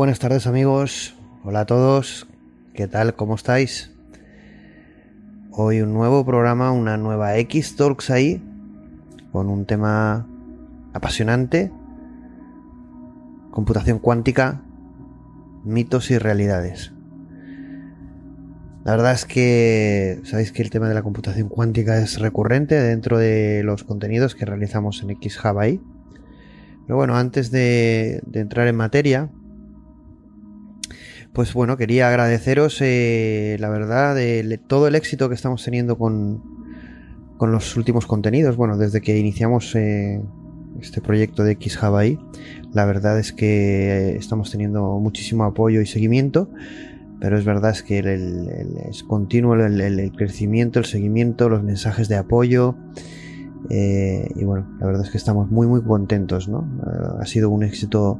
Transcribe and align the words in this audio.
Buenas 0.00 0.18
tardes 0.18 0.46
amigos. 0.46 1.14
Hola 1.44 1.60
a 1.60 1.66
todos. 1.66 2.26
¿Qué 2.72 2.88
tal? 2.88 3.16
¿Cómo 3.16 3.34
estáis? 3.34 3.90
Hoy 5.50 5.82
un 5.82 5.92
nuevo 5.92 6.24
programa, 6.24 6.72
una 6.72 6.96
nueva 6.96 7.36
X 7.36 7.76
Talks 7.76 8.08
ahí, 8.08 8.42
con 9.30 9.50
un 9.50 9.66
tema 9.66 10.26
apasionante. 10.94 11.70
Computación 13.50 13.98
cuántica, 13.98 14.62
mitos 15.64 16.10
y 16.10 16.16
realidades. 16.16 16.92
La 18.84 18.92
verdad 18.92 19.12
es 19.12 19.26
que 19.26 20.22
sabéis 20.24 20.50
que 20.50 20.62
el 20.62 20.70
tema 20.70 20.88
de 20.88 20.94
la 20.94 21.02
computación 21.02 21.50
cuántica 21.50 21.98
es 21.98 22.18
recurrente 22.18 22.74
dentro 22.80 23.18
de 23.18 23.62
los 23.64 23.84
contenidos 23.84 24.34
que 24.34 24.46
realizamos 24.46 25.02
en 25.02 25.10
XHub 25.20 25.58
ahí. 25.58 25.78
Pero 26.86 26.96
bueno, 26.96 27.18
antes 27.18 27.50
de, 27.50 28.22
entrar 28.32 28.66
en 28.66 28.76
materia, 28.76 29.28
pues 31.32 31.54
bueno, 31.54 31.76
quería 31.76 32.08
agradeceros 32.08 32.78
eh, 32.80 33.56
la 33.60 33.68
verdad 33.68 34.14
de 34.14 34.60
todo 34.66 34.88
el 34.88 34.94
éxito 34.94 35.28
que 35.28 35.34
estamos 35.34 35.64
teniendo 35.64 35.96
con, 35.96 36.42
con 37.36 37.52
los 37.52 37.76
últimos 37.76 38.06
contenidos. 38.06 38.56
Bueno, 38.56 38.76
desde 38.76 39.00
que 39.00 39.16
iniciamos 39.16 39.74
eh, 39.74 40.22
este 40.80 41.00
proyecto 41.00 41.44
de 41.44 41.56
XHub 41.60 41.96
ahí, 41.96 42.18
la 42.72 42.84
verdad 42.84 43.18
es 43.18 43.32
que 43.32 44.16
estamos 44.16 44.50
teniendo 44.50 44.98
muchísimo 44.98 45.44
apoyo 45.44 45.80
y 45.80 45.86
seguimiento 45.86 46.50
pero 47.20 47.36
es 47.36 47.44
verdad 47.44 47.70
es 47.70 47.82
que 47.82 47.98
es 48.88 49.02
continuo 49.04 49.54
el, 49.54 50.12
crecimiento, 50.16 50.78
el 50.78 50.86
seguimiento, 50.86 51.50
los 51.50 51.62
mensajes 51.62 52.08
de 52.08 52.16
apoyo. 52.16 52.76
Eh, 53.68 54.26
y 54.34 54.44
bueno, 54.44 54.66
la 54.80 54.86
verdad 54.86 55.04
es 55.04 55.10
que 55.10 55.18
estamos 55.18 55.50
muy 55.50 55.66
muy 55.66 55.82
contentos, 55.82 56.48
¿no? 56.48 56.66
ha 57.20 57.26
sido 57.26 57.50
un 57.50 57.62
éxito 57.62 58.18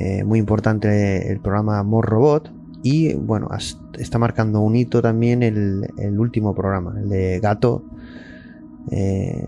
eh, 0.00 0.24
muy 0.24 0.38
importante 0.38 1.30
el 1.30 1.40
programa 1.40 1.82
More 1.82 2.08
Robot 2.08 2.50
y 2.82 3.12
bueno, 3.12 3.50
está 3.98 4.18
marcando 4.18 4.60
un 4.60 4.74
hito 4.74 5.02
también 5.02 5.42
el, 5.42 6.18
último 6.18 6.54
programa, 6.54 6.94
el 6.98 7.10
de 7.10 7.38
Gato, 7.38 7.84
eh, 8.90 9.44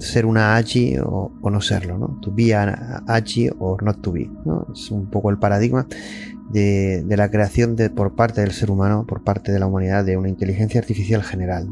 ser 0.00 0.26
una 0.26 0.56
Achi 0.56 0.96
o, 0.98 1.30
no 1.48 1.60
serlo, 1.60 1.96
¿no? 1.96 2.18
To 2.22 2.32
be 2.34 2.56
an 2.56 3.04
Achi 3.06 3.48
or 3.60 3.84
not 3.84 4.00
to 4.00 4.10
be, 4.10 4.28
¿no? 4.44 4.66
Es 4.72 4.90
un 4.90 5.06
poco 5.06 5.30
el 5.30 5.38
paradigma 5.38 5.86
de, 6.50 7.04
la 7.08 7.30
creación 7.30 7.76
de, 7.76 7.88
por 7.88 8.16
parte 8.16 8.40
del 8.40 8.50
ser 8.50 8.72
humano, 8.72 9.06
por 9.06 9.22
parte 9.22 9.52
de 9.52 9.60
la 9.60 9.66
humanidad, 9.66 10.04
de 10.04 10.16
una 10.16 10.28
inteligencia 10.28 10.80
artificial 10.80 11.22
general. 11.22 11.68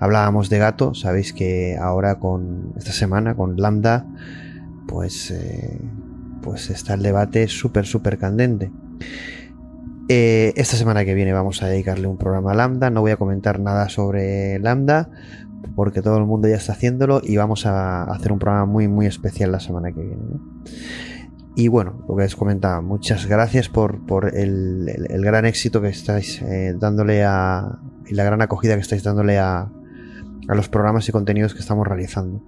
Hablábamos 0.00 0.48
de 0.48 0.58
gato, 0.58 0.94
sabéis 0.94 1.34
que 1.34 1.76
ahora 1.76 2.18
con 2.18 2.72
esta 2.78 2.92
semana, 2.92 3.34
con 3.34 3.58
Lambda, 3.58 4.06
pues, 4.88 5.30
eh, 5.30 5.78
pues 6.42 6.70
está 6.70 6.94
el 6.94 7.02
debate 7.02 7.48
súper, 7.48 7.86
súper 7.86 8.18
candente. 8.18 8.70
Eh, 10.08 10.52
esta 10.56 10.76
semana 10.76 11.04
que 11.04 11.14
viene 11.14 11.32
vamos 11.32 11.62
a 11.62 11.68
dedicarle 11.68 12.06
un 12.06 12.18
programa 12.18 12.52
a 12.52 12.54
Lambda. 12.54 12.90
No 12.90 13.00
voy 13.00 13.12
a 13.12 13.16
comentar 13.16 13.60
nada 13.60 13.88
sobre 13.88 14.58
Lambda 14.58 15.08
porque 15.74 16.02
todo 16.02 16.18
el 16.18 16.26
mundo 16.26 16.48
ya 16.48 16.56
está 16.56 16.72
haciéndolo 16.72 17.20
y 17.22 17.36
vamos 17.36 17.66
a 17.66 18.04
hacer 18.04 18.32
un 18.32 18.38
programa 18.38 18.66
muy, 18.66 18.88
muy 18.88 19.06
especial 19.06 19.52
la 19.52 19.60
semana 19.60 19.92
que 19.92 20.02
viene. 20.02 20.22
Y 21.54 21.68
bueno, 21.68 22.02
lo 22.08 22.16
que 22.16 22.22
les 22.22 22.34
comentaba, 22.34 22.80
muchas 22.80 23.26
gracias 23.26 23.68
por, 23.68 24.00
el, 24.34 24.86
gran 25.22 25.44
éxito 25.44 25.80
que 25.82 25.88
estáis 25.88 26.40
eh, 26.42 26.74
dándole 26.78 27.24
a. 27.24 27.78
y 28.06 28.14
la 28.14 28.24
gran 28.24 28.40
acogida 28.40 28.74
que 28.74 28.80
estáis 28.80 29.02
dándole 29.02 29.38
a, 29.38 29.70
a 30.48 30.54
los 30.54 30.68
programas 30.68 31.08
y 31.08 31.12
contenidos 31.12 31.54
que 31.54 31.60
estamos 31.60 31.86
realizando. 31.86 32.42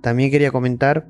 También 0.00 0.30
quería 0.30 0.50
comentar. 0.50 1.06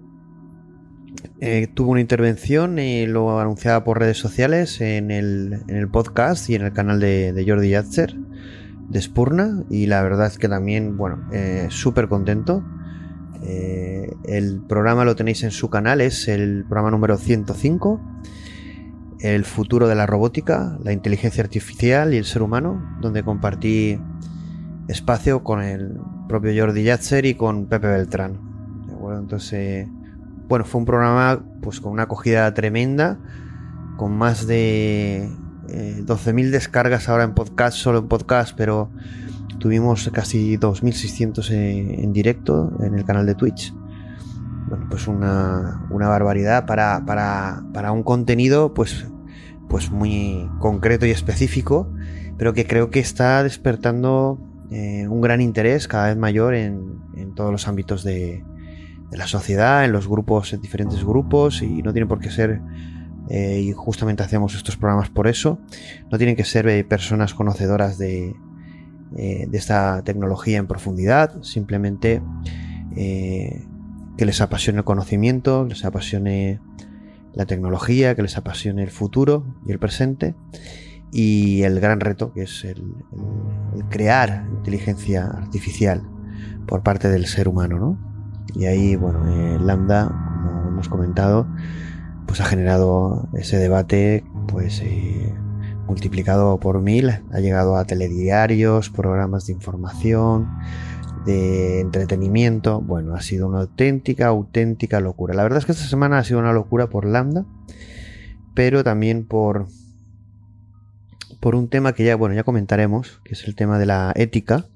Eh, 1.41 1.69
tuvo 1.73 1.93
una 1.93 2.01
intervención, 2.01 2.78
y 2.78 3.06
lo 3.06 3.41
anunciada 3.41 3.83
por 3.83 3.99
redes 3.99 4.19
sociales 4.19 4.81
en 4.81 5.11
el, 5.11 5.62
en 5.69 5.77
el, 5.77 5.89
podcast 5.89 6.49
y 6.51 6.55
en 6.55 6.62
el 6.62 6.73
canal 6.73 7.01
de, 7.01 7.33
de 7.33 7.49
Jordi 7.49 7.71
Yatzer 7.71 8.15
de 8.89 9.01
Spurna. 9.01 9.65
Y 9.71 9.87
la 9.87 10.03
verdad 10.03 10.27
es 10.27 10.39
que 10.39 10.49
también, 10.49 10.97
bueno, 10.97 11.29
eh, 11.33 11.67
súper 11.71 12.09
contento 12.09 12.62
eh, 13.43 14.15
el 14.25 14.61
programa 14.61 15.05
lo 15.05 15.17
tenéis 15.17 15.43
en 15.45 15.50
su 15.50 15.71
canal, 15.71 16.00
es 16.00 16.29
el 16.29 16.65
programa 16.65 16.91
número 16.91 17.17
105, 17.17 18.00
El 19.21 19.45
futuro 19.45 19.89
de 19.89 19.95
la 19.95 20.06
robótica, 20.06 20.79
la 20.83 20.93
inteligencia 20.93 21.43
artificial 21.43 22.15
y 22.15 22.19
el 22.19 22.25
ser 22.25 22.43
humano, 22.43 22.99
donde 23.00 23.23
compartí 23.23 23.99
espacio 24.89 25.43
con 25.43 25.62
el 25.62 25.99
propio 26.29 26.53
Jordi 26.55 26.84
Yatzer 26.84 27.25
y 27.27 27.34
con 27.34 27.67
Pepe 27.67 27.89
Beltrán. 27.89 28.39
entonces, 29.19 29.89
bueno, 30.50 30.66
fue 30.66 30.81
un 30.81 30.84
programa 30.84 31.43
pues 31.62 31.81
con 31.81 31.93
una 31.93 32.03
acogida 32.03 32.53
tremenda, 32.53 33.19
con 33.97 34.15
más 34.19 34.47
de 34.47 35.31
12.000 35.69 36.41
eh, 36.41 36.50
descargas 36.50 37.09
ahora 37.09 37.25
en 37.25 37.33
podcast, 37.33 37.78
solo 37.78 38.00
en 38.00 38.09
podcast, 38.09 38.55
pero 38.55 38.91
Tuvimos 39.61 40.09
casi 40.11 40.56
2.600 40.56 41.50
en, 41.50 42.12
directo 42.15 42.72
en 42.81 42.94
el 42.94 43.05
canal 43.05 43.27
de 43.27 43.34
Twitch. 43.34 43.75
Bueno, 44.69 44.87
pues 44.88 45.06
una, 45.06 45.87
barbaridad 45.91 46.65
para, 46.65 47.05
para, 47.05 47.93
un 47.93 48.03
contenido 48.03 48.72
pues, 48.72 49.06
pues 49.69 49.91
muy 49.91 50.50
concreto 50.61 51.05
y 51.05 51.11
específico, 51.11 51.93
pero 52.38 52.55
que 52.55 52.67
creo 52.67 52.88
que 52.88 53.00
está 53.00 53.43
despertando 53.43 54.38
eh, 54.71 55.06
un 55.06 55.21
gran 55.21 55.43
interés 55.43 55.88
cada 55.88 56.06
vez 56.06 56.17
mayor 56.17 56.55
en, 56.55 56.99
todos 57.34 57.53
los 57.53 57.69
ámbitos 57.69 58.03
de, 58.03 58.43
la 59.12 59.26
sociedad, 59.26 59.84
en 59.84 59.93
los 59.93 60.09
grupos, 60.09 60.53
en 60.53 60.60
diferentes 60.60 61.04
grupos, 61.04 61.62
y 61.62 61.82
no 61.82 61.93
tiene 61.93 62.06
por 62.06 62.21
qué 62.21 62.31
ser 62.31 62.60
eh, 63.28 63.60
y 63.60 63.72
justamente 63.72 64.22
hacemos 64.22 64.54
estos 64.54 64.76
programas 64.76 65.09
por 65.09 65.28
eso. 65.28 65.60
No 66.10 66.19
tienen 66.19 66.37
que 66.37 66.44
ser 66.44 66.69
eh, 66.69 66.82
personas 66.84 67.32
conocedoras 67.32 67.97
de, 67.97 68.34
eh, 69.16 69.47
de 69.49 69.59
esta 69.59 70.03
tecnología 70.03 70.59
en 70.59 70.66
profundidad, 70.66 71.43
simplemente 71.43 72.22
que 72.93 74.26
les 74.26 74.41
apasione 74.41 74.81
el 74.81 74.84
conocimiento, 74.84 75.65
les 75.65 75.84
apasione 75.84 76.60
la 77.32 77.47
tecnología, 77.47 78.16
que 78.16 78.22
les 78.22 78.37
apasione 78.37 78.82
el 78.82 78.91
futuro 78.91 79.47
y 79.65 79.70
el 79.70 79.78
presente 79.78 80.34
y 81.12 81.62
el 81.62 81.78
gran 81.78 82.00
reto 82.00 82.32
que 82.32 82.43
es 82.43 82.65
el, 82.65 82.82
crear 83.88 84.44
inteligencia 84.53 85.26
artificial 85.26 86.03
por 86.66 86.82
parte 86.82 87.09
del 87.09 87.26
ser 87.26 87.49
humano, 87.49 87.97
Y 88.55 88.66
ahí, 88.66 88.97
bueno, 88.97 89.28
eh, 89.28 89.59
Lambda, 89.61 90.09
como 90.47 90.69
hemos 90.69 90.88
comentado, 90.88 91.47
pues 92.27 92.41
ha 92.41 92.44
generado 92.44 93.28
ese 93.34 93.59
debate, 93.59 94.25
pues 94.49 94.83
multiplicado 95.91 96.61
por 96.61 96.81
mil, 96.81 97.11
ha 97.11 97.41
llegado 97.41 97.77
a 97.77 97.84
telediarios, 97.84 98.91
programas 98.91 99.47
de 99.47 99.55
información, 99.55 100.49
de 101.26 101.81
entretenimiento. 101.81 102.81
Bueno, 102.81 103.14
ha 103.14 103.20
sido 103.20 103.49
una 103.49 103.61
auténtica, 103.61 104.29
auténtica 104.29 105.00
locura. 105.00 105.35
La 105.35 105.43
verdad 105.43 105.58
es 105.58 105.67
que 105.67 105.73
esta 105.73 105.87
semana 105.87 106.19
ha 106.19 106.25
sido 106.25 106.38
una 106.38 106.52
locura 106.52 106.88
por 106.88 107.05
Lambda, 107.05 107.44
pero 108.55 108.85
también 108.85 109.26
por 109.26 109.67
por 111.41 111.55
un 111.55 111.69
tema 111.69 111.94
que 111.94 112.05
ya, 112.05 112.17
bueno, 112.17 112.35
ya 112.35 112.44
comentaremos, 112.44 113.20
que 113.25 113.32
es 113.32 113.49
el 113.49 113.55
tema 113.55 113.79
de 113.79 113.87
la 113.87 114.12
ética, 114.14 114.67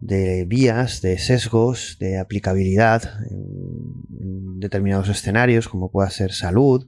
de 0.00 0.44
vías, 0.44 1.00
de 1.02 1.18
sesgos, 1.18 1.96
de 1.98 2.18
aplicabilidad 2.18 3.02
en 3.30 4.60
determinados 4.60 5.08
escenarios, 5.08 5.68
como 5.68 5.90
pueda 5.90 6.10
ser 6.10 6.32
salud, 6.32 6.86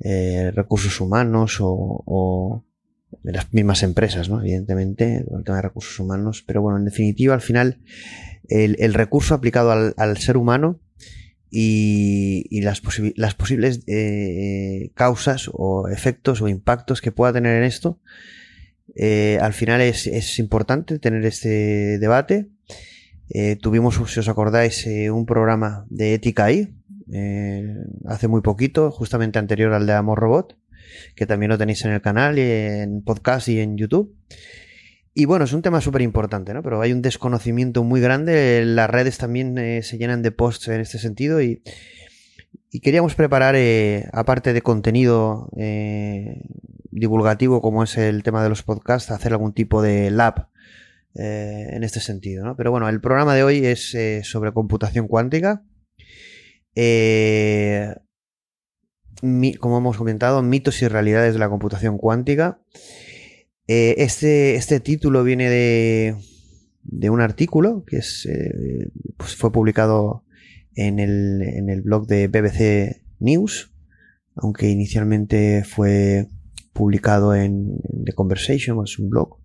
eh, 0.00 0.50
recursos 0.54 1.00
humanos 1.00 1.58
o, 1.60 2.64
de 3.22 3.32
las 3.32 3.52
mismas 3.52 3.82
empresas, 3.82 4.28
¿no? 4.28 4.40
Evidentemente, 4.40 5.16
el 5.18 5.44
tema 5.44 5.56
de 5.56 5.62
recursos 5.62 5.98
humanos, 6.00 6.42
pero 6.46 6.62
bueno, 6.62 6.78
en 6.78 6.84
definitiva, 6.84 7.34
al 7.34 7.40
final, 7.40 7.80
el, 8.48 8.94
recurso 8.94 9.34
aplicado 9.34 9.92
al, 9.96 10.16
ser 10.18 10.36
humano 10.36 10.80
y, 11.50 12.60
las, 12.62 12.82
las, 13.16 13.34
posibles 13.34 13.82
eh, 13.86 14.90
causas 14.94 15.50
o 15.52 15.88
efectos 15.88 16.40
o 16.40 16.48
impactos 16.48 17.00
que 17.00 17.12
pueda 17.12 17.32
tener 17.32 17.56
en 17.56 17.64
esto, 17.64 18.00
eh, 18.96 19.38
al 19.40 19.52
final 19.52 19.80
es, 19.80 20.38
importante 20.38 20.98
tener 20.98 21.24
este 21.24 21.98
debate. 21.98 22.48
tuvimos, 23.60 24.00
si 24.10 24.20
os 24.20 24.28
acordáis, 24.28 24.86
un 25.10 25.26
programa 25.26 25.86
de 25.88 26.14
ética 26.14 26.44
ahí, 26.44 26.74
eh, 27.12 27.76
hace 28.06 28.28
muy 28.28 28.40
poquito, 28.40 28.90
justamente 28.90 29.38
anterior 29.38 29.72
al 29.72 29.86
de 29.86 29.94
Amor 29.94 30.18
Robot, 30.18 30.56
que 31.16 31.26
también 31.26 31.50
lo 31.50 31.58
tenéis 31.58 31.84
en 31.84 31.92
el 31.92 32.00
canal 32.00 32.38
y 32.38 32.42
en 32.42 33.02
podcast 33.02 33.48
y 33.48 33.60
en 33.60 33.76
YouTube. 33.76 34.14
Y 35.12 35.24
bueno, 35.24 35.44
es 35.44 35.52
un 35.52 35.62
tema 35.62 35.80
súper 35.80 36.02
importante, 36.02 36.54
¿no? 36.54 36.62
Pero 36.62 36.80
hay 36.80 36.92
un 36.92 37.02
desconocimiento 37.02 37.82
muy 37.82 38.00
grande. 38.00 38.64
Las 38.64 38.88
redes 38.88 39.18
también 39.18 39.58
eh, 39.58 39.82
se 39.82 39.98
llenan 39.98 40.22
de 40.22 40.30
posts 40.30 40.68
en 40.68 40.80
este 40.80 40.98
sentido 40.98 41.42
y, 41.42 41.62
queríamos 42.82 43.14
preparar, 43.14 43.54
eh, 43.56 44.08
aparte 44.12 44.52
de 44.52 44.62
contenido 44.62 45.50
divulgativo 46.90 47.60
como 47.60 47.82
es 47.84 47.96
el 47.96 48.22
tema 48.22 48.42
de 48.42 48.48
los 48.48 48.62
podcasts, 48.62 49.10
hacer 49.10 49.32
algún 49.32 49.52
tipo 49.52 49.82
de 49.82 50.10
lab 50.10 50.48
en 51.14 51.82
este 51.82 52.00
sentido, 52.00 52.44
¿no? 52.44 52.56
Pero 52.56 52.70
bueno, 52.70 52.88
el 52.88 53.00
programa 53.00 53.34
de 53.34 53.42
hoy 53.42 53.66
es 53.66 53.96
sobre 54.22 54.52
computación 54.52 55.08
cuántica 55.08 55.64
eh, 56.74 57.94
como 59.58 59.78
hemos 59.78 59.96
comentado, 59.96 60.42
mitos 60.42 60.80
y 60.82 60.88
realidades 60.88 61.34
de 61.34 61.38
la 61.38 61.48
computación 61.48 61.98
cuántica. 61.98 62.62
Eh, 63.66 63.96
este, 63.98 64.54
este 64.54 64.80
título 64.80 65.22
viene 65.22 65.48
de, 65.48 66.16
de 66.82 67.10
un 67.10 67.20
artículo 67.20 67.84
que 67.86 67.98
es, 67.98 68.26
eh, 68.26 68.88
pues 69.16 69.36
fue 69.36 69.52
publicado 69.52 70.24
en 70.74 70.98
el, 70.98 71.42
en 71.42 71.70
el 71.70 71.82
blog 71.82 72.06
de 72.06 72.28
BBC 72.28 73.02
News, 73.18 73.72
aunque 74.34 74.68
inicialmente 74.68 75.64
fue 75.64 76.28
publicado 76.72 77.34
en, 77.34 77.78
The 78.04 78.12
Conversation, 78.12 78.82
es 78.84 78.98
un 78.98 79.10
blog. 79.10 79.38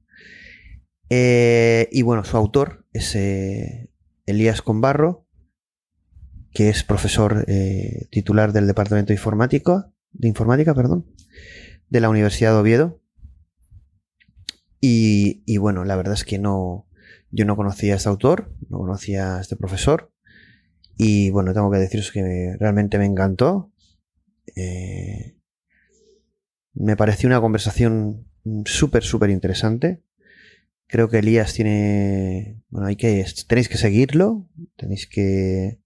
Eh, 1.09 1.89
y 1.91 2.01
bueno, 2.01 2.23
su 2.23 2.37
autor 2.37 2.85
es 2.93 3.15
Elías 4.25 4.61
Combarro, 4.61 5.27
que 6.51 6.69
es 6.69 6.83
profesor 6.83 7.45
titular 8.09 8.53
del 8.53 8.67
Departamento 8.67 9.09
de 9.09 9.15
Informática, 9.15 9.91
de 10.11 10.27
Informática 10.27 10.73
perdón, 10.73 11.05
de 11.89 11.99
la 11.99 12.09
Universidad 12.09 12.53
de 12.53 12.59
Oviedo 12.59 13.01
y, 14.87 15.57
bueno, 15.57 15.83
la 15.83 15.95
verdad 15.95 16.13
es 16.13 16.23
que 16.23 16.37
no, 16.37 16.87
yo 17.31 17.45
no 17.45 17.55
conocía 17.55 17.93
a 17.93 17.97
este 17.97 18.09
autor, 18.09 18.53
no 18.69 18.77
conocía 18.77 19.37
a 19.37 19.41
este 19.41 19.55
profesor. 19.55 20.13
Y 20.97 21.29
bueno, 21.29 21.53
tengo 21.53 21.71
que 21.71 21.77
deciros 21.77 22.11
que 22.11 22.55
realmente 22.59 22.97
me 22.97 23.05
encantó. 23.05 23.71
Eh, 24.55 25.35
me 26.73 26.95
pareció 26.95 27.27
una 27.27 27.41
conversación 27.41 28.27
súper, 28.65 29.03
súper 29.03 29.29
interesante. 29.29 30.03
Creo 30.87 31.09
que 31.09 31.19
Elías 31.19 31.53
tiene. 31.53 32.61
Bueno, 32.69 32.87
hay 32.87 32.95
que. 32.95 33.25
Tenéis 33.47 33.69
que 33.69 33.77
seguirlo. 33.77 34.47
Tenéis 34.75 35.07
que. 35.07 35.79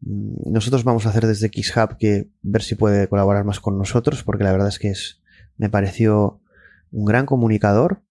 Mm, 0.00 0.52
nosotros 0.52 0.84
vamos 0.84 1.06
a 1.06 1.10
hacer 1.10 1.26
desde 1.26 1.48
XHub 1.48 1.96
que 1.98 2.30
ver 2.42 2.62
si 2.62 2.74
puede 2.74 3.08
colaborar 3.08 3.44
más 3.44 3.60
con 3.60 3.78
nosotros, 3.78 4.24
porque 4.24 4.44
la 4.44 4.52
verdad 4.52 4.68
es 4.68 4.78
que 4.78 4.90
es. 4.90 5.22
Me 5.56 5.70
pareció 5.70 6.40
un 6.90 7.04
gran 7.04 7.26
comunicador 7.26 8.02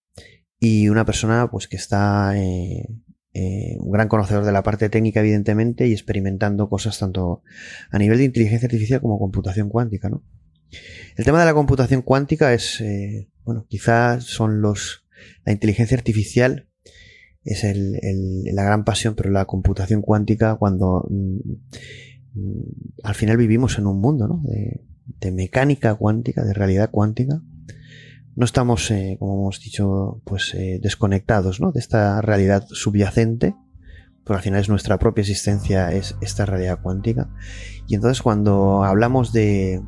y 0.59 0.87
una 0.87 1.05
persona 1.05 1.49
pues 1.51 1.67
que 1.67 1.75
está 1.75 2.37
eh, 2.37 2.87
eh, 3.35 3.77
un 3.79 3.91
gran 3.91 4.07
conocedor 4.09 4.45
de 4.45 4.51
la 4.51 4.61
parte 4.61 4.89
técnica 4.89 5.21
evidentemente 5.21 5.87
y 5.87 5.91
experimentando 5.91 6.69
cosas 6.69 6.99
tanto 6.99 7.41
a 7.89 7.97
nivel 7.97 8.19
de 8.19 8.25
inteligencia 8.25 8.67
artificial 8.67 9.01
como 9.01 9.17
computación 9.17 9.69
cuántica 9.69 10.07
¿no? 10.07 10.23
el 11.15 11.25
tema 11.25 11.39
de 11.39 11.45
la 11.45 11.55
computación 11.55 12.03
cuántica 12.03 12.53
es 12.53 12.79
eh, 12.81 13.29
bueno 13.43 13.65
quizás 13.67 14.25
son 14.25 14.61
los 14.61 15.07
la 15.45 15.51
inteligencia 15.51 15.97
artificial 15.97 16.69
es 17.43 17.63
el, 17.63 17.99
la 18.53 18.63
gran 18.63 18.83
pasión 18.85 19.15
pero 19.15 19.31
la 19.31 19.45
computación 19.45 20.03
cuántica 20.03 20.55
cuando 20.57 21.07
mm, 21.09 22.39
mm, 22.39 22.63
al 23.03 23.15
final 23.15 23.37
vivimos 23.37 23.79
en 23.79 23.87
un 23.87 23.99
mundo 23.99 24.27
¿no? 24.27 24.43
de 24.43 25.31
mecánica 25.31 25.95
cuántica 25.95 26.45
de 26.45 26.53
realidad 26.53 26.91
cuántica 26.91 27.41
no 28.35 28.45
estamos, 28.45 28.89
eh, 28.91 29.17
como 29.19 29.35
hemos 29.35 29.59
dicho, 29.59 30.21
pues 30.23 30.53
eh, 30.55 30.79
desconectados 30.81 31.61
¿no? 31.61 31.71
de 31.71 31.79
esta 31.79 32.21
realidad 32.21 32.65
subyacente, 32.67 33.55
pero 34.25 34.37
al 34.37 34.43
final 34.43 34.61
es 34.61 34.69
nuestra 34.69 34.97
propia 34.97 35.21
existencia, 35.21 35.91
es 35.91 36.15
esta 36.21 36.45
realidad 36.45 36.79
cuántica. 36.81 37.29
Y 37.87 37.95
entonces 37.95 38.21
cuando 38.21 38.83
hablamos 38.83 39.33
de, 39.33 39.81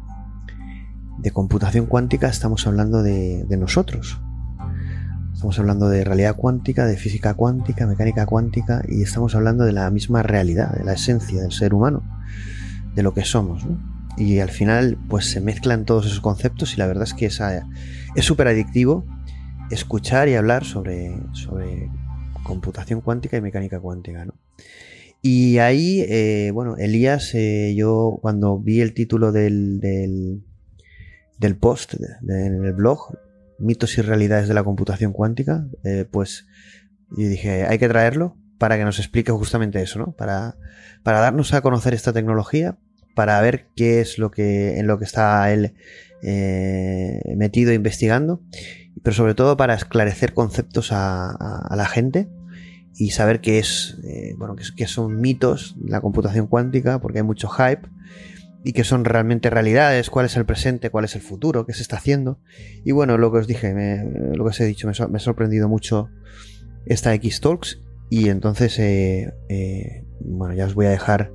de 1.18 1.32
computación 1.32 1.88
cuántica, 1.88 2.28
estamos 2.28 2.68
hablando 2.68 3.02
de, 3.02 3.46
de 3.46 3.58
nosotros. 3.58 4.20
Estamos 5.34 5.58
hablando 5.60 5.90
de 5.90 6.04
realidad 6.04 6.36
cuántica, 6.36 6.86
de 6.86 6.98
física 6.98 7.34
cuántica, 7.34 7.88
mecánica 7.88 8.26
cuántica, 8.26 8.84
y 8.88 9.02
estamos 9.02 9.36
hablando 9.36 9.64
de 9.64 9.74
la 9.74 9.90
misma 9.90 10.24
realidad, 10.24 10.72
de 10.72 10.84
la 10.84 10.94
esencia 10.94 11.42
del 11.42 11.52
ser 11.52 11.74
humano, 11.74 12.04
de 12.94 13.04
lo 13.04 13.14
que 13.14 13.26
somos. 13.26 13.66
¿no? 13.66 13.95
Y 14.18 14.40
al 14.40 14.50
final, 14.50 14.98
pues 15.10 15.26
se 15.26 15.42
mezclan 15.42 15.86
todos 15.86 16.06
esos 16.06 16.22
conceptos 16.22 16.74
y 16.74 16.78
la 16.78 16.88
verdad 16.88 17.04
es 17.04 17.14
que 17.14 17.26
es 17.26 18.26
súper 18.26 18.48
adictivo 18.48 19.06
escuchar 19.72 20.30
y 20.30 20.36
hablar 20.36 20.64
sobre, 20.64 21.18
sobre 21.34 21.90
computación 22.44 23.02
cuántica 23.02 23.38
y 23.38 23.42
mecánica 23.42 23.80
cuántica. 23.80 24.26
¿no? 24.26 24.36
Y 25.22 25.58
ahí, 25.58 26.06
eh, 26.08 26.52
bueno, 26.54 26.78
Elías, 26.78 27.34
eh, 27.34 27.74
yo 27.76 28.20
cuando 28.22 28.60
vi 28.60 28.82
el 28.82 28.94
título 28.94 29.32
del, 29.32 29.80
del, 29.80 31.58
post 31.58 31.96
en 31.96 32.64
el 32.64 32.74
blog, 32.74 33.18
mitos 33.58 33.98
y 33.98 34.02
realidades 34.02 34.48
de 34.48 34.54
la 34.54 34.64
computación 34.64 35.14
cuántica, 35.14 35.68
eh, 35.84 36.06
pues 36.10 36.46
dije, 37.10 37.66
hay 37.66 37.80
que 37.80 37.88
traerlo 37.88 38.38
para 38.60 38.78
que 38.78 38.86
nos 38.86 39.00
explique 39.00 39.32
justamente 39.32 39.82
eso, 39.82 40.00
¿no? 40.00 40.12
Para, 40.12 40.58
para 41.04 41.20
darnos 41.20 41.54
a 41.54 41.62
conocer 41.62 41.94
esta 41.94 42.14
tecnología, 42.14 42.78
para 43.16 43.42
ver 43.42 43.70
qué 43.76 44.02
es 44.02 44.20
lo 44.20 44.30
que 44.30 44.78
en 44.78 44.86
lo 44.88 45.00
que 45.00 45.06
está 45.06 45.52
él 45.52 45.74
eh, 46.22 47.22
metido 47.36 47.74
investigando, 47.74 48.42
pero 49.04 49.16
sobre 49.16 49.36
todo 49.36 49.58
para 49.58 49.74
esclarecer 49.74 50.34
conceptos 50.34 50.90
a, 50.92 51.68
la 51.76 51.86
gente 51.86 52.28
y 52.96 53.12
saber 53.12 53.42
qué 53.42 53.60
es, 53.60 53.98
eh, 54.04 54.34
bueno, 54.38 54.56
qué, 54.56 54.88
son 54.88 55.20
mitos 55.22 55.76
la 55.84 56.02
computación 56.02 56.48
cuántica, 56.48 57.00
porque 57.00 57.20
hay 57.20 57.24
mucho 57.24 57.48
hype 57.48 57.88
y 58.64 58.74
qué 58.74 58.84
son 58.84 59.06
realmente 59.06 59.50
realidades, 59.50 60.10
cuál 60.10 60.26
es 60.26 60.36
el 60.36 60.46
presente, 60.46 60.90
cuál 60.90 61.06
es 61.06 61.16
el 61.16 61.22
futuro, 61.22 61.66
qué 61.66 61.74
se 61.74 61.84
está 61.84 61.98
haciendo. 61.98 62.40
Y 62.84 62.92
bueno, 62.92 63.18
lo 63.18 63.32
que 63.32 63.38
os 63.40 63.48
dije, 63.48 63.74
lo 64.34 64.44
que 64.44 64.50
os 64.50 64.60
he 64.60 64.66
dicho, 64.66 64.88
me, 64.88 65.18
ha 65.18 65.20
sorprendido 65.20 65.70
mucho 65.70 66.10
esta 66.88 67.14
X-Talks 67.14 67.82
y 68.10 68.30
entonces, 68.30 68.80
eh, 68.80 70.04
bueno, 70.22 70.56
ya 70.56 70.66
os 70.66 70.74
voy 70.74 70.88
a 70.88 70.90
dejar 70.90 71.32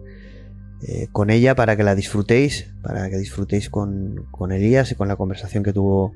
eh, 0.82 1.08
con 1.12 1.30
ella 1.30 1.54
para 1.54 1.76
que 1.76 1.84
la 1.84 1.94
disfrutéis, 1.94 2.72
para 2.82 3.10
que 3.10 3.18
disfrutéis 3.18 3.68
con, 3.68 4.26
con, 4.30 4.52
Elías 4.52 4.90
y 4.92 4.94
con 4.94 5.08
la 5.08 5.16
conversación 5.16 5.62
que 5.62 5.72
tuvo 5.72 6.14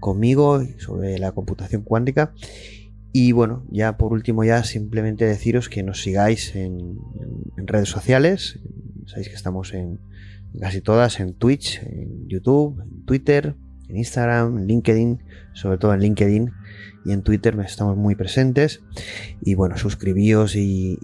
conmigo 0.00 0.62
sobre 0.78 1.18
la 1.18 1.32
computación 1.32 1.82
cuántica. 1.82 2.34
Y 3.12 3.32
bueno, 3.32 3.64
ya 3.70 3.96
por 3.98 4.12
último, 4.12 4.42
ya 4.42 4.64
simplemente 4.64 5.26
deciros 5.26 5.68
que 5.68 5.82
nos 5.82 6.02
sigáis 6.02 6.54
en, 6.56 6.98
redes 7.56 7.88
sociales. 7.88 8.58
Sabéis 9.06 9.28
que 9.28 9.34
estamos 9.34 9.72
en 9.74 10.00
casi 10.58 10.80
todas, 10.80 11.20
en 11.20 11.34
Twitch, 11.34 11.82
en 11.82 12.28
YouTube, 12.28 12.80
en 12.82 13.04
Twitter, 13.04 13.54
en 13.88 13.96
Instagram, 13.96 14.58
en 14.58 14.66
LinkedIn, 14.66 15.22
sobre 15.52 15.78
todo 15.78 15.94
en 15.94 16.00
LinkedIn 16.00 16.50
y 17.04 17.12
en 17.12 17.22
Twitter 17.22 17.58
estamos 17.60 17.96
muy 17.96 18.14
presentes. 18.14 18.82
Y 19.40 19.54
bueno, 19.54 19.76
suscribíos 19.76 20.56
y, 20.56 20.98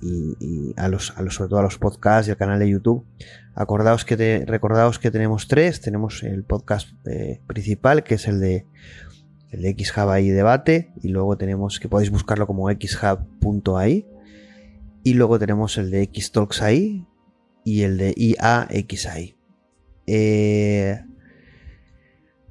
a, 0.76 0.88
los, 0.88 1.16
a 1.16 1.22
los, 1.22 1.34
sobre 1.34 1.50
todo 1.50 1.60
a 1.60 1.62
los 1.62 1.78
podcasts 1.78 2.28
y 2.28 2.30
al 2.30 2.36
canal 2.36 2.58
de 2.58 2.68
YouTube. 2.68 3.04
Acordaos 3.54 4.04
que 4.04 4.16
te, 4.16 4.44
recordaos 4.46 4.98
que 4.98 5.10
tenemos 5.10 5.48
tres. 5.48 5.80
Tenemos 5.80 6.22
el 6.22 6.44
podcast 6.44 6.90
eh, 7.06 7.40
principal, 7.46 8.04
que 8.04 8.14
es 8.14 8.28
el 8.28 8.40
de 8.40 8.66
el 9.50 9.62
de 9.62 9.76
XHub 9.78 10.10
ahí 10.10 10.28
debate. 10.28 10.92
Y 11.02 11.08
luego 11.08 11.36
tenemos 11.36 11.80
que 11.80 11.88
podéis 11.88 12.10
buscarlo 12.10 12.46
como 12.46 12.68
xhub.ai. 12.70 14.06
Y 15.02 15.14
luego 15.14 15.38
tenemos 15.38 15.78
el 15.78 15.90
de 15.90 16.10
Xtalks 16.12 16.62
ahí 16.62 17.06
y 17.64 17.82
el 17.82 17.98
de 17.98 18.14
IAXI. 18.16 19.36
Eh, 20.06 21.04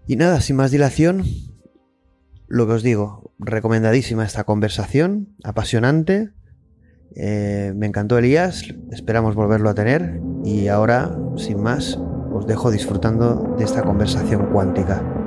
y 0.08 0.16
nada, 0.16 0.42
sin 0.42 0.56
más 0.56 0.72
dilación, 0.72 1.26
lo 2.48 2.68
que 2.68 2.74
os 2.74 2.84
digo, 2.84 3.27
recomendadísima 3.40 4.26
esta 4.26 4.44
conversación, 4.44 5.30
apasionante. 5.44 6.32
Eh, 7.16 7.74
me 7.76 7.86
encantó 7.88 8.18
Elías, 8.18 8.64
esperamos 8.92 9.36
volverlo 9.36 9.70
a 9.70 9.76
tener 9.76 10.20
y 10.44 10.68
ahora, 10.68 11.18
sin 11.38 11.62
más, 11.62 12.00
os 12.32 12.46
dejo 12.46 12.70
disfrutando 12.70 13.56
de 13.58 13.64
esta 13.64 13.84
conversación 13.84 14.52
cuántica. 14.52 15.27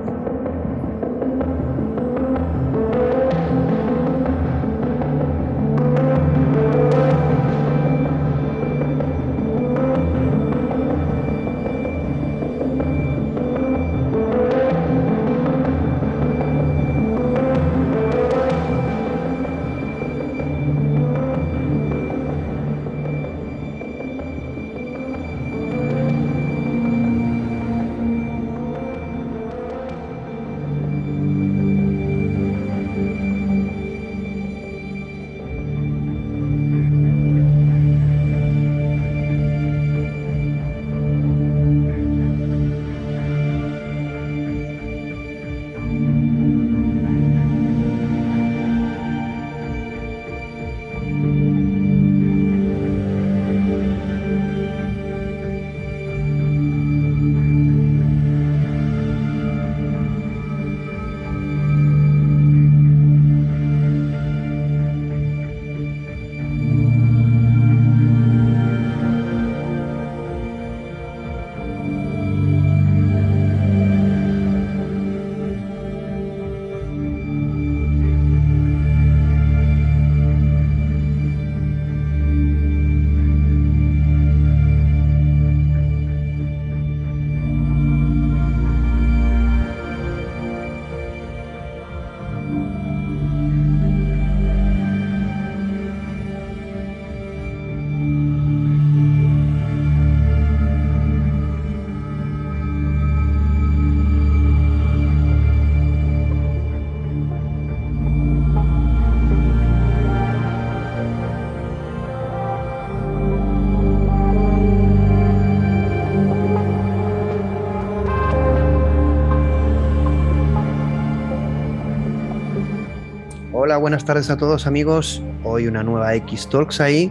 Buenas 123.81 124.05
tardes 124.05 124.29
a 124.29 124.37
todos 124.37 124.67
amigos. 124.67 125.23
Hoy 125.43 125.67
una 125.67 125.83
nueva 125.83 126.15
X 126.15 126.51
Talks 126.51 126.83
ahí 126.83 127.11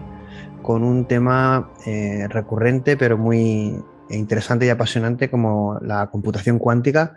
con 0.62 0.84
un 0.84 1.08
tema 1.08 1.72
eh, 1.88 2.28
recurrente 2.30 2.96
pero 2.96 3.18
muy 3.18 3.76
interesante 4.12 4.68
y 4.68 4.70
apasionante 4.70 5.32
como 5.32 5.80
la 5.82 6.08
computación 6.12 6.60
cuántica. 6.60 7.16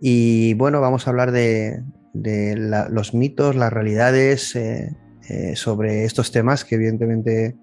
Y 0.00 0.54
bueno, 0.54 0.80
vamos 0.80 1.06
a 1.06 1.10
hablar 1.10 1.32
de, 1.32 1.82
los 2.14 3.14
mitos, 3.14 3.56
las 3.56 3.72
realidades 3.72 4.54
eh, 4.54 4.94
eh, 5.28 5.56
sobre 5.56 6.04
estos 6.04 6.30
temas 6.30 6.64
que 6.64 6.76
evidentemente 6.76 7.56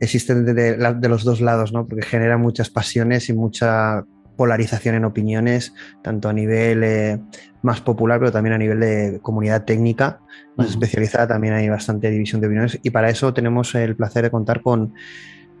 existen 0.00 0.44
de, 0.44 1.08
los 1.08 1.22
dos 1.22 1.40
lados, 1.40 1.72
¿no? 1.72 1.86
porque 1.86 2.04
generan 2.04 2.40
muchas 2.40 2.68
pasiones 2.68 3.28
y 3.28 3.32
mucha 3.32 4.04
polarización 4.36 4.94
en 4.94 5.04
opiniones, 5.04 5.74
tanto 6.02 6.28
a 6.28 6.32
nivel 6.32 6.82
eh, 6.82 7.20
más 7.62 7.80
popular, 7.80 8.18
pero 8.18 8.32
también 8.32 8.54
a 8.54 8.58
nivel 8.58 8.80
de 8.80 9.20
comunidad 9.22 9.64
técnica 9.64 10.20
más 10.56 10.70
especializada, 10.70 11.26
también 11.26 11.54
hay 11.54 11.68
bastante 11.68 12.10
división 12.10 12.40
de 12.40 12.46
opiniones. 12.46 12.78
Y 12.82 12.90
para 12.90 13.10
eso 13.10 13.32
tenemos 13.34 13.74
el 13.74 13.96
placer 13.96 14.24
de 14.24 14.30
contar 14.30 14.62
con, 14.62 14.94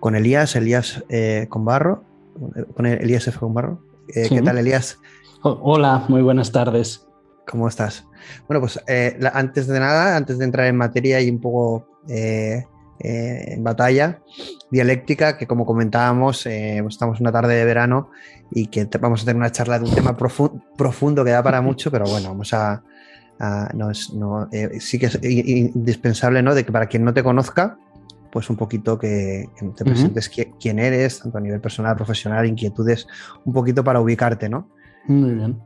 con 0.00 0.14
Elías, 0.14 0.54
Elías 0.56 1.04
eh, 1.08 1.46
Conbarro, 1.48 2.04
con 2.74 2.86
Elías 2.86 3.26
F. 3.26 3.38
Conbarro. 3.38 3.80
Eh, 4.14 4.28
¿Qué 4.28 4.42
tal, 4.42 4.58
Elías? 4.58 4.98
Hola, 5.42 6.04
muy 6.08 6.22
buenas 6.22 6.52
tardes. 6.52 7.06
¿Cómo 7.46 7.68
estás? 7.68 8.06
Bueno, 8.48 8.60
pues 8.60 8.80
antes 9.32 9.66
de 9.66 9.80
nada, 9.80 10.16
antes 10.16 10.38
de 10.38 10.44
entrar 10.44 10.66
en 10.66 10.76
materia 10.76 11.20
y 11.20 11.28
un 11.28 11.40
poco 11.40 11.88
en 12.08 13.64
batalla 13.64 14.20
dialéctica, 14.70 15.36
que 15.36 15.46
como 15.46 15.66
comentábamos, 15.66 16.46
estamos 16.46 17.20
una 17.20 17.32
tarde 17.32 17.54
de 17.56 17.64
verano 17.64 18.10
y 18.54 18.68
que 18.68 18.88
vamos 19.00 19.22
a 19.22 19.24
tener 19.24 19.36
una 19.36 19.50
charla 19.50 19.78
de 19.78 19.86
un 19.86 19.94
tema 19.94 20.16
profundo 20.16 21.24
que 21.24 21.30
da 21.30 21.42
para 21.42 21.60
mucho, 21.62 21.90
pero 21.90 22.06
bueno, 22.06 22.28
vamos 22.28 22.54
a... 22.54 22.82
no, 23.74 24.48
eh, 24.52 24.80
sí 24.80 24.98
que 24.98 25.06
es 25.06 25.18
indispensable, 25.22 26.42
¿no? 26.42 26.54
De 26.54 26.64
que 26.64 26.72
para 26.72 26.86
quien 26.86 27.04
no 27.04 27.12
te 27.12 27.24
conozca, 27.24 27.76
pues 28.30 28.48
un 28.50 28.56
poquito 28.56 28.98
que, 28.98 29.48
te 29.76 29.84
presentes 29.84 30.30
quién 30.60 30.78
eres, 30.78 31.20
tanto 31.20 31.38
a 31.38 31.40
nivel 31.40 31.60
personal, 31.60 31.96
profesional, 31.96 32.46
inquietudes, 32.46 33.06
un 33.44 33.52
poquito 33.52 33.82
para 33.82 34.00
ubicarte, 34.00 34.48
¿no? 34.48 34.68
Muy 35.06 35.34
bien. 35.34 35.60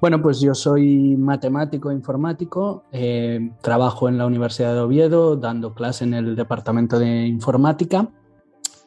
Bueno, 0.00 0.22
pues 0.22 0.40
yo 0.40 0.54
soy 0.54 1.16
matemático 1.16 1.90
e 1.90 1.94
informático, 1.94 2.84
eh, 2.92 3.50
trabajo 3.60 4.08
en 4.08 4.16
la 4.16 4.26
Universidad 4.26 4.74
de 4.74 4.80
Oviedo 4.80 5.36
dando 5.36 5.74
clase 5.74 6.04
en 6.04 6.14
el 6.14 6.36
departamento 6.36 6.98
de 6.98 7.26
informática 7.26 8.08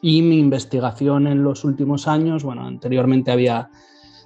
y 0.02 0.20
mi 0.20 0.38
investigación 0.38 1.28
en 1.28 1.44
los 1.44 1.64
últimos 1.64 2.08
años, 2.08 2.42
bueno, 2.42 2.66
anteriormente 2.66 3.30
había 3.30 3.70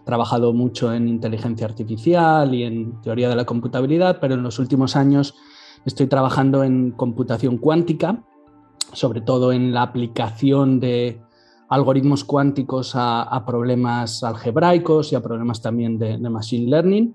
trabajado 0.06 0.54
mucho 0.54 0.92
en 0.94 1.06
inteligencia 1.06 1.66
artificial 1.66 2.54
y 2.54 2.62
en 2.62 3.00
teoría 3.02 3.28
de 3.28 3.36
la 3.36 3.44
computabilidad, 3.44 4.18
pero 4.18 4.34
en 4.34 4.42
los 4.42 4.58
últimos 4.58 4.96
años 4.96 5.34
estoy 5.84 6.06
trabajando 6.06 6.64
en 6.64 6.92
computación 6.92 7.58
cuántica, 7.58 8.24
sobre 8.94 9.20
todo 9.20 9.52
en 9.52 9.74
la 9.74 9.82
aplicación 9.82 10.80
de 10.80 11.20
algoritmos 11.68 12.24
cuánticos 12.24 12.92
a, 12.94 13.44
problemas 13.46 14.24
algebraicos 14.24 15.12
y 15.12 15.16
a 15.16 15.22
problemas 15.22 15.60
también 15.60 15.98
de, 15.98 16.18
machine 16.18 16.70
learning. 16.70 17.14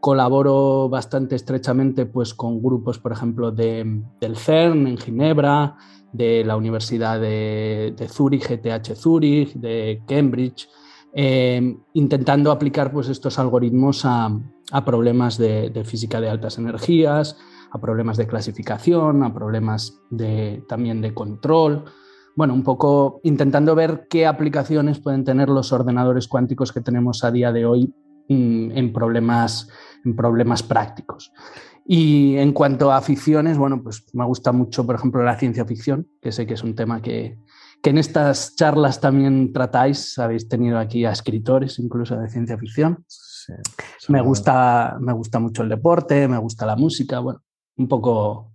Colaboro 0.00 0.88
bastante 0.88 1.36
estrechamente 1.36 2.06
pues, 2.06 2.34
con 2.34 2.62
grupos, 2.62 2.98
por 2.98 3.12
ejemplo, 3.12 3.50
de, 3.50 4.02
del 4.20 4.36
CERN 4.36 4.86
en 4.86 4.98
Ginebra, 4.98 5.76
de 6.12 6.44
la 6.44 6.56
Universidad 6.56 7.20
de, 7.20 7.94
de 7.96 8.08
Zúrich, 8.08 8.48
GTH 8.48 8.94
Zúrich, 8.94 9.54
de 9.54 10.02
Cambridge, 10.06 10.68
eh, 11.14 11.76
intentando 11.94 12.52
aplicar 12.52 12.92
pues, 12.92 13.08
estos 13.08 13.38
algoritmos 13.38 14.02
a, 14.04 14.30
problemas 14.84 15.38
de, 15.38 15.82
física 15.84 16.20
de 16.20 16.28
altas 16.28 16.58
energías, 16.58 17.38
a 17.70 17.80
problemas 17.80 18.16
de 18.16 18.26
clasificación, 18.26 19.22
a 19.22 19.32
problemas 19.32 19.98
de, 20.10 20.62
también 20.68 21.00
de 21.00 21.14
control. 21.14 21.84
Bueno, 22.36 22.54
un 22.54 22.62
poco 22.62 23.20
intentando 23.24 23.74
ver 23.74 24.06
qué 24.08 24.26
aplicaciones 24.26 25.00
pueden 25.00 25.24
tener 25.24 25.48
los 25.48 25.72
ordenadores 25.72 26.28
cuánticos 26.28 26.72
que 26.72 26.82
tenemos 26.82 27.24
a 27.24 27.32
día 27.32 27.50
de 27.52 27.66
hoy 27.66 27.94
mm, 28.28 28.70
en, 28.76 28.92
problemas, 28.92 29.68
problemas 30.16 30.62
prácticos. 30.62 31.32
Y 31.90 32.36
en 32.36 32.52
cuanto 32.52 32.92
a 32.92 33.00
ficciones, 33.00 33.56
bueno, 33.56 33.82
pues 33.82 34.04
me 34.12 34.24
gusta 34.26 34.52
mucho, 34.52 34.84
por 34.84 34.96
ejemplo, 34.96 35.22
la 35.22 35.38
ciencia 35.38 35.64
ficción, 35.64 36.06
que 36.20 36.32
sé 36.32 36.46
que 36.46 36.54
es 36.54 36.62
un 36.62 36.74
tema 36.74 37.00
que, 37.00 37.38
que 37.82 37.90
en 37.90 37.98
estas 37.98 38.54
charlas 38.56 39.00
también 39.00 39.52
tratáis. 39.52 40.18
Habéis 40.18 40.48
tenido 40.48 40.78
aquí 40.78 41.04
a 41.04 41.12
escritores 41.12 41.78
incluso 41.78 42.16
de 42.16 42.28
ciencia 42.28 42.58
ficción. 42.58 43.04
me, 44.08 44.20
gusta, 44.20 44.98
me 45.00 45.14
gusta 45.14 45.38
mucho 45.38 45.62
el 45.62 45.70
deporte, 45.70 46.28
me 46.28 46.38
gusta 46.38 46.66
la 46.66 46.76
música, 46.76 47.20
bueno, 47.20 47.42
un 47.76 47.88
poco, 47.88 48.52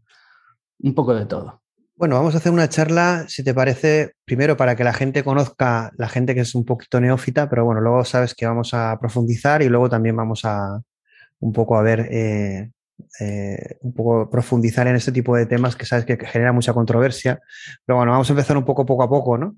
un 0.79 0.93
poco 0.93 1.15
de 1.15 1.25
todo. 1.25 1.61
Bueno, 1.95 2.15
vamos 2.15 2.33
a 2.33 2.37
hacer 2.37 2.51
una 2.51 2.69
charla, 2.69 3.25
si 3.27 3.43
te 3.43 3.53
parece, 3.53 4.13
primero 4.25 4.57
para 4.57 4.75
que 4.75 4.83
la 4.83 4.93
gente 4.93 5.23
conozca, 5.23 5.91
la 5.97 6.09
gente 6.09 6.35
que 6.35 6.41
es 6.41 6.53
un 6.53 6.65
poquito 6.65 6.99
neófita, 6.99 7.49
pero 7.49 7.65
bueno, 7.65 7.81
luego 7.81 8.03
sabes 8.03 8.33
que 8.33 8.45
vamos 8.45 8.73
a 8.73 8.97
profundizar 8.99 9.61
y 9.61 9.69
luego 9.69 9.89
también 9.89 10.15
vamos 10.15 10.43
a 10.43 10.81
un 11.43 11.51
poco 11.51 11.77
a 11.77 11.81
ver 11.81 12.07
eh, 12.09 12.71
eh, 13.19 13.77
un 13.81 13.93
poco 13.93 14.29
profundizar 14.29 14.87
en 14.87 14.95
este 14.95 15.11
tipo 15.11 15.35
de 15.35 15.45
temas 15.45 15.75
que 15.75 15.85
sabes 15.85 16.05
que, 16.05 16.17
genera 16.25 16.53
mucha 16.53 16.73
controversia. 16.73 17.39
Pero 17.85 17.97
bueno, 17.97 18.11
vamos 18.13 18.29
a 18.29 18.33
empezar 18.33 18.57
un 18.57 18.65
poco 18.65 18.85
poco 18.85 19.03
a 19.03 19.09
poco, 19.09 19.37
¿no? 19.37 19.57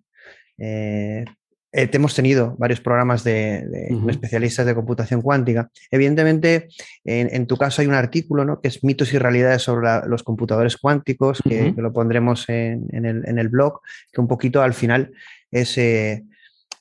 Eh, 0.58 1.26
hemos 1.72 2.16
tenido 2.16 2.56
varios 2.58 2.80
programas 2.80 3.24
de, 3.24 3.68
especialistas 4.10 4.66
de 4.66 4.74
computación 4.74 5.22
cuántica. 5.22 5.70
Evidentemente, 5.92 6.70
en, 7.04 7.46
tu 7.48 7.58
caso 7.58 7.82
hay 7.82 7.88
un 7.90 7.94
artículo 7.94 8.46
¿no? 8.46 8.62
que 8.62 8.70
es 8.70 8.82
mitos 8.82 9.14
y 9.14 9.18
realidades 9.18 9.64
sobre 9.64 10.08
los 10.08 10.24
computadores 10.24 10.78
cuánticos, 10.78 11.42
que, 11.44 11.74
lo 11.76 11.92
pondremos 11.92 12.48
en, 12.48 12.88
el, 12.94 13.28
en, 13.28 13.40
el, 13.40 13.50
blog, 13.50 13.82
que 14.14 14.22
un 14.22 14.28
poquito 14.30 14.62
al 14.62 14.74
final 14.74 15.12
es 15.52 15.78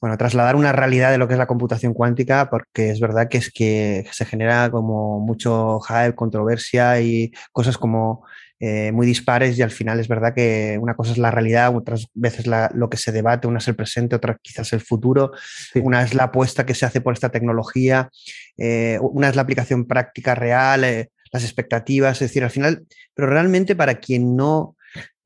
bueno, 0.04 0.18
trasladar 0.18 0.54
una 0.54 0.70
realidad 0.70 1.10
de 1.12 1.16
lo 1.16 1.26
que 1.26 1.32
es 1.32 1.38
la 1.38 1.46
computación 1.46 1.94
cuántica, 1.94 2.50
porque 2.50 2.90
es 2.90 3.00
verdad 3.00 3.26
que 3.26 3.38
es 3.38 3.50
que 3.50 4.04
se 4.12 4.26
genera 4.26 4.70
como 4.70 5.18
mucho 5.18 5.80
hype, 5.80 6.14
controversia 6.14 7.00
y 7.00 7.32
cosas 7.52 7.78
como 7.78 8.22
eh, 8.60 8.92
muy 8.92 9.06
dispares 9.06 9.58
y 9.58 9.62
al 9.62 9.70
final 9.70 10.00
es 10.00 10.06
verdad 10.06 10.34
que 10.34 10.76
una 10.78 10.92
cosa 10.94 11.12
es 11.12 11.16
la 11.16 11.30
realidad, 11.30 11.74
otras 11.74 12.08
veces 12.12 12.44
lo 12.46 12.90
que 12.90 12.98
se 12.98 13.12
debate, 13.12 13.48
una 13.48 13.60
es 13.60 13.68
el 13.68 13.76
presente, 13.76 14.14
otra 14.14 14.36
quizás 14.42 14.74
el 14.74 14.82
futuro, 14.82 15.32
una 15.76 16.02
es 16.02 16.12
la 16.12 16.24
apuesta 16.24 16.66
que 16.66 16.74
se 16.74 16.84
hace 16.84 17.00
por 17.00 17.14
esta 17.14 17.30
tecnología, 17.30 18.10
eh, 18.58 18.98
una 19.00 19.30
es 19.30 19.36
la 19.36 19.40
aplicación 19.40 19.86
práctica 19.86 20.34
real, 20.34 20.84
eh, 20.84 21.12
las 21.32 21.44
expectativas, 21.44 22.20
es 22.20 22.28
decir, 22.28 22.44
al 22.44 22.50
final, 22.50 22.84
pero 23.14 23.28
realmente 23.28 23.74
para 23.74 23.94
quien 23.94 24.36
no 24.36 24.76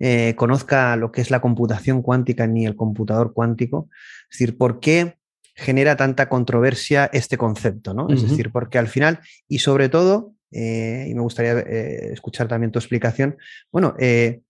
eh, 0.01 0.35
conozca 0.37 0.95
lo 0.97 1.11
que 1.11 1.21
es 1.21 1.31
la 1.31 1.41
computación 1.41 2.03
cuántica 2.03 2.47
ni 2.47 2.67
el 2.67 2.77
computador 2.77 3.33
cuántico. 3.33 3.89
Es 4.31 4.39
decir, 4.39 4.57
¿por 4.57 4.81
qué 4.81 5.17
genera 5.55 5.97
tanta 5.97 6.29
controversia 6.29 7.11
este 7.13 7.37
concepto? 7.37 7.95
¿no? 7.95 8.09
Es 8.09 8.23
decir, 8.23 8.53
porque 8.53 8.79
al 8.79 8.87
final, 8.87 9.21
y 9.49 9.59
sobre 9.59 9.89
todo, 9.89 10.35
eh, 10.53 11.07
y 11.09 11.15
me 11.15 11.21
gustaría 11.21 11.59
eh, 11.59 12.13
escuchar 12.13 12.47
también 12.47 12.71
tu 12.71 12.79
explicación, 12.79 13.37
bueno, 13.73 13.95
¿qué 13.99 14.41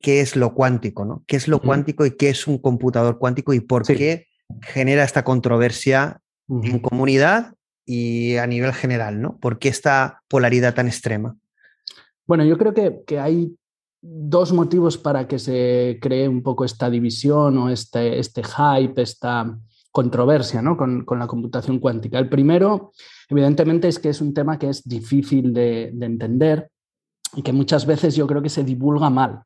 es 0.00 0.36
lo 0.36 0.54
cuántico? 0.54 1.04
¿no? 1.04 1.22
¿Qué 1.26 1.36
es 1.36 1.48
lo 1.48 1.60
cuántico 1.60 2.06
y 2.06 2.12
qué 2.12 2.30
es 2.30 2.46
un 2.46 2.56
computador 2.58 3.18
cuántico 3.18 3.52
y 3.52 3.60
por 3.60 3.84
qué 3.84 4.26
genera 4.62 5.04
esta 5.04 5.22
controversia 5.22 6.22
en 6.48 6.78
comunidad 6.78 7.52
y 7.84 8.36
a 8.36 8.46
nivel 8.46 8.72
general? 8.72 9.20
¿no? 9.20 9.36
¿Por 9.38 9.58
qué 9.58 9.68
esta 9.68 10.22
polaridad 10.28 10.74
tan 10.74 10.86
extrema? 10.86 11.36
Bueno, 12.26 12.46
yo 12.46 12.56
creo 12.56 12.72
que, 12.72 13.00
que 13.06 13.18
hay 13.18 13.57
dos 14.00 14.52
motivos 14.52 14.96
para 14.96 15.26
que 15.26 15.38
se 15.38 15.98
cree 16.00 16.28
un 16.28 16.42
poco 16.42 16.64
esta 16.64 16.88
división 16.90 17.58
o 17.58 17.68
este, 17.68 18.18
este 18.18 18.42
hype, 18.42 19.02
esta 19.02 19.58
controversia 19.90 20.62
¿no? 20.62 20.76
con, 20.76 21.04
la 21.18 21.26
computación 21.26 21.78
cuántica. 21.78 22.18
El 22.18 22.28
primero, 22.28 22.92
evidentemente, 23.28 23.88
es 23.88 23.98
que 23.98 24.10
es 24.10 24.20
un 24.20 24.34
tema 24.34 24.58
que 24.58 24.68
es 24.68 24.86
difícil 24.86 25.52
de, 25.52 25.88
entender 26.00 26.70
y 27.34 27.42
que 27.42 27.52
muchas 27.52 27.86
veces 27.86 28.14
yo 28.14 28.26
creo 28.26 28.42
que 28.42 28.48
se 28.48 28.64
divulga 28.64 29.10
mal. 29.10 29.42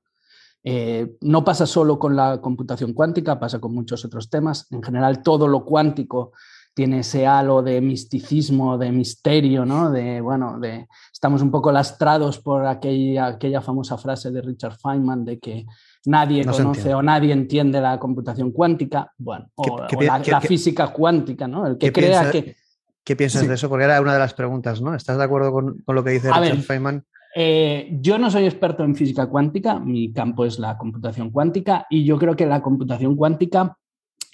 Eh, 0.64 1.16
no 1.22 1.44
pasa 1.44 1.66
solo 1.66 1.98
con 1.98 2.14
la 2.14 2.40
computación 2.40 2.92
cuántica, 2.92 3.40
pasa 3.40 3.58
con 3.60 3.74
muchos 3.74 4.04
otros 4.04 4.30
temas. 4.30 4.70
En 4.70 4.82
general, 4.82 5.22
todo 5.22 5.48
lo 5.48 5.64
cuántico 5.64 6.32
tiene 6.74 7.00
ese 7.00 7.26
halo 7.26 7.62
de 7.62 7.80
misticismo, 7.80 8.78
de 8.78 8.92
misterio, 8.92 9.64
¿no? 9.64 9.90
De, 9.90 10.20
bueno, 10.20 10.58
de, 10.58 10.88
estamos 11.12 11.42
un 11.42 11.50
poco 11.50 11.70
lastrados 11.70 12.38
por 12.38 12.66
aquella, 12.66 13.26
aquella 13.26 13.60
famosa 13.60 13.98
frase 13.98 14.30
de 14.30 14.40
Richard 14.40 14.76
Feynman 14.78 15.24
de 15.24 15.38
que 15.38 15.66
nadie 16.06 16.44
conoce 16.44 16.94
o 16.94 17.02
nadie 17.02 17.32
entiende 17.32 17.80
la 17.80 17.98
computación 17.98 18.52
cuántica, 18.52 19.12
bueno, 19.18 19.50
o, 19.54 19.82
la, 20.00 20.40
física 20.40 20.88
cuántica, 20.88 21.46
¿no? 21.46 21.66
El 21.66 21.78
que 21.78 21.92
crea 21.92 22.30
que... 22.30 22.56
¿Qué 23.04 23.16
piensas 23.16 23.48
de 23.48 23.54
eso? 23.54 23.68
Porque 23.68 23.84
era 23.84 24.00
una 24.00 24.12
de 24.12 24.20
las 24.20 24.32
preguntas, 24.32 24.80
¿no? 24.80 24.94
¿Estás 24.94 25.18
de 25.18 25.24
acuerdo 25.24 25.52
con, 25.52 25.82
lo 25.86 26.04
que 26.04 26.10
dice 26.10 26.32
Richard 26.32 26.62
Feynman? 26.62 27.04
Eh, 27.34 27.98
yo 28.00 28.18
no 28.18 28.30
soy 28.30 28.44
experto 28.44 28.84
en 28.84 28.94
física 28.94 29.26
cuántica, 29.26 29.78
mi 29.78 30.12
campo 30.12 30.44
es 30.44 30.58
la 30.58 30.76
computación 30.76 31.30
cuántica 31.30 31.86
y 31.88 32.04
yo 32.04 32.18
creo 32.18 32.36
que 32.36 32.46
la 32.46 32.60
computación 32.62 33.16
cuántica 33.16 33.78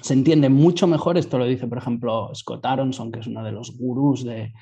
se 0.00 0.14
entiende 0.14 0.49
mucho 0.49 0.87
mejor, 0.87 1.19
esto 1.19 1.38
lo 1.38 1.45
dice 1.45 1.67
por 1.67 1.78
ejemplo 1.78 2.31
Scott 2.35 2.64
Aronson, 2.64 3.11
que 3.11 3.21
es 3.21 3.26
uno 3.26 3.43
de 3.43 3.52
los 3.52 3.76
gurús 3.76 4.25
de, 4.25 4.52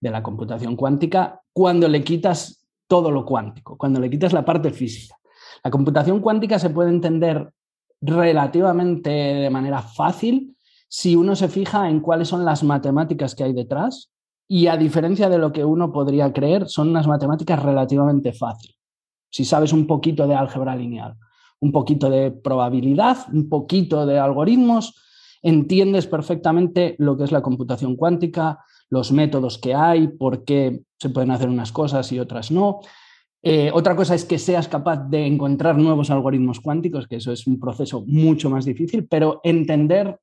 la 0.00 0.22
computación 0.22 0.76
cuántica, 0.76 1.40
cuando 1.52 1.88
le 1.88 2.02
quitas 2.02 2.66
todo 2.88 3.10
lo 3.10 3.24
cuántico, 3.24 3.78
cuando 3.78 4.00
le 4.00 4.10
quitas 4.10 4.32
la 4.32 4.44
parte 4.44 4.70
física. 4.72 5.16
La 5.62 5.70
computación 5.70 6.20
cuántica 6.20 6.58
se 6.58 6.70
puede 6.70 6.90
entender 6.90 7.52
relativamente 8.00 9.10
de 9.10 9.48
manera 9.48 9.80
fácil 9.80 10.56
si 10.88 11.14
uno 11.14 11.36
se 11.36 11.48
fija 11.48 11.88
en 11.88 12.00
cuáles 12.00 12.28
son 12.28 12.44
las 12.44 12.64
matemáticas 12.64 13.34
que 13.34 13.44
hay 13.44 13.52
detrás 13.52 14.10
y 14.48 14.66
a 14.66 14.76
diferencia 14.76 15.28
de 15.28 15.38
lo 15.38 15.52
que 15.52 15.64
uno 15.64 15.92
podría 15.92 16.32
creer, 16.32 16.68
son 16.68 16.90
unas 16.90 17.06
matemáticas 17.06 17.62
relativamente 17.62 18.32
fáciles. 18.32 18.76
Si 19.30 19.44
sabes 19.44 19.72
un 19.72 19.86
poquito 19.86 20.26
de 20.26 20.34
álgebra 20.34 20.76
lineal, 20.76 21.16
un 21.62 21.70
poquito 21.70 22.10
de 22.10 22.32
probabilidad, 22.32 23.18
un 23.32 23.48
poquito 23.48 24.04
de 24.04 24.18
algoritmos, 24.18 24.94
entiendes 25.42 26.08
perfectamente 26.08 26.96
lo 26.98 27.16
que 27.16 27.24
es 27.24 27.32
la 27.32 27.40
computación 27.40 27.94
cuántica, 27.96 28.58
los 28.90 29.12
métodos 29.12 29.58
que 29.58 29.72
hay, 29.74 30.08
por 30.08 30.44
qué 30.44 30.82
se 30.98 31.10
pueden 31.10 31.30
hacer 31.30 31.48
unas 31.48 31.70
cosas 31.70 32.10
y 32.10 32.18
otras 32.18 32.50
no. 32.50 32.80
Eh, 33.44 33.70
otra 33.72 33.94
cosa 33.94 34.14
es 34.16 34.24
que 34.24 34.38
seas 34.38 34.66
capaz 34.66 35.08
de 35.08 35.24
encontrar 35.24 35.78
nuevos 35.78 36.10
algoritmos 36.10 36.58
cuánticos, 36.58 37.06
que 37.06 37.16
eso 37.16 37.32
es 37.32 37.46
un 37.46 37.60
proceso 37.60 38.04
mucho 38.06 38.50
más 38.50 38.64
difícil, 38.64 39.06
pero 39.08 39.40
entender 39.44 40.18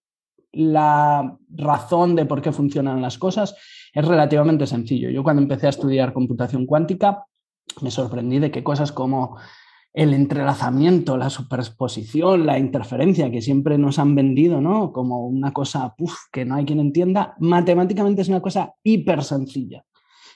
la 0.51 1.37
razón 1.55 2.15
de 2.15 2.25
por 2.25 2.41
qué 2.41 2.51
funcionan 2.51 3.01
las 3.01 3.17
cosas 3.17 3.55
es 3.93 4.05
relativamente 4.05 4.67
sencillo. 4.67 5.09
Yo 5.09 5.23
cuando 5.23 5.41
empecé 5.41 5.67
a 5.67 5.71
estudiar 5.71 6.11
computación 6.11 6.65
cuántica 6.65 7.25
me 7.81 7.91
sorprendí 7.91 8.39
de 8.39 8.51
que 8.51 8.63
cosas 8.63 8.91
como 8.91 9.37
el 9.93 10.13
entrelazamiento, 10.13 11.17
la 11.17 11.29
superposición, 11.29 12.45
la 12.45 12.59
interferencia 12.59 13.31
que 13.31 13.41
siempre 13.41 13.77
nos 13.77 13.99
han 13.99 14.15
vendido, 14.15 14.61
¿no? 14.61 14.91
Como 14.91 15.27
una 15.27 15.51
cosa 15.51 15.95
que 16.31 16.45
no 16.45 16.55
hay 16.55 16.65
quien 16.65 16.79
entienda, 16.79 17.35
matemáticamente 17.39 18.21
es 18.21 18.29
una 18.29 18.41
cosa 18.41 18.73
hiper 18.83 19.23
sencilla. 19.23 19.83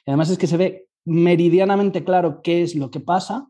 Además 0.05 0.29
es 0.31 0.37
que 0.37 0.47
se 0.47 0.57
ve 0.57 0.87
meridianamente 1.05 2.03
claro 2.03 2.41
qué 2.41 2.63
es 2.63 2.75
lo 2.75 2.89
que 2.89 2.99
pasa 2.99 3.47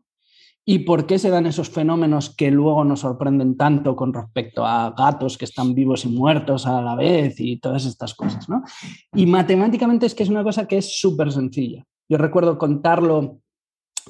y 0.66 0.80
por 0.80 1.06
qué 1.06 1.18
se 1.18 1.30
dan 1.30 1.46
esos 1.46 1.68
fenómenos 1.68 2.34
que 2.34 2.50
luego 2.50 2.84
nos 2.84 3.00
sorprenden 3.00 3.56
tanto 3.56 3.96
con 3.96 4.14
respecto 4.14 4.64
a 4.64 4.94
gatos 4.96 5.36
que 5.36 5.44
están 5.44 5.74
vivos 5.74 6.04
y 6.04 6.08
muertos 6.08 6.66
a 6.66 6.80
la 6.80 6.94
vez 6.94 7.38
y 7.38 7.58
todas 7.58 7.84
estas 7.84 8.14
cosas. 8.14 8.48
¿no? 8.48 8.62
Y 9.14 9.26
matemáticamente 9.26 10.06
es 10.06 10.14
que 10.14 10.22
es 10.22 10.30
una 10.30 10.42
cosa 10.42 10.66
que 10.66 10.78
es 10.78 10.98
súper 10.98 11.32
sencilla. 11.32 11.84
Yo 12.08 12.18
recuerdo 12.18 12.58
contarlo 12.58 13.40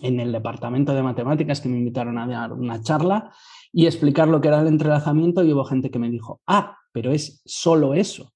en 0.04 0.20
el 0.20 0.32
departamento 0.32 0.94
de 0.94 1.02
matemáticas 1.02 1.60
que 1.60 1.68
me 1.68 1.78
invitaron 1.78 2.18
a 2.18 2.26
dar 2.26 2.52
una 2.52 2.82
charla 2.82 3.32
y 3.72 3.86
explicar 3.86 4.28
lo 4.28 4.40
que 4.40 4.48
era 4.48 4.60
el 4.60 4.66
entrelazamiento 4.66 5.42
y 5.42 5.52
hubo 5.52 5.64
gente 5.64 5.90
que 5.90 5.98
me 5.98 6.10
dijo, 6.10 6.42
ah, 6.46 6.76
pero 6.92 7.10
es 7.10 7.40
solo 7.46 7.94
eso. 7.94 8.32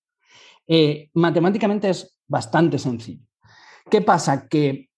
Eh, 0.67 1.11
matemáticamente 1.13 1.91
es 1.91 2.19
bastante 2.27 2.79
sencillo. 2.79 3.25
¿Qué 3.91 4.01
pasa? 4.01 4.49
Que 4.49 4.89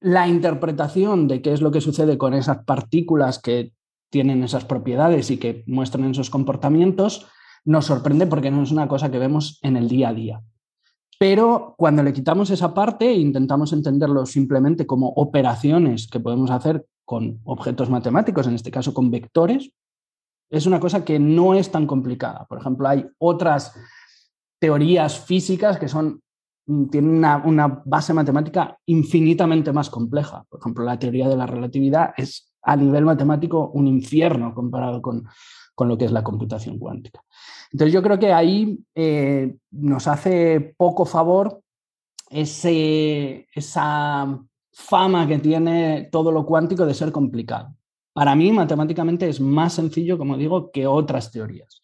la 0.00 0.26
interpretación 0.26 1.28
de 1.28 1.40
qué 1.42 1.52
es 1.52 1.60
lo 1.60 1.70
que 1.70 1.80
sucede 1.80 2.18
con 2.18 2.34
esas 2.34 2.64
partículas 2.64 3.38
que 3.38 3.72
tienen 4.10 4.42
esas 4.42 4.64
propiedades 4.64 5.30
y 5.30 5.38
que 5.38 5.62
muestran 5.66 6.10
esos 6.10 6.30
comportamientos 6.30 7.26
nos 7.64 7.86
sorprende 7.86 8.26
porque 8.26 8.50
no 8.50 8.62
es 8.62 8.72
una 8.72 8.88
cosa 8.88 9.10
que 9.10 9.18
vemos 9.18 9.58
en 9.62 9.76
el 9.76 9.88
día 9.88 10.08
a 10.08 10.14
día. 10.14 10.42
Pero 11.18 11.74
cuando 11.78 12.02
le 12.02 12.12
quitamos 12.12 12.50
esa 12.50 12.74
parte 12.74 13.08
e 13.08 13.14
intentamos 13.14 13.72
entenderlo 13.72 14.26
simplemente 14.26 14.86
como 14.86 15.08
operaciones 15.08 16.08
que 16.08 16.20
podemos 16.20 16.50
hacer 16.50 16.86
con 17.04 17.40
objetos 17.44 17.88
matemáticos, 17.88 18.46
en 18.46 18.54
este 18.54 18.70
caso 18.70 18.92
con 18.92 19.10
vectores, 19.10 19.70
es 20.50 20.66
una 20.66 20.78
cosa 20.78 21.04
que 21.04 21.18
no 21.18 21.54
es 21.54 21.70
tan 21.70 21.86
complicada. 21.86 22.46
Por 22.46 22.58
ejemplo, 22.58 22.88
hay 22.88 23.06
otras 23.18 23.74
teorías 24.60 25.18
físicas 25.18 25.78
que 25.78 25.88
son 25.88 26.20
Mm, 26.66 26.86
tiene 26.86 27.08
una, 27.08 27.82
base 27.84 28.12
matemática 28.12 28.78
infinitamente 28.86 29.72
más 29.72 29.88
compleja. 29.88 30.44
Por 30.48 30.60
ejemplo, 30.60 30.84
la 30.84 30.98
teoría 30.98 31.28
de 31.28 31.36
la 31.36 31.46
relatividad 31.46 32.12
es 32.16 32.52
a 32.62 32.76
nivel 32.76 33.04
matemático 33.04 33.70
un 33.72 33.86
infierno 33.86 34.52
comparado 34.52 35.00
con, 35.00 35.24
lo 35.78 35.96
que 35.96 36.06
es 36.06 36.12
la 36.12 36.24
computación 36.24 36.78
cuántica. 36.78 37.22
Entonces 37.72 37.92
yo 37.92 38.02
creo 38.02 38.18
que 38.18 38.32
ahí 38.32 38.78
eh, 38.94 39.56
nos 39.70 40.06
hace 40.06 40.74
poco 40.76 41.04
favor 41.04 41.60
ese, 42.30 43.46
esa 43.54 44.40
fama 44.72 45.26
que 45.26 45.38
tiene 45.38 46.08
todo 46.10 46.30
lo 46.32 46.44
cuántico 46.44 46.86
de 46.86 46.94
ser 46.94 47.12
complicado. 47.12 47.74
Para 48.12 48.34
mí, 48.34 48.50
matemáticamente 48.52 49.28
es 49.28 49.40
más 49.40 49.74
sencillo, 49.74 50.16
como 50.16 50.36
digo, 50.36 50.70
que 50.70 50.86
otras 50.86 51.30
teorías. 51.30 51.82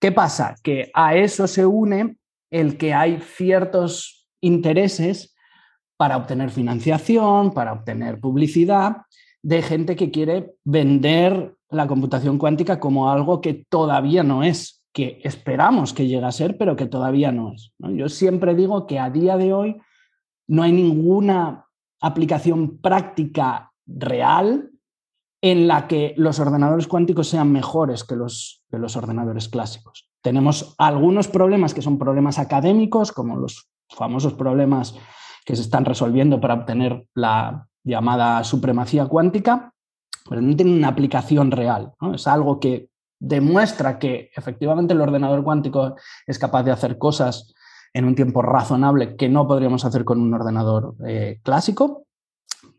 ¿Qué 0.00 0.12
pasa? 0.12 0.54
Que 0.62 0.90
a 0.94 1.16
eso 1.16 1.46
se 1.48 1.66
une 1.66 2.16
el 2.50 2.78
que 2.78 2.94
hay 2.94 3.20
ciertos 3.20 4.28
intereses 4.40 5.34
para 5.96 6.16
obtener 6.16 6.50
financiación, 6.50 7.52
para 7.52 7.72
obtener 7.72 8.20
publicidad, 8.20 8.98
de 9.42 9.62
gente 9.62 9.96
que 9.96 10.10
quiere 10.10 10.54
vender 10.64 11.56
la 11.70 11.86
computación 11.86 12.38
cuántica 12.38 12.78
como 12.80 13.10
algo 13.10 13.40
que 13.40 13.66
todavía 13.68 14.22
no 14.22 14.42
es, 14.42 14.77
que 14.92 15.20
esperamos 15.22 15.92
que 15.92 16.06
llegue 16.06 16.24
a 16.24 16.32
ser, 16.32 16.56
pero 16.58 16.76
que 16.76 16.86
todavía 16.86 17.32
no 17.32 17.52
es. 17.52 17.72
Yo 17.78 18.08
siempre 18.08 18.54
digo 18.54 18.86
que 18.86 18.98
a 18.98 19.10
día 19.10 19.36
de 19.36 19.52
hoy 19.52 19.80
no 20.48 20.62
hay 20.62 20.72
ninguna 20.72 21.66
aplicación 22.00 22.78
práctica 22.78 23.72
real 23.86 24.70
en 25.40 25.68
la 25.68 25.86
que 25.86 26.14
los 26.16 26.40
ordenadores 26.40 26.88
cuánticos 26.88 27.28
sean 27.28 27.52
mejores 27.52 28.02
que 28.04 28.16
los, 28.16 28.64
que 28.70 28.78
los 28.78 28.96
ordenadores 28.96 29.48
clásicos. 29.48 30.10
Tenemos 30.22 30.74
algunos 30.78 31.28
problemas 31.28 31.74
que 31.74 31.82
son 31.82 31.98
problemas 31.98 32.38
académicos, 32.38 33.12
como 33.12 33.36
los 33.36 33.68
famosos 33.88 34.34
problemas 34.34 34.96
que 35.44 35.54
se 35.54 35.62
están 35.62 35.84
resolviendo 35.84 36.40
para 36.40 36.54
obtener 36.54 37.06
la 37.14 37.68
llamada 37.84 38.42
supremacía 38.44 39.06
cuántica, 39.06 39.72
pero 40.28 40.42
no 40.42 40.54
tienen 40.56 40.76
una 40.76 40.88
aplicación 40.88 41.50
real. 41.50 41.92
Es 42.12 42.26
algo 42.26 42.58
que 42.58 42.90
demuestra 43.18 43.98
que 43.98 44.30
efectivamente 44.34 44.94
el 44.94 45.00
ordenador 45.00 45.42
cuántico 45.42 45.96
es 46.26 46.38
capaz 46.38 46.62
de 46.62 46.72
hacer 46.72 46.98
cosas 46.98 47.54
en 47.92 48.04
un 48.04 48.14
tiempo 48.14 48.42
razonable 48.42 49.16
que 49.16 49.28
no 49.28 49.46
podríamos 49.46 49.84
hacer 49.84 50.04
con 50.04 50.20
un 50.20 50.34
ordenador 50.34 50.94
eh, 51.06 51.40
clásico, 51.42 52.06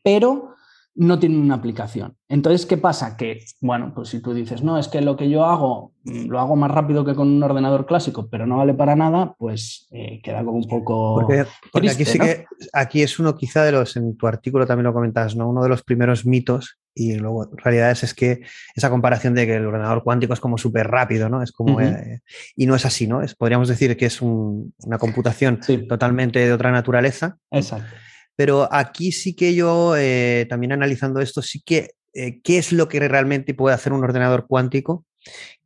pero 0.04 0.56
no 1.00 1.18
tienen 1.18 1.40
una 1.40 1.56
aplicación. 1.56 2.18
Entonces, 2.28 2.66
¿qué 2.66 2.76
pasa? 2.76 3.16
Que, 3.16 3.46
bueno, 3.62 3.94
pues 3.96 4.10
si 4.10 4.22
tú 4.22 4.34
dices, 4.34 4.64
no, 4.64 4.78
es 4.78 4.90
que 4.90 5.00
lo 5.00 5.16
que 5.16 5.30
yo 5.30 5.46
hago 5.46 5.94
mm, 6.04 6.28
lo 6.28 6.42
hago 6.42 6.58
más 6.58 6.70
rápido 6.70 7.06
que 7.06 7.16
con 7.16 7.30
un 7.30 7.42
ordenador 7.42 7.86
clásico, 7.86 8.28
pero 8.30 8.46
no 8.46 8.58
vale 8.58 8.74
para 8.74 8.98
nada, 8.98 9.34
pues 9.40 9.88
eh, 9.92 10.20
queda 10.22 10.44
como 10.44 10.58
un 10.58 10.68
poco. 10.68 11.16
Porque, 11.16 11.90
aquí 11.90 12.04
sí 12.04 12.20
que 12.20 12.46
aquí 12.74 13.02
es 13.02 13.18
uno 13.18 13.34
quizá 13.38 13.64
de 13.64 13.72
los, 13.72 13.96
en 13.96 14.18
tu 14.18 14.28
artículo 14.28 14.68
también 14.68 14.88
lo 14.88 14.94
comentas, 14.94 15.38
¿no? 15.38 15.48
Uno 15.48 15.64
de 15.64 15.70
los 15.70 15.84
primeros 15.84 16.26
mitos 16.26 16.78
y 16.94 17.16
luego 17.16 17.50
realidades 17.54 18.04
es 18.04 18.14
que 18.14 18.42
esa 18.76 18.90
comparación 18.90 19.34
de 19.36 19.46
que 19.46 19.56
el 19.56 19.66
ordenador 19.66 20.04
cuántico 20.04 20.34
es 20.34 20.42
como 20.42 20.58
súper 20.58 20.88
rápido, 20.88 21.30
¿no? 21.30 21.42
Es 21.42 21.54
como, 21.54 21.80
eh, 21.80 22.24
y 22.58 22.66
no 22.66 22.76
es 22.76 22.86
así, 22.86 23.08
¿no? 23.08 23.22
Es, 23.22 23.36
podríamos 23.36 23.70
decir 23.70 23.96
que 23.96 24.08
es 24.08 24.22
una 24.22 24.98
computación 24.98 25.62
totalmente 25.88 26.40
de 26.40 26.52
otra 26.52 26.74
naturaleza. 26.74 27.38
Exacto. 27.52 27.96
Pero 28.40 28.70
aquí 28.72 29.12
sí 29.12 29.36
que 29.36 29.54
yo, 29.54 29.98
eh, 29.98 30.46
también 30.48 30.72
analizando 30.72 31.20
esto, 31.20 31.42
sí 31.42 31.62
que, 31.62 31.90
eh, 32.14 32.40
¿qué 32.42 32.58
es 32.58 32.72
lo 32.72 32.88
que 32.88 33.02
realmente 33.02 33.54
puede 33.54 33.76
hacer 33.76 33.92
un 33.92 34.02
ordenador 34.02 34.48
cuántico 34.48 35.06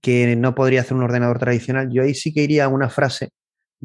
que 0.02 0.36
no 0.36 0.56
podría 0.56 0.82
hacer 0.82 0.98
un 0.98 1.04
ordenador 1.04 1.38
tradicional? 1.38 1.90
Yo 1.92 2.02
ahí 2.02 2.16
sí 2.16 2.34
que 2.34 2.42
iría 2.42 2.66
a 2.66 2.70
una 2.70 2.90
frase 2.90 3.30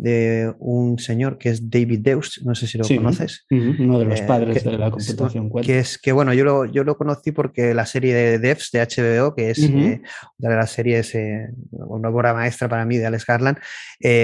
de 0.00 0.54
un 0.58 0.98
señor 0.98 1.38
que 1.38 1.50
es 1.50 1.70
David 1.70 2.00
Deus, 2.00 2.40
no 2.44 2.54
sé 2.54 2.66
si 2.66 2.78
lo 2.78 2.86
conoces. 2.86 3.46
Uno 3.50 3.98
de 3.98 4.04
los 4.04 4.20
eh, 4.20 4.24
padres 4.24 4.64
de 4.64 4.78
la 4.78 4.90
computación 4.90 5.48
cuántica. 5.48 5.72
Que 5.72 5.80
es 5.80 5.98
que, 5.98 6.12
bueno, 6.12 6.32
yo 6.32 6.44
lo, 6.44 6.64
yo 6.64 6.84
lo 6.84 6.96
conocí 6.96 7.32
porque 7.32 7.74
la 7.74 7.86
serie 7.86 8.14
de 8.14 8.38
Devs 8.38 8.70
de 8.70 8.80
HBO, 8.80 9.34
que 9.34 9.50
es 9.50 9.58
una 9.58 10.00
de 10.38 10.56
las 10.56 10.70
series, 10.70 11.16
una 11.72 12.08
obra 12.10 12.32
maestra 12.32 12.68
para 12.68 12.84
mí 12.84 12.96
de 12.96 13.06
Alex 13.06 13.26
Garland, 13.26 13.58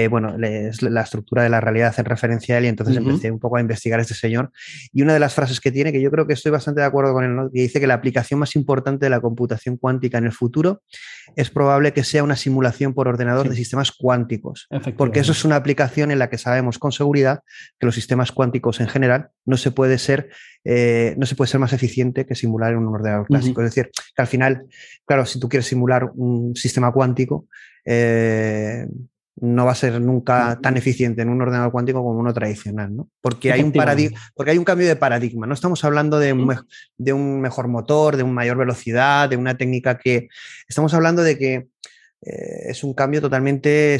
bueno, 0.09 0.37
la 0.37 1.01
estructura 1.01 1.43
de 1.43 1.49
la 1.49 1.61
realidad 1.61 1.89
hace 1.89 2.03
referencia 2.03 2.55
a 2.55 2.57
él 2.59 2.65
y 2.65 2.67
entonces 2.67 2.95
empecé 2.95 3.31
un 3.31 3.39
poco 3.39 3.57
a 3.57 3.61
investigar 3.61 3.99
a 3.99 4.03
este 4.03 4.13
señor. 4.13 4.51
Y 4.93 5.01
una 5.01 5.13
de 5.13 5.19
las 5.19 5.33
frases 5.33 5.59
que 5.59 5.71
tiene, 5.71 5.91
que 5.91 6.01
yo 6.01 6.11
creo 6.11 6.25
que 6.25 6.33
estoy 6.33 6.51
bastante 6.51 6.81
de 6.81 6.87
acuerdo 6.87 7.13
con 7.13 7.23
él, 7.23 7.49
que 7.53 7.61
dice 7.61 7.79
que 7.79 7.87
la 7.87 7.95
aplicación 7.95 8.39
más 8.39 8.55
importante 8.55 9.05
de 9.05 9.09
la 9.09 9.19
computación 9.19 9.77
cuántica 9.77 10.17
en 10.17 10.25
el 10.25 10.31
futuro 10.31 10.81
es 11.35 11.49
probable 11.49 11.93
que 11.93 12.03
sea 12.03 12.23
una 12.23 12.35
simulación 12.35 12.93
por 12.93 13.07
ordenador 13.07 13.49
de 13.49 13.55
sistemas 13.55 13.91
cuánticos. 13.91 14.67
Porque 14.97 15.19
eso 15.19 15.31
es 15.31 15.43
una 15.45 15.55
aplicación 15.65 16.11
en 16.11 16.19
la 16.19 16.29
que 16.29 16.37
sabemos 16.37 16.77
con 16.77 16.91
seguridad 16.91 17.41
que 17.79 17.87
los 17.87 17.95
sistemas 17.95 18.31
cuánticos 18.31 18.79
en 18.81 18.87
general 18.87 19.29
no 19.45 19.57
se 19.57 19.71
puede 19.71 19.97
ser, 19.97 20.29
eh, 20.63 21.15
no 21.17 21.25
se 21.25 21.35
puede 21.35 21.49
ser 21.49 21.59
más 21.59 21.73
eficiente 21.73 22.27
que 22.27 22.35
simular 22.35 22.73
en 22.73 22.77
un 22.77 22.93
ordenador 22.93 23.25
clásico. 23.25 23.61
Es 23.61 23.73
decir, 23.73 23.89
que 24.15 24.21
al 24.21 24.27
final, 24.27 24.67
claro, 25.05 25.25
si 25.25 25.39
tú 25.39 25.49
quieres 25.49 25.65
simular 25.65 26.11
un 26.13 26.55
sistema 26.55 26.91
cuántico, 26.91 27.47
eh, 27.83 28.85
no 29.41 29.65
va 29.65 29.71
a 29.71 29.75
ser 29.75 29.99
nunca 29.99 30.59
tan 30.61 30.77
eficiente 30.77 31.23
en 31.23 31.29
un 31.29 31.41
ordenador 31.41 31.71
cuántico 31.71 32.03
como 32.03 32.19
uno 32.19 32.33
tradicional, 32.33 32.95
¿no? 32.95 33.09
Porque 33.19 33.51
hay 33.51 33.63
un 33.63 33.73
porque 34.35 34.51
hay 34.51 34.57
un 34.57 34.63
cambio 34.63 34.87
de 34.87 34.95
paradigma. 34.95 35.47
No 35.47 35.55
estamos 35.55 35.83
hablando 35.83 36.19
de 36.19 36.31
un, 36.31 36.55
de 36.97 37.11
un 37.11 37.41
mejor 37.41 37.67
motor, 37.67 38.17
de 38.17 38.23
una 38.23 38.33
mayor 38.33 38.57
velocidad, 38.57 39.27
de 39.27 39.35
una 39.35 39.57
técnica 39.57 39.97
que. 39.97 40.29
Estamos 40.69 40.93
hablando 40.93 41.21
de 41.23 41.37
que 41.37 41.67
eh, 42.25 42.71
es 42.71 42.83
un 42.83 42.93
cambio 42.93 43.21
totalmente, 43.21 43.99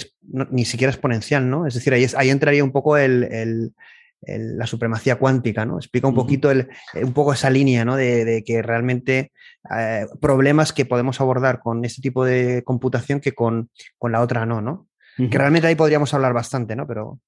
ni 0.49 0.65
siquiera 0.65 0.91
exponencial, 0.91 1.47
¿no? 1.47 1.67
Es 1.67 1.75
decir, 1.75 1.93
ahí, 1.93 2.07
ahí 2.17 2.29
entraría 2.31 2.63
un 2.63 2.71
poco 2.71 2.97
el, 2.97 3.73
la 4.21 4.65
supremacía 4.65 5.17
cuántica, 5.17 5.65
¿no? 5.65 5.77
Explica 5.77 6.07
un 6.07 6.15
poquito 6.15 6.49
el, 6.49 6.67
un 6.95 7.13
poco 7.13 7.33
esa 7.33 7.51
línea, 7.51 7.85
¿no? 7.85 7.95
De, 7.95 8.43
que 8.45 8.63
realmente 8.63 9.31
eh, 9.77 10.07
problemas 10.19 10.73
que 10.73 10.85
podemos 10.85 11.21
abordar 11.21 11.59
con 11.59 11.85
este 11.85 12.01
tipo 12.01 12.25
de 12.25 12.63
computación 12.63 13.19
que 13.19 13.33
con, 13.33 13.69
la 14.01 14.21
otra 14.21 14.45
no, 14.45 14.61
¿no? 14.61 14.87
Que 15.17 15.37
realmente 15.37 15.67
ahí 15.67 15.75
podríamos 15.75 16.13
hablar 16.13 16.33
bastante, 16.33 16.75
¿no? 16.75 16.87
Pero. 16.87 17.19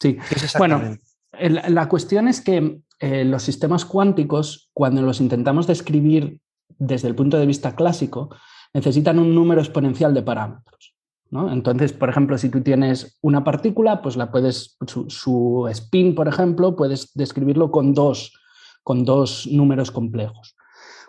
Sí. 0.00 0.18
bueno, 0.58 0.96
la 1.38 1.88
cuestión 1.88 2.28
es 2.28 2.40
que 2.40 2.80
eh, 2.98 3.24
los 3.24 3.42
sistemas 3.42 3.84
cuánticos, 3.84 4.70
cuando 4.72 5.02
los 5.02 5.20
intentamos 5.20 5.66
describir 5.66 6.40
desde 6.78 7.08
el 7.08 7.14
punto 7.14 7.38
de 7.38 7.46
vista 7.46 7.76
clásico, 7.76 8.30
necesitan 8.76 9.18
un 9.18 9.34
número 9.34 9.62
exponencial 9.62 10.12
de 10.12 10.22
parámetros. 10.22 10.94
Entonces, 11.30 11.94
por 11.94 12.10
ejemplo, 12.10 12.36
si 12.36 12.50
tú 12.50 12.60
tienes 12.62 13.18
una 13.22 13.42
partícula, 13.42 14.02
pues 14.02 14.16
la 14.16 14.30
puedes, 14.30 14.76
su, 15.08 15.66
spin, 15.70 16.14
por 16.14 16.28
ejemplo, 16.28 16.76
puedes 16.76 17.10
describirlo 17.14 17.70
con 17.70 17.94
dos, 17.94 18.38
con 18.82 19.04
dos 19.04 19.46
números 19.46 19.90
complejos. 19.90 20.56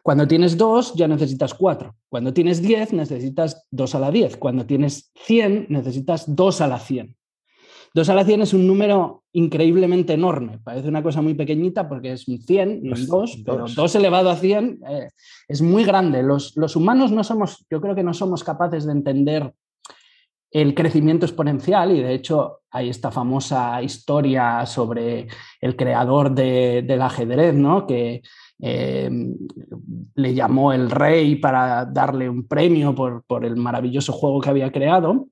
Cuando 0.01 0.25
tienes 0.27 0.58
dos, 0.58 0.93
ya 0.95 1.10
necesitas 1.10 1.53
cuatro. 1.53 1.95
Cuando 2.08 2.34
tienes 2.34 2.62
diez, 2.62 2.93
necesitas 2.93 3.67
dos 3.69 3.95
a 3.95 3.99
la 3.99 4.12
diez. 4.12 4.38
Cuando 4.38 4.65
tienes 4.65 5.12
cien, 5.13 5.65
necesitas 5.69 6.23
dos 6.34 6.62
a 6.62 6.67
la 6.67 6.80
cien. 6.80 7.17
Dos 7.93 8.10
a 8.10 8.15
la 8.15 8.26
cien 8.26 8.41
es 8.41 8.54
un 8.54 8.67
número 8.67 9.23
increíblemente 9.34 10.13
enorme. 10.13 10.60
Parece 10.63 10.88
una 10.88 11.04
cosa 11.04 11.21
muy 11.21 11.34
pequeñita 11.34 11.88
porque 11.88 12.13
es 12.13 12.28
un 12.28 12.39
100 12.39 12.86
y 12.86 12.89
un 12.89 13.08
2, 13.08 13.43
pero 13.45 13.65
2 13.67 13.95
elevado 13.95 14.30
a 14.30 14.36
100 14.36 14.80
eh, 14.88 15.10
es 15.47 15.62
muy 15.62 15.84
grande. 15.84 16.23
Los, 16.23 16.56
los, 16.58 16.76
humanos 16.76 17.12
no 17.12 17.23
somos, 17.23 17.65
yo 17.69 17.82
creo 17.82 17.95
que 17.95 18.04
no 18.04 18.13
somos 18.13 18.43
capaces 18.43 18.86
de 18.86 18.91
entender 18.91 19.54
el 20.52 20.73
crecimiento 20.73 21.26
exponencial 21.26 21.91
y 21.91 22.02
de 22.02 22.13
hecho 22.13 22.62
hay 22.71 22.89
esta 22.89 23.12
famosa 23.12 23.82
historia 23.82 24.65
sobre 24.65 25.28
el 25.62 25.76
creador 25.76 26.34
del 26.34 27.02
ajedrez, 27.02 27.54
¿no? 27.54 27.86
que 27.86 28.21
eh, 28.60 29.10
le 30.15 30.34
llamó 30.34 30.73
el 30.73 30.89
rey 30.89 31.36
para 31.36 31.86
darle 31.86 32.30
un 32.30 32.47
premio 32.47 32.95
por, 32.95 33.23
por, 33.26 33.45
el 33.45 33.56
maravilloso 33.56 34.13
juego 34.13 34.41
que 34.41 34.50
había 34.50 34.71
creado. 34.71 35.28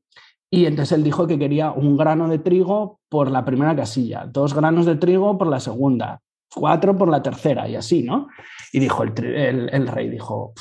Y 0.50 0.66
entonces 0.66 0.98
él 0.98 1.04
dijo 1.04 1.28
que 1.28 1.40
quería 1.40 1.72
un 1.72 1.98
grano 1.98 2.28
de 2.28 2.40
trigo 2.40 3.00
por 3.10 3.32
la 3.32 3.44
primera 3.44 3.76
casilla, 3.76 4.26
dos 4.32 4.54
granos 4.54 4.86
de 4.86 4.96
trigo 4.96 5.38
por 5.38 5.48
la 5.48 5.60
segunda, 5.60 6.22
cuatro 6.54 6.98
por 6.98 7.10
la 7.10 7.22
tercera 7.22 7.68
y 7.68 7.76
así, 7.76 8.04
¿no? 8.04 8.28
Y 8.72 8.80
dijo 8.80 9.04
el, 9.04 9.88
rey, 9.88 10.10
dijo, 10.10 10.54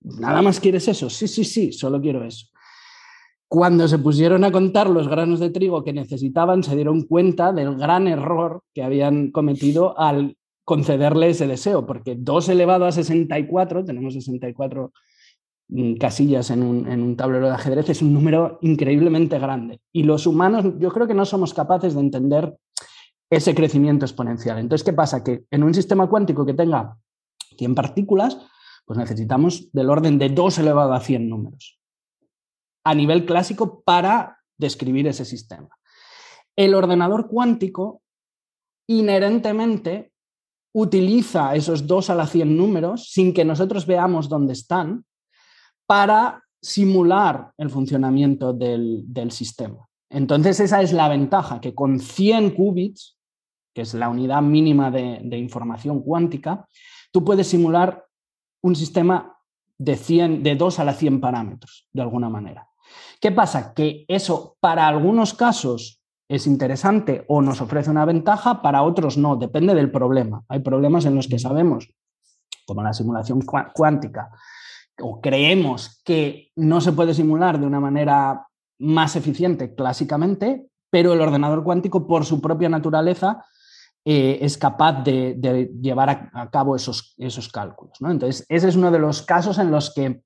¿nada 0.00 0.42
más 0.42 0.60
quieres 0.60 0.88
eso? 0.88 1.08
Sí, 1.08 1.28
sí, 1.28 1.44
sí, 1.44 1.72
solo 1.72 2.00
quiero 2.00 2.24
eso. 2.24 2.46
Cuando 3.48 3.88
se 3.88 3.98
pusieron 3.98 4.44
a 4.44 4.52
contar 4.52 4.88
los 4.88 5.08
granos 5.08 5.40
de 5.40 5.50
trigo 5.50 5.82
que 5.82 5.92
necesitaban, 5.92 6.62
se 6.62 6.76
dieron 6.76 7.02
cuenta 7.02 7.52
del 7.52 7.76
gran 7.76 8.06
error 8.06 8.62
que 8.74 8.82
habían 8.82 9.30
cometido 9.32 9.98
al 9.98 10.36
concederle 10.64 11.30
ese 11.30 11.48
deseo, 11.48 11.84
porque 11.84 12.14
2 12.16 12.48
elevado 12.50 12.84
a 12.84 12.92
64, 12.92 13.84
tenemos 13.84 14.14
64 14.14 14.84
mm, 14.84 15.09
casillas 15.98 16.50
en 16.50 16.62
un, 16.62 16.88
en 16.88 17.02
un, 17.02 17.16
tablero 17.16 17.46
de 17.46 17.54
ajedrez, 17.54 17.88
es 17.90 18.02
un 18.02 18.12
número 18.12 18.58
increíblemente 18.62 19.38
grande. 19.38 19.80
Y 19.92 20.02
los 20.02 20.26
humanos, 20.26 20.64
yo 20.78 20.90
creo 20.90 21.06
que 21.06 21.14
no 21.14 21.24
somos 21.24 21.54
capaces 21.54 21.94
de 21.94 22.00
entender 22.00 22.56
ese 23.30 23.54
crecimiento 23.54 24.04
exponencial. 24.04 24.58
Entonces, 24.58 24.84
¿qué 24.84 24.92
pasa? 24.92 25.22
Que 25.22 25.44
en 25.50 25.62
un 25.62 25.72
sistema 25.74 26.08
cuántico 26.08 26.44
que 26.44 26.54
tenga 26.54 26.96
100 27.56 27.74
partículas, 27.74 28.38
pues 28.84 28.98
necesitamos 28.98 29.70
del 29.72 29.90
orden 29.90 30.18
de 30.18 30.30
2 30.30 30.58
elevado 30.58 30.92
a 30.92 31.00
100 31.00 31.28
números 31.28 31.80
a 32.84 32.94
nivel 32.94 33.26
clásico 33.26 33.82
para 33.82 34.38
describir 34.58 35.06
ese 35.06 35.24
sistema. 35.24 35.68
El 36.56 36.74
ordenador 36.74 37.28
cuántico 37.28 38.02
inherentemente 38.88 40.12
utiliza 40.72 41.54
esos 41.54 41.86
2 41.86 42.10
a 42.10 42.14
la 42.14 42.26
100 42.26 42.56
números 42.56 43.10
sin 43.10 43.32
que 43.32 43.44
nosotros 43.44 43.86
veamos 43.86 44.28
dónde 44.28 44.52
están 44.52 45.04
para 45.90 46.44
simular 46.62 47.50
el 47.58 47.68
funcionamiento 47.68 48.52
del, 48.52 49.32
sistema. 49.32 49.88
Entonces 50.08 50.60
esa 50.60 50.82
es 50.82 50.92
la 50.92 51.08
ventaja, 51.08 51.60
que 51.60 51.74
con 51.74 51.98
100 51.98 52.50
qubits, 52.50 53.18
que 53.74 53.82
es 53.82 53.94
la 53.94 54.08
unidad 54.08 54.40
mínima 54.40 54.92
de, 54.92 55.18
de 55.24 55.36
información 55.36 56.00
cuántica, 56.00 56.64
tú 57.10 57.24
puedes 57.24 57.48
simular 57.48 58.06
un 58.62 58.76
sistema 58.76 59.36
de, 59.78 59.96
100, 59.96 60.44
de 60.44 60.54
2 60.54 60.78
a 60.78 60.84
la 60.84 60.94
100 60.94 61.20
parámetros, 61.20 61.88
de 61.92 62.02
alguna 62.02 62.28
manera. 62.28 62.68
¿Qué 63.20 63.32
pasa? 63.32 63.74
Que 63.74 64.04
eso 64.06 64.58
para 64.60 64.86
algunos 64.86 65.34
casos 65.34 66.00
es 66.28 66.46
interesante 66.46 67.24
o 67.26 67.42
nos 67.42 67.60
ofrece 67.60 67.90
una 67.90 68.04
ventaja, 68.04 68.62
para 68.62 68.84
otros 68.84 69.18
no, 69.18 69.34
depende 69.34 69.74
del 69.74 69.90
problema. 69.90 70.44
Hay 70.46 70.60
problemas 70.60 71.04
en 71.06 71.16
los 71.16 71.26
que 71.26 71.40
sabemos, 71.40 71.92
como 72.64 72.80
la 72.84 72.92
simulación 72.92 73.40
cuántica, 73.74 74.30
o 75.02 75.20
creemos 75.20 76.00
que 76.04 76.50
no 76.56 76.80
se 76.80 76.92
puede 76.92 77.14
simular 77.14 77.58
de 77.58 77.66
una 77.66 77.80
manera 77.80 78.46
más 78.78 79.16
eficiente 79.16 79.74
clásicamente, 79.74 80.66
pero 80.90 81.12
el 81.12 81.20
ordenador 81.20 81.62
cuántico 81.62 82.06
por 82.06 82.24
su 82.24 82.40
propia 82.40 82.68
naturaleza 82.68 83.44
eh, 84.04 84.38
es 84.40 84.56
capaz 84.56 85.04
de, 85.04 85.70
llevar 85.80 86.30
a, 86.32 86.50
cabo 86.50 86.74
esos, 86.74 87.14
esos 87.18 87.48
cálculos. 87.50 87.98
Entonces, 88.00 88.46
ese 88.48 88.68
es 88.68 88.76
uno 88.76 88.90
de 88.90 88.98
los 88.98 89.22
casos 89.22 89.58
en 89.58 89.70
los 89.70 89.92
que 89.94 90.22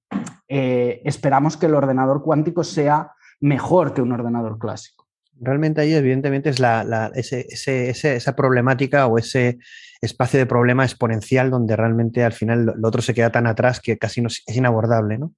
eh, 0.49 1.03
esperamos 1.05 1.57
que 1.57 1.67
el 1.67 1.75
ordenador 1.75 2.23
cuántico 2.23 2.63
sea 2.63 3.11
mejor 3.41 3.93
que 3.93 4.01
un 4.01 4.13
ordenador 4.13 4.59
clásico. 4.59 5.09
Realmente 5.41 5.81
ahí, 5.81 5.93
evidentemente, 5.93 6.51
es 6.51 6.61
la, 6.61 7.11
esa 7.15 8.37
problemática 8.37 9.09
o 9.09 9.19
ese 9.19 9.59
espacio 10.05 10.39
de 10.39 10.47
problema 10.47 10.85
exponencial 10.85 11.51
donde 11.51 11.77
realmente 11.77 12.25
al 12.25 12.33
final 12.33 12.75
lo, 12.77 12.89
otro 12.89 13.03
se 13.03 13.15
queda 13.15 13.31
tan 13.31 13.47
atrás 13.47 13.81
que 13.81 13.99
casi 13.99 14.21
no, 14.21 14.29
es 14.29 14.57
inabordable. 14.57 15.19
¿no? 15.19 15.33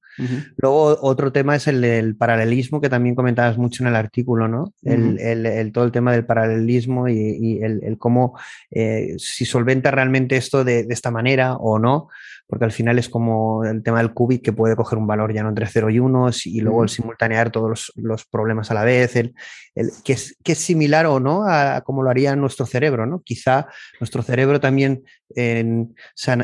Luego, 0.57 0.98
otro 1.00 1.33
tema 1.33 1.57
es 1.57 1.66
el 1.66 1.81
del 1.81 2.16
paralelismo, 2.16 2.81
que 2.81 2.88
también 2.88 3.14
comentabas 3.14 3.59
mucho 3.59 3.83
en 3.83 3.88
el 3.88 3.96
artículo, 3.96 4.48
¿no? 4.48 4.72
el, 4.85 5.72
todo 5.72 5.85
el 5.85 5.92
tema 5.92 6.12
del 6.12 6.24
paralelismo 6.24 7.09
y, 7.09 7.61
el, 7.62 7.96
cómo 7.98 8.38
eh, 8.70 9.14
si 9.18 9.44
solventa 9.44 9.90
realmente 9.90 10.37
esto 10.37 10.64
de, 10.64 10.85
de, 10.85 10.94
esta 10.94 11.11
manera 11.11 11.55
o 11.55 11.79
no 11.79 12.09
porque 12.46 12.64
al 12.64 12.72
final 12.72 12.98
es 12.98 13.09
como 13.09 13.64
el 13.64 13.82
tema 13.82 13.98
del 13.98 14.12
qubit 14.12 14.42
que 14.42 14.52
puede 14.52 14.76
coger 14.76 14.98
un 14.98 15.06
valor 15.06 15.32
ya 15.32 15.42
no 15.42 15.48
entre 15.48 15.66
0 15.66 15.90
y 15.90 15.98
1 15.98 16.30
y 16.44 16.61
luego 16.61 16.85
el 16.85 16.88
simultanear 16.88 17.50
todos 17.50 17.92
los, 17.96 18.24
problemas 18.26 18.70
a 18.70 18.74
la 18.74 18.85
vez, 18.85 19.16
el, 19.16 19.35
que, 20.04 20.12
es, 20.12 20.37
que, 20.44 20.52
es, 20.52 20.59
similar 20.59 21.06
o 21.06 21.18
no 21.18 21.44
a, 21.44 21.80
como 21.82 22.02
lo 22.02 22.11
haría 22.11 22.37
nuestro 22.37 22.66
cerebro, 22.66 23.06
¿no? 23.06 23.20
Quizá 23.22 23.66
nuestro 24.00 24.22
cerebro 24.22 24.61
también 24.61 25.02
en, 25.35 25.94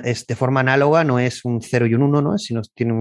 es 0.04 0.26
de 0.26 0.36
forma 0.36 0.60
análoga, 0.60 1.04
no 1.04 1.18
es 1.18 1.44
un 1.44 1.62
0 1.62 1.86
y 1.86 1.94
un 1.94 2.02
1, 2.02 2.22
¿no? 2.22 2.38
Sino 2.38 2.62
tiene 2.74 2.92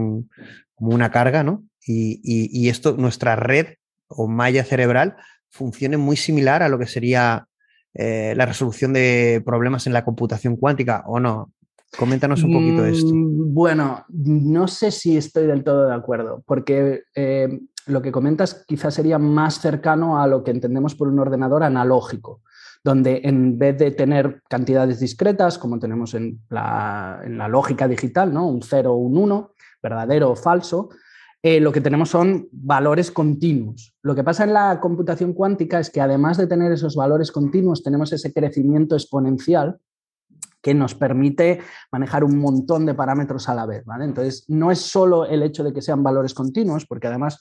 como 0.75 0.95
una 0.95 1.11
carga, 1.11 1.43
¿no? 1.43 1.63
Y, 1.83 2.69
esto, 2.69 2.95
nuestra 2.97 3.35
red 3.35 3.75
o 4.07 4.27
malla 4.27 4.63
cerebral 4.63 5.15
funciona 5.49 5.97
muy 5.97 6.15
similar 6.15 6.61
a 6.61 6.69
lo 6.69 6.77
que 6.77 6.85
sería 6.85 7.47
eh, 7.93 8.33
la 8.37 8.45
resolución 8.45 8.93
de 8.93 9.41
problemas 9.43 9.87
en 9.87 9.93
la 9.93 10.05
computación 10.05 10.55
cuántica, 10.55 11.03
¿o 11.07 11.19
no? 11.19 11.51
Coméntanos 11.97 12.43
un 12.43 12.53
poquito 12.53 12.85
esto. 12.85 13.13
Mm, 13.13 13.53
bueno, 13.53 14.05
no 14.09 14.67
sé 14.67 14.91
si 14.91 15.17
estoy 15.17 15.45
del 15.45 15.63
todo 15.63 15.87
de 15.87 15.93
acuerdo, 15.93 16.43
porque 16.45 17.03
eh, 17.15 17.59
lo 17.85 18.01
que 18.01 18.11
comentas 18.11 18.63
quizás 18.67 18.93
sería 18.93 19.19
más 19.19 19.59
cercano 19.59 20.21
a 20.21 20.27
lo 20.27 20.43
que 20.43 20.51
entendemos 20.51 20.95
por 20.95 21.09
un 21.09 21.19
ordenador 21.19 21.63
analógico, 21.63 22.41
donde 22.83 23.21
en 23.23 23.57
vez 23.57 23.77
de 23.77 23.91
tener 23.91 24.41
cantidades 24.49 24.99
discretas, 24.99 25.57
como 25.57 25.79
tenemos 25.79 26.13
en 26.13 26.39
la, 26.49 27.21
lógica 27.49 27.87
digital, 27.87 28.33
¿no? 28.33 28.47
un 28.47 28.61
0 28.61 28.93
o 28.93 28.95
un 28.95 29.17
1, 29.17 29.51
verdadero 29.83 30.31
o 30.31 30.35
falso, 30.35 30.89
eh, 31.43 31.59
lo 31.59 31.71
que 31.71 31.81
tenemos 31.81 32.09
son 32.09 32.47
valores 32.51 33.11
continuos. 33.11 33.95
Lo 34.03 34.15
que 34.15 34.23
pasa 34.23 34.43
en 34.43 34.53
la 34.53 34.79
computación 34.79 35.33
cuántica 35.33 35.79
es 35.79 35.89
que 35.89 35.99
además 35.99 36.37
de 36.37 36.47
tener 36.47 36.71
esos 36.71 36.95
valores 36.95 37.31
continuos, 37.31 37.83
tenemos 37.83 38.13
ese 38.13 38.31
crecimiento 38.31 38.95
exponencial 38.95 39.79
que 40.61 40.73
nos 40.73 40.95
permite 40.95 41.59
manejar 41.91 42.23
un 42.23 42.37
montón 42.37 42.85
de 42.85 42.93
parámetros 42.93 43.49
a 43.49 43.55
la 43.55 43.65
vez. 43.65 43.83
¿vale? 43.85 44.05
Entonces, 44.05 44.45
no 44.47 44.71
es 44.71 44.79
solo 44.79 45.25
el 45.25 45.43
hecho 45.43 45.63
de 45.63 45.73
que 45.73 45.81
sean 45.81 46.03
valores 46.03 46.33
continuos, 46.33 46.85
porque 46.85 47.07
además, 47.07 47.39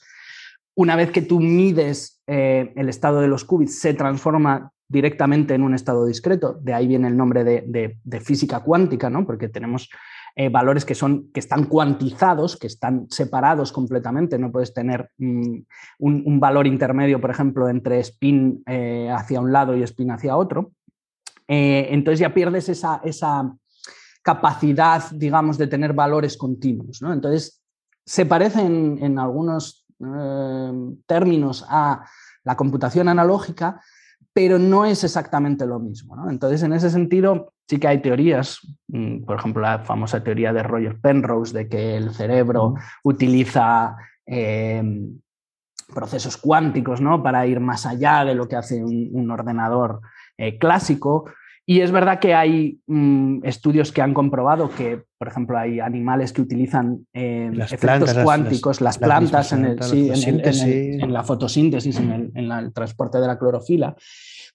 una 0.75 0.95
vez 0.95 1.11
que 1.11 1.21
tú 1.21 1.39
mides 1.39 2.21
eh, 2.27 2.73
el 2.75 2.89
estado 2.89 3.21
de 3.21 3.27
los 3.27 3.45
qubits, 3.45 3.79
se 3.79 3.93
transforma 3.93 4.71
directamente 4.91 5.53
en 5.53 5.63
un 5.63 5.73
estado 5.73 6.05
discreto. 6.05 6.59
De 6.61 6.73
ahí 6.73 6.87
viene 6.87 7.07
el 7.07 7.15
nombre 7.15 7.43
de, 7.43 7.97
física 8.21 8.59
cuántica, 8.59 9.09
¿no? 9.09 9.25
porque 9.25 9.47
tenemos 9.47 9.89
eh, 10.35 10.49
valores 10.49 10.85
que, 10.85 10.95
son, 10.95 11.29
que 11.33 11.39
están 11.39 11.65
cuantizados, 11.65 12.57
que 12.57 12.67
están 12.67 13.07
separados 13.09 13.71
completamente. 13.71 14.37
No 14.37 14.51
puedes 14.51 14.73
tener 14.73 15.09
mm, 15.17 15.59
un, 15.99 16.39
valor 16.39 16.67
intermedio, 16.67 17.21
por 17.21 17.31
ejemplo, 17.31 17.69
entre 17.69 17.99
spin 17.99 18.63
eh, 18.65 19.09
hacia 19.09 19.39
un 19.39 19.51
lado 19.51 19.75
y 19.75 19.83
spin 19.83 20.11
hacia 20.11 20.35
otro. 20.35 20.71
Eh, 21.53 21.93
entonces 21.93 22.21
ya 22.21 22.33
pierdes 22.33 22.69
esa, 22.69 23.51
capacidad, 24.23 25.03
digamos, 25.11 25.57
de 25.57 25.67
tener 25.67 25.91
valores 25.93 26.37
continuos. 26.37 27.01
Entonces, 27.01 27.61
se 28.05 28.25
parecen 28.25 28.99
en 29.01 29.19
algunos 29.19 29.85
eh, 29.99 30.71
términos 31.05 31.65
a 31.67 32.05
la 32.43 32.55
computación 32.55 33.09
analógica, 33.09 33.81
pero 34.31 34.59
no 34.59 34.85
es 34.85 35.03
exactamente 35.03 35.65
lo 35.65 35.79
mismo. 35.79 36.29
Entonces, 36.29 36.63
en 36.63 36.71
ese 36.71 36.89
sentido, 36.89 37.51
sí 37.67 37.79
que 37.79 37.87
hay 37.87 38.01
teorías, 38.01 38.59
mm, 38.87 39.25
por 39.25 39.39
ejemplo, 39.39 39.61
la 39.61 39.79
famosa 39.79 40.23
teoría 40.23 40.53
de 40.53 40.63
Roger 40.63 41.01
Penrose 41.01 41.57
de 41.57 41.67
que 41.67 41.97
el 41.97 42.13
cerebro 42.13 42.75
utiliza 43.03 43.97
em, 44.25 45.19
procesos 45.93 46.37
cuánticos 46.37 47.01
¿no? 47.01 47.21
para 47.21 47.45
ir 47.45 47.59
más 47.59 47.85
allá 47.85 48.23
de 48.23 48.35
lo 48.35 48.47
que 48.47 48.55
hace 48.55 48.81
un, 48.81 49.29
ordenador 49.31 49.99
eh, 50.37 50.57
clásico. 50.57 51.25
Y 51.65 51.81
es 51.81 51.91
verdad 51.91 52.19
que 52.19 52.33
hay 52.33 52.79
mm, 52.87 53.45
estudios 53.45 53.91
que 53.91 54.01
han 54.01 54.13
comprobado 54.13 54.69
que, 54.69 55.03
por 55.17 55.27
ejemplo, 55.27 55.57
hay 55.57 55.79
animales 55.79 56.33
que 56.33 56.41
utilizan 56.41 57.05
eh, 57.13 57.51
efectos 57.55 58.13
cuánticos, 58.23 58.81
las, 58.81 58.97
plantas 58.97 59.53
en, 59.53 59.77
la 61.13 61.23
fotosíntesis, 61.23 61.97
en 61.97 62.49
el, 62.49 62.73
transporte 62.73 63.19
de 63.19 63.27
la 63.27 63.37
clorofila, 63.37 63.95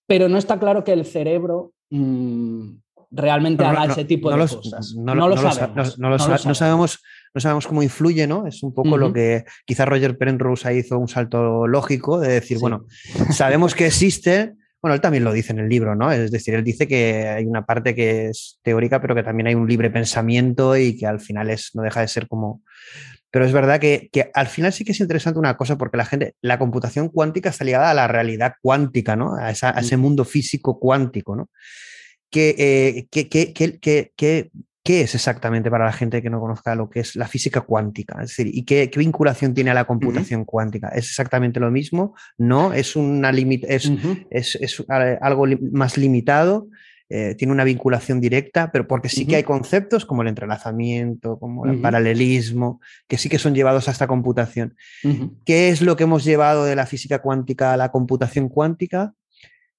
pero 0.06 0.28
no 0.28 0.36
está 0.36 0.58
claro 0.58 0.82
que 0.82 0.92
el 0.92 1.04
cerebro 1.04 1.72
mm, 1.90 2.70
realmente 3.12 3.64
haga 3.64 3.86
ese 3.86 4.04
tipo 4.04 4.30
de 4.30 4.38
cosas. 4.38 4.94
No, 4.96 5.14
lo 5.14 5.36
sabemos. 5.36 5.98
No 5.98 6.54
sabemos. 6.54 7.00
No 7.36 7.40
sabemos 7.40 7.66
cómo 7.66 7.82
influye, 7.82 8.26
¿no? 8.26 8.46
Es 8.46 8.62
un 8.62 8.72
poco 8.72 8.96
lo 8.96 9.12
que 9.12 9.44
quizá 9.66 9.84
Roger 9.84 10.16
Penrose 10.16 10.74
hizo 10.74 10.98
un 10.98 11.06
salto 11.06 11.66
lógico 11.66 12.18
de 12.18 12.28
decir, 12.28 12.58
bueno, 12.58 12.86
sabemos 13.30 13.74
que 13.74 13.88
existe, 13.88 14.54
bueno, 14.86 14.94
él 14.94 15.00
también 15.00 15.24
lo 15.24 15.32
dice 15.32 15.52
en 15.52 15.58
el 15.58 15.68
libro, 15.68 15.96
¿no? 15.96 16.12
Es 16.12 16.30
decir, 16.30 16.54
él 16.54 16.62
dice 16.62 16.86
que 16.86 17.26
hay 17.26 17.44
una 17.44 17.66
parte 17.66 17.92
que 17.92 18.26
es 18.26 18.60
teórica, 18.62 19.00
pero 19.00 19.16
que 19.16 19.24
también 19.24 19.48
hay 19.48 19.56
un 19.56 19.66
libre 19.66 19.90
pensamiento 19.90 20.76
y 20.76 20.96
que 20.96 21.08
al 21.08 21.18
final 21.18 21.50
es, 21.50 21.72
no 21.74 21.82
deja 21.82 22.02
de 22.02 22.06
ser 22.06 22.28
como... 22.28 22.62
Pero 23.32 23.44
es 23.44 23.52
verdad 23.52 23.80
que, 23.80 24.08
al 24.32 24.46
final 24.46 24.72
sí 24.72 24.84
que 24.84 24.92
es 24.92 25.00
interesante 25.00 25.40
una 25.40 25.56
cosa, 25.56 25.76
porque 25.76 25.96
la 25.96 26.04
gente, 26.04 26.36
la 26.40 26.60
computación 26.60 27.08
cuántica 27.08 27.48
está 27.48 27.64
ligada 27.64 27.90
a 27.90 27.94
la 27.94 28.06
realidad 28.06 28.54
cuántica, 28.62 29.16
¿no? 29.16 29.34
A, 29.34 29.50
ese 29.50 29.96
mundo 29.96 30.24
físico 30.24 30.78
cuántico, 30.78 31.34
¿no? 31.34 31.50
Que, 32.30 32.54
eh, 32.56 33.08
que, 33.10 33.28
que, 33.28 34.50
¿Qué 34.86 35.00
es 35.00 35.16
exactamente 35.16 35.68
para 35.68 35.84
la 35.84 35.92
gente 35.92 36.22
que 36.22 36.30
no 36.30 36.38
conozca 36.38 36.76
lo 36.76 36.88
que 36.88 37.00
es 37.00 37.16
la 37.16 37.26
física 37.26 37.62
cuántica? 37.62 38.22
Es 38.22 38.28
decir, 38.28 38.48
¿y 38.52 38.62
qué, 38.62 38.88
vinculación 38.96 39.52
tiene 39.52 39.70
a 39.70 39.74
la 39.74 39.84
computación 39.84 40.44
cuántica? 40.44 40.88
¿Es 40.90 41.08
exactamente 41.08 41.58
lo 41.58 41.72
mismo? 41.72 42.14
¿No? 42.38 42.72
¿Es, 42.72 42.94
una 42.94 43.30
es, 43.30 43.90
es, 44.30 44.84
algo 45.20 45.46
más 45.72 45.98
limitado? 45.98 46.68
Eh, 47.08 47.34
¿Tiene 47.36 47.52
una 47.52 47.64
vinculación 47.64 48.20
directa? 48.20 48.70
Pero 48.70 48.86
porque 48.86 49.08
sí 49.08 49.26
que 49.26 49.34
hay 49.34 49.42
conceptos 49.42 50.06
como 50.06 50.22
el 50.22 50.28
entrelazamiento, 50.28 51.38
como 51.40 51.66
el 51.66 51.80
paralelismo, 51.80 52.80
que 53.08 53.18
sí 53.18 53.28
que 53.28 53.40
son 53.40 53.56
llevados 53.56 53.88
a 53.88 53.90
esta 53.90 54.06
computación. 54.06 54.76
¿Qué 55.44 55.68
es 55.70 55.82
lo 55.82 55.96
que 55.96 56.04
hemos 56.04 56.24
llevado 56.24 56.64
de 56.64 56.76
la 56.76 56.86
física 56.86 57.20
cuántica 57.20 57.72
a 57.72 57.76
la 57.76 57.90
computación 57.90 58.48
cuántica? 58.48 59.14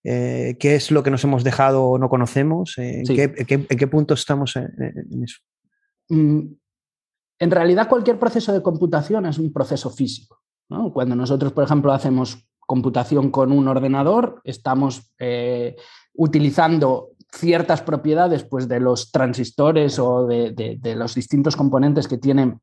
Eh, 0.03 0.55
qué 0.59 0.75
es 0.75 0.91
lo 0.91 1.03
que 1.03 1.11
nos 1.11 1.23
hemos 1.23 1.43
dejado 1.43 1.83
o 1.83 1.97
no 1.97 2.09
conocemos, 2.09 2.77
eh, 2.77 3.03
¿en, 3.07 3.45
qué, 3.45 3.87
punto 3.87 4.13
estamos 4.13 4.55
en, 4.55 5.23
eso. 5.23 5.39
Mm, 6.09 6.53
en 7.39 7.51
realidad 7.51 7.89
cualquier 7.89 8.17
proceso 8.17 8.53
de 8.53 8.61
computación 8.61 9.25
es 9.25 9.37
un 9.37 9.51
proceso 9.51 9.89
físico. 9.89 10.41
Cuando 10.93 11.15
nosotros, 11.15 11.53
por 11.53 11.63
ejemplo, 11.63 11.93
hacemos 11.93 12.45
computación 12.59 13.31
con 13.31 13.53
un 13.53 13.67
ordenador, 13.69 14.41
estamos 14.43 15.13
eh, 15.17 15.77
utilizando 16.13 17.11
ciertas 17.31 17.81
propiedades 17.81 18.43
pues, 18.43 18.67
de 18.67 18.79
los 18.79 19.11
transistores 19.11 19.97
o 19.99 20.27
de, 20.27 20.77
de 20.77 20.95
los 20.95 21.15
distintos 21.15 21.55
componentes 21.55 22.07
que 22.07 22.17
tiene 22.17 22.59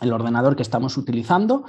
el 0.00 0.12
ordenador 0.12 0.56
que 0.56 0.62
estamos 0.62 0.96
utilizando 0.96 1.64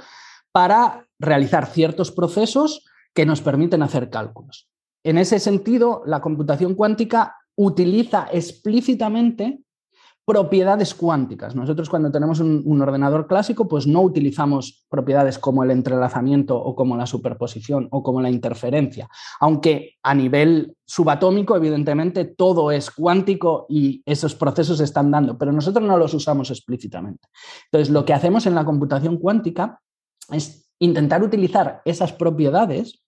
para 0.52 1.06
realizar 1.18 1.66
ciertos 1.66 2.10
procesos 2.10 2.84
que 3.14 3.26
nos 3.26 3.40
permiten 3.40 3.82
hacer 3.82 4.10
cálculos. 4.10 4.69
En 5.04 5.18
ese 5.18 5.38
sentido, 5.38 6.02
la 6.06 6.20
computación 6.20 6.74
cuántica 6.74 7.36
utiliza 7.56 8.28
explícitamente 8.32 9.60
propiedades 10.30 10.94
cuánticas. 10.94 11.56
Nosotros 11.56 11.90
cuando 11.90 12.12
tenemos 12.12 12.38
un, 12.38 12.80
ordenador 12.80 13.26
clásico, 13.26 13.66
pues 13.66 13.88
no 13.88 14.00
utilizamos 14.02 14.86
propiedades 14.88 15.40
como 15.40 15.64
el 15.64 15.72
entrelazamiento 15.72 16.56
o 16.56 16.76
como 16.76 16.96
la 16.96 17.06
superposición 17.06 17.88
o 17.90 18.02
como 18.02 18.22
la 18.22 18.30
interferencia, 18.30 19.08
aunque 19.40 19.96
a 20.04 20.14
nivel 20.14 20.76
subatómico, 20.84 21.56
evidentemente, 21.56 22.26
todo 22.26 22.70
es 22.70 22.92
cuántico 22.92 23.66
y 23.68 24.02
esos 24.06 24.36
procesos 24.36 24.78
se 24.78 24.84
están 24.84 25.10
dando, 25.10 25.36
pero 25.36 25.50
nosotros 25.50 25.84
no 25.84 25.96
los 25.96 26.14
usamos 26.14 26.50
explícitamente. 26.50 27.26
Entonces, 27.64 27.90
lo 27.90 28.04
que 28.04 28.14
hacemos 28.14 28.46
en 28.46 28.54
la 28.54 28.64
computación 28.64 29.16
cuántica 29.16 29.80
es 30.30 30.70
intentar 30.78 31.24
utilizar 31.24 31.82
esas 31.84 32.12
propiedades 32.12 33.02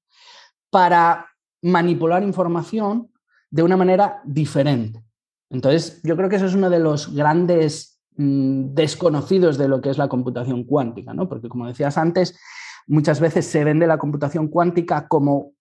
para 0.70 1.26
manipular 1.62 2.22
información 2.22 3.11
de 3.51 3.62
una 3.62 3.77
manera 3.77 4.20
diferente. 4.25 5.03
Entonces, 5.51 6.01
yo 6.03 6.16
creo 6.16 6.29
que 6.29 6.37
eso 6.37 6.46
es 6.46 6.55
uno 6.55 6.70
de 6.70 6.79
los 6.79 7.14
grandes 7.14 8.01
mm, 8.16 8.75
desconocidos 8.75 9.59
de 9.59 9.68
lo 9.68 9.81
que 9.81 9.90
es 9.90 9.98
la 9.98 10.09
computación 10.09 10.64
cuántica, 10.64 11.12
¿no? 11.14 11.29
Porque 11.29 11.48
como 11.48 11.66
decías 11.66 11.98
antes, 11.98 12.38
muchas 12.87 13.20
veces 13.20 13.46
se 13.46 13.62
vende 13.62 13.87
la 13.87 13.98
computación 13.98 14.48
cuántica 14.48 15.07
como 15.09 15.53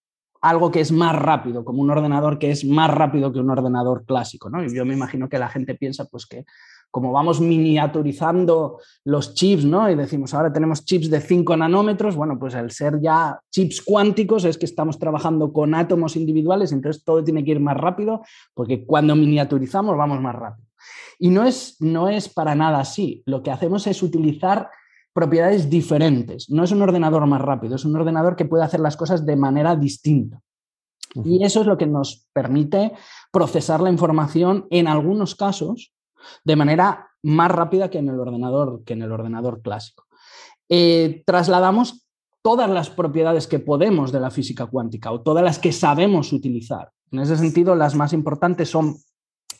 algo 0.42 0.72
que 0.72 0.80
es 0.80 0.92
más 0.92 1.16
rápido, 1.16 1.64
como 1.64 1.82
un 1.82 1.92
ordenador 1.92 2.40
que 2.40 2.50
es 2.50 2.66
más 2.66 2.90
rápido 2.90 3.32
que 3.32 3.40
un 3.40 3.50
ordenador 3.50 4.06
clásico, 4.06 4.50
¿no? 4.50 4.64
Y 4.64 4.74
yo 4.74 4.86
me 4.86 4.96
imagino 4.96 5.30
que 5.30 5.38
la 5.38 5.50
gente 5.50 5.76
piensa 5.76 6.06
pues 6.06 6.26
que 6.26 6.46
como 6.92 7.14
vamos 7.14 7.40
miniaturizando 7.40 8.80
los 9.06 9.34
chips, 9.34 9.64
¿no? 9.64 9.90
Y 9.90 9.96
decimos, 9.96 10.34
ahora 10.34 10.52
tenemos 10.52 10.84
chips 10.84 11.10
de 11.10 11.22
5 11.22 11.56
nanómetros, 11.56 12.16
bueno, 12.16 12.38
pues 12.38 12.54
al 12.54 12.70
ser 12.72 13.00
ya 13.02 13.40
chips 13.50 13.82
cuánticos 13.82 14.44
es 14.44 14.58
que 14.58 14.66
estamos 14.66 15.00
trabajando 15.00 15.54
con 15.54 15.74
átomos 15.74 16.18
individuales, 16.18 16.74
entonces 16.74 17.04
todo 17.04 17.24
tiene 17.24 17.46
que 17.46 17.52
ir 17.52 17.62
más 17.62 17.78
rápido, 17.78 18.22
porque 18.54 18.86
cuando 18.86 19.16
miniaturizamos 19.16 19.98
vamos 19.98 20.22
más 20.22 20.36
rápido. 20.36 20.68
Y 21.18 21.30
no 21.30 21.46
es, 21.46 21.78
no 21.80 22.10
es 22.10 22.28
para 22.28 22.56
nada 22.56 22.80
así. 22.80 23.24
Lo 23.26 23.42
que 23.44 23.52
hacemos 23.52 23.88
es 23.88 24.04
utilizar 24.04 24.70
propiedades 25.14 25.70
diferentes. 25.70 26.50
No 26.50 26.64
es 26.64 26.72
un 26.72 26.82
ordenador 26.82 27.26
más 27.26 27.42
rápido, 27.42 27.76
es 27.76 27.86
un 27.86 27.96
ordenador 27.96 28.36
que 28.36 28.46
puede 28.46 28.64
hacer 28.64 28.80
las 28.80 28.98
cosas 28.98 29.26
de 29.26 29.36
manera 29.36 29.76
distinta. 29.76 30.42
Y 31.14 31.44
eso 31.44 31.62
es 31.62 31.68
lo 31.68 31.78
que 31.78 31.88
nos 31.88 32.28
permite 32.34 32.94
procesar 33.32 33.82
la 33.82 33.90
información 33.90 34.66
en 34.70 34.88
algunos 34.88 35.36
casos 35.36 35.94
de 36.44 36.56
manera 36.56 37.10
más 37.24 37.52
rápida 37.52 37.90
que 37.90 38.00
en 38.00 38.10
el 38.10 38.20
ordenador, 38.20 38.84
que 38.84 38.94
en 38.94 39.04
el 39.04 39.12
ordenador 39.12 39.62
clásico. 39.62 40.06
Eh, 40.70 41.24
trasladamos 41.26 42.08
todas 42.42 42.70
las 42.70 42.90
propiedades 42.90 43.48
que 43.48 43.60
podemos 43.60 44.12
de 44.12 44.20
la 44.20 44.32
física 44.32 44.66
cuántica 44.66 45.12
o 45.12 45.22
todas 45.22 45.44
las 45.44 45.60
que 45.60 45.72
sabemos 45.72 46.34
utilizar. 46.34 46.92
En 47.12 47.20
ese 47.20 47.38
sentido, 47.38 47.76
las 47.76 47.96
más 47.96 48.14
importantes 48.14 48.70
son 48.70 48.96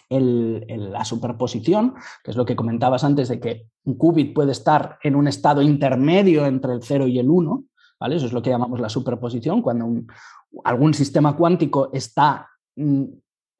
la 0.10 1.06
superposición, 1.06 1.96
que 2.24 2.32
es 2.32 2.38
lo 2.38 2.46
que 2.46 2.56
comentabas 2.56 3.04
antes 3.04 3.30
de 3.30 3.40
que 3.40 3.68
un 3.86 3.98
qubit 3.98 4.34
puede 4.34 4.52
estar 4.52 4.98
en 5.04 5.16
un 5.16 5.28
estado 5.28 5.62
intermedio 5.62 6.46
entre 6.46 6.74
el 6.74 6.84
0 6.84 7.08
y 7.08 7.20
el 7.20 7.30
1, 7.30 7.64
¿vale? 8.00 8.16
Eso 8.18 8.26
es 8.26 8.34
lo 8.34 8.42
que 8.42 8.50
llamamos 8.50 8.82
la 8.82 8.90
superposición, 8.90 9.62
cuando 9.62 9.88
algún 10.66 10.94
sistema 10.94 11.36
cuántico 11.38 11.90
está 11.94 12.50
mm, 12.76 13.06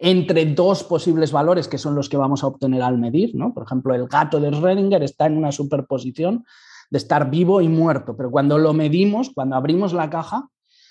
entre 0.04 0.48
dos 0.48 0.84
posibles 0.84 1.32
valores 1.32 1.68
que 1.68 1.78
son 1.78 1.94
los 1.94 2.10
que 2.10 2.18
vamos 2.18 2.44
a 2.44 2.48
obtener 2.48 2.82
al 2.82 2.98
medir. 2.98 3.36
¿no? 3.36 3.54
Por 3.54 3.64
ejemplo, 3.64 3.94
el 3.94 4.08
gato 4.08 4.40
de 4.40 4.50
Schrödinger 4.50 5.04
está 5.04 5.28
en 5.28 5.38
una 5.38 5.52
superposición 5.52 6.44
de 6.90 6.98
estar 6.98 7.30
vivo 7.30 7.62
y 7.62 7.70
muerto, 7.70 8.18
pero 8.18 8.32
cuando 8.32 8.58
lo 8.58 8.74
medimos, 8.74 9.30
cuando 9.30 9.56
abrimos 9.56 9.94
la 9.94 10.10
caja, 10.10 10.50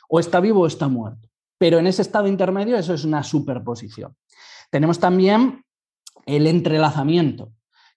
o 0.08 0.20
está 0.20 0.38
vivo 0.38 0.60
o 0.60 0.66
está 0.66 0.86
muerto. 0.86 1.28
Pero 1.58 1.80
en 1.80 1.88
ese 1.88 2.02
estado 2.02 2.28
intermedio 2.28 2.76
eso 2.76 2.94
es 2.94 3.04
una 3.04 3.24
superposición. 3.24 4.14
Tenemos 4.70 5.00
también 5.00 5.64
el 6.24 6.46
entrelazamiento, 6.46 7.50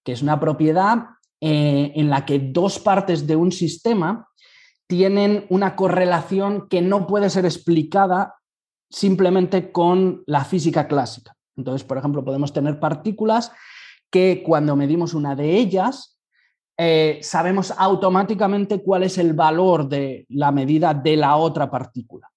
que 0.04 0.13
es 0.13 0.23
una 0.23 0.39
propiedad 0.39 1.06
eh, 1.39 1.91
en 1.95 2.10
la 2.10 2.26
que 2.26 2.39
dos 2.39 2.80
partes 2.80 3.28
de 3.28 3.36
un 3.36 3.52
sistema 3.52 4.30
tienen 4.88 5.45
una 5.49 5.76
correlación 5.76 6.67
que 6.67 6.82
no 6.82 7.06
puede 7.06 7.30
ser 7.30 7.45
explicada 7.45 8.34
simplemente 8.93 9.71
con 9.71 10.23
la 10.27 10.45
física 10.45 10.88
clásica. 10.88 11.36
Entonces, 11.58 11.84
por 11.84 11.97
ejemplo, 11.97 12.23
podemos 12.23 12.53
tener 12.53 12.79
partículas 12.79 13.51
que 14.12 14.43
cuando 14.45 14.75
medimos 14.75 15.15
una 15.15 15.36
de 15.36 15.58
ellas, 15.58 16.19
eh, 16.77 17.19
sabemos 17.23 17.73
automáticamente 17.75 18.84
cuál 18.84 19.01
es 19.01 19.17
el 19.17 19.34
valor 19.34 19.89
de 19.89 20.27
la 20.29 20.51
medida 20.51 20.93
de 20.93 21.17
la 21.17 21.38
otra 21.38 21.71
partícula. 21.71 22.29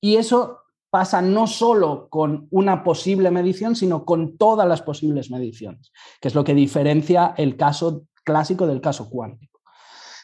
Y 0.00 0.16
eso 0.16 0.58
pasa 0.90 1.22
no 1.22 1.46
solo 1.46 2.08
con 2.08 2.48
una 2.50 2.82
posible 2.82 3.30
medición, 3.30 3.76
sino 3.76 4.04
con 4.04 4.36
todas 4.36 4.66
las 4.66 4.82
posibles 4.82 5.30
mediciones, 5.30 5.92
que 6.20 6.26
es 6.26 6.34
lo 6.34 6.42
que 6.42 6.54
diferencia 6.54 7.34
el 7.36 7.56
caso 7.56 8.06
clásico 8.24 8.66
del 8.66 8.80
caso 8.80 9.08
cuántico. 9.08 9.60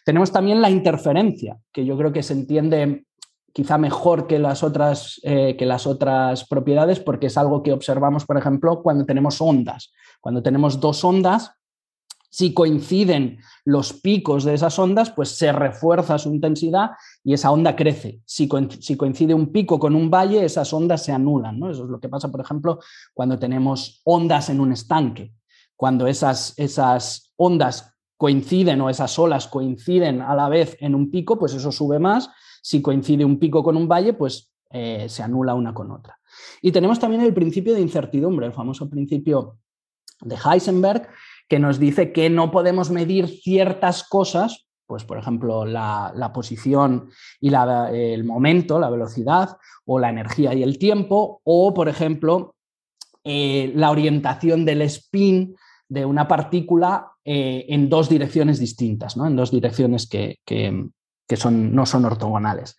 Tenemos 0.05 0.33
también 0.33 0.61
la 0.61 0.71
interferencia, 0.71 1.59
que 1.73 1.85
yo 1.85 1.97
creo 1.97 2.13
que 2.13 2.25
se 2.25 2.33
entiende 2.33 3.07
quizá 3.57 3.79
mejor 3.79 4.27
que 4.27 4.39
las, 4.39 4.63
otras, 4.63 5.19
eh, 5.23 5.57
que 5.57 5.65
las 5.65 5.87
otras 5.87 6.47
propiedades 6.47 7.01
porque 7.01 7.29
es 7.29 7.39
algo 7.39 7.63
que 7.63 7.73
observamos, 7.73 8.27
por 8.27 8.37
ejemplo, 8.37 8.83
cuando 8.83 9.07
tenemos 9.07 9.41
ondas. 9.41 9.95
Cuando 10.21 10.43
tenemos 10.43 10.79
dos 10.79 11.03
ondas, 11.03 11.53
Si 12.29 12.53
coinciden 12.53 13.39
los 13.65 13.95
picos 13.95 14.45
de 14.45 14.53
esas 14.53 14.79
ondas, 14.79 15.11
pues 15.11 15.31
se 15.39 15.53
refuerza 15.53 16.19
su 16.19 16.35
intensidad 16.35 16.91
y 17.25 17.33
esa 17.33 17.51
onda 17.51 17.75
crece. 17.75 18.21
Si, 18.27 18.47
coincide 18.47 19.33
un 19.33 19.51
pico 19.51 19.79
con 19.79 19.95
un 19.95 20.11
valle, 20.11 20.45
esas 20.45 20.71
ondas 20.75 21.03
se 21.03 21.13
anulan. 21.13 21.57
Eso 21.71 21.85
es 21.85 21.89
lo 21.89 21.99
que 21.99 22.11
pasa, 22.11 22.31
por 22.31 22.43
ejemplo, 22.43 22.81
cuando 23.15 23.39
tenemos 23.39 24.03
ondas 24.05 24.51
en 24.51 24.61
un 24.61 24.73
estanque. 24.73 25.33
Cuando 25.77 26.07
esas, 26.07 26.53
esas 26.59 27.33
ondas 27.37 27.95
coinciden 28.19 28.83
o 28.83 28.91
esas 28.91 29.19
olas 29.19 29.47
coinciden 29.47 30.21
a 30.21 30.35
la 30.35 30.51
vez 30.51 30.77
en 30.81 30.95
un 30.95 31.11
pico, 31.11 31.39
pues 31.39 31.55
eso 31.55 31.73
sube 31.73 31.99
más. 31.99 32.29
Si 32.67 32.83
coincide 32.83 33.25
un 33.25 33.39
pico 33.39 33.63
con 33.63 33.77
un 33.77 33.87
valle, 33.87 34.13
pues 34.13 34.51
eh, 34.73 35.09
se 35.09 35.23
anula 35.23 35.55
una 35.55 35.73
con 35.73 35.93
otra. 35.93 36.19
Y 36.61 36.73
tenemos 36.73 36.99
también 36.99 37.23
el 37.23 37.33
principio 37.33 37.75
de 37.75 37.81
incertidumbre, 37.81 38.45
el 38.45 38.53
famoso 38.53 38.91
principio 38.91 39.59
de 40.21 40.35
Heisenberg, 40.35 41.09
que 41.49 41.61
nos 41.61 41.79
dice 41.79 42.11
que 42.11 42.29
no 42.29 42.51
podemos 42.51 42.91
medir 42.91 43.29
ciertas 43.29 44.03
cosas, 44.03 44.67
pues 44.85 45.05
por 45.05 45.17
ejemplo 45.17 45.65
la, 45.65 46.33
posición 46.35 47.09
y 47.41 47.55
el 47.55 48.25
momento, 48.25 48.81
la 48.81 48.91
velocidad, 48.91 49.59
o 49.85 50.01
la 50.01 50.11
energía 50.11 50.53
y 50.53 50.65
el 50.65 50.77
tiempo, 50.77 51.41
o 51.45 51.73
por 51.73 51.89
ejemplo 51.89 52.57
eh, 53.23 53.71
la 53.77 53.93
orientación 53.93 54.65
del 54.65 54.83
spin 54.83 55.55
de 55.89 56.05
una 56.05 56.27
partícula 56.27 57.13
eh, 57.25 57.67
en 57.69 57.89
dos 57.89 58.09
direcciones 58.09 58.59
distintas, 58.59 59.17
¿no? 59.17 59.25
en 59.25 59.37
dos 59.37 59.53
direcciones 59.53 60.09
que, 60.09 60.41
son, 61.35 61.75
no 61.75 61.87
son 61.87 62.05
ortogonales. 62.05 62.77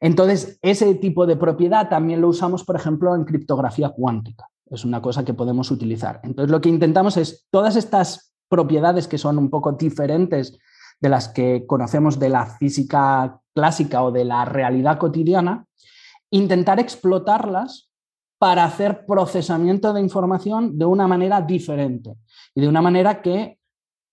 Entonces, 0.00 0.58
ese 0.62 0.94
tipo 0.96 1.26
de 1.26 1.36
propiedad 1.36 1.88
también 1.88 2.20
lo 2.20 2.28
usamos, 2.28 2.64
por 2.64 2.76
ejemplo, 2.76 3.14
en 3.14 3.24
criptografía 3.24 3.90
cuántica. 3.90 4.48
Es 4.68 4.84
una 4.84 5.00
cosa 5.00 5.24
que 5.24 5.34
podemos 5.34 5.70
utilizar. 5.70 6.20
Entonces, 6.24 6.50
lo 6.50 6.60
que 6.60 6.68
intentamos 6.68 7.16
es 7.16 7.46
todas 7.50 7.76
estas 7.76 8.34
propiedades 8.48 9.06
que 9.06 9.18
son 9.18 9.38
un 9.38 9.50
poco 9.50 9.72
diferentes 9.72 10.58
de 11.00 11.08
las 11.08 11.28
que 11.28 11.64
conocemos 11.66 12.18
de 12.18 12.30
la 12.30 12.46
física 12.46 13.40
clásica 13.54 14.02
o 14.02 14.10
de 14.10 14.24
la 14.24 14.44
realidad 14.44 14.98
cotidiana, 14.98 15.66
intentar 16.30 16.80
explotarlas 16.80 17.90
para 18.38 18.64
hacer 18.64 19.06
procesamiento 19.06 19.92
de 19.92 20.00
información 20.00 20.78
de 20.78 20.84
una 20.84 21.06
manera 21.08 21.40
diferente 21.40 22.14
y 22.54 22.60
de 22.60 22.68
una 22.68 22.82
manera 22.82 23.22
que 23.22 23.58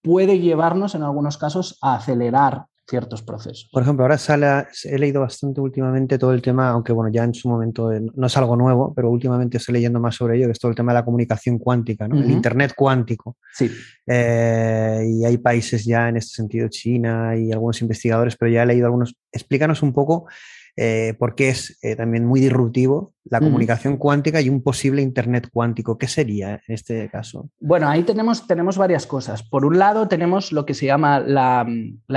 puede 0.02 0.40
llevarnos 0.40 0.96
en 0.96 1.04
algunos 1.04 1.38
casos 1.38 1.78
a 1.82 1.96
acelerar 1.96 2.68
ciertos 2.94 3.24
procesos. 3.24 3.68
Por 3.72 3.82
ejemplo, 3.82 4.04
ahora 4.04 4.20
sale, 4.20 4.68
he 4.84 5.00
leído 5.00 5.22
bastante 5.22 5.60
últimamente 5.60 6.20
todo 6.20 6.32
el 6.32 6.44
tema, 6.44 6.70
aunque 6.70 6.94
bueno, 6.94 7.12
ya 7.12 7.24
en 7.24 7.34
su 7.34 7.50
momento 7.50 7.92
eh, 7.92 8.00
no 8.14 8.28
es 8.28 8.38
algo 8.38 8.56
nuevo, 8.56 8.94
pero 8.94 9.10
últimamente 9.10 9.58
estoy 9.58 9.74
leyendo 9.74 10.00
más 10.00 10.14
sobre 10.14 10.38
ello, 10.38 10.46
que 10.46 10.52
es 10.52 10.60
todo 10.60 10.70
el 10.70 10.76
tema 10.76 10.92
de 10.92 11.00
la 11.00 11.06
comunicación 11.06 11.58
cuántica, 11.58 12.08
¿no? 12.08 12.20
el 12.20 12.30
Internet 12.30 12.74
cuántico. 12.76 13.38
Sí. 13.52 13.72
Eh, 14.06 15.08
y 15.08 15.26
hay 15.26 15.38
países 15.40 15.84
ya 15.86 16.08
en 16.08 16.18
este 16.18 16.36
sentido, 16.36 16.68
China 16.68 17.36
y 17.36 17.52
algunos 17.52 17.82
investigadores, 17.82 18.36
pero 18.36 18.52
ya 18.52 18.62
he 18.62 18.66
leído 18.68 18.86
algunos. 18.86 19.16
Explícanos 19.32 19.82
un 19.82 19.92
poco 19.92 20.28
eh, 20.76 21.16
porque 21.20 21.50
es 21.50 21.78
eh, 21.84 21.96
también 21.96 22.26
muy 22.26 22.40
disruptivo 22.40 23.14
la 23.26 23.40
comunicación 23.40 23.98
cuántica 23.98 24.42
y 24.42 24.50
un 24.50 24.64
posible 24.64 25.02
Internet 25.02 25.50
cuántico. 25.52 25.98
¿Qué 25.98 26.08
sería 26.08 26.56
en 26.68 26.74
este 26.74 27.10
caso? 27.10 27.50
Bueno, 27.60 27.88
ahí 27.88 28.04
tenemos, 28.04 28.48
tenemos 28.48 28.78
varias 28.78 29.06
cosas. 29.06 29.44
Por 29.44 29.66
un 29.66 29.78
lado, 29.78 30.08
tenemos 30.08 30.52
lo 30.52 30.66
que 30.66 30.74
se 30.74 30.88
llama 30.88 31.20
la, 31.20 31.66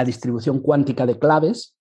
distribución 0.05 0.61
cuántica 0.61 1.05
de 1.05 1.19
claves, 1.19 1.77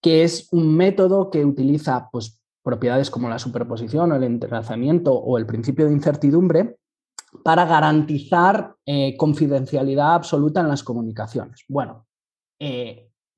que 0.00 0.24
es 0.24 0.48
un 0.50 0.76
método 0.76 1.30
que 1.30 1.44
utiliza 1.44 2.08
pues, 2.10 2.40
propiedades 2.62 3.10
como 3.10 3.28
la 3.28 3.38
superposición 3.38 4.10
o 4.12 4.16
el 4.16 4.24
entrelazamiento 4.24 5.12
o 5.12 5.36
el 5.36 5.46
principio 5.46 5.86
de 5.86 5.92
incertidumbre 5.92 6.76
para 7.44 7.66
garantizar 7.66 8.74
eh, 8.86 9.14
confidencialidad 9.16 10.14
absoluta 10.14 10.60
en 10.62 10.68
las 10.68 10.82
comunicaciones. 10.82 11.64
Bueno, 11.68 12.06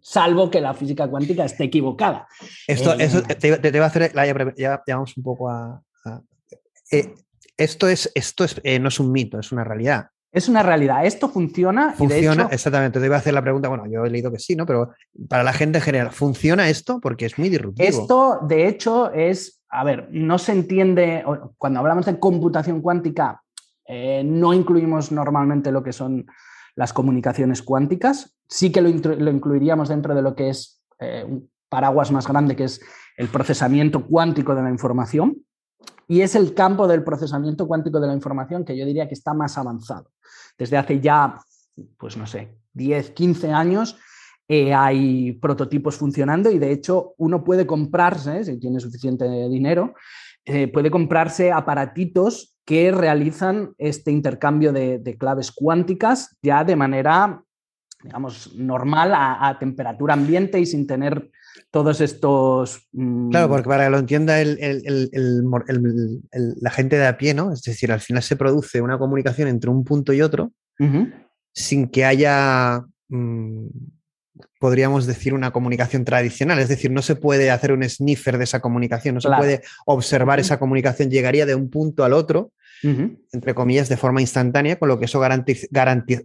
salvo 0.02 0.50
que 0.50 0.60
la 0.60 0.74
física 0.74 1.08
cuántica 1.08 1.44
esté 1.44 1.64
equivocada. 1.64 2.26
Esto, 2.66 2.92
eh, 2.94 3.04
eso 3.04 3.22
te, 3.22 3.78
va 3.78 3.84
a 3.84 3.88
hacer, 3.88 4.12
ya, 4.56 4.82
vamos 4.88 5.16
un 5.16 5.22
poco 5.22 5.48
a... 5.48 5.82
Eh, 6.90 7.14
esto 7.56 7.88
es, 7.88 8.10
esto 8.14 8.44
es, 8.44 8.60
eh, 8.64 8.78
no 8.78 8.88
es 8.88 8.98
un 8.98 9.12
mito, 9.12 9.38
es 9.38 9.52
una 9.52 9.64
realidad. 9.64 10.08
Es 10.32 10.48
una 10.48 10.62
realidad, 10.62 11.04
esto 11.04 11.28
funciona. 11.28 11.92
Funciona, 11.92 12.48
exactamente. 12.50 13.00
Te 13.00 13.06
iba 13.06 13.16
a 13.16 13.18
hacer 13.18 13.34
la 13.34 13.42
pregunta, 13.42 13.68
bueno, 13.68 13.86
yo 13.86 14.04
he 14.04 14.10
leído 14.10 14.30
que 14.30 14.38
sí, 14.38 14.54
¿no? 14.54 14.64
Pero 14.64 14.92
para 15.28 15.42
la 15.42 15.52
gente 15.52 15.78
en 15.78 15.84
general, 15.84 16.10
¿funciona 16.12 16.68
esto? 16.68 17.00
Porque 17.00 17.26
es 17.26 17.38
muy 17.38 17.48
disruptivo. 17.48 17.88
Esto, 17.88 18.38
de 18.42 18.68
hecho, 18.68 19.12
es, 19.12 19.60
a 19.68 19.82
ver, 19.82 20.08
no 20.12 20.38
se 20.38 20.52
entiende, 20.52 21.24
cuando 21.58 21.80
hablamos 21.80 22.06
de 22.06 22.18
computación 22.18 22.80
cuántica, 22.80 23.42
no 24.24 24.54
incluimos 24.54 25.10
normalmente 25.10 25.72
lo 25.72 25.82
que 25.82 25.92
son 25.92 26.24
las 26.80 26.94
comunicaciones 26.94 27.60
cuánticas. 27.62 28.38
Sí 28.48 28.72
que 28.72 28.80
lo, 28.80 28.88
incluiríamos 28.88 29.90
dentro 29.90 30.14
de 30.14 30.22
lo 30.22 30.34
que 30.34 30.48
es 30.48 30.82
eh, 30.98 31.26
un 31.28 31.50
paraguas 31.68 32.10
más 32.10 32.26
grande, 32.26 32.56
que 32.56 32.64
es 32.64 32.80
el 33.18 33.28
procesamiento 33.28 34.06
cuántico 34.06 34.54
de 34.54 34.62
la 34.62 34.70
información. 34.70 35.36
Y 36.08 36.22
es 36.22 36.34
el 36.34 36.54
campo 36.54 36.88
del 36.88 37.04
procesamiento 37.04 37.68
cuántico 37.68 38.00
de 38.00 38.06
la 38.06 38.14
información 38.14 38.64
que 38.64 38.78
yo 38.78 38.86
diría 38.86 39.06
que 39.08 39.14
está 39.14 39.34
más 39.34 39.58
avanzado. 39.58 40.10
Desde 40.56 40.78
hace 40.78 41.00
ya, 41.00 41.38
pues 41.98 42.16
no 42.16 42.26
sé, 42.26 42.56
10, 42.72 43.10
15 43.10 43.52
años, 43.52 43.98
eh, 44.48 44.72
hay 44.72 45.32
prototipos 45.32 45.96
funcionando 45.96 46.50
y 46.50 46.58
de 46.58 46.72
hecho 46.72 47.12
uno 47.18 47.44
puede 47.44 47.66
comprarse, 47.66 48.42
si 48.42 48.58
tiene 48.58 48.80
suficiente 48.80 49.28
dinero, 49.50 49.92
eh, 50.46 50.66
puede 50.66 50.90
comprarse 50.90 51.52
aparatitos 51.52 52.49
que 52.64 52.92
realizan 52.92 53.74
este 53.78 54.10
intercambio 54.10 54.72
de, 54.72 55.16
claves 55.18 55.50
cuánticas 55.50 56.36
ya 56.42 56.64
de 56.64 56.76
manera, 56.76 57.42
digamos, 58.02 58.54
normal 58.54 59.12
a, 59.14 59.56
temperatura 59.58 60.14
ambiente 60.14 60.60
y 60.60 60.66
sin 60.66 60.86
tener 60.86 61.30
todos 61.70 62.00
estos... 62.00 62.88
Mm, 62.92 63.30
claro, 63.30 63.48
porque 63.48 63.68
para 63.68 63.84
que 63.84 63.90
lo 63.90 63.98
entienda 63.98 64.42
la 64.42 66.70
gente 66.70 66.96
de 66.96 67.06
a 67.06 67.18
pie, 67.18 67.34
¿no? 67.34 67.52
Es 67.52 67.62
decir, 67.62 67.92
al 67.92 68.00
final 68.00 68.22
se 68.22 68.36
produce 68.36 68.80
una 68.80 68.98
comunicación 68.98 69.48
entre 69.48 69.70
un 69.70 69.84
punto 69.84 70.12
y 70.12 70.22
otro 70.22 70.52
sin 71.52 71.88
que 71.88 72.04
haya... 72.04 72.82
Mm, 73.08 73.66
podríamos 74.60 75.06
decir, 75.06 75.34
una 75.34 75.50
comunicación 75.50 76.04
tradicional. 76.04 76.60
Es 76.60 76.68
decir, 76.68 76.92
no 76.92 77.02
se 77.02 77.16
puede 77.16 77.50
hacer 77.50 77.72
un 77.72 77.82
sniffer 77.82 78.38
de 78.38 78.44
esa 78.44 78.60
comunicación, 78.60 79.16
no 79.16 79.20
se 79.20 79.30
puede 79.30 79.62
observar 79.86 80.38
esa 80.38 80.60
comunicación, 80.60 81.10
llegaría 81.10 81.46
de 81.46 81.56
un 81.56 81.68
punto 81.68 82.04
al 82.04 82.12
otro 82.12 82.52
entre 82.82 83.54
comillas, 83.54 83.88
de 83.88 83.96
forma 83.96 84.20
instantánea, 84.20 84.78
con 84.78 84.88
lo 84.88 84.98
que 84.98 85.06
eso 85.06 85.20
garantizaría 85.20 86.20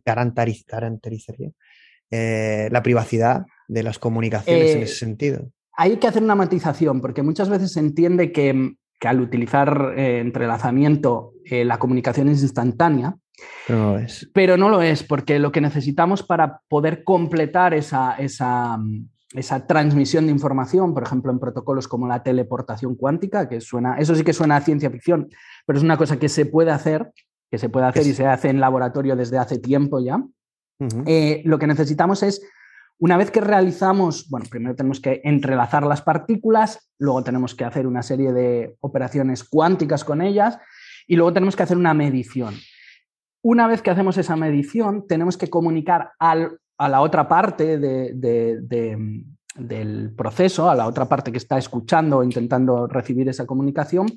eh, 2.12 2.70
la 2.72 2.84
privacidad 2.84 3.46
de 3.68 3.84
las 3.84 4.00
comunicaciones 4.00 4.72
en 4.72 4.80
eh, 4.80 4.84
ese 4.84 4.96
sentido. 4.96 5.52
Hay 5.74 5.98
que 5.98 6.08
hacer 6.08 6.24
una 6.24 6.36
matización, 6.36 7.02
porque 7.02 7.24
muchas 7.24 7.50
veces 7.50 7.74
se 7.74 7.80
entiende 7.80 8.32
que, 8.32 8.76
al 9.02 9.20
utilizar 9.20 9.94
eh, 9.98 10.20
entrelazamiento 10.20 11.34
la 11.48 11.78
comunicación 11.78 12.30
es 12.30 12.42
instantánea. 12.42 13.18
Pero 13.68 13.80
no 13.80 13.92
lo 13.92 14.00
es. 14.00 14.30
Pero 14.34 14.58
no 14.58 14.70
lo 14.70 14.82
es, 14.82 15.04
porque 15.04 15.40
lo 15.40 15.52
que 15.52 15.62
necesitamos 15.62 16.24
para 16.24 16.62
poder 16.68 17.04
completar 17.04 17.74
esa, 17.74 18.16
esa 18.16 18.80
esa 19.36 19.68
transmisión 19.68 20.26
de 20.26 20.32
información, 20.32 20.94
por 20.94 21.04
ejemplo, 21.04 21.32
en 21.32 21.40
protocolos 21.40 21.88
como 21.88 22.08
la 22.08 22.24
teleportación 22.24 22.96
cuántica, 22.96 23.50
que 23.50 23.60
suena, 23.62 23.98
eso 23.98 24.16
sí 24.16 24.24
que 24.24 24.34
suena 24.34 24.56
a 24.56 24.62
ciencia 24.62 24.90
ficción, 24.90 25.30
pero 25.66 25.78
es 25.78 25.84
una 25.84 25.98
cosa 25.98 26.18
que 26.18 26.30
se 26.30 26.46
puede 26.46 26.72
hacer, 26.72 27.12
que 27.52 27.58
se 27.58 27.70
puede 27.70 27.88
hacer 27.88 28.08
y 28.08 28.14
se 28.14 28.26
hace 28.26 28.50
en 28.50 28.60
laboratorio 28.60 29.16
desde 29.16 29.38
hace 29.38 29.60
tiempo 29.60 30.00
ya. 30.00 30.24
Eh, 31.06 31.42
lo 31.46 31.58
que 31.58 31.68
necesitamos 31.68 32.24
es, 32.24 32.42
una 32.98 33.18
vez 33.18 33.30
que 33.30 33.42
realizamos, 33.42 34.30
bueno, 34.30 34.46
primero 34.50 34.76
tenemos 34.76 35.02
que 35.02 35.22
entrelazar 35.24 35.86
las 35.86 36.02
partículas, 36.02 36.92
luego 36.98 37.24
tenemos 37.24 37.56
que 37.56 37.66
hacer 37.66 37.88
una 37.88 38.04
serie 38.04 38.32
de 38.32 38.76
operaciones 38.80 39.44
cuánticas 39.44 40.06
con 40.06 40.22
ellas 40.22 40.58
y 41.08 41.16
luego 41.16 41.34
tenemos 41.34 41.56
que 41.56 41.64
hacer 41.64 41.78
una 41.78 41.94
medición. 41.94 42.56
Una 43.48 43.68
vez 43.68 43.84
que 43.84 43.92
hacemos 43.92 44.18
esa 44.18 44.36
medición, 44.36 45.06
tenemos 45.08 45.38
que 45.38 45.52
comunicar 45.52 46.14
a 46.18 46.36
la 46.90 47.02
otra 47.02 47.28
parte 47.28 47.78
del 47.78 49.36
proceso, 50.18 50.68
a 50.68 50.74
la 50.74 50.88
otra 50.88 51.06
parte 51.06 51.32
que 51.32 51.38
está 51.38 51.60
escuchando 51.60 52.18
o 52.18 52.24
intentando 52.24 52.88
recibir 52.88 53.30
esa 53.30 53.46
comunicación, 53.46 54.08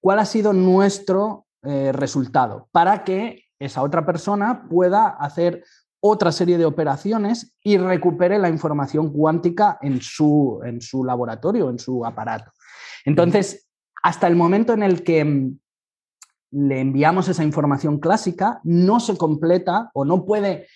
cuál 0.00 0.20
ha 0.20 0.24
sido 0.24 0.54
nuestro 0.54 1.44
eh, 1.64 1.92
resultado 1.92 2.70
para 2.72 3.04
que 3.04 3.44
esa 3.58 3.82
otra 3.82 4.06
persona 4.06 4.66
pueda 4.70 5.08
hacer 5.08 5.64
otra 6.00 6.32
serie 6.32 6.56
de 6.56 6.64
operaciones 6.64 7.54
y 7.62 7.76
recupere 7.76 8.38
la 8.38 8.48
información 8.48 9.12
cuántica 9.12 9.76
en 9.82 10.00
su, 10.00 10.62
laboratorio, 11.04 11.68
en 11.68 11.78
su 11.78 12.06
aparato. 12.06 12.52
Entonces, 13.04 13.68
hasta 14.02 14.28
el 14.28 14.34
momento 14.34 14.72
en 14.72 14.82
el 14.82 15.04
que 15.04 15.50
le 16.50 16.80
enviamos 16.80 17.28
esa 17.28 17.44
información 17.44 17.98
clásica, 17.98 18.60
no 18.64 19.00
se 19.00 19.16
completa 19.16 19.90
o 19.94 20.04
no 20.04 20.24
puede 20.24 20.66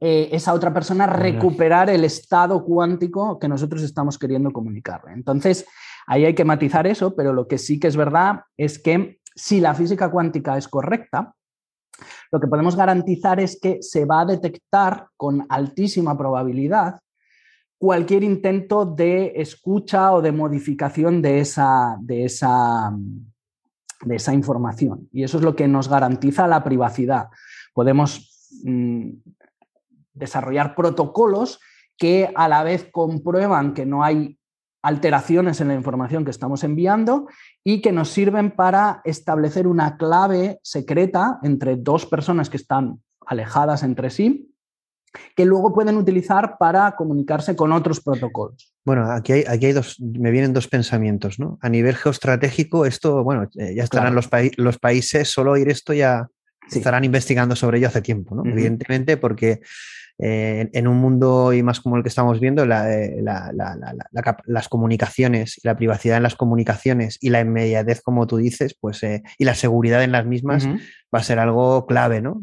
eh, 0.00 0.28
esa 0.32 0.54
otra 0.54 0.72
persona 0.72 1.06
recuperar 1.06 1.90
el 1.90 2.04
estado 2.04 2.64
cuántico 2.64 3.38
que 3.38 3.48
nosotros 3.48 3.82
estamos 3.82 4.18
queriendo 4.18 4.52
comunicarle. 4.52 5.12
Entonces, 5.12 5.66
ahí 6.06 6.24
hay 6.24 6.34
que 6.34 6.44
matizar 6.44 6.86
eso, 6.86 7.14
pero 7.14 7.32
lo 7.32 7.48
que 7.48 7.58
sí 7.58 7.80
que 7.80 7.88
es 7.88 7.96
verdad 7.96 8.42
es 8.56 8.78
que 8.78 9.18
si 9.34 9.60
la 9.60 9.74
física 9.74 10.10
cuántica 10.10 10.56
es 10.56 10.68
correcta, 10.68 11.34
lo 12.30 12.40
que 12.40 12.46
podemos 12.46 12.76
garantizar 12.76 13.40
es 13.40 13.58
que 13.60 13.78
se 13.80 14.04
va 14.04 14.20
a 14.20 14.26
detectar 14.26 15.08
con 15.16 15.46
altísima 15.48 16.16
probabilidad 16.16 17.00
cualquier 17.78 18.24
intento 18.24 18.84
de 18.84 19.32
escucha 19.36 20.12
o 20.12 20.20
de 20.20 20.32
modificación 20.32 21.22
de 21.22 21.40
esa, 21.40 21.96
de 22.00 22.24
esa, 22.24 22.92
de 24.04 24.16
esa 24.16 24.34
información. 24.34 25.08
Y 25.12 25.24
eso 25.24 25.38
es 25.38 25.44
lo 25.44 25.56
que 25.56 25.68
nos 25.68 25.88
garantiza 25.88 26.46
la 26.46 26.62
privacidad. 26.64 27.28
Podemos 27.72 28.50
mm, 28.64 29.10
desarrollar 30.14 30.74
protocolos 30.74 31.60
que 31.96 32.30
a 32.34 32.48
la 32.48 32.62
vez 32.62 32.88
comprueban 32.90 33.74
que 33.74 33.86
no 33.86 34.04
hay 34.04 34.38
alteraciones 34.82 35.60
en 35.60 35.68
la 35.68 35.74
información 35.74 36.24
que 36.24 36.30
estamos 36.30 36.62
enviando 36.62 37.26
y 37.64 37.80
que 37.80 37.92
nos 37.92 38.10
sirven 38.10 38.52
para 38.52 39.00
establecer 39.04 39.66
una 39.66 39.96
clave 39.96 40.60
secreta 40.62 41.40
entre 41.42 41.76
dos 41.76 42.06
personas 42.06 42.48
que 42.48 42.56
están 42.56 43.02
alejadas 43.26 43.82
entre 43.82 44.10
sí 44.10 44.54
que 45.34 45.44
luego 45.44 45.72
pueden 45.72 45.96
utilizar 45.96 46.56
para 46.58 46.92
comunicarse 46.96 47.56
con 47.56 47.72
otros 47.72 48.00
protocolos. 48.00 48.72
Bueno, 48.84 49.10
aquí 49.10 49.32
hay, 49.32 49.44
aquí 49.46 49.66
hay 49.66 49.72
dos, 49.72 50.00
me 50.00 50.30
vienen 50.30 50.52
dos 50.52 50.68
pensamientos, 50.68 51.38
¿no? 51.38 51.58
A 51.60 51.68
nivel 51.68 51.96
geoestratégico, 51.96 52.86
esto, 52.86 53.22
bueno, 53.22 53.48
eh, 53.58 53.74
ya 53.74 53.84
estarán 53.84 54.14
los, 54.14 54.28
los, 54.56 54.78
países, 54.78 55.28
solo 55.28 55.52
oír 55.52 55.68
esto 55.68 55.92
ya 55.92 56.28
estarán 56.70 57.04
investigando 57.04 57.56
sobre 57.56 57.78
ello 57.78 57.88
hace 57.88 58.02
tiempo, 58.02 58.34
¿no? 58.34 58.44
Evidentemente, 58.50 59.16
porque 59.16 59.60
eh, 60.18 60.68
en 60.72 60.88
un 60.88 60.98
mundo 60.98 61.52
y 61.52 61.62
más 61.62 61.80
como 61.80 61.96
el 61.96 62.02
que 62.02 62.08
estamos 62.08 62.40
viendo, 62.40 62.64
eh, 62.64 63.22
las 63.22 64.68
comunicaciones 64.68 65.58
y 65.62 65.66
la 65.66 65.76
privacidad 65.76 66.18
en 66.18 66.24
las 66.24 66.34
comunicaciones 66.34 67.18
y 67.20 67.30
la 67.30 67.40
inmediatez, 67.40 68.02
como 68.02 68.26
tú 68.26 68.36
dices, 68.36 68.76
pues, 68.78 69.00
y 69.02 69.44
la 69.44 69.54
seguridad 69.54 70.02
en 70.02 70.12
las 70.12 70.26
mismas 70.26 70.66
va 70.66 71.20
a 71.20 71.22
ser 71.22 71.38
algo 71.38 71.86
clave, 71.86 72.20
¿no? 72.20 72.42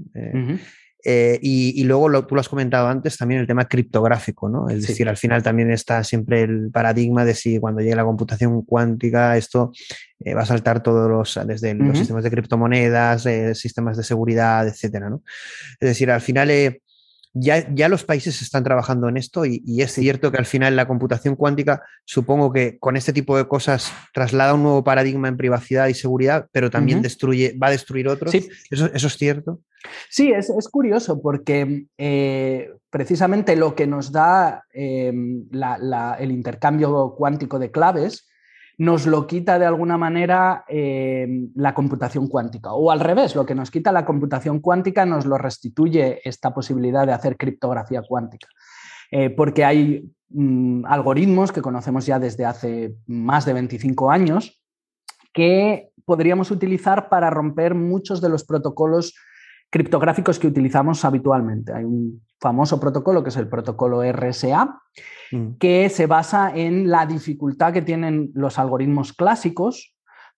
Eh, 1.08 1.38
y, 1.40 1.84
luego 1.84 2.26
tú 2.26 2.34
lo 2.34 2.42
has 2.42 2.50
comentado 2.50 2.88
antes 2.88 3.16
también 3.16 3.40
el 3.40 3.46
tema 3.46 3.66
criptográfico, 3.66 4.50
¿no? 4.50 4.70
Es 4.70 4.88
decir, 4.88 5.08
al 5.08 5.18
final 5.18 5.44
también 5.44 5.70
está 5.70 6.04
siempre 6.04 6.42
el 6.42 6.72
paradigma 6.72 7.24
de 7.24 7.36
si 7.36 7.60
cuando 7.60 7.82
llegue 7.82 7.96
la 7.96 8.04
computación 8.04 8.64
cuántica 8.64 9.38
esto 9.38 9.72
eh, 10.24 10.34
va 10.34 10.42
a 10.42 10.46
saltar 10.48 10.82
todos 10.82 11.08
los, 11.08 11.48
desde 11.48 11.76
los 11.76 11.96
sistemas 11.96 12.24
de 12.24 12.32
criptomonedas, 12.32 13.24
eh, 13.28 13.54
sistemas 13.54 13.98
de 13.98 14.04
seguridad, 14.04 14.68
etcétera, 14.68 15.12
¿no? 15.12 15.22
Es 15.80 15.90
decir, 15.90 16.10
al 16.10 16.22
final 16.22 16.50
ya, 17.38 17.90
los 17.90 18.06
países 18.06 18.42
están 18.42 18.64
trabajando 18.64 19.10
en 19.10 19.18
esto 19.18 19.46
y, 19.46 19.62
es 19.78 19.92
cierto 19.92 20.32
que 20.32 20.38
al 20.38 20.46
final 20.46 20.76
la 20.76 20.88
computación 20.88 21.36
cuántica, 21.36 21.84
supongo 22.06 22.54
que 22.54 22.80
con 22.80 22.96
este 22.96 23.12
tipo 23.12 23.38
de 23.38 23.46
cosas 23.46 23.92
traslada 24.14 24.54
un 24.54 24.64
nuevo 24.64 24.84
paradigma 24.86 25.28
en 25.28 25.36
privacidad 25.36 25.88
y 25.88 25.94
seguridad, 25.94 26.48
pero 26.54 26.70
también 26.72 27.02
destruye, 27.02 27.58
va 27.62 27.68
a 27.68 27.72
destruir 27.72 28.08
otros. 28.08 28.34
¿Eso, 28.34 28.90
¿Eso, 28.94 29.08
es 29.08 29.18
cierto? 29.18 29.60
Sí, 30.10 30.32
es, 30.32 30.50
curioso 30.72 31.22
porque 31.22 31.88
eh, 31.98 32.70
precisamente 32.90 33.58
lo 33.58 33.76
que 33.76 33.86
nos 33.86 34.14
da 34.14 34.64
em, 34.74 35.46
el 36.20 36.32
intercambio 36.32 37.16
cuántico 37.18 37.60
de 37.60 37.70
claves 37.70 38.28
nos 38.78 39.06
lo 39.06 39.26
quita 39.28 39.58
de 39.58 39.66
alguna 39.66 39.98
manera 39.98 40.66
em, 40.68 41.52
la 41.56 41.74
computación 41.74 42.28
cuántica. 42.28 42.74
O 42.74 42.92
al 42.92 43.00
revés, 43.00 43.36
lo 43.36 43.46
que 43.46 43.56
nos 43.56 43.72
quita 43.72 43.92
la 43.92 44.06
computación 44.06 44.60
cuántica 44.60 45.06
nos 45.06 45.26
lo 45.26 45.38
restituye 45.38 46.22
esta 46.28 46.54
posibilidad 46.54 47.06
de 47.06 47.14
hacer 47.14 47.38
criptografía 47.38 48.02
cuántica. 48.02 48.48
Eh, 49.12 49.30
porque 49.30 49.64
hay 49.64 50.12
mm, 50.30 50.86
algoritmos 50.86 51.52
que 51.52 51.62
conocemos 51.62 52.06
ya 52.06 52.20
desde 52.20 52.46
hace 52.46 52.96
más 53.08 53.46
de 53.46 53.54
25 53.54 54.12
años 54.12 54.62
que 55.34 55.92
podríamos 56.06 56.52
utilizar 56.52 57.10
para 57.10 57.30
romper 57.30 57.76
muchos 57.76 58.22
de 58.22 58.30
los 58.30 58.44
protocolos 58.46 59.14
criptográficos 59.76 60.40
que 60.40 60.48
utilizamos 60.48 61.04
habitualmente. 61.04 61.74
Hay 61.74 61.84
un 61.84 62.26
famoso 62.40 62.80
protocolo 62.80 63.22
que 63.22 63.28
es 63.28 63.36
el 63.36 63.50
protocolo 63.50 64.10
RSA, 64.10 64.80
mm. 65.34 65.58
que 65.60 65.90
se 65.90 66.08
basa 66.08 66.50
en 66.56 66.90
la 66.90 67.06
dificultad 67.06 67.74
que 67.74 67.82
tienen 67.82 68.32
los 68.36 68.58
algoritmos 68.58 69.12
clásicos 69.12 69.94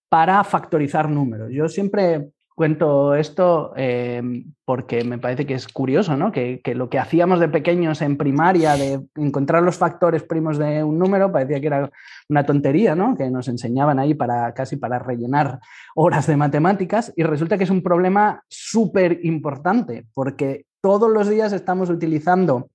para 0.08 0.42
factorizar 0.42 1.08
números. 1.08 1.50
Yo 1.52 1.68
siempre 1.68 2.30
Cuento 2.58 3.14
esto 3.14 3.72
eh, 3.76 4.20
porque 4.64 5.04
me 5.04 5.18
parece 5.18 5.46
que 5.46 5.54
es 5.54 5.68
curioso, 5.68 6.16
¿no? 6.16 6.32
Que, 6.32 6.60
lo 6.74 6.90
que 6.90 6.98
hacíamos 6.98 7.38
de 7.38 7.48
pequeños 7.48 8.02
en 8.02 8.16
primaria, 8.16 8.76
de 8.76 9.00
encontrar 9.14 9.62
los 9.62 9.76
factores 9.76 10.24
primos 10.24 10.58
de 10.58 10.82
un 10.82 10.98
número, 10.98 11.30
parecía 11.30 11.60
que 11.60 11.68
era 11.68 11.88
una 12.28 12.44
tontería, 12.44 12.96
¿no? 12.96 13.16
Que 13.16 13.30
nos 13.30 13.46
enseñaban 13.46 14.00
ahí 14.00 14.14
para 14.14 14.52
casi 14.54 14.74
para 14.74 14.98
rellenar 14.98 15.60
horas 15.94 16.26
de 16.26 16.36
matemáticas 16.36 17.12
y 17.14 17.22
resulta 17.22 17.58
que 17.58 17.62
es 17.62 17.70
un 17.70 17.80
problema 17.80 18.42
súper 18.48 19.20
importante 19.22 20.08
porque 20.12 20.66
todos 20.80 21.08
los 21.12 21.28
días 21.28 21.52
estamos 21.52 21.90
utilizando 21.90 22.70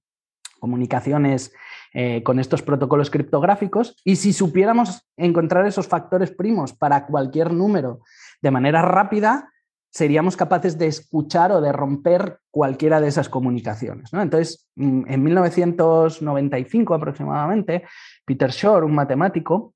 comunicaciones 0.61 1.53
eh, 1.93 2.23
con 2.23 2.39
estos 2.39 2.61
protocolos 2.61 3.09
criptográficos 3.09 3.97
y 4.05 4.15
si 4.15 4.31
supiéramos 4.31 5.05
encontrar 5.17 5.67
esos 5.67 5.89
factores 5.89 6.31
primos 6.31 6.71
para 6.71 7.05
cualquier 7.05 7.51
número 7.51 7.99
de 8.41 8.51
manera 8.51 8.81
rápida, 8.81 9.49
seríamos 9.93 10.35
capaces 10.35 10.77
de 10.79 10.87
escuchar 10.87 11.51
o 11.51 11.61
de 11.61 11.71
romper 11.71 12.39
cualquiera 12.49 12.99
de 12.99 13.07
esas 13.07 13.29
comunicaciones. 13.29 14.11
Entonces, 14.11 14.67
mm, 14.75 15.03
en 15.07 15.23
1995 15.23 16.95
aproximadamente, 16.95 17.83
Peter 18.25 18.49
Shor, 18.49 18.83
un 18.83 18.95
matemático, 18.95 19.75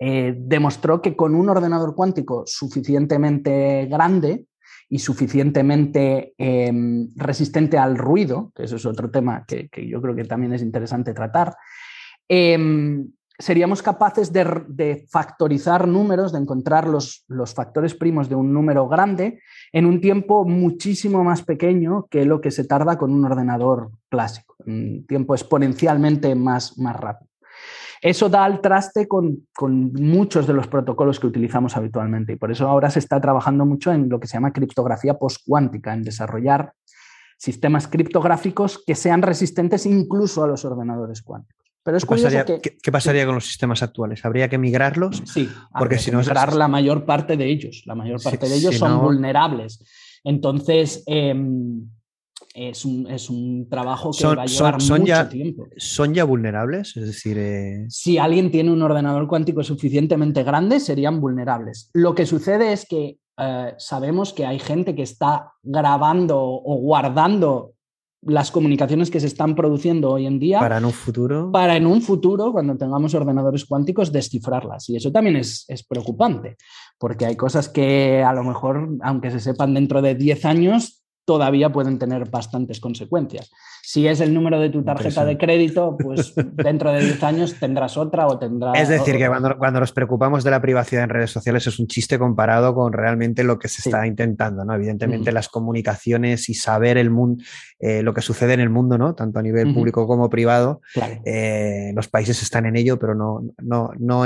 eh, 0.00 0.34
demostró 0.36 1.00
que 1.00 1.14
con 1.14 1.36
un 1.36 1.48
ordenador 1.48 1.94
cuántico 1.94 2.42
suficientemente 2.46 3.86
grande 3.86 4.46
y 4.88 4.98
suficientemente 4.98 6.34
em, 6.36 7.10
resistente 7.14 7.78
al 7.78 7.96
ruido, 7.96 8.52
que 8.54 8.64
eso 8.64 8.76
es 8.76 8.86
otro 8.86 9.10
tema 9.10 9.44
que, 9.46 9.68
yo 9.88 10.00
creo 10.02 10.16
que 10.16 10.24
también 10.24 10.52
es 10.52 10.62
interesante 10.62 11.14
tratar, 11.14 11.54
em, 12.28 13.08
seríamos 13.38 13.82
capaces 13.82 14.32
de, 14.32 15.06
factorizar 15.08 15.86
números, 15.86 16.32
de 16.32 16.38
encontrar 16.38 16.88
los, 16.88 17.24
factores 17.54 17.94
primos 17.94 18.28
de 18.28 18.34
un 18.34 18.52
número 18.52 18.88
grande 18.88 19.40
en 19.72 19.86
un 19.86 20.00
tiempo 20.00 20.44
muchísimo 20.44 21.22
más 21.22 21.42
pequeño 21.42 22.06
que 22.10 22.24
lo 22.24 22.40
que 22.40 22.50
se 22.50 22.64
tarda 22.64 22.98
con 22.98 23.12
un 23.12 23.24
ordenador 23.24 23.92
clásico, 24.08 24.56
un 24.66 25.06
tiempo 25.06 25.34
exponencialmente 25.34 26.34
más, 26.34 26.76
más 26.78 26.96
rápido. 26.96 27.28
Eso 28.00 28.28
da 28.28 28.44
al 28.44 28.60
traste 28.60 29.08
con, 29.08 29.48
con, 29.54 29.92
muchos 29.92 30.46
de 30.46 30.52
los 30.52 30.68
protocolos 30.68 31.18
que 31.18 31.26
utilizamos 31.26 31.76
habitualmente 31.76 32.32
y 32.32 32.36
por 32.36 32.52
eso 32.52 32.68
ahora 32.68 32.90
se 32.90 33.00
está 33.00 33.20
trabajando 33.20 33.66
mucho 33.66 33.92
en 33.92 34.08
lo 34.08 34.20
que 34.20 34.28
se 34.28 34.34
llama 34.34 34.52
criptografía 34.52 35.14
postcuántica, 35.14 35.94
en 35.94 36.02
desarrollar 36.02 36.74
sistemas 37.36 37.88
criptográficos 37.88 38.82
que 38.84 38.94
sean 38.94 39.22
resistentes 39.22 39.84
incluso 39.84 40.44
a 40.44 40.46
los 40.46 40.64
ordenadores 40.64 41.22
cuánticos. 41.22 41.57
Pero 41.88 42.00
¿Qué, 42.00 42.06
pasaría, 42.06 42.44
¿qué, 42.44 42.92
pasaría 42.92 43.24
con 43.24 43.36
los 43.36 43.46
sistemas 43.46 43.82
actuales? 43.82 44.22
¿Habría 44.22 44.46
que 44.50 44.58
migrarlos? 44.58 45.22
Sí, 45.24 45.48
porque 45.78 45.96
si 45.96 46.10
no 46.10 46.18
migrar 46.18 46.54
la 46.54 46.68
mayor 46.68 47.06
parte 47.06 47.38
de 47.38 47.46
ellos. 47.46 47.82
La 47.86 47.94
mayor 47.94 48.22
parte 48.22 48.46
de 48.46 48.56
ellos 48.56 48.76
son 48.76 49.00
vulnerables. 49.00 49.82
Entonces, 50.22 51.02
em, 51.06 51.88
es, 52.52 52.84
un, 52.84 53.66
trabajo 53.70 54.10
que 54.10 54.26
va 54.26 54.42
a 54.42 54.44
llevar 54.44 54.82
mucho 54.82 55.28
tiempo. 55.30 55.66
¿Son 55.78 56.12
ya 56.12 56.24
vulnerables? 56.24 56.94
Es 56.94 57.06
decir, 57.06 57.38
eh, 57.38 57.86
si 57.88 58.18
alguien 58.18 58.50
tiene 58.50 58.70
un 58.70 58.82
ordenador 58.82 59.26
cuántico 59.26 59.64
suficientemente 59.64 60.42
grande, 60.42 60.80
serían 60.80 61.22
vulnerables. 61.22 61.88
Lo 61.94 62.14
que 62.14 62.26
sucede 62.26 62.74
es 62.74 62.84
que 62.84 63.16
eh, 63.38 63.74
sabemos 63.78 64.34
que 64.34 64.44
hay 64.44 64.58
gente 64.58 64.94
que 64.94 65.04
está 65.04 65.52
grabando 65.62 66.38
o 66.38 66.76
guardando 66.82 67.72
las 68.22 68.50
comunicaciones 68.50 69.10
que 69.10 69.20
se 69.20 69.26
están 69.26 69.54
produciendo 69.54 70.10
hoy 70.10 70.26
en 70.26 70.38
día. 70.38 70.60
Para 70.60 70.78
en 70.78 70.84
un 70.84 70.92
futuro. 70.92 71.50
Para 71.52 71.76
en 71.76 71.86
un 71.86 72.02
futuro, 72.02 72.52
cuando 72.52 72.76
tengamos 72.76 73.14
ordenadores 73.14 73.64
cuánticos, 73.64 74.12
descifrarlas. 74.12 74.88
Y 74.88 74.96
eso 74.96 75.12
también 75.12 75.36
es, 75.36 75.64
es 75.68 75.84
preocupante, 75.84 76.56
porque 76.98 77.26
hay 77.26 77.36
cosas 77.36 77.68
que 77.68 78.22
a 78.22 78.32
lo 78.32 78.44
mejor, 78.44 78.96
aunque 79.02 79.30
se 79.30 79.40
sepan 79.40 79.74
dentro 79.74 80.02
de 80.02 80.14
10 80.14 80.44
años, 80.44 81.04
todavía 81.28 81.70
pueden 81.70 81.98
tener 81.98 82.30
bastantes 82.30 82.80
consecuencias. 82.80 83.52
Si 83.82 84.08
es 84.08 84.20
el 84.20 84.32
número 84.32 84.58
de 84.58 84.70
tu 84.70 84.82
tarjeta 84.82 85.26
de 85.26 85.36
crédito, 85.36 85.94
pues 86.02 86.32
dentro 86.54 86.90
de 86.90 87.04
10 87.04 87.22
años 87.22 87.54
tendrás 87.60 87.98
otra 87.98 88.26
o 88.26 88.38
tendrás... 88.38 88.80
Es 88.80 88.88
decir, 88.88 89.18
que 89.18 89.28
cuando, 89.28 89.58
cuando, 89.58 89.78
nos 89.78 89.92
preocupamos 89.92 90.42
de 90.42 90.50
la 90.50 90.62
privacidad 90.62 91.02
en 91.02 91.10
redes 91.10 91.30
sociales 91.30 91.66
es 91.66 91.78
un 91.78 91.86
chiste 91.86 92.18
comparado 92.18 92.74
con 92.74 92.94
realmente 92.94 93.44
lo 93.44 93.58
que 93.58 93.68
se 93.68 93.86
está 93.86 94.06
intentando, 94.06 94.64
¿no? 94.64 94.74
Evidentemente 94.74 95.30
las 95.30 95.50
comunicaciones 95.50 96.48
y 96.48 96.54
saber 96.54 96.96
el 96.96 97.10
mundo, 97.10 97.44
eh, 97.78 98.02
lo 98.02 98.14
que 98.14 98.22
sucede 98.22 98.54
en 98.54 98.60
el 98.60 98.70
mundo, 98.70 98.96
¿no? 98.96 99.14
Tanto 99.14 99.38
a 99.38 99.42
nivel 99.42 99.74
público 99.74 100.06
como 100.06 100.30
privado, 100.30 100.80
eh, 101.26 101.92
los 101.94 102.08
países 102.08 102.42
están 102.42 102.64
en 102.64 102.74
ello, 102.76 102.98
pero 102.98 103.14
no, 103.14 103.42
no, 103.58 103.90
no 103.98 104.24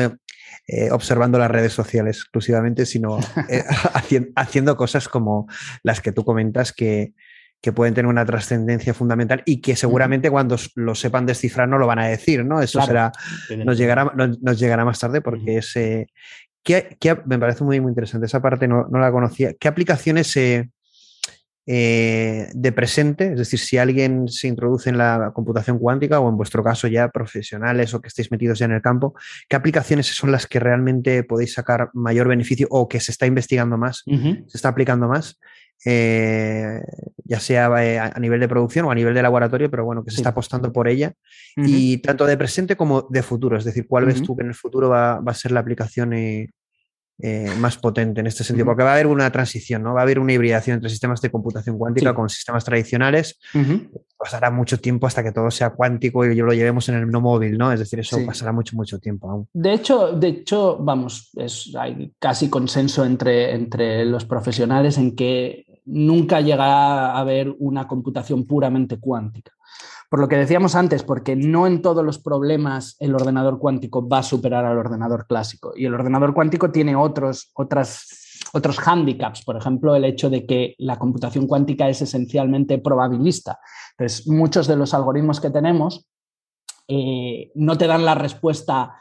eh, 0.66 0.90
observando 0.90 1.38
las 1.38 1.50
redes 1.50 1.72
sociales 1.72 2.18
exclusivamente, 2.18 2.86
sino 2.86 3.18
eh, 3.48 3.64
haciendo 4.36 4.76
cosas 4.76 5.08
como 5.08 5.48
las 5.82 6.00
que 6.00 6.12
tú 6.12 6.24
comentas 6.24 6.72
que, 6.72 7.12
pueden 7.76 7.94
tener 7.94 8.08
una 8.08 8.26
trascendencia 8.26 8.92
fundamental 8.92 9.44
y 9.46 9.60
que 9.60 9.76
seguramente 9.76 10.32
cuando 10.32 10.56
lo 10.74 10.96
sepan 10.96 11.26
descifrar 11.26 11.68
no 11.68 11.78
lo 11.78 11.86
van 11.86 12.00
a 12.00 12.08
decir, 12.08 12.44
¿no? 12.44 12.60
Eso 12.60 12.82
será, 12.82 13.12
nos 13.64 13.78
llegará, 13.78 14.12
nos, 14.16 14.58
llegará 14.58 14.84
más 14.84 14.98
tarde 14.98 15.20
porque 15.20 15.58
es, 15.58 15.76
eh, 15.76 16.08
me 17.24 17.38
parece 17.38 17.62
muy, 17.62 17.80
muy 17.80 17.90
interesante, 17.90 18.26
esa 18.26 18.42
parte 18.42 18.66
no, 18.66 18.88
la 18.90 19.12
conocía. 19.12 19.54
¿Qué 19.54 19.68
aplicaciones 19.68 20.36
eh, 21.66 22.48
de 22.54 22.72
presente, 22.72 23.32
es 23.32 23.38
decir, 23.38 23.58
si 23.58 23.78
alguien 23.78 24.28
se 24.28 24.48
introduce 24.48 24.90
en 24.90 24.98
la 24.98 25.32
computación 25.34 25.78
cuántica 25.78 26.20
o 26.20 26.28
en 26.28 26.36
vuestro 26.36 26.64
caso 26.64 26.88
ya 26.88 27.08
profesionales 27.08 27.94
o 27.94 28.00
que 28.00 28.08
estéis 28.08 28.30
metidos 28.30 28.58
ya 28.58 28.66
en 28.66 28.72
el 28.72 28.82
campo, 28.82 29.14
¿qué 29.48 29.56
aplicaciones 29.56 30.06
son 30.06 30.32
las 30.32 30.46
que 30.46 30.60
realmente 30.60 31.22
podéis 31.24 31.54
sacar 31.54 31.90
mayor 31.94 32.28
beneficio 32.28 32.66
o 32.70 32.88
que 32.88 33.00
se 33.00 33.12
está 33.12 33.26
investigando 33.26 33.78
más, 33.78 34.02
se 34.04 34.56
está 34.56 34.68
aplicando 34.68 35.08
más? 35.08 35.38
Eh, 35.84 36.80
ya 37.24 37.40
sea 37.40 37.84
eh, 37.84 37.98
a 37.98 38.18
nivel 38.20 38.38
de 38.38 38.46
producción 38.46 38.86
o 38.86 38.90
a 38.90 38.94
nivel 38.94 39.14
de 39.14 39.22
laboratorio, 39.22 39.70
pero 39.70 39.84
bueno, 39.84 40.04
que 40.04 40.10
se 40.12 40.18
está 40.18 40.30
apostando 40.30 40.72
por 40.72 40.86
ella, 40.86 41.14
y 41.56 41.98
tanto 41.98 42.26
de 42.26 42.36
presente 42.36 42.76
como 42.76 43.02
de 43.10 43.22
futuro, 43.22 43.56
es 43.56 43.64
decir, 43.64 43.86
¿cuál 43.88 44.06
ves 44.06 44.22
tú 44.22 44.36
que 44.36 44.42
en 44.42 44.48
el 44.48 44.54
futuro 44.54 44.88
va, 44.88 45.14
a 45.14 45.34
ser 45.34 45.50
la 45.50 45.60
aplicación 45.60 46.12
eh, 46.12 46.50
más 47.58 47.78
potente 47.78 48.20
en 48.20 48.26
este 48.26 48.44
sentido, 48.44 48.66
porque 48.66 48.82
va 48.82 48.90
a 48.90 48.94
haber 48.94 49.06
una 49.06 49.30
transición, 49.30 49.82
¿no? 49.82 49.94
Va 49.94 50.00
a 50.00 50.02
haber 50.02 50.18
una 50.18 50.32
hibridación 50.32 50.74
entre 50.74 50.90
sistemas 50.90 51.20
de 51.20 51.30
computación 51.30 51.78
cuántica 51.78 52.14
con 52.14 52.28
sistemas 52.28 52.64
tradicionales. 52.64 53.38
Pasará 54.16 54.50
mucho 54.50 54.78
tiempo 54.78 55.06
hasta 55.06 55.22
que 55.22 55.32
todo 55.32 55.50
sea 55.50 55.70
cuántico 55.70 56.24
y 56.24 56.34
lo 56.34 56.52
llevemos 56.52 56.88
en 56.88 56.96
el 56.96 57.08
no 57.08 57.20
móvil, 57.20 57.56
¿no? 57.56 57.72
Es 57.72 57.78
decir, 57.78 58.00
eso 58.00 58.18
pasará 58.26 58.52
mucho, 58.52 58.76
mucho 58.76 58.98
tiempo 58.98 59.30
aún. 59.30 59.48
De 59.52 59.72
hecho, 59.72 60.12
de 60.12 60.28
hecho 60.28 60.78
vamos, 60.78 61.30
es, 61.36 61.72
hay 61.78 62.12
casi 62.18 62.48
consenso 62.48 63.04
entre, 63.04 63.54
entre 63.54 64.04
los 64.04 64.24
profesionales 64.24 64.98
en 64.98 65.14
que 65.14 65.66
nunca 65.84 66.40
llegará 66.40 67.12
a 67.12 67.18
haber 67.18 67.54
una 67.58 67.86
computación 67.86 68.46
puramente 68.46 68.98
cuántica. 68.98 69.52
Por 70.12 70.20
lo 70.20 70.28
que 70.28 70.36
decíamos 70.36 70.74
antes, 70.74 71.02
porque 71.04 71.36
no 71.36 71.66
en 71.66 71.80
todos 71.80 72.04
los 72.04 72.18
problemas 72.18 72.96
el 73.00 73.14
ordenador 73.14 73.58
cuántico 73.58 74.06
va 74.06 74.18
a 74.18 74.22
superar 74.22 74.66
al 74.66 74.76
ordenador 74.76 75.26
clásico. 75.26 75.72
Y 75.74 75.86
el 75.86 75.94
ordenador 75.94 76.34
cuántico 76.34 76.70
tiene 76.70 76.94
otros, 76.94 77.50
otras, 77.54 78.42
otros 78.52 78.78
hándicaps, 78.78 79.42
por 79.42 79.56
ejemplo, 79.56 79.94
el 79.96 80.04
hecho 80.04 80.28
de 80.28 80.44
que 80.44 80.74
la 80.76 80.98
computación 80.98 81.46
cuántica 81.46 81.88
es 81.88 82.02
esencialmente 82.02 82.76
probabilista. 82.76 83.58
Entonces, 83.92 84.28
muchos 84.28 84.66
de 84.66 84.76
los 84.76 84.92
algoritmos 84.92 85.40
que 85.40 85.48
tenemos 85.48 86.06
eh, 86.88 87.50
no 87.54 87.78
te 87.78 87.86
dan 87.86 88.04
la 88.04 88.14
respuesta 88.14 88.96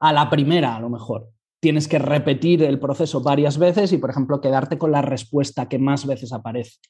a 0.00 0.12
la 0.12 0.28
primera, 0.28 0.74
a 0.74 0.80
lo 0.80 0.90
mejor. 0.90 1.28
Tienes 1.60 1.86
que 1.86 2.00
repetir 2.00 2.64
el 2.64 2.80
proceso 2.80 3.22
varias 3.22 3.56
veces 3.56 3.92
y, 3.92 3.98
por 3.98 4.10
ejemplo, 4.10 4.40
quedarte 4.40 4.78
con 4.78 4.90
la 4.90 5.02
respuesta 5.02 5.68
que 5.68 5.78
más 5.78 6.04
veces 6.04 6.32
aparece. 6.32 6.80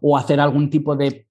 O 0.00 0.18
hacer 0.18 0.40
algún 0.40 0.68
tipo 0.68 0.96
de 0.96 1.29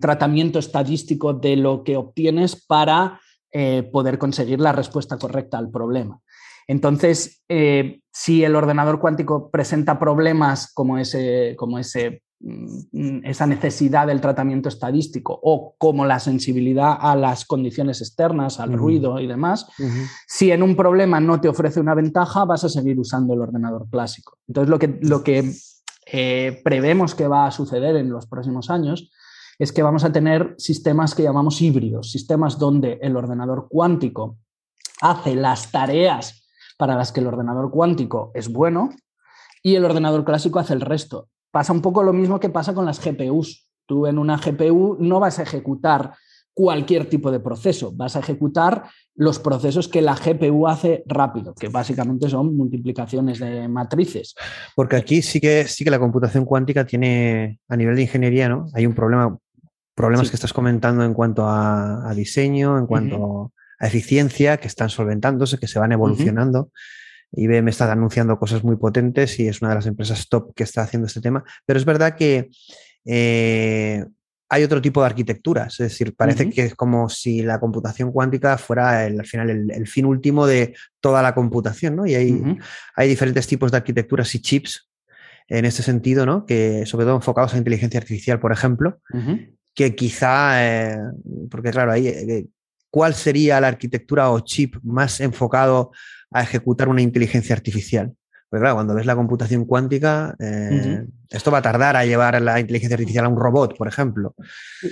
tratamiento 0.00 0.58
estadístico 0.58 1.32
de 1.32 1.56
lo 1.56 1.82
que 1.84 1.96
obtienes 1.96 2.56
para 2.66 3.20
eh, 3.50 3.82
poder 3.82 4.18
conseguir 4.18 4.60
la 4.60 4.72
respuesta 4.72 5.18
correcta 5.18 5.58
al 5.58 5.70
problema. 5.70 6.20
Entonces, 6.66 7.42
eh, 7.48 8.00
si 8.12 8.44
el 8.44 8.56
ordenador 8.56 9.00
cuántico 9.00 9.50
presenta 9.50 9.98
problemas 9.98 10.72
como, 10.72 10.98
ese, 10.98 11.54
como 11.58 11.78
ese, 11.78 12.22
mm, 12.40 13.24
esa 13.24 13.46
necesidad 13.46 14.06
del 14.06 14.20
tratamiento 14.20 14.68
estadístico 14.68 15.38
o 15.42 15.74
como 15.76 16.06
la 16.06 16.20
sensibilidad 16.20 16.96
a 16.98 17.16
las 17.16 17.44
condiciones 17.44 18.00
externas, 18.00 18.60
al 18.60 18.72
ruido 18.72 19.18
y 19.20 19.26
demás, 19.26 19.66
si 20.26 20.50
en 20.50 20.62
un 20.62 20.76
problema 20.76 21.20
no 21.20 21.40
te 21.40 21.48
ofrece 21.48 21.80
una 21.80 21.94
ventaja, 21.94 22.44
vas 22.44 22.64
a 22.64 22.68
seguir 22.68 22.98
usando 22.98 23.34
el 23.34 23.40
ordenador 23.40 23.88
clásico. 23.90 24.38
Entonces, 24.46 24.70
lo 24.70 24.78
que, 24.78 24.98
lo 25.02 25.22
que 25.22 25.52
eh, 26.06 26.60
prevemos 26.64 27.14
que 27.14 27.28
va 27.28 27.46
a 27.46 27.50
suceder 27.50 27.96
en 27.96 28.10
los 28.10 28.26
próximos 28.26 28.70
años 28.70 29.10
es 29.58 29.72
que 29.72 29.82
vamos 29.82 30.04
a 30.04 30.12
tener 30.12 30.54
sistemas 30.58 31.14
que 31.14 31.22
llamamos 31.22 31.60
híbridos, 31.60 32.10
sistemas 32.10 32.58
donde 32.58 32.98
el 33.02 33.16
ordenador 33.16 33.68
cuántico 33.68 34.38
hace 35.00 35.34
las 35.34 35.70
tareas 35.70 36.48
para 36.78 36.96
las 36.96 37.12
que 37.12 37.20
el 37.20 37.26
ordenador 37.26 37.70
cuántico 37.70 38.30
es 38.34 38.48
bueno 38.48 38.90
y 39.62 39.74
el 39.74 39.84
ordenador 39.84 40.24
clásico 40.24 40.58
hace 40.58 40.74
el 40.74 40.80
resto. 40.80 41.28
Pasa 41.50 41.72
un 41.72 41.82
poco 41.82 42.02
lo 42.02 42.12
mismo 42.12 42.40
que 42.40 42.48
pasa 42.48 42.74
con 42.74 42.86
las 42.86 43.04
GPUs. 43.04 43.68
Tú 43.86 44.06
en 44.06 44.18
una 44.18 44.38
GPU 44.38 44.96
no 44.98 45.20
vas 45.20 45.38
a 45.38 45.42
ejecutar 45.42 46.14
cualquier 46.54 47.06
tipo 47.06 47.30
de 47.30 47.40
proceso, 47.40 47.92
vas 47.92 48.16
a 48.16 48.20
ejecutar 48.20 48.84
los 49.14 49.38
procesos 49.38 49.88
que 49.88 50.02
la 50.02 50.14
GPU 50.14 50.66
hace 50.66 51.02
rápido, 51.06 51.54
que 51.54 51.68
básicamente 51.68 52.28
son 52.28 52.56
multiplicaciones 52.56 53.38
de 53.38 53.68
matrices. 53.68 54.34
Porque 54.74 54.96
aquí 54.96 55.22
sí 55.22 55.40
que, 55.40 55.64
sí 55.64 55.84
que 55.84 55.90
la 55.90 55.98
computación 55.98 56.44
cuántica 56.44 56.84
tiene, 56.84 57.58
a 57.68 57.76
nivel 57.76 57.96
de 57.96 58.02
ingeniería, 58.02 58.48
¿no? 58.48 58.66
Hay 58.74 58.86
un 58.86 58.94
problema, 58.94 59.36
problemas 59.94 60.30
que 60.30 60.36
estás 60.36 60.52
comentando 60.52 61.04
en 61.04 61.14
cuanto 61.14 61.46
a, 61.46 62.12
diseño, 62.14 62.78
en 62.78 62.86
cuanto 62.86 63.52
a 63.78 63.86
eficiencia, 63.86 64.58
que 64.58 64.68
están 64.68 64.90
solventándose, 64.90 65.58
que 65.58 65.68
se 65.68 65.78
van 65.78 65.92
evolucionando. 65.92 66.70
IBM 67.34 67.68
está 67.68 67.90
anunciando 67.90 68.38
cosas 68.38 68.62
muy 68.62 68.76
potentes 68.76 69.40
y 69.40 69.48
es 69.48 69.62
una 69.62 69.70
de 69.70 69.76
las 69.76 69.86
empresas 69.86 70.28
top 70.28 70.54
que 70.54 70.64
está 70.64 70.82
haciendo 70.82 71.06
este 71.06 71.20
tema. 71.20 71.42
Pero 71.64 71.78
es 71.78 71.84
verdad 71.86 72.14
que 72.14 72.50
eh, 73.06 74.04
hay 74.52 74.64
otro 74.64 74.82
tipo 74.82 75.00
de 75.00 75.06
arquitecturas. 75.06 75.80
Es 75.80 75.88
decir, 75.88 76.14
parece 76.14 76.50
que 76.50 76.64
es 76.64 76.74
como 76.74 77.08
si 77.08 77.40
la 77.40 77.58
computación 77.58 78.12
cuántica 78.12 78.58
fuera 78.58 79.06
el, 79.06 79.18
al 79.18 79.24
final 79.24 79.48
el, 79.48 79.86
fin 79.86 80.04
último 80.04 80.46
de 80.46 80.76
toda 81.00 81.22
la 81.22 81.34
computación, 81.34 81.96
¿no? 81.96 82.04
Y 82.04 82.14
hay, 82.14 82.58
hay 82.94 83.08
diferentes 83.08 83.46
tipos 83.46 83.70
de 83.70 83.78
arquitecturas 83.78 84.34
y 84.34 84.40
chips 84.40 84.90
en 85.48 85.64
este 85.64 85.82
sentido, 85.82 86.26
¿no? 86.26 86.44
Que 86.44 86.84
sobre 86.84 87.06
todo 87.06 87.16
enfocados 87.16 87.54
a 87.54 87.56
inteligencia 87.56 87.98
artificial, 87.98 88.40
por 88.40 88.52
ejemplo, 88.52 89.00
que 89.74 89.94
quizá, 89.94 90.62
eh, 90.62 90.98
porque 91.50 91.70
claro, 91.70 91.92
ahí, 91.92 92.08
eh, 92.08 92.46
¿cuál 92.90 93.14
sería 93.14 93.58
la 93.58 93.68
arquitectura 93.68 94.30
o 94.32 94.40
chip 94.40 94.76
más 94.82 95.20
enfocado 95.20 95.92
a 96.30 96.42
ejecutar 96.42 96.90
una 96.90 97.00
inteligencia 97.00 97.56
artificial? 97.56 98.12
Pues 98.52 98.60
claro, 98.60 98.74
cuando 98.74 98.94
ves 98.94 99.06
la 99.06 99.16
computación 99.16 99.64
cuántica, 99.64 100.36
eh, 100.38 101.06
esto 101.30 101.50
va 101.50 101.56
a 101.56 101.62
tardar 101.62 101.96
a 101.96 102.04
llevar 102.04 102.42
la 102.42 102.60
inteligencia 102.60 102.96
artificial 102.96 103.24
a 103.24 103.30
un 103.30 103.38
robot, 103.38 103.78
por 103.78 103.88
ejemplo. 103.88 104.34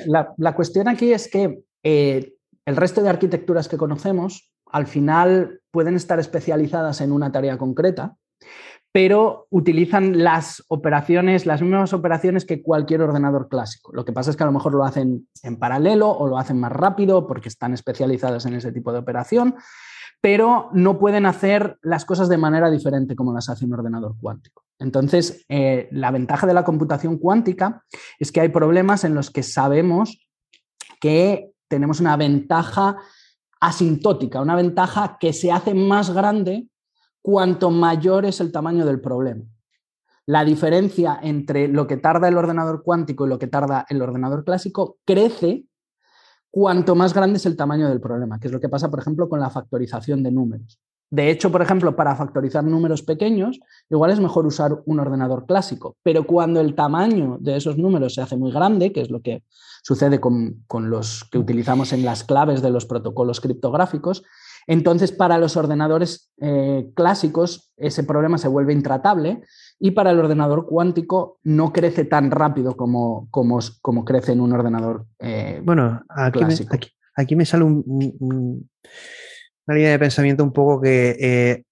La, 0.07 0.55
cuestión 0.55 0.89
aquí 0.89 1.13
es 1.13 1.29
que 1.29 1.61
eh, 1.83 2.33
el 2.65 2.77
resto 2.77 3.03
de 3.03 3.11
arquitecturas 3.11 3.69
que 3.69 3.77
conocemos, 3.77 4.51
al 4.65 4.87
final 4.87 5.61
pueden 5.71 5.95
estar 5.95 6.19
especializadas 6.19 7.03
en 7.03 7.13
una 7.13 7.33
tarea 7.33 7.59
concreta, 7.59 8.17
pero 8.93 9.47
utilizan 9.51 10.25
las 10.25 10.65
operaciones, 10.69 11.45
las 11.45 11.61
mismas 11.61 11.93
operaciones 11.93 12.47
que 12.47 12.63
cualquier 12.63 13.03
ordenador 13.03 13.51
clásico. 13.51 13.93
Lo 13.93 14.07
que 14.07 14.15
pasa 14.15 14.31
es 14.31 14.39
que 14.39 14.43
a 14.43 14.47
lo 14.47 14.53
mejor 14.53 14.73
lo 14.73 14.85
hacen 14.85 15.29
en 15.43 15.59
paralelo 15.59 16.09
o 16.09 16.27
lo 16.29 16.39
hacen 16.39 16.59
más 16.59 16.73
rápido 16.73 17.27
porque 17.27 17.51
están 17.51 17.75
especializadas 17.75 18.47
en 18.47 18.55
ese 18.55 18.73
tipo 18.73 18.91
de 18.91 19.01
operación 19.01 19.57
pero 20.21 20.69
no 20.73 20.99
pueden 20.99 21.27
hacer 21.27 21.79
las 21.83 22.05
cosas 22.05 22.29
de 22.29 22.37
manera 22.37 22.71
diferente 22.71 23.17
como 23.17 23.33
las 23.33 23.49
hace 23.49 23.65
un 23.65 23.73
ordenador 23.73 24.17
cuántico. 24.21 24.65
Entonces, 24.79 25.45
eh, 25.49 25.89
la 25.93 26.11
ventaja 26.11 26.47
de 26.47 26.55
la 26.55 26.65
computación 26.65 27.19
cuántica 27.19 27.85
es 28.19 28.33
que 28.33 28.41
hay 28.41 28.49
problemas 28.49 29.05
en 29.05 29.15
los 29.15 29.31
que 29.31 29.43
sabemos 29.43 30.27
que 31.01 31.53
tenemos 31.69 32.01
una 32.01 32.17
ventaja 32.17 32.99
asintótica, 33.61 34.41
una 34.41 34.57
ventaja 34.57 35.19
que 35.21 35.33
se 35.33 35.53
hace 35.53 35.75
más 35.75 36.11
grande 36.11 36.69
cuanto 37.23 37.71
mayor 37.71 38.25
es 38.25 38.41
el 38.41 38.53
tamaño 38.53 38.85
del 38.85 39.01
problema. 39.01 39.45
La 40.27 40.45
diferencia 40.45 41.19
entre 41.23 41.69
lo 41.69 41.87
que 41.87 41.97
tarda 41.97 42.29
el 42.29 42.37
ordenador 42.37 42.83
cuántico 42.83 43.27
y 43.27 43.29
lo 43.29 43.39
que 43.39 43.47
tarda 43.47 43.87
el 43.89 44.01
ordenador 44.01 44.45
clásico 44.45 44.99
crece 45.05 45.65
cuanto 46.51 46.95
más 46.95 47.15
grande 47.15 47.37
es 47.37 47.47
el 47.47 47.57
tamaño 47.57 47.89
del 47.89 48.01
problema, 48.01 48.39
que 48.39 48.49
es 48.49 48.53
lo 48.53 48.61
que 48.61 48.69
pasa, 48.69 48.91
por 48.91 49.01
ejemplo, 49.01 49.29
con 49.29 49.41
la 49.41 49.51
factorización 49.51 50.23
de 50.23 50.31
números. 50.31 50.79
De 51.11 51.29
hecho, 51.29 51.51
por 51.51 51.61
ejemplo, 51.61 51.97
para 51.97 52.15
factorizar 52.15 52.63
números 52.63 53.03
pequeños, 53.03 53.59
igual 53.91 54.13
es 54.13 54.21
mejor 54.21 54.47
usar 54.47 54.81
un 54.87 55.01
ordenador 55.01 55.45
clásico, 55.45 55.97
pero 56.05 56.25
cuando 56.25 56.61
el 56.61 56.77
tamaño 56.77 57.37
de 57.41 57.57
esos 57.57 57.77
números 57.77 58.15
se 58.15 58.23
hace 58.23 58.37
muy 58.37 58.53
grande, 58.53 58.93
que 58.93 59.01
es 59.01 59.11
lo 59.11 59.21
que 59.21 59.43
sucede 59.83 60.21
con, 60.21 60.63
los 60.89 61.25
que 61.25 61.39
utilizamos 61.39 61.93
en 61.93 62.05
las 62.05 62.23
claves 62.23 62.63
de 62.63 62.71
los 62.71 62.87
protocolos 62.87 63.41
criptográficos, 63.41 64.23
entonces 64.67 65.13
para 65.13 65.39
los 65.39 65.57
ordenadores 65.57 66.31
eh, 66.41 66.91
clásicos 66.95 67.73
ese 67.77 68.05
problema 68.05 68.39
se 68.39 68.49
vuelve 68.49 68.73
intratable 68.73 69.43
y 69.79 69.93
para 69.93 70.11
el 70.11 70.19
ordenador 70.19 70.67
cuántico 70.67 71.39
no 71.43 71.73
crece 71.73 72.05
tan 72.05 72.31
rápido 72.31 72.77
como, 72.77 73.29
como, 73.31 73.59
como 73.83 74.05
crece 74.05 74.33
en 74.33 74.41
un 74.41 74.53
ordenador 74.53 75.07
eh, 75.19 75.61
bueno, 75.65 76.03
aquí 76.09 76.39
clásico. 76.39 76.77
Me, 76.77 76.81
aquí, 77.17 77.37
me 77.37 77.47
sale 77.47 77.65
una 77.65 78.63
línea 79.69 79.91
de 79.91 79.99
pensamiento 79.99 80.45
un 80.45 80.53
poco 80.53 80.81
que 80.81 81.17
eh, 81.19 81.65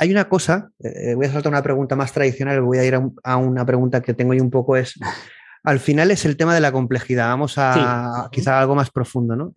hay 0.00 0.12
una 0.12 0.28
cosa, 0.28 0.70
voy 1.16 1.26
a 1.26 1.32
saltar 1.32 1.50
una 1.50 1.62
pregunta 1.62 1.96
más 1.96 2.12
tradicional, 2.12 2.62
voy 2.62 2.78
a 2.78 2.84
ir 2.84 2.94
a, 3.24 3.36
una 3.36 3.66
pregunta 3.66 4.00
que 4.00 4.14
tengo 4.14 4.32
ahí 4.32 4.40
un 4.40 4.50
poco 4.50 4.76
es, 4.76 4.94
al 5.64 5.80
final 5.80 6.12
es 6.12 6.24
el 6.24 6.36
tema 6.36 6.54
de 6.54 6.60
la 6.60 6.70
complejidad, 6.70 7.26
vamos 7.28 7.54
a 7.56 8.28
quizá 8.30 8.60
algo 8.60 8.76
más 8.76 8.90
profundo, 8.90 9.34
¿no? 9.34 9.52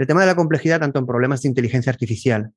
El 0.00 0.06
tema 0.06 0.22
de 0.22 0.28
la 0.28 0.34
complejidad, 0.34 0.80
tanto 0.80 0.98
en 0.98 1.04
problemas 1.04 1.42
de 1.42 1.48
inteligencia 1.48 1.90
artificial, 1.90 2.52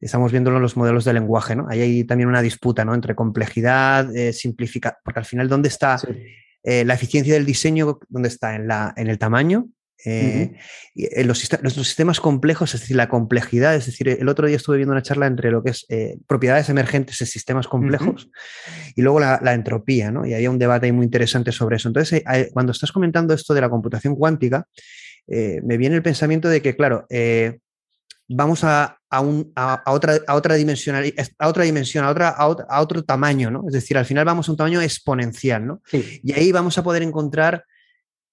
estamos 0.00 0.30
viéndolo 0.30 0.58
en 0.58 0.62
los 0.62 0.76
modelos 0.76 1.04
de 1.04 1.12
lenguaje, 1.12 1.56
¿no? 1.56 1.66
Ahí 1.68 1.80
hay 1.80 2.04
también 2.04 2.28
una 2.28 2.40
disputa, 2.40 2.84
¿no? 2.84 2.94
Entre 2.94 3.16
complejidad, 3.16 4.14
eh, 4.16 4.32
simplificar, 4.32 4.98
porque 5.04 5.18
al 5.18 5.26
final, 5.26 5.48
¿dónde 5.48 5.70
está 5.70 5.98
eh, 6.62 6.84
la 6.84 6.94
eficiencia 6.94 7.34
del 7.34 7.46
diseño? 7.46 7.98
¿Dónde 8.08 8.28
está? 8.28 8.54
¿En, 8.54 8.68
la, 8.68 8.94
¿En 8.96 9.08
el 9.08 9.18
tamaño? 9.18 9.66
Eh, 10.06 10.52
los, 11.24 11.38
sistemas 11.38 12.20
complejos, 12.20 12.74
es 12.74 12.82
decir, 12.82 12.96
la 12.96 13.08
complejidad, 13.08 13.74
es 13.74 13.86
decir, 13.86 14.08
el 14.08 14.28
otro 14.28 14.46
día 14.46 14.56
estuve 14.56 14.76
viendo 14.76 14.92
una 14.92 15.02
charla 15.02 15.26
entre 15.26 15.50
lo 15.50 15.62
que 15.62 15.70
es 15.70 15.86
eh, 15.88 16.18
propiedades 16.26 16.68
emergentes 16.68 17.20
en 17.22 17.26
sistemas 17.26 17.68
complejos 17.68 18.28
y 18.94 19.02
luego 19.02 19.20
la, 19.20 19.54
entropía, 19.54 20.10
¿no? 20.10 20.26
Y 20.26 20.34
había 20.34 20.50
un 20.50 20.58
debate 20.58 20.86
ahí 20.86 20.92
muy 20.92 21.04
interesante 21.04 21.52
sobre 21.52 21.76
eso. 21.76 21.88
Entonces, 21.88 22.22
eh, 22.30 22.50
cuando 22.52 22.72
estás 22.72 22.92
comentando 22.92 23.32
esto 23.32 23.54
de 23.54 23.62
la 23.62 23.70
computación 23.70 24.14
cuántica, 24.14 24.68
me 25.26 25.76
viene 25.76 25.96
el 25.96 26.02
pensamiento 26.02 26.48
de 26.48 26.62
que, 26.62 26.76
claro, 26.76 27.06
vamos 28.28 28.64
a, 28.64 28.98
otra, 29.86 30.20
a, 30.26 30.34
otra 30.34 30.54
dimensión, 30.54 30.96
a 31.38 31.48
otra 31.48 31.64
dimensión, 31.64 32.04
a, 32.04 32.10
otra, 32.10 32.28
a, 32.30 32.80
otro 32.80 33.02
tamaño, 33.04 33.50
¿no? 33.50 33.64
Es 33.66 33.72
decir, 33.74 33.98
al 33.98 34.06
final 34.06 34.24
vamos 34.24 34.48
a 34.48 34.52
un 34.52 34.56
tamaño 34.56 34.80
exponencial, 34.80 35.66
¿no? 35.66 35.82
Y 35.92 36.32
ahí 36.32 36.52
vamos 36.52 36.78
a 36.78 36.82
poder 36.82 37.02
encontrar 37.02 37.64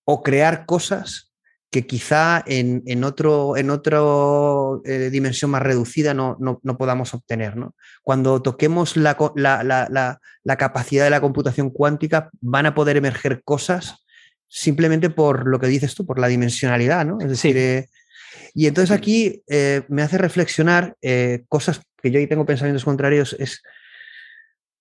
o 0.06 0.24
crear 0.24 0.66
cosas 0.66 1.32
que 1.72 1.88
quizá 1.88 2.44
en, 2.48 2.84
en 2.86 3.06
otro, 3.06 3.56
en 3.56 3.70
otro 3.70 4.82
eh, 4.84 5.10
dimensión 5.10 5.52
más 5.52 5.62
reducida 5.62 6.14
no, 6.14 6.36
no, 6.38 6.60
no 6.64 6.78
podamos 6.78 7.14
obtener. 7.14 7.56
¿no? 7.56 7.76
Cuando 8.04 8.42
toquemos 8.42 8.98
la, 8.98 9.18
la, 9.36 9.64
la, 9.64 10.20
la, 10.44 10.56
capacidad 10.58 11.06
de 11.06 11.10
la 11.10 11.22
computación 11.22 11.70
cuántica, 11.70 12.30
van 12.42 12.66
a 12.66 12.76
poder 12.76 12.98
emerger 12.98 13.42
cosas 13.46 14.01
simplemente 14.54 15.10
por 15.10 15.48
lo 15.48 15.60
que 15.60 15.68
dices 15.68 15.96
tú, 15.96 16.06
por 16.06 16.20
la 16.20 16.28
dimensionalidad. 16.28 17.06
¿no? 17.06 17.20
Es 17.22 17.30
decir, 17.30 17.56
eh, 17.58 17.88
y 18.54 18.68
entonces 18.68 18.92
aquí 18.92 19.42
eh, 19.48 19.84
me 19.88 20.02
hace 20.02 20.18
reflexionar 20.18 20.98
cosas 21.48 21.82
que 22.02 22.12
yo 22.12 22.20
ahí 22.20 22.28
tengo 22.28 22.46
pensamientos 22.46 22.84
contrarios, 22.84 23.36
es 23.40 23.62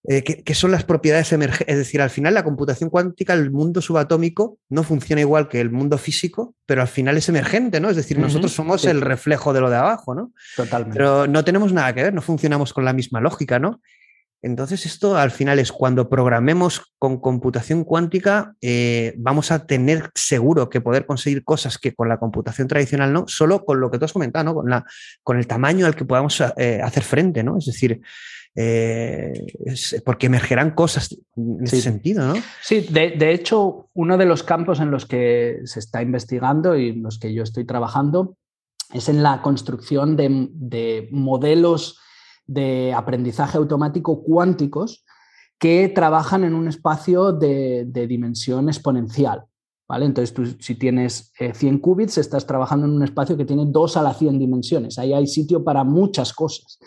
eh, 0.09 0.25
¿qué, 0.25 0.55
son 0.55 0.71
las 0.71 0.85
propiedades 0.85 1.31
emergentes? 1.33 1.69
Es 1.69 1.77
decir, 1.77 2.01
al 2.01 2.09
final 2.09 2.33
la 2.33 2.43
computación 2.43 2.89
cuántica, 2.89 3.35
el 3.35 3.51
mundo 3.51 3.83
subatómico, 3.83 4.59
no 4.71 4.83
funciona 4.83 5.21
igual 5.21 5.49
que 5.49 5.61
el 5.61 5.71
mundo 5.71 5.99
físico, 5.99 6.55
pero 6.65 6.81
al 6.81 6.89
final 6.89 7.19
es 7.19 7.29
emergente, 7.29 7.81
¿no? 7.81 7.91
Es 7.91 7.97
decir, 7.97 8.19
nosotros 8.19 8.53
somos 8.53 8.87
el 8.87 9.03
reflejo 9.03 9.53
de 9.53 9.61
lo 9.61 9.69
de 9.69 9.77
abajo, 9.77 10.15
¿no? 10.15 10.33
Totalmente. 10.57 10.97
Pero 10.97 11.27
no 11.27 11.45
tenemos 11.45 11.73
nada 11.73 11.95
que 11.95 12.03
ver, 12.03 12.15
no 12.15 12.23
funcionamos 12.23 12.73
con 12.73 12.85
la 12.85 12.95
misma 12.95 13.21
lógica, 13.21 13.59
¿no? 13.59 13.83
Entonces, 14.43 14.87
esto 14.87 15.17
al 15.17 15.31
final 15.31 15.59
es 15.59 15.71
cuando 15.71 16.09
programemos 16.09 16.83
con 16.99 17.21
computación 17.21 17.85
cuántica, 17.85 18.55
eh, 18.63 19.15
vamos 19.19 19.51
a 19.51 19.67
tener 19.67 20.11
seguro 20.15 20.71
que 20.71 20.81
poder 20.81 21.05
conseguir 21.05 21.45
cosas 21.45 21.79
que 21.79 21.95
con 21.95 22.09
la 22.09 22.19
computación 22.19 22.67
tradicional 22.67 23.13
no, 23.13 23.29
solo 23.29 23.65
con 23.65 23.81
lo 23.81 23.91
que 23.91 23.99
tú 23.99 24.07
has 24.07 24.13
comentado, 24.13 24.45
¿no? 24.45 24.55
Con, 24.55 24.71
la, 24.71 24.85
con 25.23 25.39
el 25.39 25.47
tamaño 25.47 25.87
al 25.87 25.95
que 25.95 26.05
podamos 26.07 26.43
eh, 26.57 26.81
hacer 26.83 27.03
frente, 27.03 27.43
¿no? 27.43 27.59
Es 27.59 27.67
decir, 27.67 28.01
eh, 28.57 29.33
porque 30.05 30.27
emergerán 30.27 30.73
cosas 30.73 31.17
en 31.37 31.63
ese 31.63 31.81
sentido, 31.81 32.27
¿no? 32.27 32.35
Sí, 32.63 32.81
de, 32.91 33.33
hecho, 33.33 33.89
uno 33.95 34.19
de 34.19 34.27
los 34.27 34.43
campos 34.43 34.81
en 34.81 34.91
los 34.91 35.07
que 35.07 35.61
se 35.65 35.79
está 35.79 36.03
investigando 36.03 36.77
y 36.77 36.89
en 36.89 37.03
los 37.03 37.19
que 37.19 37.33
yo 37.33 37.45
estoy 37.45 37.65
trabajando 37.65 38.37
es 38.93 39.09
en 39.09 39.23
la 39.23 39.41
construcción 39.43 40.17
de, 40.17 41.09
modelos 41.13 42.01
de 42.51 42.93
aprendizaje 42.93 43.59
automático 43.59 44.23
cuánticos 44.23 45.05
que 45.59 45.89
trabajan 45.89 46.45
en 46.45 46.55
un 46.55 46.69
espacio 46.69 47.33
de 47.33 48.07
dimensión 48.09 48.69
exponencial. 48.69 49.45
Entonces, 49.99 50.33
tú 50.33 50.47
si 50.61 50.77
tienes 50.77 51.33
100 51.37 51.75
eh, 51.75 51.81
qubits, 51.81 52.19
estás 52.19 52.47
trabajando 52.47 52.87
en 52.87 52.93
un 52.93 53.03
espacio 53.03 53.37
que 53.37 53.45
tiene 53.45 53.65
2 53.67 53.97
a 53.97 54.03
la 54.03 54.15
100 54.15 54.39
dimensiones. 54.39 54.99
Ahí 54.99 55.13
hay 55.13 55.27
sitio 55.27 55.65
para 55.65 55.83
muchas 55.83 56.33
cosas. 56.33 56.79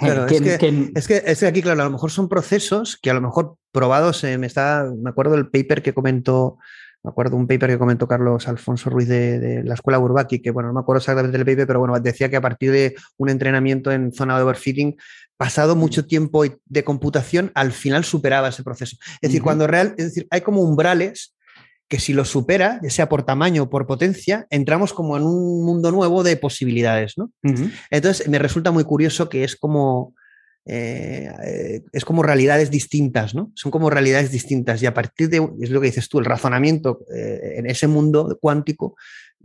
Eh, 0.00 0.26
es, 0.30 0.58
que, 0.58 0.92
es, 0.94 1.38
que, 1.40 1.46
aquí, 1.46 1.62
claro, 1.62 1.82
a 1.82 1.84
lo 1.84 1.90
mejor 1.90 2.10
son 2.10 2.28
procesos 2.28 2.96
que 3.00 3.10
a 3.10 3.14
lo 3.14 3.20
mejor 3.20 3.56
probados, 3.72 4.22
me, 4.22 4.46
está, 4.46 4.88
me 4.96 5.10
acuerdo 5.10 5.32
del 5.32 5.50
paper 5.50 5.82
que 5.82 5.94
comentó, 5.94 6.58
me 7.02 7.10
acuerdo 7.10 7.36
un 7.36 7.46
paper 7.46 7.70
que 7.70 7.78
comentó 7.78 8.06
Carlos 8.06 8.46
Alfonso 8.46 8.88
Ruiz 8.88 9.08
de, 9.08 9.62
la 9.64 9.74
escuela 9.74 9.98
Burbaki, 9.98 10.40
que 10.40 10.50
bueno, 10.50 10.68
no 10.68 10.74
me 10.74 10.80
acuerdo 10.80 10.98
exactamente 10.98 11.36
del 11.36 11.46
paper, 11.46 11.66
pero 11.66 11.80
bueno, 11.80 11.98
decía 11.98 12.28
que 12.28 12.36
a 12.36 12.40
partir 12.40 12.70
de 12.70 12.94
un 13.16 13.28
entrenamiento 13.28 13.90
en 13.90 14.12
zona 14.12 14.36
de 14.36 14.44
overfitting, 14.44 14.96
pasado 15.36 15.74
mucho 15.74 16.06
tiempo 16.06 16.44
de 16.44 16.84
computación, 16.84 17.50
al 17.54 17.72
final 17.72 18.04
superaba 18.04 18.48
ese 18.48 18.62
proceso. 18.62 18.96
Es 19.20 19.30
decir, 19.30 19.42
cuando 19.42 19.66
real, 19.66 19.94
es 19.98 20.06
decir, 20.06 20.28
hay 20.30 20.42
como 20.42 20.62
umbrales 20.62 21.34
que 21.88 21.98
si 21.98 22.14
lo 22.14 22.24
supera, 22.24 22.80
ya 22.82 22.88
sea 22.88 23.08
por 23.08 23.24
tamaño 23.24 23.64
o 23.64 23.68
por 23.68 23.86
potencia, 23.86 24.46
entramos 24.48 24.94
como 24.94 25.16
en 25.16 25.24
un 25.24 25.64
mundo 25.64 25.90
nuevo 25.90 26.22
de 26.22 26.36
posibilidades, 26.36 27.18
¿no? 27.18 27.30
Entonces, 27.90 28.28
me 28.28 28.38
resulta 28.38 28.70
muy 28.70 28.84
curioso 28.84 29.28
que 29.28 29.44
es 29.44 29.56
como, 29.56 30.14
eh, 30.64 31.28
eh, 31.44 31.82
es 31.92 32.04
como 32.04 32.22
realidades 32.22 32.70
distintas, 32.70 33.34
¿no? 33.34 33.50
Son 33.54 33.72
como 33.72 33.90
realidades 33.90 34.30
distintas 34.30 34.80
y 34.82 34.86
a 34.86 34.94
partir 34.94 35.28
de, 35.28 35.48
es 35.60 35.70
lo 35.70 35.80
que 35.80 35.88
dices 35.88 36.08
tú, 36.08 36.20
el 36.20 36.24
razonamiento 36.24 37.00
eh, 37.12 37.54
en 37.56 37.66
ese 37.66 37.88
mundo 37.88 38.38
cuántico, 38.40 38.94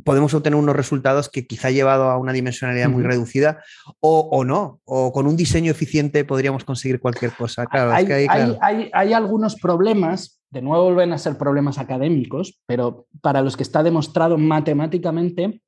podemos 0.04 0.32
obtener 0.36 0.60
unos 0.60 0.76
resultados 0.76 1.28
que 1.30 1.48
quizá 1.48 1.72
llevado 1.72 2.12
a 2.12 2.18
una 2.20 2.34
dimensionalidad 2.34 2.90
muy 2.90 3.02
reducida 3.02 3.64
o, 4.00 4.44
no, 4.46 4.80
o 4.86 5.12
con 5.12 5.26
un 5.26 5.36
diseño 5.36 5.72
eficiente 5.72 6.24
podríamos 6.24 6.64
conseguir 6.64 7.00
cualquier 7.00 7.32
cosa. 7.32 7.66
Claro, 7.66 7.92
hay, 7.92 8.06
hay, 8.30 8.90
hay, 8.94 9.14
algunos 9.14 9.56
problemas, 9.56 10.40
de 10.52 10.62
nuevo 10.62 10.84
vuelven 10.84 11.14
a 11.14 11.18
ser 11.18 11.36
problemas 11.36 11.80
académicos, 11.80 12.62
pero 12.68 13.08
para 13.22 13.42
los 13.42 13.58
que 13.58 13.64
está 13.64 13.82
demostrado 13.82 14.38
matemáticamente 14.38 15.62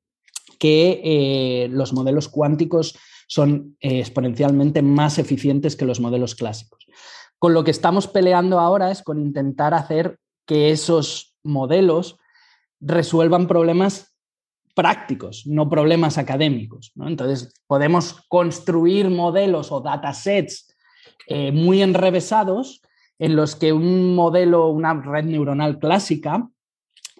que 0.60 1.00
eh, 1.02 1.68
los 1.72 1.92
modelos 1.92 2.28
cuánticos 2.28 2.96
son 3.30 3.76
eh, 3.80 4.00
exponencialmente 4.00 4.82
más 4.82 5.18
eficientes 5.20 5.76
que 5.76 5.84
los 5.84 6.00
modelos 6.00 6.34
clásicos. 6.34 6.84
Con 7.38 7.54
lo 7.54 7.62
que 7.62 7.70
estamos 7.70 8.08
peleando 8.08 8.58
ahora 8.58 8.90
es 8.90 9.02
con 9.02 9.20
intentar 9.20 9.72
hacer 9.72 10.18
que 10.46 10.72
esos 10.72 11.36
modelos 11.44 12.18
resuelvan 12.80 13.46
problemas 13.46 14.16
prácticos, 14.74 15.46
no 15.46 15.68
problemas 15.68 16.18
académicos. 16.18 16.92
Entonces, 16.96 17.54
podemos 17.68 18.16
construir 18.26 19.10
modelos 19.10 19.70
o 19.70 19.80
datasets 19.80 20.76
eh, 21.28 21.52
muy 21.52 21.82
enrevesados 21.82 22.82
en 23.20 23.36
los 23.36 23.54
que 23.54 23.72
un 23.72 24.16
modelo, 24.16 24.66
una 24.70 24.94
red 24.94 25.24
neuronal 25.24 25.78
clásica, 25.78 26.48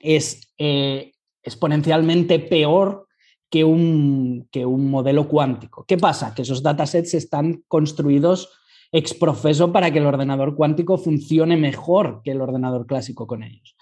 es 0.01 0.53
eh, 0.59 1.13
exponencialmente 1.45 2.41
peor 2.41 3.07
que 3.51 3.65
un, 3.65 4.49
que 4.51 4.65
un 4.65 4.91
modelo 4.91 5.29
cuántico. 5.29 5.85
¿Qué 5.87 5.99
pasa? 5.99 6.35
Que 6.35 6.43
esos 6.43 6.63
datasets 6.63 7.15
están 7.15 7.65
construidos 7.69 8.49
ex 8.93 9.15
profeso 9.15 9.73
para 9.73 9.91
que 9.91 9.99
el 9.99 10.07
ordenador 10.07 10.55
cuántico 10.57 10.99
funcione 10.99 11.57
mejor 11.57 12.23
que 12.25 12.33
el 12.33 12.41
ordenador 12.41 12.87
clásico 12.87 13.27
con 13.27 13.43
ellos 13.43 13.77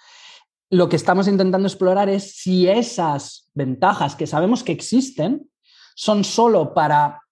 lo 0.71 0.89
que 0.89 0.97
estamos 0.97 1.29
intentando 1.29 1.67
explorar 1.67 2.09
es 2.09 2.37
si 2.37 2.69
esas 2.69 3.51
ventajas 3.55 4.15
que 4.15 4.27
sabemos 4.27 4.63
que 4.63 4.73
existen 4.73 5.49
son 5.95 6.25
solo 6.25 6.75
para 6.75 7.23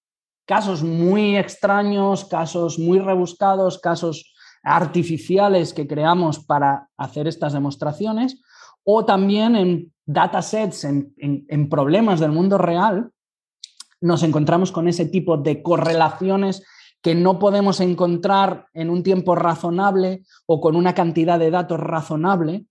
casos 0.47 0.83
muy 0.83 1.37
extraños, 1.37 2.25
casos 2.25 2.79
muy 2.79 2.99
rebuscados, 2.99 3.79
casos 3.79 4.33
artificiales 4.63 5.75
que 5.75 5.87
creamos 5.87 6.45
para 6.45 6.89
hacer 6.97 7.29
estas 7.29 7.53
demostraciones, 7.53 8.41
o 8.85 9.05
también 9.05 9.55
en 9.55 9.93
datasets, 10.07 10.85
en, 10.85 11.15
en 11.19 11.69
problemas 11.69 12.21
del 12.21 12.33
mundo 12.33 12.59
real, 12.59 13.11
nos 14.01 14.23
encontramos 14.23 14.73
con 14.73 14.89
ese 14.89 15.07
tipo 15.07 15.37
de 15.37 15.63
correlaciones 15.63 16.63
que 17.03 17.15
no 17.15 17.39
podemos 17.39 17.81
encontrar 17.81 18.67
en 18.73 18.91
un 18.91 19.03
tiempo 19.03 19.35
razonable 19.35 20.25
o 20.47 20.61
con 20.61 20.77
una 20.77 20.95
cantidad 20.95 21.39
de 21.39 21.51
datos 21.51 21.79
razonable 21.79 22.67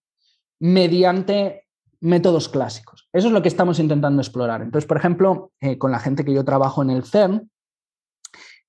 mediante 0.60 1.66
métodos 2.02 2.50
clásicos. 2.50 3.08
Eso 3.14 3.28
es 3.28 3.34
lo 3.34 3.42
que 3.42 3.48
estamos 3.48 3.80
intentando 3.80 4.22
explorar. 4.22 4.62
Entonces, 4.62 4.88
por 4.88 4.98
ejemplo, 4.98 5.52
eh, 5.60 5.78
con 5.78 5.92
la 5.92 6.00
gente 6.00 6.26
que 6.26 6.34
yo 6.34 6.44
trabajo 6.44 6.82
en 6.82 6.90
el 6.90 7.04
CERN, 7.04 7.50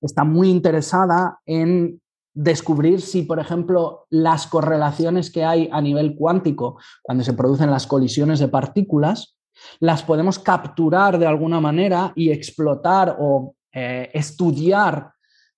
está 0.01 0.23
muy 0.23 0.49
interesada 0.49 1.39
en 1.45 2.01
descubrir 2.37 3.01
si, 3.01 3.23
por 3.23 3.39
ejemplo, 3.39 4.05
las 4.11 4.45
correlaciones 4.45 5.31
que 5.31 5.43
hay 5.43 5.69
a 5.71 5.81
nivel 5.81 6.15
cuántico 6.15 6.77
cuando 7.01 7.23
se 7.23 7.33
producen 7.33 7.71
las 7.71 7.87
colisiones 7.87 8.39
de 8.39 8.47
partículas, 8.47 9.37
las 9.79 10.03
podemos 10.03 10.37
capturar 10.37 11.17
de 11.17 11.25
alguna 11.25 11.59
manera 11.59 12.13
y 12.15 12.29
explotar 12.29 13.17
o 13.19 13.55
eh, 13.73 14.11
estudiar 14.13 15.11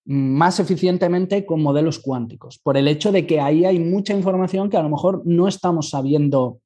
más 0.06 0.62
eficientemente 0.62 1.46
con 1.46 1.62
modelos 1.62 2.00
cuánticos, 2.00 2.60
por 2.64 2.78
el 2.78 2.88
hecho 2.88 3.12
de 3.12 3.28
que 3.28 3.42
ahí 3.42 3.66
hay 3.66 3.78
mucha 3.78 4.14
información 4.14 4.70
que 4.70 4.78
a 4.78 4.82
lo 4.82 4.90
mejor 4.90 5.22
no 5.26 5.50
estamos 5.50 5.90
sabiendo 5.90 6.62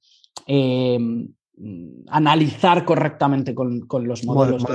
eh, 0.45 0.99
analizar 2.07 2.83
correctamente 2.83 3.53
con, 3.53 3.85
los 4.07 4.23
modelos. 4.25 4.65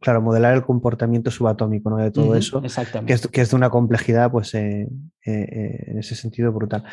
claro, 0.00 0.22
modelar 0.22 0.54
el 0.54 0.62
comportamiento 0.62 1.30
subatómico 1.30 1.96
de 1.96 2.10
todo 2.10 2.34
eso, 2.34 2.60
que 2.60 3.12
es, 3.12 3.26
que 3.28 3.40
es, 3.40 3.50
de 3.50 3.56
una 3.56 3.70
complejidad, 3.70 4.30
pues 4.30 4.54
eh, 4.54 4.88
eh, 5.24 5.84
en 5.86 5.98
ese 5.98 6.14
sentido 6.14 6.52
brutal. 6.52 6.84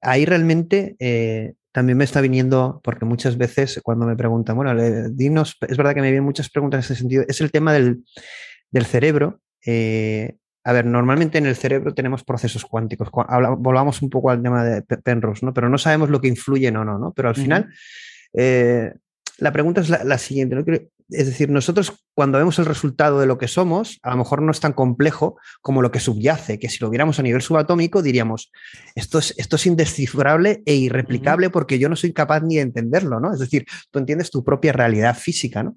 Ahí 0.00 0.24
realmente 0.24 0.96
también 1.72 1.98
me 1.98 2.04
está 2.04 2.20
viniendo, 2.20 2.80
porque 2.82 3.04
muchas 3.04 3.36
veces 3.36 3.80
cuando 3.82 4.06
me 4.06 4.16
preguntan, 4.16 4.56
bueno, 4.56 4.74
dinos, 5.10 5.56
es 5.60 5.76
verdad 5.76 5.94
que 5.94 6.00
me 6.00 6.10
vienen 6.10 6.24
muchas 6.24 6.50
preguntas 6.50 6.78
en 6.78 6.84
ese 6.92 7.00
sentido, 7.00 7.24
es 7.28 7.40
el 7.40 7.52
tema 7.52 7.72
del, 7.72 8.02
del 8.70 8.86
cerebro 8.86 9.40
eh, 9.64 10.36
a 10.64 10.72
ver, 10.72 10.86
normalmente 10.86 11.38
en 11.38 11.46
el 11.46 11.56
cerebro 11.56 11.94
tenemos 11.94 12.24
procesos 12.24 12.64
cuánticos. 12.64 13.08
volvamos 13.58 14.02
un 14.02 14.10
poco 14.10 14.30
al 14.30 14.42
tema 14.42 14.64
de 14.64 14.82
Penrose, 14.82 15.44
¿no? 15.44 15.54
Pero 15.54 15.68
no 15.68 15.78
sabemos 15.78 16.10
lo 16.10 16.20
que 16.20 16.28
influye 16.28 16.68
o 16.68 16.84
no, 16.84 16.98
¿no? 16.98 17.12
Pero 17.12 17.28
al 17.28 17.36
final, 17.36 17.70
eh, 18.34 18.92
la 19.38 19.52
pregunta 19.52 19.80
es 19.80 19.88
la, 19.88 20.18
siguiente. 20.18 20.90
Es 21.10 21.26
decir, 21.26 21.48
nosotros 21.48 21.92
cuando 22.14 22.38
vemos 22.38 22.58
el 22.58 22.66
resultado 22.66 23.20
de 23.20 23.26
lo 23.26 23.38
que 23.38 23.48
somos, 23.48 23.98
a 24.02 24.10
lo 24.10 24.16
mejor 24.16 24.42
no 24.42 24.50
es 24.50 24.60
tan 24.60 24.72
complejo 24.72 25.38
como 25.62 25.80
lo 25.80 25.90
que 25.90 26.00
subyace, 26.00 26.58
que 26.58 26.68
si 26.68 26.78
lo 26.80 26.90
viéramos 26.90 27.18
a 27.18 27.22
nivel 27.22 27.40
subatómico 27.40 28.02
diríamos, 28.02 28.50
esto 28.94 29.18
es, 29.18 29.34
esto 29.38 29.56
es 29.56 29.66
indescifrable 29.66 30.62
e 30.66 30.74
irreplicable 30.74 31.50
porque 31.50 31.78
yo 31.78 31.88
no 31.88 31.96
soy 31.96 32.12
capaz 32.12 32.40
ni 32.40 32.56
de 32.56 32.62
entenderlo, 32.62 33.20
¿no? 33.20 33.32
Es 33.32 33.38
decir, 33.38 33.64
tú 33.90 34.00
entiendes 34.00 34.30
tu 34.30 34.44
propia 34.44 34.72
realidad 34.72 35.16
física, 35.16 35.62
¿no? 35.62 35.76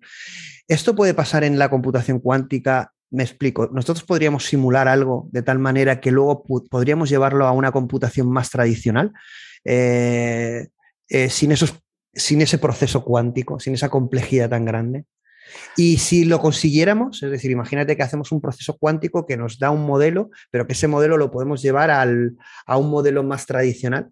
Esto 0.68 0.96
puede 0.96 1.14
pasar 1.14 1.44
en 1.44 1.60
la 1.60 1.70
computación 1.70 2.20
cuántica 2.20 2.92
me 3.12 3.24
explico, 3.24 3.70
nosotros 3.74 4.06
podríamos 4.06 4.46
simular 4.46 4.88
algo 4.88 5.28
de 5.32 5.44
tal 5.44 5.60
manera 5.60 6.00
que 6.00 6.12
luego 6.12 6.44
podríamos 6.70 7.10
llevarlo 7.10 7.46
a 7.46 7.52
una 7.52 7.72
computación 7.72 8.32
más 8.32 8.50
tradicional, 8.50 9.12
eh, 9.66 10.70
eh, 11.10 11.30
sin, 11.30 11.52
esos, 11.52 11.78
sin 12.14 12.42
ese 12.42 12.58
proceso 12.58 13.04
cuántico, 13.04 13.60
sin 13.60 13.74
esa 13.74 13.90
complejidad 13.90 14.50
tan 14.50 14.66
grande. 14.66 15.06
Y 15.76 15.98
si 15.98 16.26
lo 16.26 16.40
consiguiéramos, 16.40 17.24
es 17.24 17.32
decir, 17.32 17.52
imagínate 17.52 17.98
que 17.98 18.04
hacemos 18.04 18.32
un 18.32 18.42
proceso 18.42 18.78
cuántico 18.78 19.26
que 19.26 19.38
nos 19.38 19.60
da 19.60 19.70
un 19.72 19.86
modelo, 19.86 20.30
pero 20.50 20.66
que 20.66 20.74
ese 20.74 20.88
modelo 20.88 21.18
lo 21.18 21.32
podemos 21.32 21.62
llevar 21.62 21.92
a 21.92 22.78
un 22.78 22.90
modelo 22.90 23.24
más 23.24 23.46
tradicional, 23.46 24.10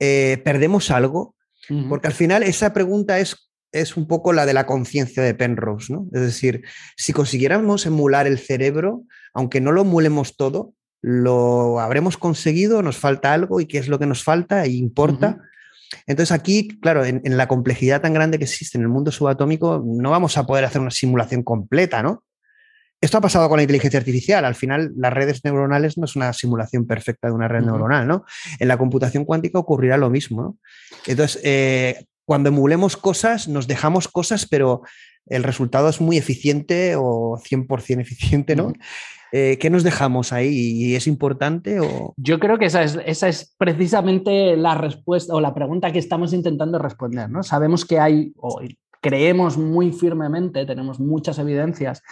eh, 0.00 0.40
¿perdemos 0.44 0.90
algo? 0.90 1.36
Porque 1.88 2.08
al 2.08 2.12
final 2.12 2.42
esa 2.42 2.72
pregunta 2.72 3.20
es 3.20 3.52
es 3.72 3.96
un 3.96 4.06
poco 4.06 4.32
la 4.32 4.46
de 4.46 4.52
la 4.52 4.66
conciencia 4.66 5.22
de 5.22 5.34
Penrose, 5.34 5.92
¿no? 5.92 6.06
Es 6.12 6.20
decir, 6.20 6.62
si 6.96 7.12
consiguiéramos 7.12 7.86
emular 7.86 8.26
el 8.26 8.38
cerebro, 8.38 9.04
aunque 9.32 9.60
no 9.60 9.72
lo 9.72 9.80
emulemos 9.80 10.36
todo, 10.36 10.74
lo 11.00 11.80
habremos 11.80 12.18
conseguido, 12.18 12.82
nos 12.82 12.98
falta 12.98 13.32
algo 13.32 13.60
y 13.60 13.66
qué 13.66 13.78
es 13.78 13.88
lo 13.88 13.98
que 13.98 14.06
nos 14.06 14.22
falta 14.22 14.64
e 14.64 14.70
importa. 14.72 15.40
Entonces 16.06 16.32
aquí, 16.32 16.68
claro, 16.80 17.04
en, 17.04 17.20
la 17.36 17.48
complejidad 17.48 18.00
tan 18.00 18.14
grande 18.14 18.38
que 18.38 18.44
existe 18.44 18.78
en 18.78 18.82
el 18.82 18.88
mundo 18.88 19.10
subatómico, 19.10 19.82
no 19.84 20.10
vamos 20.10 20.36
a 20.38 20.46
poder 20.46 20.64
hacer 20.64 20.80
una 20.80 20.90
simulación 20.90 21.42
completa, 21.42 22.02
¿no? 22.02 22.24
Esto 23.00 23.18
ha 23.18 23.20
pasado 23.20 23.48
con 23.48 23.56
la 23.56 23.64
inteligencia 23.64 23.98
artificial. 23.98 24.44
Al 24.44 24.54
final, 24.54 24.92
las 24.96 25.12
redes 25.12 25.44
neuronales 25.44 25.98
no 25.98 26.04
es 26.04 26.14
una 26.14 26.32
simulación 26.32 26.86
perfecta 26.86 27.28
de 27.28 27.34
una 27.34 27.48
red 27.48 27.62
neuronal, 27.62 28.06
¿no? 28.06 28.24
En 28.60 28.68
la 28.68 28.76
computación 28.76 29.24
cuántica 29.24 29.58
ocurrirá 29.58 29.96
lo 29.96 30.08
mismo, 30.08 30.42
¿no? 30.42 30.58
Entonces, 31.06 31.40
eh, 31.42 32.04
cuando 32.24 32.48
emulemos 32.48 32.96
cosas, 32.96 33.48
nos 33.48 33.66
dejamos 33.66 34.06
cosas, 34.06 34.46
pero 34.46 34.82
el 35.26 35.42
resultado 35.42 35.88
es 35.88 36.00
muy 36.00 36.16
eficiente 36.16 36.94
o 36.96 37.40
100% 37.44 38.00
eficiente, 38.00 38.54
¿no? 38.54 38.72
Eh, 39.34 39.56
¿Qué 39.58 39.70
nos 39.70 39.82
dejamos 39.82 40.32
ahí? 40.32 40.48
¿Y 40.50 40.94
es 40.94 41.06
importante? 41.06 41.80
O... 41.80 42.12
Yo 42.18 42.38
creo 42.38 42.58
que 42.58 42.66
esa 42.66 42.82
es, 42.82 42.98
esa 43.06 43.28
es 43.28 43.54
precisamente 43.56 44.56
la 44.58 44.74
respuesta 44.74 45.34
o 45.34 45.40
la 45.40 45.54
pregunta 45.54 45.90
que 45.90 45.98
estamos 45.98 46.34
intentando 46.34 46.78
responder, 46.78 47.30
¿no? 47.30 47.42
Sabemos 47.42 47.86
que 47.86 47.98
hay, 47.98 48.34
o 48.36 48.60
creemos 49.00 49.56
muy 49.56 49.90
firmemente, 49.90 50.66
tenemos 50.66 51.00
muchas 51.00 51.38
evidencias 51.38 52.02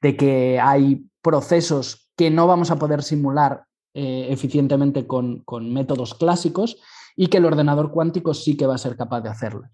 de 0.00 0.16
que 0.16 0.58
hay 0.58 1.04
procesos 1.20 2.10
que 2.16 2.30
no 2.30 2.46
vamos 2.46 2.70
a 2.70 2.78
poder 2.78 3.02
simular 3.02 3.64
eh, 3.92 4.28
eficientemente 4.30 5.06
con, 5.06 5.40
con 5.40 5.70
métodos 5.72 6.14
clásicos 6.14 6.78
y 7.14 7.26
que 7.26 7.36
el 7.36 7.44
ordenador 7.44 7.90
cuántico 7.90 8.32
sí 8.32 8.56
que 8.56 8.66
va 8.66 8.76
a 8.76 8.78
ser 8.78 8.96
capaz 8.96 9.20
de 9.20 9.28
hacerlo. 9.28 9.68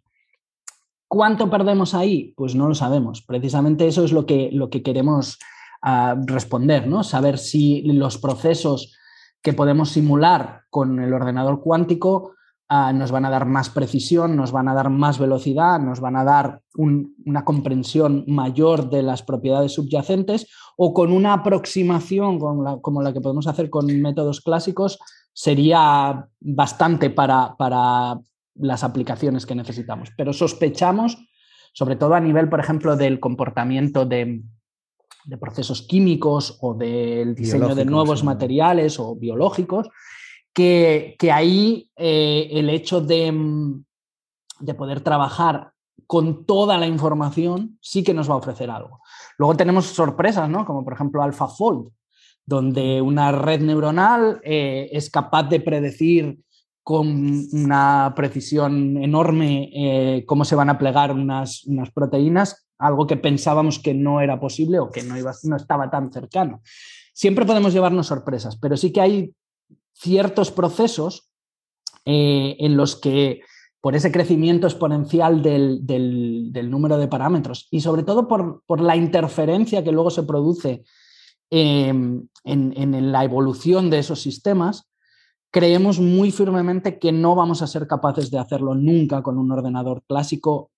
¿Cuánto 1.07 1.49
perdemos 1.49 1.95
ahí? 1.95 2.35
Pues 2.37 2.57
no 2.57 2.67
lo 2.67 2.75
sabemos. 2.75 3.23
Precisamente 3.23 3.87
eso 3.87 4.05
es 4.05 4.11
lo 4.11 4.27
que, 4.27 4.51
lo 4.53 4.71
que 4.71 4.83
queremos 4.83 5.39
ah, 5.87 6.17
responder, 6.27 6.87
¿no? 6.87 7.03
Saber 7.03 7.39
si 7.39 7.83
los 7.83 8.19
procesos 8.19 8.95
que 9.41 9.53
podemos 9.53 9.91
simular 9.91 10.63
con 10.71 10.99
el 10.99 11.15
ordenador 11.15 11.61
cuántico 11.61 12.35
ah, 12.69 12.93
nos 12.93 13.13
van 13.13 13.25
a 13.25 13.31
dar 13.31 13.47
más 13.47 13.71
precisión, 13.71 14.37
nos 14.37 14.51
van 14.51 14.69
a 14.69 14.75
dar 14.75 14.91
más 14.91 15.19
velocidad, 15.19 15.79
nos 15.79 16.01
van 16.01 16.17
a 16.17 16.25
dar 16.25 16.61
una 16.75 17.45
comprensión 17.45 18.25
mayor 18.27 18.91
de 18.91 19.05
las 19.05 19.23
propiedades 19.23 19.75
subyacentes 19.75 20.49
o 20.77 20.93
con 20.93 21.13
una 21.13 21.33
aproximación 21.33 22.39
como 22.83 23.03
la 23.03 23.13
que 23.13 23.21
podemos 23.21 23.47
hacer 23.47 23.71
con 23.71 23.87
métodos 24.03 24.41
clásicos, 24.41 24.99
sería 25.37 26.29
bastante 26.41 27.11
para, 27.11 27.55
las 28.55 28.83
aplicaciones 28.83 29.45
que 29.45 29.55
necesitamos. 29.55 30.11
Pero 30.17 30.33
sospechamos, 30.33 31.19
sobre 31.75 31.97
todo 31.97 32.15
a 32.15 32.21
nivel, 32.21 32.49
por 32.49 32.59
ejemplo, 32.59 32.97
del 32.97 33.21
comportamiento 33.21 34.07
de, 34.07 34.43
procesos 35.41 35.83
químicos 35.83 36.59
o 36.61 36.75
del 36.75 37.35
diseño 37.35 37.75
de 37.75 37.85
nuevos 37.85 38.23
materiales 38.23 39.01
o 39.01 39.17
biológicos, 39.17 39.89
que, 40.53 41.17
ahí 41.33 41.91
eh, 41.97 42.49
el 42.53 42.71
hecho 42.71 43.01
de, 43.01 43.35
de 44.61 44.75
poder 44.75 45.01
trabajar 45.01 45.73
con 46.07 46.47
toda 46.47 46.79
la 46.79 46.87
información 46.87 47.79
sí 47.81 48.05
que 48.05 48.15
nos 48.15 48.31
va 48.31 48.35
a 48.35 48.39
ofrecer 48.39 48.71
algo. 48.71 49.01
Luego 49.39 49.57
tenemos 49.57 49.87
sorpresas, 49.87 50.49
¿no? 50.49 50.65
Como 50.65 50.85
por 50.85 50.95
ejemplo 50.95 51.23
AlphaFold, 51.23 51.91
donde 52.45 53.03
una 53.03 53.33
red 53.33 53.61
neuronal 53.61 54.41
eh, 54.45 54.89
es 54.93 55.11
capaz 55.11 55.45
de 55.45 55.61
predecir 55.61 56.39
con 56.83 57.49
una 57.53 58.13
precisión 58.15 58.97
enorme 58.99 59.71
eh, 59.75 60.25
cómo 60.25 60.45
se 60.45 60.55
van 60.55 60.71
a 60.71 60.79
plegar 60.79 61.11
unas, 61.11 61.65
unas, 61.65 61.91
proteínas, 61.91 62.66
algo 62.79 63.07
que 63.07 63.17
pensábamos 63.17 63.79
que 63.79 63.95
no 63.95 64.21
era 64.21 64.39
posible 64.39 64.79
o 64.79 64.91
que 64.91 65.03
no, 65.03 65.17
iba, 65.17 65.33
no 65.45 65.57
estaba 65.57 65.91
tan 65.91 66.13
cercano. 66.13 66.61
Siempre 67.13 67.47
podemos 67.47 67.73
llevarnos 67.73 68.09
sorpresas, 68.09 68.57
pero 68.57 68.77
sí 68.77 68.93
que 68.93 69.01
hay 69.01 69.35
ciertos 69.95 70.51
procesos 70.51 71.31
eh, 72.05 72.57
en 72.61 72.77
los 72.77 72.97
que 72.97 73.41
por 73.81 73.95
ese 73.95 74.11
crecimiento 74.11 74.67
exponencial 74.67 75.43
del, 75.43 75.87
del, 75.87 76.71
número 76.71 76.99
de 76.99 77.09
parámetros 77.09 77.69
y 77.71 77.81
sobre 77.81 78.03
todo 78.03 78.27
por, 78.27 78.63
por 78.67 78.81
la 78.81 78.97
interferencia 78.97 79.85
que 79.85 79.93
luego 79.93 80.11
se 80.11 80.25
produce 80.25 80.83
Em, 81.49 82.27
en, 82.43 83.13
la 83.13 83.23
evolución 83.23 83.89
de 83.89 84.01
esos 84.01 84.21
sistemas, 84.21 84.89
creemos 85.53 86.01
muy 86.01 86.33
firmemente 86.33 86.99
que 86.99 87.13
no 87.13 87.37
vamos 87.37 87.63
a 87.63 87.69
ser 87.69 87.87
capaces 87.87 88.31
de 88.33 88.39
hacerlo 88.39 88.75
nunca 88.75 89.23
con 89.23 89.39
un 89.39 89.53
ordenador 89.53 90.03
clásico 90.09 90.71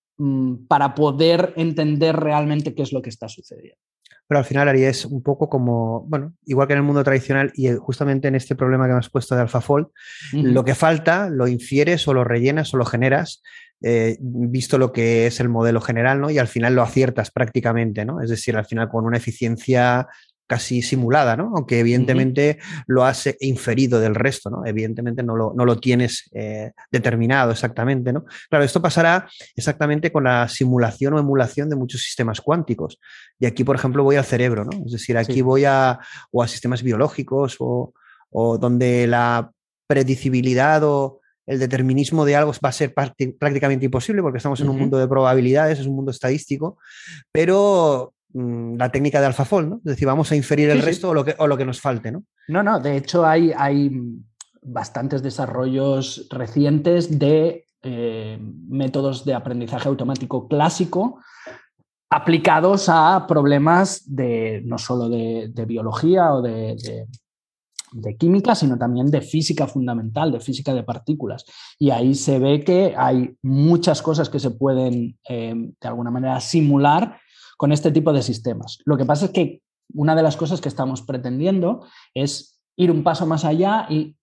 para 0.67 0.95
poder 0.95 1.53
entender 1.55 2.15
realmente 2.15 2.73
qué 2.73 2.83
es 2.83 2.91
lo 2.91 3.01
que 3.01 3.09
está 3.09 3.27
sucediendo. 3.27 3.77
Pero 4.27 4.39
al 4.39 4.45
final, 4.45 4.67
Ari, 4.67 4.83
es 4.83 5.05
un 5.05 5.23
poco 5.23 5.49
como, 5.49 6.01
bueno, 6.01 6.35
igual 6.45 6.67
que 6.67 6.73
en 6.73 6.79
el 6.79 6.85
mundo 6.85 7.03
tradicional 7.03 7.51
y 7.55 7.69
justamente 7.73 8.27
en 8.27 8.35
este 8.35 8.55
problema 8.55 8.85
que 8.85 8.93
me 8.93 8.99
has 8.99 9.09
puesto 9.09 9.33
de 9.33 9.41
AlphaFold, 9.41 9.87
lo 10.33 10.63
que 10.63 10.75
falta 10.75 11.29
lo 11.31 11.47
infieres 11.47 12.07
o 12.07 12.13
lo 12.13 12.23
rellenas 12.23 12.71
o 12.71 12.77
lo 12.77 12.85
generas, 12.85 13.41
eh, 13.81 14.17
visto 14.19 14.77
lo 14.77 14.91
que 14.91 15.25
es 15.25 15.39
el 15.39 15.49
modelo 15.49 15.81
general, 15.81 16.21
¿no? 16.21 16.29
Y 16.29 16.37
al 16.37 16.47
final 16.47 16.75
lo 16.75 16.83
aciertas 16.83 17.31
prácticamente, 17.31 18.05
¿no? 18.05 18.21
Es 18.21 18.29
decir, 18.29 18.55
al 18.55 18.65
final 18.65 18.87
con 18.87 19.05
una 19.05 19.17
eficiencia 19.17 20.07
casi 20.49 20.81
simulada, 20.81 21.37
¿no? 21.37 21.51
Aunque 21.55 21.79
evidentemente 21.79 22.57
lo 22.87 23.05
has 23.05 23.29
inferido 23.39 23.99
del 23.99 24.15
resto, 24.15 24.49
¿no? 24.49 24.65
Evidentemente 24.65 25.21
no 25.21 25.35
lo, 25.35 25.53
no 25.55 25.63
lo 25.63 25.79
tienes 25.79 26.27
eh, 26.33 26.71
determinado 26.91 27.51
exactamente, 27.51 28.11
¿no? 28.11 28.25
Claro, 28.49 28.65
esto 28.65 28.81
pasará 28.81 29.29
exactamente 29.55 30.11
con 30.11 30.23
la 30.23 30.47
simulación 30.49 31.13
o 31.13 31.19
emulación 31.19 31.69
de 31.69 31.75
muchos 31.75 32.01
sistemas 32.01 32.41
cuánticos. 32.41 32.99
Y 33.39 33.45
aquí, 33.45 33.63
por 33.63 33.75
ejemplo, 33.75 34.03
voy 34.03 34.15
al 34.15 34.25
cerebro, 34.25 34.65
¿no? 34.65 34.71
Es 34.87 34.93
decir, 34.93 35.19
aquí 35.19 35.43
voy 35.43 35.65
a, 35.65 35.99
o 36.31 36.41
a 36.41 36.47
sistemas 36.47 36.81
biológicos 36.81 37.57
o, 37.59 37.93
o 38.31 38.57
donde 38.57 39.05
la 39.05 39.51
predicibilidad 39.85 40.83
o 40.83 41.19
el 41.45 41.59
determinismo 41.59 42.25
de 42.25 42.35
algo 42.35 42.53
va 42.63 42.69
a 42.69 42.71
ser 42.71 42.91
prácticamente 42.93 43.85
imposible 43.85 44.23
porque 44.23 44.37
estamos 44.37 44.59
en 44.61 44.69
un 44.69 44.79
mundo 44.79 44.97
de 44.97 45.07
probabilidades, 45.07 45.77
es 45.77 45.85
un 45.85 45.95
mundo 45.95 46.09
estadístico, 46.09 46.79
pero 47.31 48.13
la 48.33 48.91
técnica 48.91 49.19
de 49.19 49.27
AlphaFold, 49.27 49.69
¿no? 49.69 49.75
Es 49.77 49.83
decir, 49.83 50.07
vamos 50.07 50.31
a 50.31 50.35
inferir 50.35 50.69
el 50.69 50.81
resto 50.81 51.09
O, 51.09 51.13
lo 51.13 51.25
que, 51.25 51.35
o 51.39 51.47
lo 51.47 51.57
que 51.57 51.65
nos 51.65 51.81
falte, 51.81 52.11
¿no? 52.11 52.23
No, 52.47 52.61
no, 52.61 52.79
de 52.79 52.97
hecho 52.97 53.25
hay, 53.25 53.51
hay 53.57 53.91
bastantes 54.61 55.23
desarrollos 55.23 56.27
recientes 56.29 57.17
de 57.17 57.65
eh, 57.81 58.37
métodos 58.67 59.25
de 59.25 59.33
aprendizaje 59.33 59.87
automático 59.87 60.47
clásico 60.47 61.21
aplicados 62.11 62.89
a 62.89 63.25
problemas 63.27 64.03
de 64.05 64.61
no 64.65 64.77
solo 64.77 65.09
de, 65.09 65.65
biología 65.67 66.33
o 66.33 66.41
de, 66.41 67.07
de, 67.91 68.17
química, 68.17 68.55
sino 68.55 68.77
también 68.77 69.11
de 69.11 69.21
física 69.21 69.67
fundamental, 69.67 70.31
de 70.31 70.39
física 70.39 70.73
de 70.73 70.83
partículas. 70.83 71.45
Y 71.77 71.91
ahí 71.91 72.15
se 72.15 72.39
ve 72.39 72.63
que 72.63 72.95
hay 72.97 73.35
muchas 73.43 74.01
cosas 74.01 74.27
que 74.27 74.39
se 74.39 74.49
pueden 74.49 75.17
eh, 75.29 75.53
de 75.55 75.87
alguna 75.87 76.09
manera 76.09 76.39
simular 76.41 77.19
con 77.59 77.73
este 77.73 77.91
tipo 77.91 78.13
de 78.13 78.21
sistemas. 78.21 78.79
Lo 78.85 78.95
que 78.95 79.03
pasa 79.03 79.25
es 79.25 79.31
que 79.31 79.61
una 79.93 80.15
de 80.15 80.23
las 80.23 80.37
cosas 80.37 80.61
que 80.61 80.69
estamos 80.69 81.01
pretendiendo 81.01 81.85
es 82.13 82.61
ir 82.77 82.89
un 82.89 83.03
paso 83.03 83.25
más 83.25 83.43
allá 83.43 83.85
y 83.89 84.15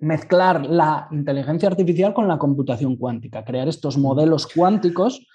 mezclar 0.00 0.66
la 0.66 1.08
inteligencia 1.10 1.66
artificial 1.66 2.12
con 2.12 2.28
la 2.28 2.36
computación 2.36 2.96
cuántica, 2.96 3.42
crear 3.42 3.68
estos 3.68 3.96
modelos 3.96 4.46
cuánticos 4.46 5.26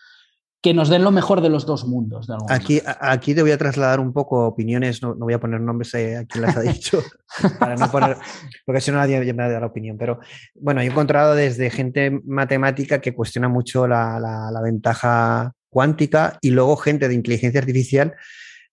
que 0.62 0.76
nos 0.76 0.90
den 0.90 1.04
lo 1.04 1.10
mejor 1.10 1.42
de 1.42 1.50
los 1.50 1.66
dos 1.66 1.88
mundos. 1.88 2.30
aquí, 2.50 2.82
aquí 2.86 3.34
te 3.34 3.42
voy 3.42 3.50
a 3.50 3.58
trasladar 3.58 4.00
un 4.00 4.14
poco 4.14 4.46
opiniones, 4.46 5.02
no, 5.02 5.16
voy 5.16 5.34
a 5.34 5.40
poner 5.40 5.60
nombres 5.60 5.92
eh, 5.96 6.18
a 6.18 6.26
quien 6.26 6.44
las 6.44 6.56
ha 6.56 6.62
dicho, 6.62 7.02
para 7.60 7.78
no 7.78 7.90
poner, 7.90 8.16
porque 8.64 8.82
si 8.82 8.92
no 8.92 8.98
nadie 8.98 9.34
me 9.34 9.50
da 9.50 9.60
la 9.60 9.66
opinión. 9.66 9.98
Pero 9.98 10.20
bueno, 10.54 10.82
he 10.82 10.86
encontrado 10.86 11.34
desde 11.34 11.72
gente 11.72 12.12
matemática 12.26 13.02
que 13.02 13.16
cuestiona 13.16 13.50
mucho 13.50 13.88
la, 13.88 14.20
la, 14.20 14.62
ventaja 14.62 15.56
cuántica 15.70 16.38
y 16.42 16.50
luego 16.52 16.76
gente 16.78 17.08
de 17.08 17.14
inteligencia 17.14 17.60
artificial 17.60 18.16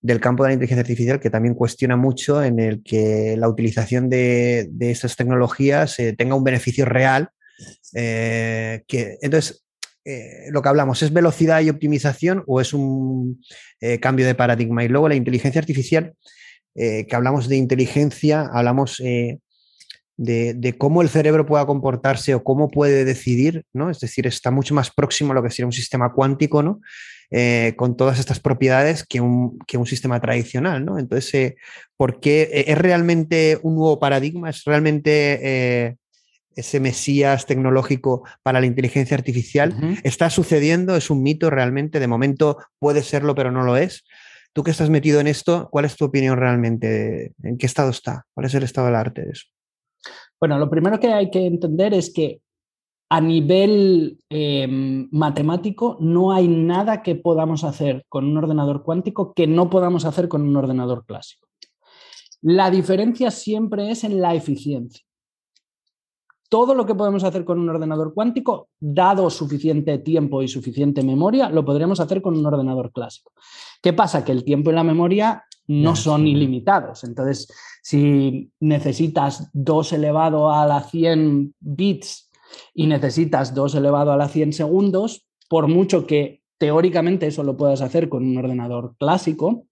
del 0.00 0.20
campo 0.20 0.44
de 0.44 0.50
la 0.50 0.54
inteligencia 0.54 0.82
artificial 0.82 1.20
que 1.20 1.30
también 1.30 1.54
cuestiona 1.54 1.96
mucho 1.96 2.42
en 2.42 2.60
el 2.60 2.82
que 2.82 3.36
la 3.36 3.48
utilización 3.48 4.08
de, 4.08 4.68
de 4.70 4.90
estas 4.90 5.16
tecnologías 5.16 5.98
eh, 5.98 6.14
tenga 6.16 6.34
un 6.34 6.44
beneficio 6.44 6.84
real. 6.84 7.30
Eh, 7.94 8.82
que, 8.86 9.18
entonces, 9.20 9.64
eh, 10.04 10.46
lo 10.50 10.62
que 10.62 10.68
hablamos, 10.68 11.02
¿es 11.02 11.12
velocidad 11.12 11.60
y 11.60 11.70
optimización 11.70 12.44
o 12.46 12.60
es 12.60 12.72
un 12.72 13.42
cambio 14.00 14.26
de 14.26 14.34
paradigma? 14.34 14.84
Y 14.84 14.88
luego 14.88 15.08
la 15.08 15.16
inteligencia 15.16 15.60
artificial, 15.60 16.14
que 16.74 17.08
hablamos 17.12 17.48
de 17.48 17.56
inteligencia, 17.56 18.48
hablamos 18.52 19.00
de, 20.16 20.74
cómo 20.78 21.02
el 21.02 21.08
cerebro 21.08 21.46
pueda 21.46 21.66
comportarse 21.66 22.34
o 22.34 22.42
cómo 22.42 22.68
puede 22.68 23.04
decidir, 23.04 23.64
¿no? 23.72 23.90
Es 23.90 24.00
decir, 24.00 24.26
está 24.26 24.50
mucho 24.50 24.74
más 24.74 24.90
próximo 24.90 25.32
a 25.32 25.34
lo 25.34 25.42
que 25.42 25.50
sería 25.50 25.66
un 25.66 25.72
sistema 25.72 26.12
cuántico, 26.12 26.62
¿no? 26.62 26.80
Eh, 27.30 27.74
con 27.76 27.96
todas 27.96 28.18
estas 28.18 28.38
propiedades 28.38 29.04
que 29.04 29.20
un, 29.20 29.58
sistema 29.84 30.20
tradicional, 30.20 30.84
¿no? 30.84 30.98
Entonces, 30.98 31.34
eh, 31.34 31.56
¿por 31.96 32.20
qué 32.20 32.42
eh, 32.52 32.64
es 32.68 32.78
realmente 32.78 33.58
un 33.62 33.74
nuevo 33.74 33.98
paradigma? 33.98 34.50
¿Es 34.50 34.64
realmente 34.64 35.98
ese 36.54 36.80
mesías 36.80 37.44
tecnológico 37.44 38.26
para 38.42 38.60
la 38.60 38.66
inteligencia 38.66 39.16
artificial? 39.16 39.98
¿Está 40.02 40.30
sucediendo? 40.30 40.96
¿Es 40.96 41.10
un 41.10 41.22
mito 41.22 41.50
realmente? 41.50 42.00
De 42.00 42.06
momento 42.06 42.58
puede 42.78 43.02
serlo, 43.02 43.34
pero 43.34 43.50
no 43.50 43.62
lo 43.62 43.76
es. 43.76 44.04
Tú 44.54 44.62
que 44.62 44.70
estás 44.70 44.88
metido 44.88 45.20
en 45.20 45.26
esto, 45.26 45.68
¿cuál 45.70 45.84
es 45.84 45.96
tu 45.96 46.06
opinión 46.06 46.38
realmente? 46.38 47.32
¿En 47.42 47.58
qué 47.58 47.66
estado 47.66 47.90
está? 47.90 48.24
¿Cuál 48.32 48.46
es 48.46 48.54
el 48.54 48.62
estado 48.62 48.86
del 48.86 48.96
arte 48.96 49.22
de 49.22 49.32
eso? 49.32 49.44
Bueno, 50.40 50.58
lo 50.58 50.68
primero 50.68 51.00
que 51.00 51.12
hay 51.12 51.30
que 51.30 51.46
entender 51.46 51.94
es 51.94 52.12
que 52.12 52.40
a 53.08 53.20
nivel 53.20 54.18
em, 54.28 55.08
matemático 55.12 55.96
no 56.00 56.32
hay 56.32 56.48
nada 56.48 57.02
que 57.02 57.14
podamos 57.14 57.62
hacer 57.64 58.04
con 58.08 58.24
un 58.24 58.36
ordenador 58.36 58.82
cuántico 58.82 59.32
que 59.32 59.46
no 59.46 59.70
podamos 59.70 60.04
hacer 60.04 60.28
con 60.28 60.42
un 60.42 60.56
ordenador 60.56 61.06
clásico. 61.06 61.46
La 62.42 62.70
diferencia 62.70 63.30
siempre 63.30 63.90
es 63.90 64.04
en 64.04 64.20
la 64.20 64.34
eficiencia. 64.34 65.04
Todo 66.48 66.74
lo 66.74 66.86
que 66.86 66.94
podemos 66.94 67.24
hacer 67.24 67.44
con 67.44 67.58
un 67.58 67.68
ordenador 67.68 68.14
cuántico, 68.14 68.68
dado 68.78 69.30
suficiente 69.30 69.98
tiempo 69.98 70.42
y 70.42 70.48
suficiente 70.48 71.02
memoria, 71.02 71.48
lo 71.48 71.64
podríamos 71.64 71.98
hacer 71.98 72.22
con 72.22 72.36
un 72.36 72.46
ordenador 72.46 72.92
clásico. 72.92 73.32
¿Qué 73.82 73.92
pasa? 73.92 74.24
Que 74.24 74.32
el 74.32 74.44
tiempo 74.44 74.70
y 74.70 74.74
la 74.74 74.84
memoria 74.84 75.44
no 75.66 75.96
son 75.96 76.26
ilimitados. 76.26 77.04
Entonces, 77.04 77.48
si 77.82 78.50
necesitas 78.60 79.50
2 79.52 79.92
elevado 79.92 80.50
a 80.50 80.66
la 80.66 80.82
100 80.82 81.54
bits 81.60 82.30
y 82.74 82.86
necesitas 82.86 83.54
2 83.54 83.74
elevado 83.76 84.12
a 84.12 84.16
la 84.16 84.28
100 84.28 84.52
segundos, 84.52 85.26
por 85.48 85.68
mucho 85.68 86.06
que 86.06 86.42
teóricamente 86.58 87.26
eso 87.26 87.42
lo 87.42 87.56
puedas 87.56 87.80
hacer 87.80 88.08
con 88.08 88.24
un 88.24 88.38
ordenador 88.38 88.96
clásico, 88.98 89.66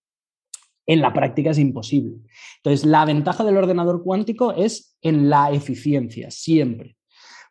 en 0.87 1.01
la 1.01 1.13
práctica 1.13 1.51
es 1.51 1.59
imposible. 1.59 2.17
Entonces, 2.57 2.85
la 2.85 3.05
ventaja 3.05 3.43
del 3.45 3.57
ordenador 3.57 4.03
cuántico 4.03 4.53
es 4.53 4.97
en 5.01 5.31
la 5.31 5.51
eficiencia, 5.51 6.31
siempre. 6.31 6.97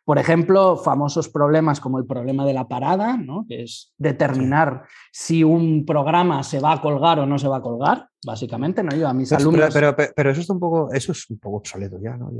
Por 0.04 0.18
ejemplo, 0.18 0.76
famosos 0.76 1.30
problemas 1.30 1.80
como 1.80 1.98
el 1.98 2.04
problema 2.04 2.44
de 2.44 2.52
la 2.52 2.68
parada, 2.68 3.16
¿no? 3.16 3.46
que 3.48 3.62
es 3.62 3.94
determinar 3.96 4.82
si 5.10 5.42
un 5.42 5.86
programa 5.86 6.42
se 6.42 6.60
va 6.60 6.72
a 6.72 6.80
colgar 6.82 7.20
o 7.20 7.26
no 7.26 7.38
se 7.38 7.48
va 7.48 7.58
a 7.58 7.62
colgar, 7.62 8.08
básicamente, 8.24 8.82
¿no? 8.82 8.94
Yo 8.94 9.08
a 9.08 9.14
mis 9.14 9.32
alumnos. 9.32 9.72
Pero, 9.72 9.96
pero, 9.96 10.30
eso, 10.30 10.52
un 10.52 10.60
poco, 10.60 10.92
eso 10.92 11.12
es 11.12 11.30
un 11.30 11.38
poco 11.38 11.56
obsoleto 11.58 11.98
ya, 12.02 12.16
¿no? 12.16 12.30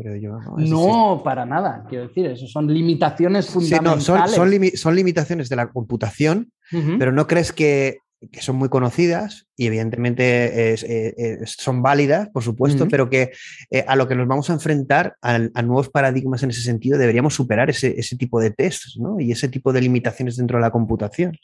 ¿no? 0.59 1.23
para 1.25 1.47
nada, 1.47 1.87
quiero 1.89 2.09
decir, 2.09 2.27
eso 2.27 2.47
son 2.47 2.67
limitaciones 2.67 3.49
fundamentales. 3.49 4.81
son, 4.81 4.95
limitaciones 4.95 5.49
de 5.49 5.57
la 5.57 5.71
computación, 5.71 6.53
pero 6.99 7.13
¿no 7.13 7.27
crees 7.27 7.53
que 7.53 7.99
que 8.33 8.41
son 8.41 8.57
muy 8.57 8.69
conocidas 8.69 9.47
y 9.57 9.67
evidentemente 9.67 10.75
eh, 10.75 11.41
son 11.47 11.83
válidas, 11.83 12.29
por 12.31 12.43
supuesto, 12.43 12.89
pero 12.89 13.09
que 13.11 13.33
eh, 13.71 13.85
a 13.87 13.97
lo 13.97 14.09
que 14.09 14.15
nos 14.15 14.27
vamos 14.27 14.51
a 14.51 14.55
enfrentar, 14.55 15.17
a, 15.23 15.39
nuevos 15.63 15.89
paradigmas 15.89 16.43
en 16.43 16.51
ese 16.51 16.63
sentido, 16.63 16.99
deberíamos 16.99 17.35
superar 17.35 17.71
ese, 17.71 17.95
tipo 18.19 18.41
de 18.41 18.51
tests 18.51 18.99
y 19.19 19.33
ese 19.33 19.49
tipo 19.49 19.73
de 19.73 19.81
limitaciones 19.81 20.37
dentro 20.37 20.59
de 20.59 20.63
la 20.63 20.71
computación. 20.71 21.37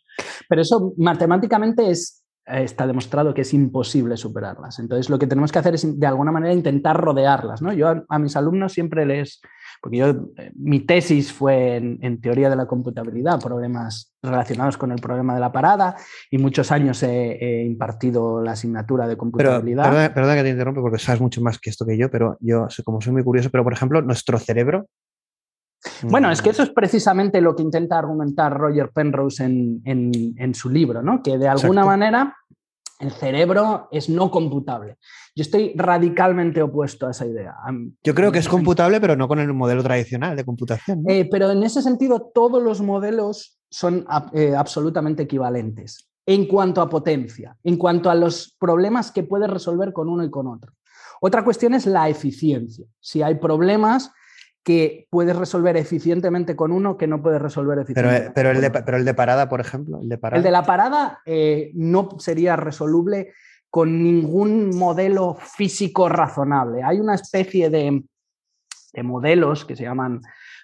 Pero 0.49 0.63
eso 0.63 0.95
matemáticamente 0.97 1.91
es, 1.91 2.20
eh, 2.20 2.20
está 2.53 2.87
demostrado 2.87 3.35
que 3.35 3.43
es 3.43 3.55
imposible 3.55 4.17
superarlas. 4.17 4.79
Entonces 4.79 5.09
lo 5.09 5.19
que 5.19 5.27
tenemos 5.27 5.53
que 5.53 5.59
hacer 5.59 5.75
es 5.75 5.99
de 5.99 6.07
alguna 6.07 6.33
manera 6.33 6.53
intentar 6.53 7.01
rodearlas. 7.01 7.63
¿no? 7.63 7.73
Yo 7.73 8.05
a 8.09 8.19
mis 8.19 8.37
alumnos 8.37 8.73
siempre 8.73 9.07
les, 9.07 9.41
porque 9.81 9.97
yo, 9.97 10.09
eh, 10.37 10.53
mi 10.55 10.81
tesis 10.81 11.33
fue 11.33 11.77
en, 11.77 12.21
teoría 12.21 12.51
de 12.51 12.57
la 12.57 12.67
computabilidad, 12.67 13.41
problemas 13.41 14.15
relacionados 14.23 14.77
con 14.77 14.93
el 14.93 15.01
problema 15.01 15.35
de 15.35 15.41
la 15.41 15.53
parada, 15.53 15.97
y 16.31 16.39
muchos 16.39 16.71
años 16.71 17.03
he, 17.03 17.65
impartido 17.65 18.43
la 18.43 18.53
asignatura 18.53 19.09
de 19.09 19.17
computabilidad. 19.17 19.91
Pero, 19.91 20.15
perdona, 20.15 20.37
que 20.37 20.43
te 20.43 20.51
interrumpe 20.51 20.81
porque 20.81 20.99
sabes 20.99 21.21
mucho 21.21 21.41
más 21.41 21.59
que 21.59 21.71
esto 21.71 21.87
que 21.87 21.97
yo, 21.97 22.11
pero 22.11 22.37
yo, 22.41 22.67
como 22.85 23.01
soy 23.01 23.13
muy 23.13 23.25
curioso, 23.25 23.49
pero 23.51 23.65
por 23.65 23.73
ejemplo, 23.73 24.03
nuestro 24.03 24.39
cerebro 24.39 24.87
bueno, 26.03 26.31
es 26.31 26.43
que 26.43 26.51
eso 26.51 26.63
es 26.63 26.69
precisamente 26.69 27.41
lo 27.41 27.57
que 27.57 27.63
intenta 27.63 27.99
argumentar 27.99 28.53
Roger 28.53 28.91
Penrose 28.91 29.45
en, 29.45 30.55
su 30.55 30.69
libro, 30.69 31.03
¿no? 31.03 31.23
que 31.23 31.39
de 31.39 31.49
alguna 31.49 31.87
manera 31.87 32.37
el 33.01 33.11
cerebro 33.13 33.89
es 33.91 34.09
no 34.09 34.31
computable. 34.31 34.99
Yo 35.35 35.43
estoy 35.43 35.73
radicalmente 35.75 36.63
opuesto 36.63 37.07
a 37.07 37.11
esa 37.11 37.27
idea. 37.27 37.55
Yo 38.05 38.15
creo 38.15 38.31
que 38.31 38.39
es 38.39 38.49
computable, 38.49 39.01
pero 39.01 39.17
no 39.17 39.27
con 39.27 39.39
el 39.39 39.53
modelo 39.55 39.83
tradicional 39.83 40.37
de 40.37 40.45
computación. 40.45 41.03
Eh, 41.09 41.29
pero 41.31 41.51
en 41.51 41.63
ese 41.63 41.83
sentido, 41.83 42.31
todos 42.35 42.63
los 42.63 42.83
modelos 42.83 43.59
son 43.71 44.07
eh, 44.35 44.55
absolutamente 44.55 45.23
equivalentes 45.23 46.11
en 46.27 46.47
cuanto 46.47 46.83
a 46.83 46.89
potencia, 46.91 47.57
en 47.65 47.77
cuanto 47.77 48.11
a 48.11 48.15
los 48.15 48.55
problemas 48.61 49.11
que 49.11 49.23
puedes 49.23 49.49
resolver 49.49 49.93
con 49.93 50.09
uno 50.09 50.23
y 50.23 50.31
con 50.31 50.47
otro. 50.47 50.73
Otra 51.23 51.43
cuestión 51.43 51.75
es 51.75 51.87
la 51.87 52.09
eficiencia. 52.09 52.87
Si 53.01 53.23
hay 53.23 53.37
problemas 53.37 54.13
que 54.63 55.07
puedes 55.11 55.37
resolver 55.37 55.77
eficientemente 55.77 56.55
con 56.55 56.73
uno 56.73 56.97
que 56.97 57.07
no 57.07 57.23
puedes 57.23 57.41
resolver 57.41 57.79
eficientemente. 57.79 58.33
Pero, 58.35 58.51
el, 58.51 58.61
de, 58.61 58.71
pero 58.71 58.97
el 58.97 59.05
de 59.05 59.15
parada, 59.15 59.49
por 59.49 59.61
ejemplo, 59.61 60.01
el 60.01 60.09
de, 60.09 60.19
El 60.33 60.43
de 60.43 60.51
la 60.51 60.65
parada 60.65 61.21
eh, 61.25 61.71
no 61.75 62.09
sería 62.19 62.57
resoluble 62.57 63.33
con 63.71 64.03
ningún 64.03 64.77
modelo 64.77 65.35
físico 65.35 66.09
razonable. 66.09 66.83
Hay 66.83 66.99
una 66.99 67.15
especie 67.15 67.71
de, 67.71 68.03
modelos 69.03 69.65
que 69.65 69.77
se 69.77 69.85
llaman 69.85 70.21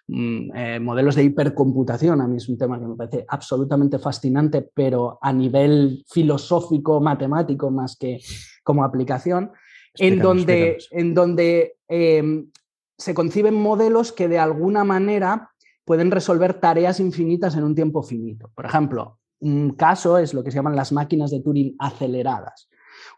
mm, 0.09 0.57
eh, 0.57 0.81
modelos 0.81 1.15
de 1.15 1.23
hipercomputación. 1.23 2.21
A 2.21 2.27
mí 2.27 2.37
es 2.37 2.49
un 2.49 2.59
tema 2.59 2.79
que 2.79 2.87
me 2.87 2.97
parece 2.97 3.25
absolutamente 3.29 3.99
fascinante, 3.99 4.69
pero 4.75 5.19
a 5.23 5.33
nivel 5.33 6.05
filosófico, 6.11 7.01
matemático, 7.01 7.71
más 7.71 7.97
que 7.97 8.19
como 8.63 8.85
aplicación, 8.85 9.53
en 9.95 10.19
donde, 10.19 10.77
en 10.91 11.15
donde 11.15 11.77
em, 11.89 12.51
se 12.99 13.15
conciben 13.15 13.55
modelos 13.55 14.13
que 14.13 14.29
de 14.29 14.39
alguna 14.39 14.85
manera 14.85 15.51
pueden 15.85 16.11
resolver 16.11 16.55
tareas 16.55 17.01
infinitas 17.01 17.57
en 17.57 17.65
un 17.65 17.75
tiempo 17.75 18.03
finito. 18.03 18.51
Por 18.55 18.67
ejemplo, 18.67 19.21
un 19.41 19.73
caso 19.73 20.19
es 20.19 20.35
lo 20.35 20.43
que 20.43 20.51
se 20.51 20.57
llaman 20.57 20.77
las 20.77 20.93
máquinas 20.93 21.31
de 21.31 21.41
Turing 21.41 21.77
aceleradas. 21.79 22.69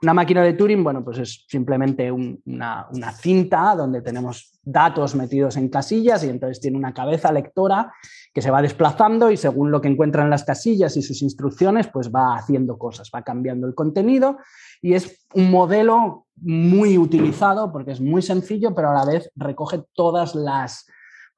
Una 0.01 0.15
máquina 0.15 0.43
de 0.43 0.53
Turing, 0.53 0.85
bueno, 0.85 1.05
pues 1.05 1.19
es 1.19 1.45
simplemente 1.49 2.13
una, 2.13 2.87
una, 2.93 3.13
cinta 3.13 3.75
donde 3.75 4.01
tenemos 4.01 4.53
datos 4.63 5.17
metidos 5.17 5.57
en 5.57 5.69
casillas 5.69 6.23
y 6.23 6.29
entonces 6.29 6.61
tiene 6.61 6.77
una 6.77 6.95
cabeza 6.95 7.33
lectora 7.33 7.93
que 8.33 8.41
se 8.41 8.53
va 8.53 8.63
desplazando 8.63 9.33
y 9.33 9.37
según 9.37 9.73
lo 9.73 9.81
que 9.81 9.89
encuentra 9.89 10.23
en 10.23 10.31
las 10.31 10.45
casillas 10.45 10.97
y 10.97 11.03
sus 11.03 11.21
instrucciones, 11.23 11.89
pues 11.89 12.13
va 12.13 12.37
haciendo 12.37 12.79
cosas, 12.79 13.11
va 13.13 13.23
cambiando 13.23 13.67
el 13.67 13.75
contenido 13.75 14.39
y 14.81 14.95
es 14.95 15.27
un 15.35 15.51
modelo 15.51 16.27
muy 16.37 16.97
utilizado 16.97 17.73
porque 17.73 17.91
es 17.91 18.01
muy 18.01 18.23
sencillo, 18.23 18.75
pero 18.77 18.91
a 18.91 18.95
la 18.95 19.05
vez 19.05 19.33
recoge 19.35 19.83
todas 19.95 20.37
las 20.37 20.87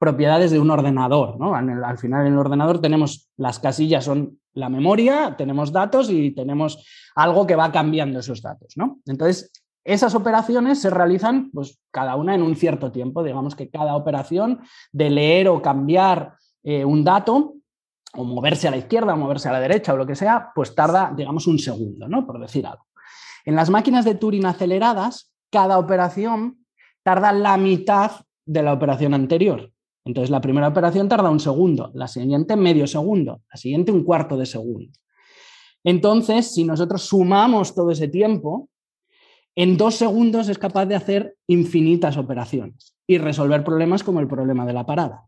propiedades 0.01 0.49
de 0.49 0.59
un 0.59 0.71
ordenador. 0.71 1.39
¿no? 1.39 1.53
Al 1.53 1.97
final 1.99 2.25
en 2.25 2.33
el 2.33 2.39
ordenador 2.39 2.81
tenemos 2.81 3.29
las 3.37 3.59
casillas, 3.59 4.03
son 4.03 4.39
la 4.51 4.67
memoria, 4.67 5.35
tenemos 5.37 5.71
datos 5.71 6.09
y 6.09 6.31
tenemos 6.31 6.83
algo 7.13 7.45
que 7.45 7.55
va 7.55 7.71
cambiando 7.71 8.17
esos 8.17 8.41
datos. 8.41 8.73
¿no? 8.77 8.99
Entonces, 9.05 9.51
esas 9.83 10.15
operaciones 10.15 10.81
se 10.81 10.89
realizan 10.89 11.51
pues, 11.51 11.79
cada 11.91 12.15
una 12.15 12.33
en 12.33 12.41
un 12.41 12.55
cierto 12.55 12.91
tiempo. 12.91 13.23
Digamos 13.23 13.55
que 13.55 13.69
cada 13.69 13.95
operación 13.95 14.61
de 14.91 15.11
leer 15.11 15.49
o 15.49 15.61
cambiar 15.61 16.33
eh, 16.63 16.83
un 16.83 17.03
dato 17.03 17.53
o 18.15 18.23
moverse 18.23 18.67
a 18.67 18.71
la 18.71 18.77
izquierda 18.77 19.13
o 19.13 19.17
moverse 19.17 19.49
a 19.49 19.51
la 19.51 19.59
derecha 19.59 19.93
o 19.93 19.97
lo 19.97 20.07
que 20.07 20.15
sea, 20.15 20.49
pues 20.55 20.73
tarda, 20.73 21.13
digamos, 21.15 21.45
un 21.45 21.59
segundo, 21.59 22.07
¿no? 22.07 22.25
por 22.25 22.39
decir 22.39 22.65
algo. 22.65 22.87
En 23.45 23.55
las 23.55 23.69
máquinas 23.69 24.03
de 24.05 24.15
Turing 24.15 24.47
aceleradas, 24.47 25.31
cada 25.51 25.77
operación 25.77 26.65
tarda 27.03 27.31
la 27.31 27.55
mitad 27.57 28.25
de 28.47 28.63
la 28.63 28.73
operación 28.73 29.13
anterior. 29.13 29.71
Entonces, 30.05 30.29
la 30.29 30.41
primera 30.41 30.67
operación 30.67 31.07
tarda 31.07 31.29
un 31.29 31.39
segundo, 31.39 31.91
la 31.93 32.07
siguiente 32.07 32.55
medio 32.55 32.87
segundo, 32.87 33.41
la 33.51 33.57
siguiente 33.57 33.91
un 33.91 34.03
cuarto 34.03 34.35
de 34.37 34.45
segundo. 34.45 34.91
Entonces, 35.83 36.53
si 36.53 36.63
nosotros 36.63 37.03
sumamos 37.03 37.75
todo 37.75 37.91
ese 37.91 38.07
tiempo, 38.07 38.69
en 39.55 39.77
dos 39.77 39.95
segundos 39.95 40.47
es 40.49 40.57
capaz 40.57 40.85
de 40.85 40.95
hacer 40.95 41.35
infinitas 41.47 42.17
operaciones 42.17 42.95
y 43.05 43.17
resolver 43.17 43.63
problemas 43.63 44.03
como 44.03 44.19
el 44.19 44.27
problema 44.27 44.65
de 44.65 44.73
la 44.73 44.85
parada. 44.85 45.25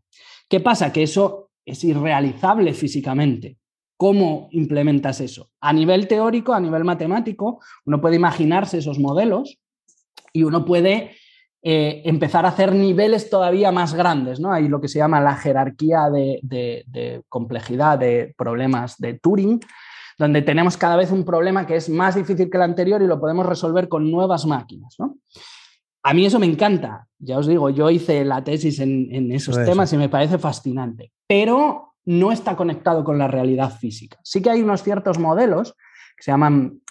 ¿Qué 0.48 0.60
pasa? 0.60 0.92
Que 0.92 1.02
eso 1.02 1.50
es 1.64 1.84
irrealizable 1.84 2.72
físicamente. 2.72 3.58
¿Cómo 3.96 4.48
implementas 4.52 5.20
eso? 5.20 5.50
A 5.60 5.72
nivel 5.72 6.08
teórico, 6.08 6.52
a 6.52 6.60
nivel 6.60 6.84
matemático, 6.84 7.60
uno 7.86 8.00
puede 8.00 8.16
imaginarse 8.16 8.78
esos 8.78 8.98
modelos 8.98 9.58
y 10.32 10.42
uno 10.42 10.64
puede 10.64 11.12
eh, 11.66 12.02
empezar 12.04 12.44
a 12.44 12.50
hacer 12.50 12.74
niveles 12.74 13.30
todavía 13.30 13.72
más 13.72 13.94
grandes. 13.94 14.38
¿no? 14.38 14.52
Hay 14.52 14.68
lo 14.68 14.82
que 14.82 14.88
se 14.88 14.98
llama 14.98 15.18
la 15.22 15.34
jerarquía 15.34 16.10
de, 16.10 17.22
complejidad 17.30 17.98
de 17.98 18.34
problemas 18.36 18.98
de 18.98 19.14
Turing, 19.14 19.60
donde 20.18 20.42
tenemos 20.42 20.76
cada 20.76 20.96
vez 20.96 21.10
un 21.10 21.24
problema 21.24 21.66
que 21.66 21.76
es 21.76 21.88
más 21.88 22.16
difícil 22.16 22.50
que 22.50 22.58
el 22.58 22.64
anterior 22.64 23.00
y 23.00 23.06
lo 23.06 23.18
podemos 23.18 23.46
resolver 23.46 23.88
con 23.88 24.10
nuevas 24.10 24.44
máquinas. 24.44 24.94
A 26.02 26.12
mí 26.12 26.26
eso 26.26 26.38
me 26.38 26.44
encanta. 26.44 27.06
Ya 27.18 27.38
os 27.38 27.46
digo, 27.46 27.70
yo 27.70 27.88
hice 27.88 28.26
la 28.26 28.44
tesis 28.44 28.78
en, 28.80 29.32
esos 29.32 29.56
temas 29.64 29.90
y 29.94 29.96
me 29.96 30.10
parece 30.10 30.36
fascinante, 30.36 31.12
pero 31.26 31.94
no 32.04 32.30
está 32.30 32.56
conectado 32.56 33.02
con 33.04 33.16
la 33.16 33.26
realidad 33.26 33.70
física. 33.70 34.18
Sí 34.22 34.42
que 34.42 34.50
hay 34.50 34.60
unos 34.60 34.82
ciertos 34.82 35.18
modelos 35.18 35.74
que 36.14 36.24
se 36.24 36.30
llaman 36.30 36.82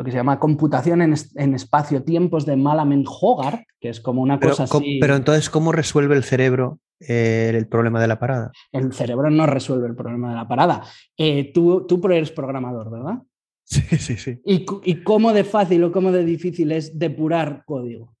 lo 0.00 0.04
que 0.04 0.12
se 0.12 0.16
llama 0.16 0.40
computación 0.40 1.02
en, 1.02 1.54
espacio-tiempos 1.54 2.46
de 2.46 2.56
Malamen-Hogarth, 2.56 3.66
que 3.78 3.90
es 3.90 4.00
como 4.00 4.22
una 4.22 4.40
cosa 4.40 4.62
así. 4.62 4.98
Pero 4.98 5.14
entonces, 5.14 5.50
¿cómo 5.50 5.72
resuelve 5.72 6.16
el 6.16 6.24
cerebro 6.24 6.78
eh, 7.00 7.52
el 7.54 7.68
problema 7.68 8.00
de 8.00 8.08
la 8.08 8.18
parada? 8.18 8.50
El 8.72 8.94
cerebro 8.94 9.28
no 9.28 9.46
resuelve 9.46 9.88
el 9.88 9.94
problema 9.94 10.30
de 10.30 10.36
la 10.36 10.48
parada. 10.48 10.84
Eh, 11.18 11.52
tú, 11.52 11.84
tú 11.86 12.00
eres 12.06 12.30
programador, 12.30 12.90
¿verdad? 12.90 13.18
Sí, 13.64 13.82
sí, 13.98 14.16
sí. 14.16 14.40
¿Y, 14.44 14.64
¿Y, 14.84 15.04
cómo 15.04 15.32
de 15.32 15.44
fácil 15.44 15.84
o 15.84 15.92
cómo 15.92 16.10
de 16.10 16.24
difícil 16.24 16.72
es 16.72 16.98
depurar 16.98 17.62
código? 17.66 18.16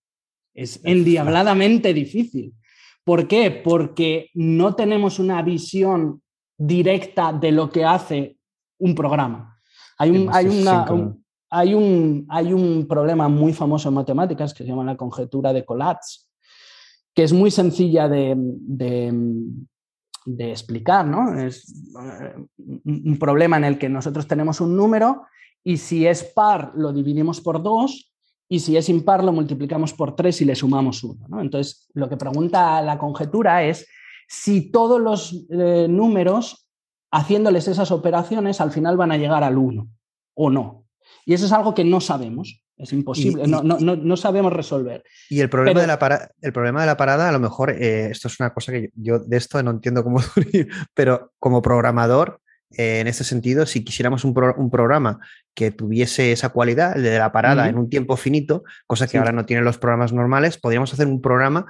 Es 0.54 0.80
endiabladamente 0.84 1.92
difícil. 1.92 2.54
¿Por 3.02 3.26
qué? 3.26 3.50
Porque 3.50 4.28
no 4.34 4.76
tenemos 4.76 5.18
una 5.18 5.42
visión 5.42 6.22
directa 6.56 7.32
de 7.32 7.50
lo 7.50 7.70
que 7.70 7.84
hace 7.84 8.36
un 8.78 8.94
programa. 8.94 9.58
Hay, 9.98 10.10
un, 10.10 10.28
hay 10.32 10.46
una, 10.46 10.86
hay 11.50 11.74
un, 11.74 12.26
hay 12.28 12.52
un 12.52 12.86
problema 12.86 13.28
muy 13.28 13.52
famoso 13.52 13.88
en 13.88 13.96
matemáticas 13.96 14.54
que 14.54 14.62
se 14.62 14.68
llama 14.68 14.84
la 14.84 14.96
conjetura 14.96 15.52
de 15.52 15.64
Collatz, 15.64 16.28
que 17.12 17.24
es 17.24 17.32
muy 17.32 17.50
sencilla 17.50 18.08
de, 18.08 18.36
explicar. 20.38 21.06
¿no? 21.06 21.38
Es 21.38 21.74
eh, 22.00 22.34
un 22.84 23.18
problema 23.18 23.56
en 23.56 23.64
el 23.64 23.78
que 23.78 23.88
nosotros 23.88 24.28
tenemos 24.28 24.60
un 24.60 24.76
número 24.76 25.22
y 25.64 25.76
si 25.76 26.06
es 26.06 26.22
par 26.22 26.72
lo 26.76 26.92
dividimos 26.92 27.40
por 27.40 27.62
dos 27.62 28.12
y 28.48 28.60
si 28.60 28.76
es 28.76 28.88
impar 28.88 29.22
lo 29.22 29.32
multiplicamos 29.32 29.92
por 29.92 30.16
tres 30.16 30.40
y 30.40 30.44
le 30.44 30.54
sumamos 30.54 31.04
uno. 31.04 31.40
Entonces, 31.40 31.88
lo 31.94 32.08
que 32.08 32.16
pregunta 32.16 32.82
la 32.82 32.98
conjetura 32.98 33.64
es 33.64 33.86
si 34.28 34.70
todos 34.70 35.00
los 35.00 35.46
eh, 35.50 35.86
números, 35.88 36.68
haciéndoles 37.12 37.68
esas 37.68 37.90
operaciones, 37.90 38.60
al 38.60 38.70
final 38.70 38.96
van 38.96 39.12
a 39.12 39.16
llegar 39.16 39.42
al 39.42 39.58
1 39.58 39.88
o 40.34 40.50
no. 40.50 40.84
Y 41.24 41.34
eso 41.34 41.46
es 41.46 41.52
algo 41.52 41.74
que 41.74 41.84
no 41.84 42.00
sabemos. 42.00 42.62
Es 42.80 42.94
imposible, 42.94 43.46
no, 43.46 43.62
no, 43.62 43.78
no, 43.78 44.16
sabemos 44.16 44.54
resolver. 44.54 45.04
Y 45.28 45.40
el 45.40 45.50
problema, 45.50 45.82
de 45.82 45.86
la 45.86 45.98
para, 45.98 46.30
el 46.40 46.52
problema 46.52 46.80
de 46.80 46.86
la 46.86 46.96
parada, 46.96 47.28
a 47.28 47.32
lo 47.32 47.38
mejor, 47.38 47.70
eh, 47.70 48.08
esto 48.10 48.28
es 48.28 48.40
una 48.40 48.54
cosa 48.54 48.72
que 48.72 48.88
yo, 48.94 49.18
de 49.18 49.36
esto 49.36 49.62
no 49.62 49.70
entiendo 49.70 50.02
cómo 50.02 50.20
pero 50.94 51.32
como 51.38 51.60
programador, 51.60 52.40
eh, 52.70 53.00
en 53.00 53.06
este 53.06 53.22
sentido, 53.24 53.66
si 53.66 53.84
quisiéramos 53.84 54.24
un, 54.24 54.32
programa 54.32 55.18
que 55.54 55.72
tuviese 55.72 56.32
esa 56.32 56.50
cualidad, 56.50 56.96
el 56.96 57.02
de 57.02 57.18
la 57.18 57.32
parada 57.32 57.68
en 57.68 57.76
un 57.76 57.90
tiempo 57.90 58.16
finito, 58.16 58.64
cosa 58.86 59.06
que 59.06 59.18
ahora 59.18 59.32
no 59.32 59.44
tienen 59.44 59.64
los 59.64 59.76
programas 59.76 60.14
normales, 60.14 60.56
podríamos 60.56 60.90
hacer 60.94 61.06
un 61.06 61.20
programa 61.20 61.66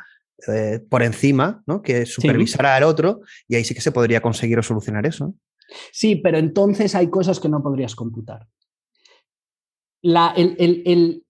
eh, 0.46 0.80
por 0.88 1.03
encima, 1.03 1.62
¿no? 1.66 1.82
que 1.82 2.07
supervisara 2.07 2.76
al 2.76 2.84
otro, 2.84 3.22
y 3.48 3.57
ahí 3.57 3.64
sí 3.64 3.74
que 3.74 3.80
se 3.80 3.90
podría 3.90 4.20
conseguir 4.20 4.61
o 4.61 4.62
solucionar 4.62 5.07
eso. 5.07 5.34
Sí, 5.90 6.16
pero 6.16 6.38
entonces 6.38 6.94
hay 6.94 7.09
cosas 7.09 7.40
que 7.40 7.48
no 7.48 7.62
podrías 7.62 7.96
computar 7.96 8.46
el, 10.03 11.24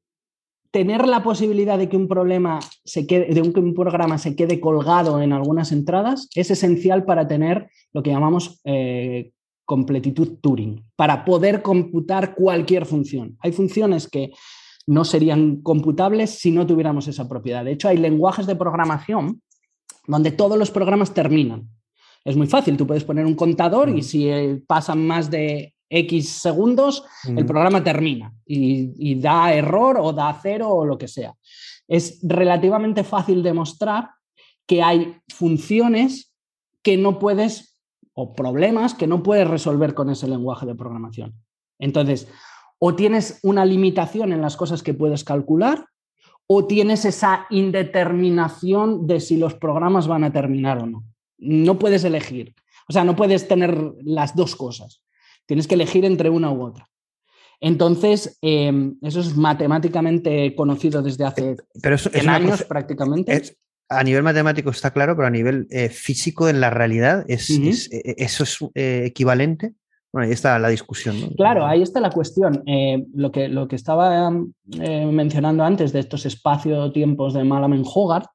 tener 0.70 1.06
la 1.06 1.22
posibilidad 1.22 1.78
de 1.78 1.88
que 1.88 1.96
un 1.96 2.08
problema 2.08 2.60
se 2.84 3.06
quede, 3.06 3.34
de 3.34 3.42
un, 3.42 3.56
un, 3.56 3.74
programa 3.74 4.18
se 4.18 4.36
quede 4.36 4.60
colgado 4.60 5.20
en 5.20 5.32
algunas 5.32 5.72
entradas 5.72 6.28
es 6.34 6.50
esencial 6.50 7.04
para 7.04 7.26
tener 7.26 7.70
lo 7.92 8.02
que 8.02 8.10
llamamos 8.10 8.60
eh, 8.64 9.32
completitud 9.64 10.38
Turing, 10.40 10.84
para 10.96 11.24
poder 11.24 11.62
computar 11.62 12.34
cualquier 12.34 12.86
función. 12.86 13.36
Hay 13.40 13.52
funciones 13.52 14.08
que 14.08 14.32
no 14.86 15.04
serían 15.04 15.62
computables 15.62 16.30
si 16.30 16.50
no 16.50 16.66
tuviéramos 16.66 17.06
esa 17.06 17.28
propiedad. 17.28 17.64
De 17.64 17.72
hecho, 17.72 17.88
hay 17.88 17.96
lenguajes 17.96 18.46
de 18.46 18.56
programación 18.56 19.40
donde 20.08 20.32
todos 20.32 20.58
los 20.58 20.72
programas 20.72 21.14
terminan. 21.14 21.68
Es 22.24 22.36
muy 22.36 22.48
fácil, 22.48 22.76
tú 22.76 22.86
puedes 22.86 23.04
poner 23.04 23.24
un 23.24 23.34
contador 23.34 23.88
y 23.88 24.02
si 24.02 24.28
eh, 24.28 24.60
pasan 24.66 25.06
más 25.06 25.30
de 25.30 25.74
X 25.90 26.28
segundos, 26.28 27.04
el 27.26 27.44
programa 27.44 27.82
termina 27.82 28.32
y, 28.46 29.16
da 29.16 29.52
error 29.52 29.98
o 30.00 30.12
da 30.12 30.38
cero 30.40 30.68
o 30.70 30.86
lo 30.86 30.96
que 30.96 31.08
sea. 31.08 31.34
Es 31.88 32.20
relativamente 32.22 33.02
fácil 33.02 33.42
demostrar 33.42 34.10
que 34.66 34.82
hay 34.82 35.16
funciones 35.28 36.32
que 36.82 36.96
no 36.96 37.18
puedes, 37.18 37.76
o 38.14 38.32
problemas 38.32 38.94
que 38.94 39.08
no 39.08 39.24
puedes 39.24 39.48
resolver 39.48 39.94
con 39.94 40.10
ese 40.10 40.28
lenguaje 40.28 40.64
de 40.64 40.76
programación. 40.76 41.34
Entonces, 41.80 42.28
o 42.78 42.94
tienes 42.94 43.40
una 43.42 43.64
limitación 43.64 44.32
en 44.32 44.40
las 44.40 44.56
cosas 44.56 44.84
que 44.84 44.94
puedes 44.94 45.24
calcular, 45.24 45.86
o 46.46 46.66
tienes 46.66 47.04
esa 47.04 47.46
indeterminación 47.50 49.08
de 49.08 49.20
si 49.20 49.36
los 49.36 49.54
programas 49.54 50.06
van 50.06 50.22
a 50.22 50.32
terminar 50.32 50.78
o 50.78 50.86
no. 50.86 51.04
No 51.38 51.78
puedes 51.78 52.04
elegir. 52.04 52.54
O 52.88 52.92
sea, 52.92 53.02
no 53.02 53.16
puedes 53.16 53.48
tener 53.48 53.94
las 54.02 54.36
dos 54.36 54.54
cosas. 54.54 55.02
Tienes 55.46 55.66
que 55.66 55.74
elegir 55.74 56.04
entre 56.04 56.30
una 56.30 56.50
u 56.50 56.62
otra. 56.62 56.90
Entonces, 57.60 58.38
em, 58.40 58.96
eso 59.02 59.20
es 59.20 59.36
matemáticamente 59.36 60.54
conocido 60.54 61.02
desde 61.02 61.24
hace 61.24 61.56
pero 61.82 61.96
años 62.26 62.64
prácticamente. 62.64 63.54
a 63.88 64.02
nivel 64.02 64.22
matemático 64.22 64.70
está 64.70 64.92
claro, 64.92 65.14
pero 65.14 65.28
a 65.28 65.30
nivel 65.30 65.66
eh, 65.70 65.90
físico 65.90 66.48
en 66.48 66.60
la 66.60 66.70
realidad, 66.70 67.24
es, 67.28 67.50
eh, 67.50 68.00
eh, 68.04 68.14
¿eso 68.16 68.44
es 68.44 68.58
equivalente? 68.74 69.74
Bueno, 70.12 70.26
ahí 70.26 70.32
está 70.32 70.58
la 70.58 70.68
discusión. 70.68 71.16
Claro, 71.36 71.66
ahí 71.66 71.82
está 71.82 72.00
la 72.00 72.10
cuestión. 72.10 72.64
lo, 73.14 73.30
que, 73.30 73.48
lo 73.48 73.68
que 73.68 73.76
estaba 73.76 74.32
mencionando 74.66 75.62
antes 75.62 75.92
de 75.92 76.00
estos 76.00 76.26
espacio-tiempos 76.26 77.34
de 77.34 77.44
Malamen-Hogarth 77.44 78.26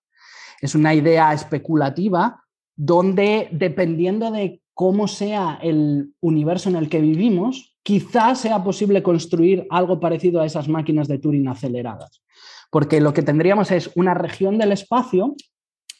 es 0.61 0.75
una 0.75 0.93
idea 0.93 1.33
especulativa 1.33 2.41
donde, 2.77 3.49
dependiendo 3.51 4.31
de 4.31 4.61
cómo 4.75 5.07
sea 5.07 5.57
el 5.63 6.13
universo 6.19 6.69
en 6.69 6.75
el 6.75 6.89
que 6.89 7.01
vivimos, 7.01 7.75
quizás 7.81 8.41
sea 8.41 8.63
posible 8.63 9.01
construir 9.01 9.65
algo 9.71 9.99
parecido 9.99 10.41
a 10.41 10.45
esas 10.45 10.67
máquinas 10.67 11.07
de 11.07 11.17
Turing 11.17 11.47
aceleradas. 11.47 12.21
Porque 12.69 12.99
lo 12.99 13.13
que 13.13 13.23
tendríamos 13.23 13.71
es 13.71 13.89
una 13.95 14.13
región 14.13 14.57
del 14.57 14.73
espacio 14.73 15.35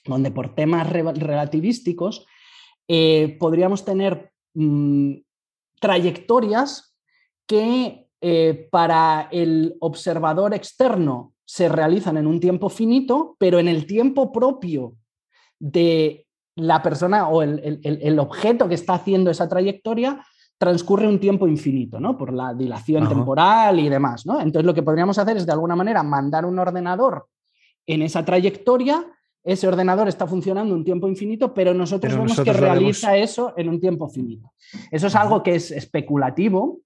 donde 0.05 0.29
por 0.29 0.53
temas 0.53 0.87
relativísticos 0.89 2.27
eh, 2.87 3.37
podríamos 3.39 3.85
tener 3.85 4.31
mm, 4.53 5.15
trayectorias 5.79 6.95
que 7.47 8.07
eh, 8.21 8.67
para 8.71 9.29
el 9.31 9.75
observador 9.79 10.53
externo 10.53 11.33
se 11.45 11.69
realizan 11.69 12.17
en 12.17 12.27
un 12.27 12.39
tiempo 12.39 12.69
finito, 12.69 13.35
pero 13.39 13.59
en 13.59 13.67
el 13.67 13.85
tiempo 13.85 14.31
propio 14.31 14.95
de 15.59 16.24
la 16.55 16.81
persona 16.81 17.27
o 17.27 17.41
el, 17.41 18.19
objeto 18.19 18.67
que 18.67 18.75
está 18.75 18.93
haciendo 18.95 19.29
esa 19.29 19.47
trayectoria 19.47 20.25
transcurre 20.57 21.07
un 21.07 21.19
tiempo 21.19 21.47
infinito, 21.47 21.99
¿no? 21.99 22.17
Por 22.17 22.31
la 22.33 22.53
dilación 22.53 23.09
temporal 23.09 23.77
y 23.79 23.89
demás, 23.89 24.25
¿no? 24.25 24.39
Entonces 24.39 24.65
lo 24.65 24.73
que 24.73 24.83
podríamos 24.83 25.17
hacer 25.17 25.35
es 25.35 25.45
de 25.45 25.51
alguna 25.51 25.75
manera 25.75 26.01
mandar 26.01 26.45
un 26.45 26.57
ordenador 26.57 27.27
en 27.85 28.01
esa 28.01 28.23
trayectoria, 28.23 29.05
ese 29.43 29.67
ordenador 29.67 30.07
está 30.07 30.25
funcionando 30.25 30.73
un 30.73 30.85
tiempo 30.85 31.07
infinito, 31.07 31.53
pero 31.53 31.73
nosotros 31.73 32.13
vemos 32.13 32.39
que 32.39 32.53
realiza 32.53 33.17
eso 33.17 33.53
en 33.57 33.69
un 33.69 33.79
tiempo 33.79 34.09
finito. 34.09 34.53
Eso 34.89 35.07
es 35.07 35.15
algo 35.15 35.43
que 35.43 35.55
es 35.55 35.71
especulativo, 35.71 36.79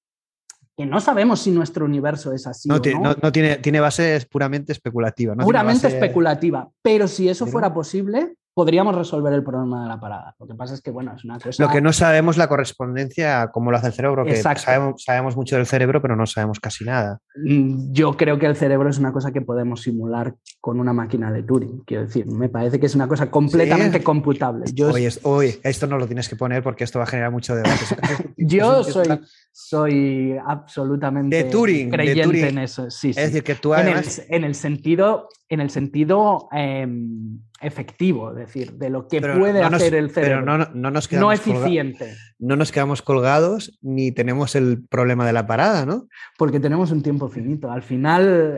que 0.75 0.85
no 0.85 0.99
sabemos 0.99 1.41
si 1.41 1.51
nuestro 1.51 1.85
universo 1.85 2.33
es 2.33 2.47
así. 2.47 2.67
No, 2.67 2.75
o 2.75 2.99
no. 3.01 3.15
no, 3.21 3.31
tiene, 3.31 3.57
tiene 3.57 3.79
base 3.79 4.19
puramente 4.29 4.71
especulativa. 4.71 5.35
puramente 5.35 5.87
especulativa. 5.87 6.69
Pero 6.81 7.07
si 7.07 7.29
eso 7.29 7.45
fuera 7.45 7.73
posible, 7.73 8.35
podríamos 8.59 8.93
resolver 8.93 9.31
el 9.31 9.41
problema 9.41 9.83
de 9.83 9.87
la 9.87 10.01
parada. 10.01 10.35
Lo 10.37 10.45
que 10.45 10.53
pasa 10.53 10.73
es 10.73 10.81
que, 10.81 10.91
bueno, 10.91 11.13
es 11.15 11.23
una 11.23 11.39
cosa... 11.39 11.63
Lo 11.63 11.69
que 11.69 11.79
no 11.79 11.93
sabemos 11.93 12.35
la 12.35 12.49
correspondencia, 12.49 13.51
cómo 13.53 13.71
lo 13.71 13.77
hace 13.77 13.87
el 13.87 13.93
cerebro, 13.93 14.25
que 14.25 14.35
sabemos, 14.35 15.01
sabemos, 15.01 15.37
mucho 15.37 15.55
del 15.55 15.65
cerebro, 15.65 16.01
pero 16.01 16.17
no 16.17 16.25
sabemos 16.25 16.59
casi 16.59 16.83
nada. 16.83 17.21
Mm, 17.37 17.93
yo 17.93 18.17
creo 18.17 18.37
que 18.37 18.47
el 18.47 18.57
cerebro 18.57 18.89
es 18.89 18.97
una 18.97 19.13
cosa 19.13 19.31
que 19.31 19.39
podemos 19.39 19.83
simular 19.83 20.35
con 20.59 20.77
una 20.77 20.91
máquina 20.91 21.31
de 21.31 21.43
Turing, 21.43 21.83
quiero 21.85 22.03
decir, 22.03 22.25
me 22.25 22.49
parece 22.49 22.81
que 22.81 22.87
es 22.87 22.95
una 22.95 23.07
cosa 23.07 23.31
completamente 23.31 24.03
computable. 24.03 24.65
Yo 24.73 24.89
oye, 25.23 25.59
esto 25.63 25.87
no 25.87 25.97
lo 25.97 26.05
tienes 26.05 26.27
que 26.27 26.35
poner 26.35 26.61
porque 26.61 26.83
esto 26.83 26.99
va 26.99 27.05
a 27.05 27.07
generar 27.07 27.31
mucho 27.31 27.55
debate. 27.55 27.85
yo 28.35 28.83
soy, 28.83 29.07
soy 29.53 30.35
absolutamente 30.45 31.43
de 31.43 31.43
Turing, 31.45 31.91
creyente 31.91 32.49
en 32.49 32.57
eso. 32.57 32.89
Sí, 32.89 33.11
es 33.11 33.15
decir, 33.15 33.41
que 33.41 33.55
tú 33.55 33.73
además... 33.73 34.19
en, 34.19 34.25
el, 34.25 34.35
en 34.35 34.43
el 34.43 34.55
sentido 34.55 35.29
en 35.49 35.61
el 35.61 35.71
sentido 35.71 36.47
em, 36.51 37.39
efectivo, 37.59 38.29
es 38.31 38.37
decir, 38.37 38.73
de 38.73 38.91
lo 38.91 39.07
que 39.07 39.19
puede 39.19 39.63
hacer 39.63 39.95
el 39.95 40.11
cerebro. 40.11 40.45
Pero 40.45 40.57
no, 40.57 40.69
no, 40.75 40.91
nos 40.91 41.11
no 41.11 41.31
eficiente. 41.31 42.15
No 42.37 42.55
nos 42.55 42.71
quedamos 42.71 43.01
colgados 43.01 43.77
ni 43.81 44.11
tenemos 44.11 44.55
el 44.55 44.85
problema 44.87 45.25
de 45.25 45.33
la 45.33 45.47
parada, 45.47 45.87
¿no? 45.87 46.07
Porque 46.37 46.59
tenemos 46.59 46.91
un 46.91 47.01
tiempo 47.01 47.29
finito. 47.29 47.71
Al 47.71 47.81
final, 47.81 48.57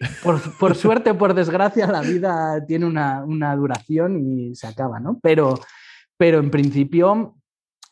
por, 0.58 0.74
suerte 0.74 1.10
o 1.10 1.18
por 1.18 1.34
desgracia, 1.34 1.86
la 1.86 2.00
vida 2.00 2.64
tiene 2.66 2.86
una, 2.86 3.54
duración 3.54 4.18
y 4.18 4.56
se 4.56 4.66
acaba, 4.66 4.98
¿no? 4.98 5.20
Pero, 5.22 5.54
pero 6.16 6.40
en 6.40 6.50
principio, 6.50 7.36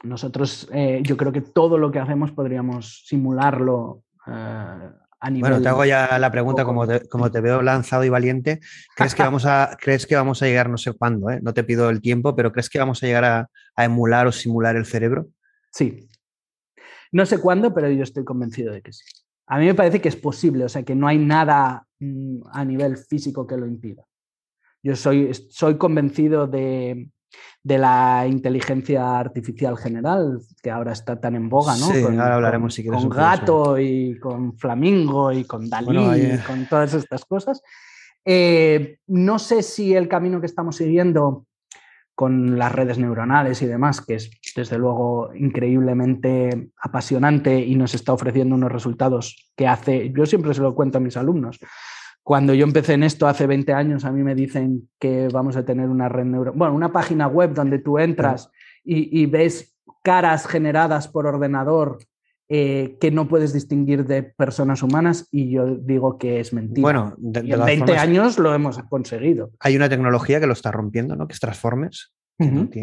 nosotros, 0.03 0.69
eh, 0.73 1.01
yo 1.05 1.17
creo 1.17 1.31
que 1.31 1.43
todo 1.43 1.79
lo 1.79 1.93
que 1.93 2.01
hacemos 2.01 2.33
podríamos 2.33 3.05
simularlo. 3.07 4.03
Eh, 4.27 4.91
bueno, 5.31 5.63
te 5.63 5.69
hago 5.69 5.85
ya 5.85 6.19
la 6.19 6.31
pregunta, 6.33 6.65
como 6.65 6.87
te, 6.87 7.09
como 7.09 7.31
te, 7.31 7.41
veo 7.41 7.63
lanzado 7.63 8.05
y 8.05 8.09
valiente, 8.09 8.61
¿crees 8.97 9.15
que 9.15 9.23
vamos 9.23 9.47
a, 9.47 9.77
¿crees 9.81 10.07
que 10.07 10.17
vamos 10.17 10.43
a 10.43 10.47
llegar, 10.47 10.69
no 10.69 10.79
sé 10.79 10.93
cuándo, 10.93 11.31
eh? 11.31 11.41
no 11.43 11.55
te 11.55 11.63
pido 11.63 11.91
el 11.91 12.01
tiempo, 12.01 12.35
pero 12.35 12.53
¿crees 12.53 12.69
que 12.69 12.79
vamos 12.79 13.03
a 13.03 13.07
llegar 13.07 13.25
a, 13.25 13.51
emular 13.77 14.27
o 14.27 14.33
simular 14.33 14.77
el 14.77 14.85
cerebro? 14.85 15.29
Sí. 15.71 16.09
No 17.13 17.25
sé 17.27 17.39
cuándo, 17.39 17.73
pero 17.73 17.91
yo 17.91 18.03
estoy 18.03 18.25
convencido 18.25 18.73
de 18.73 18.83
que 18.83 18.93
sí. 18.93 19.05
A 19.47 19.59
mí 19.59 19.67
me 19.67 19.75
parece 19.75 20.01
que 20.01 20.09
es 20.09 20.17
posible, 20.17 20.65
o 20.65 20.69
sea, 20.69 20.83
que 20.83 20.95
no 20.95 21.07
hay 21.07 21.19
nada 21.19 21.87
mm, 22.01 22.43
a 22.53 22.65
nivel 22.65 22.97
físico 22.97 23.47
que 23.47 23.57
lo 23.57 23.67
impida. 23.67 24.05
Yo 24.83 24.97
soy, 24.97 25.33
soy 25.51 25.79
convencido 25.79 26.47
de, 26.47 27.11
de 27.63 27.79
la 27.79 28.27
inteligencia 28.29 29.19
artificial 29.19 29.77
general, 29.77 30.41
que 30.63 30.71
ahora 30.71 30.93
está 30.93 31.21
tan 31.21 31.35
en 31.37 31.49
boga, 31.49 31.77
¿no? 31.77 31.87
Sí, 31.87 32.03
ahora 32.03 32.35
hablaremos 32.35 32.77
con, 32.77 32.95
Con 32.95 33.09
Gato 33.09 33.79
y 33.79 34.19
con 34.19 34.57
Flamingo 34.57 35.33
y 35.33 35.45
con 35.45 35.69
Dalí 35.69 36.35
y 36.35 36.39
con 36.39 36.67
todas 36.67 36.95
estas 36.95 37.25
cosas. 37.25 37.63
Eh, 38.25 38.99
no 39.07 39.39
sé 39.39 39.63
si 39.63 39.95
el 39.95 40.09
camino 40.09 40.41
que 40.41 40.47
estamos 40.47 40.77
siguiendo 40.77 41.47
con 42.15 42.59
las 42.59 42.73
redes 42.73 42.99
neuronales 42.99 43.63
y 43.63 43.67
demás, 43.67 44.01
que 44.01 44.15
es 44.15 44.31
desde 44.55 44.79
luego 44.79 45.31
increíblemente 45.35 46.71
apasionante 46.81 47.59
y 47.59 47.75
nos 47.75 47.95
está 47.95 48.13
ofreciendo 48.13 48.55
unos 48.55 48.71
resultados 48.71 49.51
que 49.57 49.67
hace, 49.67 50.13
yo 50.15 50.27
siempre 50.27 50.53
se 50.55 50.61
lo 50.61 50.75
cuento 50.75 50.99
a 50.99 51.01
mis 51.01 51.17
alumnos, 51.17 51.59
cuando 52.23 52.55
yo 52.55 52.65
empecé 52.65 52.95
en 52.95 53.03
esto 53.03 53.27
hace 53.27 53.47
20 53.47 53.73
años, 53.73 54.05
a 54.05 54.13
mí 54.13 54.23
me 54.23 54.35
dicen 54.35 54.89
que 54.99 55.29
vamos 55.33 55.57
a 55.57 55.65
tener 55.65 55.89
una 55.89 56.09
red 56.09 56.25
neuro... 56.25 56.53
Bueno, 56.55 56.75
una 56.75 56.93
página 56.93 57.27
web 57.27 57.53
donde 57.53 57.79
tú 57.79 57.99
entras 57.99 58.51
y, 58.85 59.27
ves 59.27 59.77
caras 60.03 60.47
generadas 60.47 61.09
por 61.09 61.27
ordenador 61.27 61.99
eh, 62.49 62.97
que 63.01 63.11
no 63.11 63.29
puedes 63.29 63.53
distinguir 63.53 64.05
de 64.05 64.23
personas 64.23 64.83
humanas 64.83 65.29
y 65.31 65.51
yo 65.51 65.77
digo 65.77 66.19
que 66.19 66.41
es 66.41 66.53
mentira. 66.53 66.83
Bueno, 66.83 67.15
de, 67.17 67.41
en 67.41 67.65
20 67.65 67.97
años 67.97 68.39
lo 68.39 68.55
hemos 68.55 68.79
conseguido. 68.85 69.51
Hay 69.61 69.77
una 69.77 69.89
tecnología 69.89 70.39
que 70.39 70.47
lo 70.47 70.53
está 70.53 70.71
rompiendo, 70.71 71.17
¿no? 71.17 71.27
Que 71.27 71.35
es 71.35 71.41
Transformers 71.41 72.13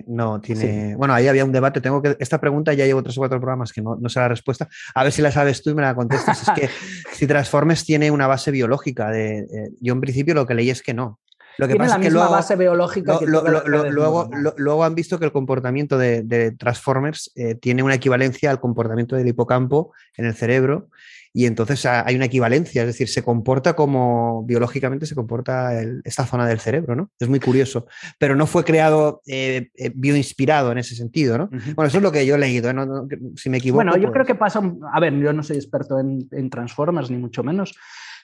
no, 0.07 0.39
tiene. 0.41 0.95
Bueno, 0.95 1.13
ahí 1.13 1.27
había 1.27 1.45
un 1.45 1.51
debate. 1.51 1.81
Tengo 1.81 2.01
que. 2.01 2.15
Esta 2.19 2.39
pregunta 2.39 2.73
ya 2.73 2.85
llevo 2.85 3.03
tres 3.03 3.17
o 3.17 3.21
cuatro 3.21 3.39
programas 3.39 3.73
que 3.73 3.81
no, 3.81 3.95
no 3.95 4.09
sé 4.09 4.19
la 4.19 4.27
respuesta. 4.27 4.67
A 4.93 5.03
ver 5.03 5.11
si 5.11 5.21
la 5.21 5.31
sabes 5.31 5.61
tú 5.61 5.71
y 5.71 5.73
me 5.75 5.81
la 5.81 5.95
contestas. 5.95 6.41
es 6.41 6.49
que 6.55 6.69
si 7.11 7.27
Transformers 7.27 7.85
tiene 7.85 8.11
una 8.11 8.27
base 8.27 8.51
biológica. 8.51 9.09
De, 9.09 9.45
yo 9.79 9.93
en 9.93 10.01
principio 10.01 10.33
lo 10.33 10.45
que 10.45 10.53
leí 10.53 10.69
es 10.69 10.81
que 10.81 10.93
no. 10.93 11.19
Lo 11.59 11.67
que 11.67 11.75
pasa 11.75 11.97
es 11.97 12.01
que 12.01 12.11
luego, 12.11 12.31
base 12.31 12.55
biológica 12.55 13.19
luego, 13.25 14.29
luego, 14.57 14.83
han 14.83 14.95
visto 14.95 15.19
que 15.19 15.25
el 15.25 15.31
comportamiento 15.31 15.97
de, 15.97 16.55
Transformers 16.57 17.31
eh, 17.35 17.55
tiene 17.55 17.83
una 17.83 17.95
equivalencia 17.95 18.49
al 18.49 18.59
comportamiento 18.59 19.15
del 19.15 19.27
hipocampo 19.27 19.91
en 20.15 20.25
el 20.25 20.33
cerebro 20.33 20.89
y 21.31 21.45
entonces 21.45 21.85
hay 21.85 22.15
una 22.15 22.25
equivalencia, 22.25 22.81
es 22.81 22.87
decir, 22.87 23.07
se 23.07 23.23
comporta 23.23 23.75
como 23.75 24.43
biológicamente 24.45 25.05
se 25.05 25.13
comporta 25.13 25.79
esta 26.03 26.25
zona 26.25 26.47
del 26.47 26.59
cerebro, 26.59 26.95
¿no? 26.95 27.11
Es 27.19 27.29
muy 27.29 27.39
curioso, 27.39 27.85
pero 28.17 28.35
no 28.35 28.47
fue 28.47 28.63
creado 28.63 29.21
eh, 29.27 29.69
eh, 29.75 29.91
bioinspirado 29.93 30.71
en 30.71 30.79
ese 30.79 30.95
sentido, 30.95 31.37
¿no? 31.37 31.49
Bueno, 31.75 31.87
eso 31.87 31.97
es 31.97 32.03
lo 32.03 32.11
que 32.11 32.25
yo 32.25 32.35
he 32.35 32.39
leído, 32.39 32.73
¿no? 32.73 33.07
si 33.35 33.49
me 33.49 33.57
equivoco. 33.57 33.77
Bueno, 33.77 33.95
yo 33.95 34.03
pues 34.03 34.13
creo 34.13 34.25
que 34.25 34.35
pasa, 34.35 34.61
a 34.91 34.99
ver, 34.99 35.13
yo 35.17 35.31
no 35.31 35.43
soy 35.43 35.57
experto 35.57 35.99
en, 35.99 36.27
en 36.31 36.49
Transformers, 36.49 37.11
ni 37.11 37.17
mucho 37.17 37.43
menos. 37.43 37.75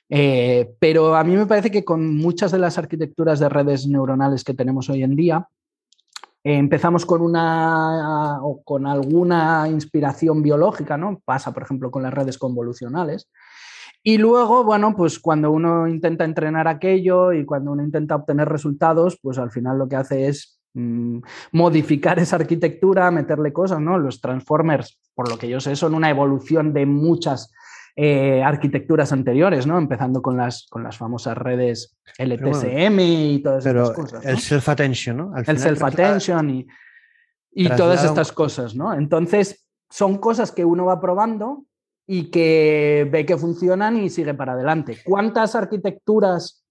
Eh, 0.10 0.76
pero 0.80 1.16
a 1.16 1.24
mí 1.24 1.36
me 1.36 1.46
parece 1.46 1.72
que 1.72 1.84
con 1.84 2.16
muchas 2.16 2.52
de 2.52 2.60
las 2.60 2.78
arquitecturas 2.78 3.40
de 3.40 3.50
redes 3.50 3.88
neuronales 3.88 4.44
que 4.44 4.54
tenemos 4.54 4.90
hoy 4.90 5.04
en 5.04 5.16
día, 5.16 5.48
empezamos 6.44 7.06
con 7.06 7.22
una 7.22 8.40
o 8.44 8.62
con 8.64 8.86
alguna 8.86 9.68
inspiración 9.68 10.44
biológica, 10.44 10.96
¿no? 10.96 11.22
Pasa, 11.26 11.52
por 11.52 11.64
ejemplo, 11.64 11.90
con 11.90 12.04
las 12.04 12.14
redes 12.14 12.38
convolucionales. 12.38 13.30
Y 14.04 14.20
luego, 14.20 14.64
bueno, 14.64 14.96
pues 14.96 15.18
cuando 15.18 15.50
uno 15.50 15.88
intenta 15.88 16.24
entrenar 16.24 16.68
aquello 16.68 17.34
y 17.34 17.44
cuando 17.44 17.72
uno 17.72 17.84
intenta 17.84 18.16
obtener 18.16 18.48
resultados, 18.48 19.18
pues 19.20 19.40
al 19.40 19.50
final 19.50 19.80
lo 19.80 19.90
que 19.90 19.96
hace 19.96 20.28
es 20.28 20.62
mm, 20.76 21.22
modificar 21.54 22.20
esa 22.20 22.36
arquitectura, 22.36 23.10
meterle 23.10 23.52
cosas, 23.52 23.80
¿no? 23.82 23.98
Los 23.98 24.22
transformers, 24.22 25.00
por 25.16 25.28
lo 25.28 25.40
que 25.40 25.50
yo 25.50 25.60
sé, 25.60 25.76
son 25.76 25.96
una 25.96 26.12
evolución 26.12 26.72
de 26.72 26.86
muchas 26.86 27.52
eh, 27.96 28.44
arquitecturas 28.44 29.12
anteriores, 29.14 29.66
¿no? 29.66 29.78
Empezando 29.78 30.22
con 30.22 30.36
las, 30.36 30.68
con 30.70 30.84
las 30.84 30.98
famosas 30.98 31.38
redes 31.38 31.98
LTSM 32.18 33.00
y 33.00 33.42
todas 33.42 33.66
esas 33.66 33.92
cosas. 33.92 34.26
El 34.26 34.40
self-attention, 34.40 35.18
¿no? 35.18 35.38
el 35.38 35.58
self-attention 35.58 36.50
y, 36.50 36.68
y 37.52 37.70
todas 37.70 38.04
estas 38.04 38.32
cosas, 38.32 38.76
¿no? 38.76 38.94
Entonces, 38.94 39.66
son 39.90 40.18
cosas 40.18 40.52
que 40.52 40.66
uno 40.66 40.86
va 40.86 41.00
probando 41.00 41.66
y 42.06 42.30
que 42.32 43.08
ve 43.10 43.26
que 43.26 43.38
funcionan 43.38 43.98
y 43.98 44.10
sigue 44.10 44.34
para 44.34 44.54
adelante. 44.54 44.98
¿Cuántas 45.06 45.56
arquitecturas 45.56 46.66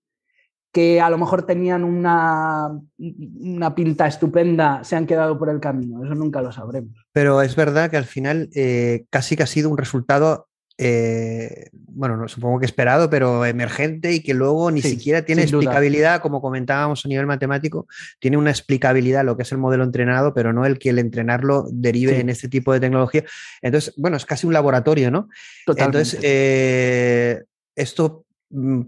que 0.75 1.01
a 1.01 1.09
lo 1.09 1.19
mejor 1.19 1.47
tenían 1.47 1.85
una, 1.85 2.77
una, 2.99 3.75
pinta 3.77 4.09
estupenda 4.09 4.83
se 4.83 4.97
han 4.97 5.07
quedado 5.07 5.39
por 5.39 5.49
el 5.49 5.61
camino. 5.61 6.05
Eso 6.05 6.17
nunca 6.17 6.43
lo 6.43 6.51
sabremos. 6.51 7.07
Pero 7.13 7.41
es 7.43 7.55
verdad 7.55 7.89
que 7.93 7.97
al 7.97 8.07
final 8.07 8.51
eh, 8.57 9.07
casi 9.09 9.37
que 9.37 9.45
ha 9.45 9.47
sido 9.47 9.71
un 9.71 9.79
resultado 9.79 10.49
eh, 10.77 11.69
bueno, 11.73 12.17
no, 12.17 12.27
supongo 12.27 12.59
que 12.59 12.67
esperado, 12.67 13.09
pero 13.09 13.45
emergente 13.45 14.13
y 14.13 14.21
que 14.21 14.35
luego 14.35 14.71
ni 14.71 14.83
siquiera 14.83 15.25
tiene 15.25 15.43
explicabilidad, 15.43 16.21
como 16.21 16.41
comentábamos 16.41 17.05
a 17.05 17.09
nivel 17.09 17.27
matemático, 17.27 17.87
tiene 18.19 18.37
una 18.37 18.51
explicabilidad 18.51 19.25
lo 19.25 19.37
que 19.37 19.45
es 19.45 19.53
el 19.53 19.59
modelo 19.59 19.85
entrenado, 19.85 20.35
pero 20.35 20.53
no 20.53 20.67
el 20.67 20.79
que 20.79 20.91
el 20.91 20.99
entrenarlo 20.99 21.67
derive 21.71 22.19
en 22.19 22.29
este 22.29 22.49
tipo 22.49 22.73
de 22.73 22.81
tecnología. 22.81 23.25
Entonces, 23.63 23.95
bueno, 23.97 24.17
es 24.17 24.27
casi 24.27 24.47
un 24.47 24.53
laboratorio, 24.53 25.11
¿no? 25.11 25.29
Entonces, 25.67 26.19
eh, 26.23 27.45
esto 27.77 28.24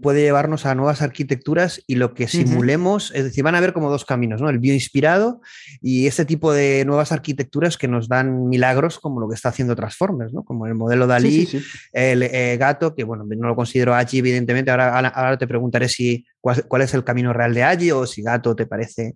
puede 0.01 0.21
llevarnos 0.21 0.65
a 0.65 0.75
nuevas 0.75 1.01
arquitecturas 1.01 1.81
y 1.87 1.95
lo 1.95 2.13
que 2.13 2.27
simulemos, 2.27 3.11
es 3.13 3.25
decir, 3.25 3.43
van 3.43 3.55
a 3.55 3.57
haber 3.57 3.73
como 3.73 3.89
dos 3.89 4.05
caminos, 4.05 4.41
¿no? 4.41 4.49
El 4.49 4.59
bioinspirado 4.59 5.41
y 5.81 6.07
este 6.07 6.25
tipo 6.25 6.53
de 6.53 6.85
nuevas 6.85 7.11
arquitecturas 7.11 7.77
que 7.77 7.87
nos 7.87 8.07
dan 8.07 8.47
milagros 8.47 8.99
como 8.99 9.19
lo 9.19 9.27
que 9.27 9.35
está 9.35 9.49
haciendo 9.49 9.75
Transformers, 9.75 10.31
¿no? 10.33 10.43
Como 10.43 10.67
el 10.67 10.75
modelo 10.75 11.05
Dalí, 11.05 11.49
el 11.91 12.23
eh, 12.23 12.55
gato, 12.57 12.95
que 12.95 13.03
bueno, 13.03 13.25
no 13.25 13.47
lo 13.47 13.55
considero 13.55 13.93
allí, 13.93 14.19
evidentemente, 14.19 14.71
ahora, 14.71 14.99
ahora 14.99 15.37
te 15.37 15.47
preguntaré 15.47 15.89
si 15.89 16.25
cuál, 16.39 16.65
cuál, 16.67 16.83
es 16.83 16.93
el 16.93 17.03
camino 17.03 17.33
real 17.33 17.53
de 17.53 17.63
allí 17.63 17.91
o 17.91 18.05
si 18.05 18.21
gato 18.21 18.55
te 18.55 18.67
parece 18.67 19.15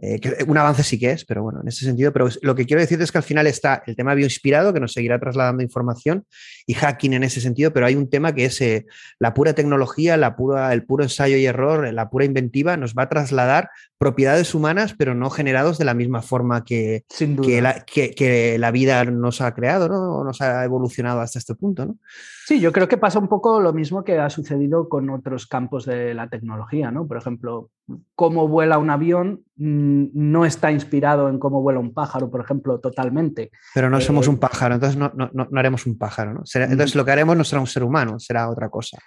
eh, 0.00 0.20
un 0.46 0.56
avance 0.56 0.82
sí 0.82 0.98
que 0.98 1.10
es, 1.10 1.24
pero 1.24 1.42
bueno, 1.42 1.60
en 1.60 1.68
ese 1.68 1.84
sentido. 1.84 2.12
Pero 2.12 2.28
lo 2.40 2.54
que 2.54 2.66
quiero 2.66 2.80
decir 2.80 3.00
es 3.02 3.12
que 3.12 3.18
al 3.18 3.24
final 3.24 3.46
está 3.46 3.82
el 3.86 3.94
tema 3.94 4.14
bioinspirado, 4.14 4.72
que 4.72 4.80
nos 4.80 4.92
seguirá 4.92 5.18
trasladando 5.20 5.62
información, 5.62 6.24
y 6.66 6.74
hacking 6.74 7.12
en 7.12 7.24
ese 7.24 7.40
sentido, 7.40 7.72
pero 7.72 7.86
hay 7.86 7.94
un 7.94 8.08
tema 8.08 8.34
que 8.34 8.46
es 8.46 8.60
eh, 8.60 8.86
la 9.18 9.34
pura 9.34 9.52
tecnología, 9.52 10.16
la 10.16 10.36
pura, 10.36 10.72
el 10.72 10.84
puro 10.84 11.04
ensayo 11.04 11.36
y 11.36 11.44
error, 11.44 11.92
la 11.92 12.08
pura 12.08 12.24
inventiva, 12.24 12.76
nos 12.76 12.94
va 12.94 13.04
a 13.04 13.08
trasladar 13.08 13.70
propiedades 13.98 14.54
humanas, 14.54 14.94
pero 14.96 15.14
no 15.14 15.30
generados 15.30 15.78
de 15.78 15.84
la 15.84 15.94
misma 15.94 16.22
forma 16.22 16.64
que, 16.64 17.04
que, 17.16 17.62
la, 17.62 17.84
que, 17.84 18.56
la, 18.58 18.70
vida 18.70 19.04
nos 19.04 19.40
ha 19.40 19.54
creado, 19.54 19.88
¿no? 19.88 20.24
Nos 20.24 20.40
ha 20.40 20.64
evolucionado 20.64 21.20
hasta 21.20 21.38
este 21.38 21.54
punto, 21.54 21.86
¿no? 21.86 21.98
Sí, 22.44 22.58
yo 22.60 22.72
creo 22.72 22.88
que 22.88 22.96
pasa 22.96 23.20
un 23.20 23.28
poco 23.28 23.60
lo 23.60 23.72
mismo 23.72 24.02
que 24.02 24.18
ha 24.18 24.28
sucedido 24.28 24.88
con 24.88 25.08
otros 25.10 25.46
campos 25.46 25.86
de 25.86 26.12
la 26.12 26.28
tecnología, 26.28 26.90
¿no? 26.90 27.06
Por 27.06 27.16
ejemplo, 27.16 27.70
cómo 28.16 28.48
vuela 28.48 28.78
un 28.78 28.90
avión 28.90 29.44
mm, 29.56 30.06
no 30.12 30.44
está 30.44 30.72
inspirado 30.72 31.28
en 31.28 31.38
cómo 31.38 31.62
vuela 31.62 31.78
un 31.78 31.94
pájaro, 31.94 32.30
por 32.30 32.40
ejemplo, 32.40 32.80
totalmente. 32.80 33.50
Pero 33.74 33.88
no 33.90 34.00
somos 34.00 34.26
eh, 34.26 34.30
un 34.30 34.38
pájaro, 34.38 34.74
entonces 34.74 34.98
no, 34.98 35.12
haremos 35.56 35.86
un 35.86 35.96
pájaro, 35.96 36.34
¿no? 36.34 36.42
entonces 36.54 36.96
lo 36.96 37.04
que 37.04 37.12
haremos 37.12 37.36
no 37.36 37.44
será 37.44 37.60
un 37.60 37.66
ser 37.66 37.84
humano, 37.84 38.18
será 38.18 38.50
otra 38.50 38.68
cosa. 38.68 38.98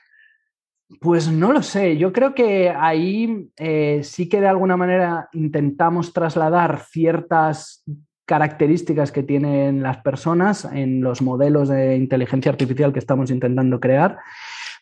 Pues 1.02 1.28
no 1.30 1.52
lo 1.52 1.62
sé, 1.64 1.98
yo 1.98 2.14
creo 2.14 2.34
que 2.34 2.70
ahí 2.70 3.50
eh, 3.58 4.02
sí 4.04 4.30
que 4.30 4.40
de 4.40 4.48
alguna 4.48 4.78
manera 4.78 5.30
intentamos 5.34 6.14
trasladar 6.14 6.86
ciertas 6.86 7.84
características 8.26 9.12
que 9.12 9.24
tienen 9.24 9.84
las 9.84 9.98
personas 9.98 10.66
en 10.66 11.02
los 11.02 11.22
modelos 11.22 11.70
de 11.70 11.96
inteligencia 11.96 12.52
artificial 12.52 12.92
que 12.92 13.00
estamos 13.00 13.30
intentando 13.30 13.80
crear, 13.80 14.18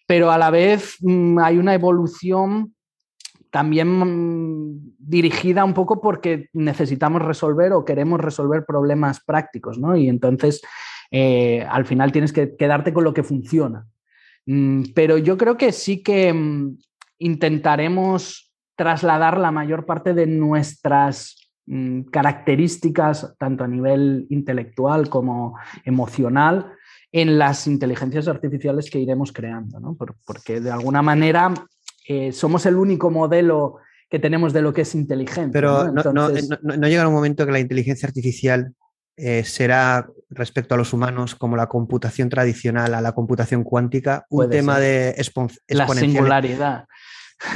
pero 0.08 0.32
a 0.32 0.38
la 0.38 0.50
vez 0.50 0.98
mm, 1.02 1.40
hay 1.40 1.58
una 1.58 1.74
evolución 1.74 2.74
también 3.52 3.88
mm, 3.88 4.96
dirigida 4.98 5.64
un 5.64 5.74
poco 5.74 6.02
porque 6.02 6.50
necesitamos 6.54 7.22
resolver 7.22 7.74
o 7.74 7.86
queremos 7.86 8.20
resolver 8.20 8.66
problemas 8.66 9.24
prácticos, 9.24 9.78
¿no? 9.78 9.96
Y 9.96 10.10
entonces 10.10 10.62
eh, 11.12 11.66
al 11.70 11.86
final 11.86 12.12
tienes 12.12 12.34
que 12.34 12.56
quedarte 12.56 12.94
con 12.94 13.04
lo 13.04 13.14
que 13.14 13.24
funciona. 13.24 13.86
Mm, 14.46 14.86
pero 14.96 15.18
yo 15.18 15.38
creo 15.38 15.58
que 15.58 15.72
sí 15.72 16.02
que 16.02 16.34
intentaremos 17.20 18.52
trasladar 18.76 19.38
la 19.38 19.52
mayor 19.52 19.86
parte 19.86 20.14
de 20.14 20.26
nuestras 20.26 21.43
características, 22.12 23.36
tanto 23.38 23.64
a 23.64 23.68
nivel 23.68 24.28
intelectual 24.30 25.10
como 25.10 25.58
emocional, 25.86 26.74
en 27.12 27.38
las 27.38 27.68
inteligencias 27.68 28.28
artificiales 28.28 28.90
que 28.90 29.00
iremos 29.00 29.32
creando, 29.32 29.80
¿no? 29.80 29.96
porque 30.26 30.60
de 30.60 30.72
alguna 30.72 31.02
manera 31.02 31.54
eh, 32.08 32.32
somos 32.32 32.66
el 32.66 32.76
único 32.76 33.12
modelo 33.12 33.78
que 34.10 34.20
tenemos 34.20 34.52
de 34.52 34.62
lo 34.62 34.74
que 34.74 34.82
es 34.82 34.94
inteligente. 34.96 35.54
Pero 35.54 35.92
no, 35.92 36.30
llega 36.30 37.08
un 37.08 37.14
momento 37.14 37.46
que 37.46 37.52
la 37.52 37.60
inteligencia 37.60 38.08
artificial 38.08 38.74
eh, 39.16 39.44
será 39.44 40.08
respecto 40.30 40.74
a 40.74 40.78
los 40.78 40.92
humanos 40.92 41.36
como 41.36 41.56
la 41.56 41.68
computación 41.68 42.30
tradicional 42.30 42.96
a 42.96 43.02
la 43.02 43.12
computación 43.14 43.64
cuántica 43.64 44.26
un 44.30 44.50
tema 44.50 44.80
de. 44.80 45.16
La 45.68 45.88
singularidad. 45.88 46.86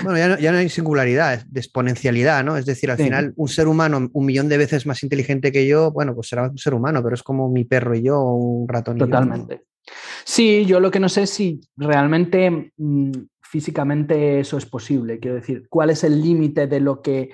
Bueno, 0.03 0.37
ya 0.37 0.51
no, 0.51 0.57
hay 0.57 0.69
singularidad, 0.69 1.45
de 1.45 1.59
exponencialidad, 1.59 2.43
¿no? 2.43 2.57
Es 2.57 2.65
decir, 2.65 2.91
al 2.91 2.97
final, 2.97 3.33
un 3.35 3.47
ser 3.47 3.67
humano 3.67 4.09
un 4.11 4.25
millón 4.25 4.49
de 4.49 4.57
veces 4.57 4.85
más 4.85 5.03
inteligente 5.03 5.51
que 5.51 5.67
yo, 5.67 5.91
bueno, 5.91 6.13
pues 6.13 6.27
será 6.27 6.49
un 6.49 6.57
ser 6.57 6.73
humano, 6.73 7.01
pero 7.03 7.15
es 7.15 7.23
como 7.23 7.49
mi 7.49 7.63
perro 7.63 7.95
y 7.95 8.03
yo, 8.03 8.21
un 8.21 8.67
ratón 8.67 8.97
Totalmente. 8.97 9.53
y 9.53 9.57
yo. 9.57 9.63
Sí, 10.25 10.65
yo 10.65 10.79
lo 10.79 10.91
que 10.91 10.99
no 10.99 11.09
sé 11.09 11.23
es 11.23 11.29
si 11.29 11.61
realmente 11.77 12.73
mm, 12.75 13.11
físicamente 13.41 14.39
eso 14.39 14.57
es 14.57 14.65
posible. 14.65 15.19
Quiero 15.19 15.35
decir, 15.35 15.67
¿cuál 15.69 15.89
es 15.89 16.03
el 16.03 16.21
límite 16.21 16.67
de 16.67 16.79
lo 16.79 17.01
que 17.01 17.29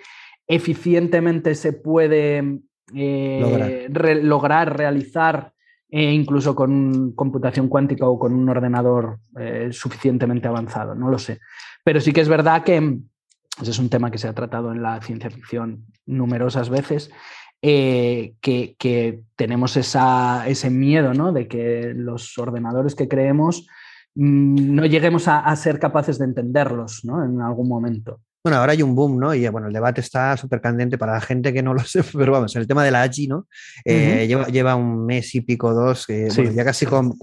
eficientemente 0.47 1.55
se 1.55 1.73
puede 1.73 2.59
eh, 2.93 3.89
lograr. 4.21 4.77
realizar, 4.77 5.53
eh, 5.89 6.11
incluso 6.11 6.55
con 6.55 7.13
computación 7.13 7.67
cuántica 7.67 8.07
o 8.07 8.19
con 8.19 8.33
un 8.33 8.49
ordenador 8.49 9.19
eh, 9.39 9.69
suficientemente 9.71 10.47
avanzado? 10.47 10.95
No 10.95 11.09
lo 11.09 11.17
sé. 11.17 11.39
Pero 11.83 12.01
sí 12.01 12.13
que 12.13 12.21
es 12.21 12.29
verdad 12.29 12.63
que 12.63 12.99
ese 13.61 13.71
es 13.71 13.79
un 13.79 13.89
tema 13.89 14.09
que 14.09 14.17
se 14.17 14.27
ha 14.27 14.33
tratado 14.33 14.71
en 14.71 14.81
la 14.81 15.01
ciencia 15.01 15.29
ficción 15.29 15.85
numerosas 16.05 16.69
veces. 16.69 17.11
que, 17.61 19.23
tenemos 19.35 19.77
ese 19.77 20.69
miedo 20.69 21.13
¿no? 21.13 21.31
de 21.31 21.47
que 21.47 21.93
los 21.95 22.37
ordenadores 22.37 22.95
que 22.95 23.07
creemos 23.07 23.67
mm, 24.15 24.75
no 24.75 24.85
lleguemos 24.85 25.27
a, 25.27 25.55
ser 25.55 25.79
capaces 25.79 26.17
de 26.17 26.25
entenderlos 26.25 27.05
¿no? 27.05 27.23
en 27.23 27.41
algún 27.41 27.67
momento. 27.67 28.21
Bueno, 28.43 28.57
ahora 28.57 28.73
hay 28.73 28.81
un 28.81 28.93
boom, 28.93 29.19
¿no? 29.19 29.33
Y 29.33 29.47
bueno, 29.47 29.67
el 29.67 29.73
debate 29.73 30.01
está 30.01 30.35
súper 30.35 30.59
candente 30.59 30.97
para 30.97 31.13
la 31.13 31.21
gente 31.21 31.53
que 31.53 31.63
no 31.63 31.73
lo 31.73 31.79
sé, 31.85 32.03
pero 32.11 32.33
vamos, 32.33 32.53
el 32.57 32.67
tema 32.67 32.83
de 32.83 32.91
la 32.91 33.03
AGI, 33.03 33.27
¿no? 33.27 33.47
Eh, 33.85 34.27
lleva, 34.51 34.75
un 34.75 35.05
mes 35.05 35.33
y 35.35 35.41
pico, 35.41 35.73
dos, 35.73 36.05
que 36.05 36.29
ya 36.29 36.65
casi 36.65 36.85
con. 36.85 37.13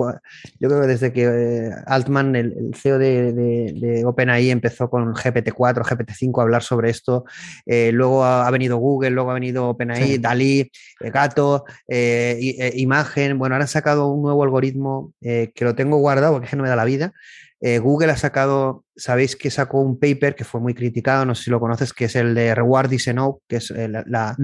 Yo 0.58 0.68
creo 0.68 0.80
que 0.80 0.86
desde 0.86 1.12
que 1.12 1.24
eh, 1.24 1.70
Altman, 1.84 2.36
el, 2.36 2.74
CEO 2.74 2.98
de, 2.98 4.02
OpenAI, 4.06 4.50
empezó 4.50 4.88
con 4.88 5.12
GPT-4, 5.14 5.82
GPT-5 5.82 6.38
a 6.38 6.42
hablar 6.42 6.62
sobre 6.62 6.88
esto. 6.88 7.26
Eh, 7.66 7.90
luego 7.92 8.24
ha, 8.24 8.50
venido 8.50 8.78
Google, 8.78 9.10
luego 9.10 9.30
ha 9.30 9.34
venido 9.34 9.68
OpenAI, 9.68 10.16
Dalí, 10.16 10.70
Gato, 11.00 11.66
Imagen. 11.86 13.38
Bueno, 13.38 13.56
ahora 13.56 13.64
han 13.64 13.68
sacado 13.68 14.08
un 14.08 14.22
nuevo 14.22 14.42
algoritmo 14.42 15.12
que 15.20 15.52
lo 15.60 15.74
tengo 15.74 15.98
guardado 15.98 16.32
porque 16.32 16.46
es 16.46 16.50
que 16.50 16.56
no 16.56 16.62
me 16.62 16.70
da 16.70 16.76
la 16.76 16.86
vida. 16.86 17.12
Eh, 17.62 17.78
Google 17.78 18.10
ha 18.10 18.16
sacado, 18.16 18.84
sabéis 18.96 19.36
que 19.36 19.50
sacó 19.50 19.82
un 19.82 19.98
paper 19.98 20.34
que 20.34 20.44
fue 20.44 20.62
muy 20.62 20.72
criticado, 20.72 21.26
no 21.26 21.34
sé 21.34 21.44
si 21.44 21.50
lo 21.50 21.60
conoces, 21.60 21.92
que 21.92 22.06
es 22.06 22.16
el 22.16 22.34
de 22.34 22.54
Reward 22.54 22.90
is 22.92 23.06
enough, 23.06 23.40
que 23.46 23.56
es 23.56 23.70
eh, 23.70 23.86
la, 23.86 24.34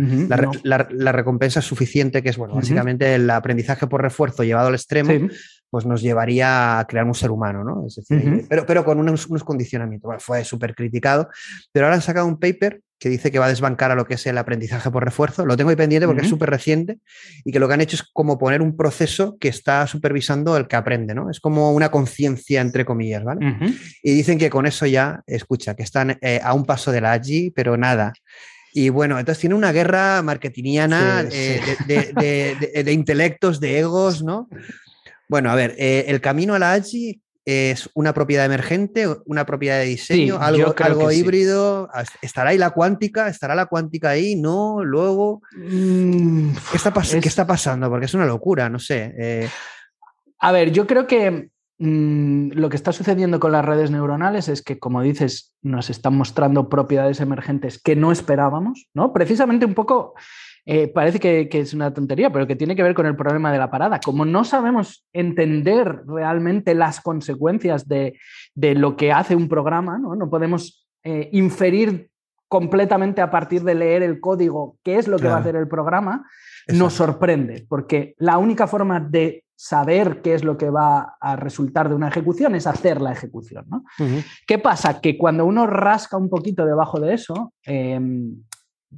la, 0.62 1.12
recompensa 1.12 1.62
suficiente, 1.62 2.22
que 2.22 2.28
es, 2.28 2.36
bueno, 2.36 2.54
básicamente 2.54 3.14
el 3.14 3.30
aprendizaje 3.30 3.86
por 3.86 4.02
refuerzo 4.02 4.44
llevado 4.44 4.68
al 4.68 4.74
extremo, 4.74 5.28
pues 5.76 5.84
nos 5.84 6.00
llevaría 6.00 6.78
a 6.78 6.86
crear 6.86 7.04
un 7.04 7.14
ser 7.14 7.30
humano, 7.30 7.62
¿no? 7.62 7.86
pero, 8.48 8.64
pero 8.64 8.82
con 8.82 8.98
unos, 8.98 9.26
unos 9.26 9.44
condicionamientos. 9.44 10.24
fue 10.24 10.42
súper 10.42 10.74
criticado, 10.74 11.28
pero 11.70 11.84
ahora 11.84 11.96
han 11.96 12.00
sacado 12.00 12.26
un 12.26 12.40
paper 12.40 12.80
que 12.98 13.10
dice 13.10 13.30
que 13.30 13.38
va 13.38 13.44
a 13.44 13.50
desbancar 13.50 13.90
a 13.90 13.94
lo 13.94 14.06
que 14.06 14.14
es 14.14 14.26
el 14.26 14.38
aprendizaje 14.38 14.90
por 14.90 15.04
refuerzo. 15.04 15.44
Lo 15.44 15.54
tengo 15.54 15.68
ahí 15.68 15.76
pendiente 15.76 16.06
porque 16.06 16.22
es 16.22 16.30
súper 16.30 16.48
reciente 16.48 16.96
y 17.44 17.52
que 17.52 17.58
lo 17.58 17.68
que 17.68 17.74
han 17.74 17.82
hecho 17.82 17.96
es 17.96 18.04
como 18.04 18.38
poner 18.38 18.62
un 18.62 18.74
proceso 18.74 19.36
que 19.38 19.48
está 19.48 19.86
supervisando 19.86 20.56
el 20.56 20.66
que 20.66 20.76
aprende, 20.76 21.14
¿no? 21.14 21.28
Es 21.28 21.38
como 21.38 21.74
una 21.74 21.90
conciencia, 21.90 22.62
entre 22.62 22.86
comillas, 22.86 23.22
¿vale? 23.22 23.58
Y 24.02 24.14
dicen 24.14 24.38
que 24.38 24.48
con 24.48 24.64
eso 24.64 24.86
ya, 24.86 25.22
escucha, 25.26 25.74
que 25.74 25.82
están 25.82 26.16
eh, 26.22 26.40
a 26.42 26.54
un 26.54 26.64
paso 26.64 26.90
de 26.90 27.02
la 27.02 27.12
AGI, 27.12 27.50
pero 27.50 27.76
nada. 27.76 28.14
Y 28.72 28.90
bueno, 28.90 29.18
entonces 29.18 29.40
tiene 29.40 29.54
una 29.54 29.72
guerra 29.72 30.20
marketingiana 30.22 31.24
eh, 31.30 31.60
De, 31.86 32.92
intelectos, 32.92 33.58
de 33.58 33.78
egos, 33.78 34.22
¿no? 34.22 34.48
Bueno, 35.28 35.50
a 35.50 35.54
ver, 35.54 35.74
eh, 35.78 36.04
el 36.08 36.20
camino 36.20 36.54
a 36.54 36.58
la 36.58 36.72
AGI 36.72 37.20
es 37.46 37.88
una 37.94 38.12
propiedad 38.12 38.44
emergente, 38.44 39.06
una 39.24 39.46
propiedad 39.46 39.78
de 39.78 39.84
diseño, 39.84 40.38
algo, 40.40 40.74
algo 40.78 41.12
híbrido. 41.12 41.88
¿Estará 42.20 42.50
ahí 42.50 42.58
la 42.58 42.70
cuántica? 42.70 43.28
¿Estará 43.28 43.54
la 43.54 43.66
cuántica 43.66 44.10
ahí? 44.10 44.34
¿No? 44.34 44.82
Luego. 44.82 45.42
Mm, 45.56 46.50
¿Qué, 46.72 46.76
está 46.76 46.92
¿Qué, 46.92 47.28
está 47.28 47.46
pasando? 47.46 47.88
Porque 47.88 48.06
es 48.06 48.14
una 48.14 48.26
locura, 48.26 48.68
no 48.68 48.80
sé. 48.80 49.14
Eh. 49.16 49.48
A 50.40 50.50
ver, 50.50 50.72
yo 50.72 50.88
creo 50.88 51.06
que 51.06 51.50
mm, 51.78 52.50
lo 52.50 52.68
que 52.68 52.76
está 52.76 52.90
sucediendo 52.90 53.38
con 53.38 53.52
las 53.52 53.64
redes 53.64 53.92
neuronales 53.92 54.48
es 54.48 54.60
que, 54.60 54.80
como 54.80 55.00
dices, 55.02 55.54
nos 55.62 55.88
están 55.88 56.16
mostrando 56.16 56.68
propiedades 56.68 57.20
emergentes 57.20 57.80
que 57.80 57.94
no 57.94 58.10
esperábamos, 58.10 58.88
¿no? 58.92 59.12
Precisamente 59.12 59.66
un 59.66 59.74
poco 59.74 60.14
eh, 60.68 60.88
parece 60.88 61.20
que, 61.20 61.48
es 61.52 61.74
una 61.74 61.94
tontería, 61.94 62.30
pero 62.30 62.46
que 62.46 62.56
tiene 62.56 62.74
que 62.74 62.82
ver 62.82 62.94
con 62.94 63.06
el 63.06 63.14
problema 63.14 63.52
de 63.52 63.58
la 63.58 63.70
parada. 63.70 64.00
Como 64.00 64.24
no 64.24 64.44
sabemos 64.44 65.06
entender 65.12 66.02
realmente 66.06 66.74
las 66.74 67.00
consecuencias 67.00 67.86
de, 67.86 68.18
lo 68.56 68.96
que 68.96 69.12
hace 69.12 69.36
un 69.36 69.48
programa, 69.48 69.96
no, 69.96 70.28
podemos 70.28 70.86
eh, 71.04 71.28
inferir 71.32 72.10
completamente 72.48 73.20
a 73.20 73.30
partir 73.30 73.62
de 73.62 73.76
leer 73.76 74.02
el 74.02 74.20
código 74.20 74.76
qué 74.82 74.96
es 74.96 75.06
lo 75.06 75.18
que 75.18 75.28
va 75.28 75.36
a 75.36 75.40
hacer 75.40 75.54
el 75.54 75.68
programa, 75.68 76.28
nos 76.68 76.94
sorprende, 76.94 77.64
porque 77.68 78.14
la 78.18 78.38
única 78.38 78.66
forma 78.66 78.98
de 78.98 79.44
saber 79.54 80.20
qué 80.20 80.34
es 80.34 80.44
lo 80.44 80.56
que 80.58 80.68
va 80.68 81.16
a 81.20 81.36
resultar 81.36 81.88
de 81.88 81.94
una 81.94 82.08
ejecución 82.08 82.56
es 82.56 82.66
hacer 82.66 83.00
la 83.00 83.12
ejecución. 83.12 83.66
¿Qué 84.46 84.58
pasa? 84.58 85.00
Que 85.00 85.16
cuando 85.16 85.46
uno 85.46 85.66
rasca 85.66 86.16
un 86.16 86.28
poquito 86.28 86.66
debajo 86.66 87.00
de 87.00 87.14
eso, 87.14 87.52
em, 87.64 88.42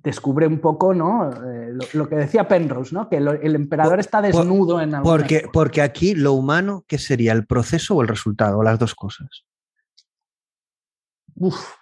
descubre 0.02 0.46
un 0.46 0.60
poco 0.60 0.94
¿no? 0.94 1.30
Eh, 1.30 1.76
lo, 1.92 2.08
que 2.08 2.16
decía 2.16 2.46
Penrose, 2.46 2.94
¿no? 2.94 3.08
que 3.08 3.16
el 3.16 3.54
emperador 3.54 4.00
está 4.00 4.22
desnudo 4.22 4.80
en 4.80 4.94
algo. 4.94 5.08
Porque, 5.08 5.44
porque 5.52 5.82
aquí 5.82 6.14
lo 6.14 6.32
humano, 6.32 6.84
¿qué 6.86 6.98
sería? 6.98 7.32
¿El 7.32 7.46
proceso 7.46 7.96
o 7.96 8.02
el 8.02 8.08
resultado? 8.08 8.62
las 8.62 8.78
dos 8.78 8.94
cosas. 8.94 9.44
Uf, 11.34 11.74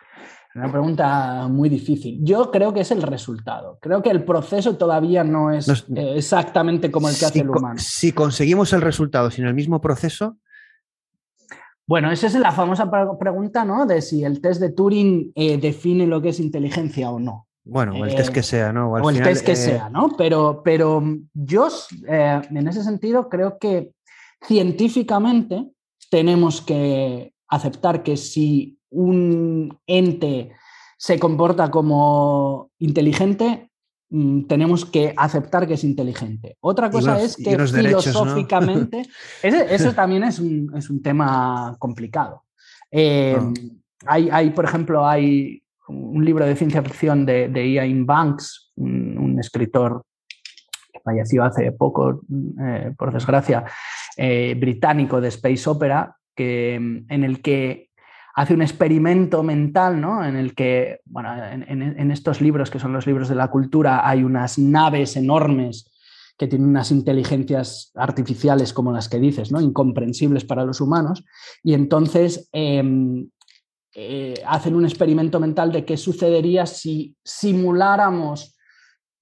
una 0.55 0.71
pregunta 0.71 1.49
muy 1.49 1.69
difícil. 1.69 2.19
Yo 2.23 2.51
creo 2.51 2.73
que 2.73 2.81
es 2.81 2.91
el 2.91 3.03
resultado. 3.03 3.79
Creo 3.81 4.03
que 4.03 4.11
el 4.11 4.25
proceso 4.25 4.77
todavía 4.77 5.25
no 5.25 5.51
es 5.51 5.69
eh, 5.69 6.15
exactamente 6.17 6.91
como 6.91 7.09
el 7.09 7.17
que 7.17 7.27
hace 7.27 7.41
el 7.41 7.51
humano. 7.51 7.79
Si 7.79 8.13
conseguimos 8.13 8.73
el 8.73 8.83
resultado 8.83 9.31
sin 9.31 9.47
el 9.47 9.55
mismo 9.55 9.81
proceso, 9.81 10.39
bueno, 11.87 12.11
esa 12.11 12.27
es 12.27 12.35
la 12.35 12.51
famosa 12.51 12.91
pregunta, 13.19 13.65
¿no? 13.65 13.87
De 13.87 14.03
si 14.03 14.25
el 14.25 14.41
test 14.41 14.61
de 14.61 14.73
Turing 14.73 15.33
eh, 15.37 15.57
define 15.57 16.07
lo 16.07 16.21
que 16.21 16.31
es 16.31 16.41
inteligencia 16.41 17.11
o 17.11 17.21
no. 17.21 17.46
Bueno, 17.69 17.95
o 17.97 18.05
el 18.05 18.15
test 18.15 18.33
que 18.33 18.41
eh, 18.41 18.45
sea, 18.45 18.73
¿no? 18.73 18.93
O, 18.93 19.11
el 19.11 19.21
test 19.21 19.45
que 19.45 19.53
eh, 19.53 19.57
sea, 19.57 19.91
¿no? 19.91 20.11
Pero, 20.17 20.63
pero 20.65 21.03
yo, 21.35 21.69
eh, 22.09 22.41
en 22.49 22.69
ese 22.69 22.85
sentido, 22.85 23.29
creo 23.29 23.59
que 23.59 23.91
científicamente 24.47 25.69
tenemos 26.09 26.61
que 26.61 27.35
aceptar 27.49 28.05
que 28.05 28.17
si 28.17 28.79
un 28.91 29.77
ente 29.85 30.53
se 30.97 31.19
comporta 31.19 31.69
como 31.69 32.71
inteligente, 32.79 33.69
mm, 34.11 34.43
tenemos 34.43 34.85
que 34.85 35.13
aceptar 35.17 35.67
que 35.67 35.75
es 35.75 35.83
inteligente. 35.83 36.57
Otra 36.61 36.89
cosa 36.89 37.21
es 37.21 37.37
que 37.37 37.59
filosóficamente, 37.59 39.03
eso 39.43 39.93
también 39.93 40.23
es 40.23 40.39
un, 40.39 40.73
es 40.77 40.89
un 40.89 41.03
tema 41.03 41.77
complicado. 41.79 42.43
Ah. 42.99 43.53
hay, 44.07 44.29
hay, 44.31 44.51
por 44.51 44.65
ejemplo, 44.65 45.07
hay 45.07 45.61
un 45.89 46.25
libro 46.25 46.45
de 46.45 46.57
ciencia 46.57 46.83
ficción 46.83 47.27
de, 47.27 47.49
de 47.49 47.73
Ian 47.73 48.07
Banks, 48.07 48.73
un, 48.77 49.39
escritor 49.39 50.03
que 50.93 51.01
falleció 51.05 51.45
hace 51.45 51.73
poco, 51.73 52.23
eh, 52.61 52.93
por 52.97 53.13
desgracia, 53.13 53.65
eh, 54.17 54.57
británico 54.59 55.21
de 55.21 55.29
Space 55.29 55.69
Opera, 55.69 56.17
que, 56.35 56.75
en 56.75 57.25
el 57.25 57.43
que 57.43 57.91
hace 58.37 58.55
un 58.55 58.63
experimento 58.63 59.43
mental, 59.43 60.01
¿no? 60.01 60.25
En 60.25 60.37
el 60.37 60.55
que, 60.55 61.01
bueno, 61.07 61.31
en, 61.43 62.11
estos 62.11 62.41
libros, 62.41 62.71
que 62.71 62.79
son 62.79 62.93
los 62.93 63.07
libros 63.07 63.29
de 63.29 63.35
la 63.35 63.49
cultura, 63.49 64.07
hay 64.07 64.23
unas 64.25 64.59
naves 64.59 65.17
enormes 65.17 65.91
que 66.37 66.47
tienen 66.47 66.69
unas 66.69 66.91
inteligencias 66.91 67.93
artificiales 67.95 68.75
como 68.75 68.93
las 68.93 69.09
que 69.09 69.19
dices, 69.19 69.51
¿no? 69.51 69.61
Incomprensibles 69.61 70.45
para 70.45 70.67
los 70.67 70.83
humanos. 70.83 71.25
Y 71.63 71.73
entonces 71.73 72.51
em, 72.53 73.31
eh, 73.99 74.35
hacen 74.47 74.75
un 74.75 74.85
experimento 74.85 75.41
mental 75.41 75.73
de 75.73 75.87
qué 75.87 75.97
sucedería 75.97 76.67
si 76.67 77.17
simuláramos 77.25 78.55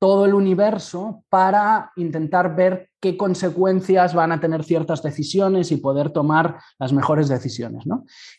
todo 0.01 0.25
el 0.25 0.35
universo 0.35 1.23
para 1.29 1.93
intentar 1.95 2.57
ver 2.57 2.91
qué 3.01 3.17
consecuencias 3.17 4.15
van 4.15 4.33
a 4.33 4.41
tener 4.41 4.65
ciertas 4.65 5.01
decisiones 5.01 5.71
y 5.71 5.77
poder 5.77 6.11
tomar 6.11 6.59
las 6.81 6.93
mejores 6.93 7.29
decisiones. 7.29 7.85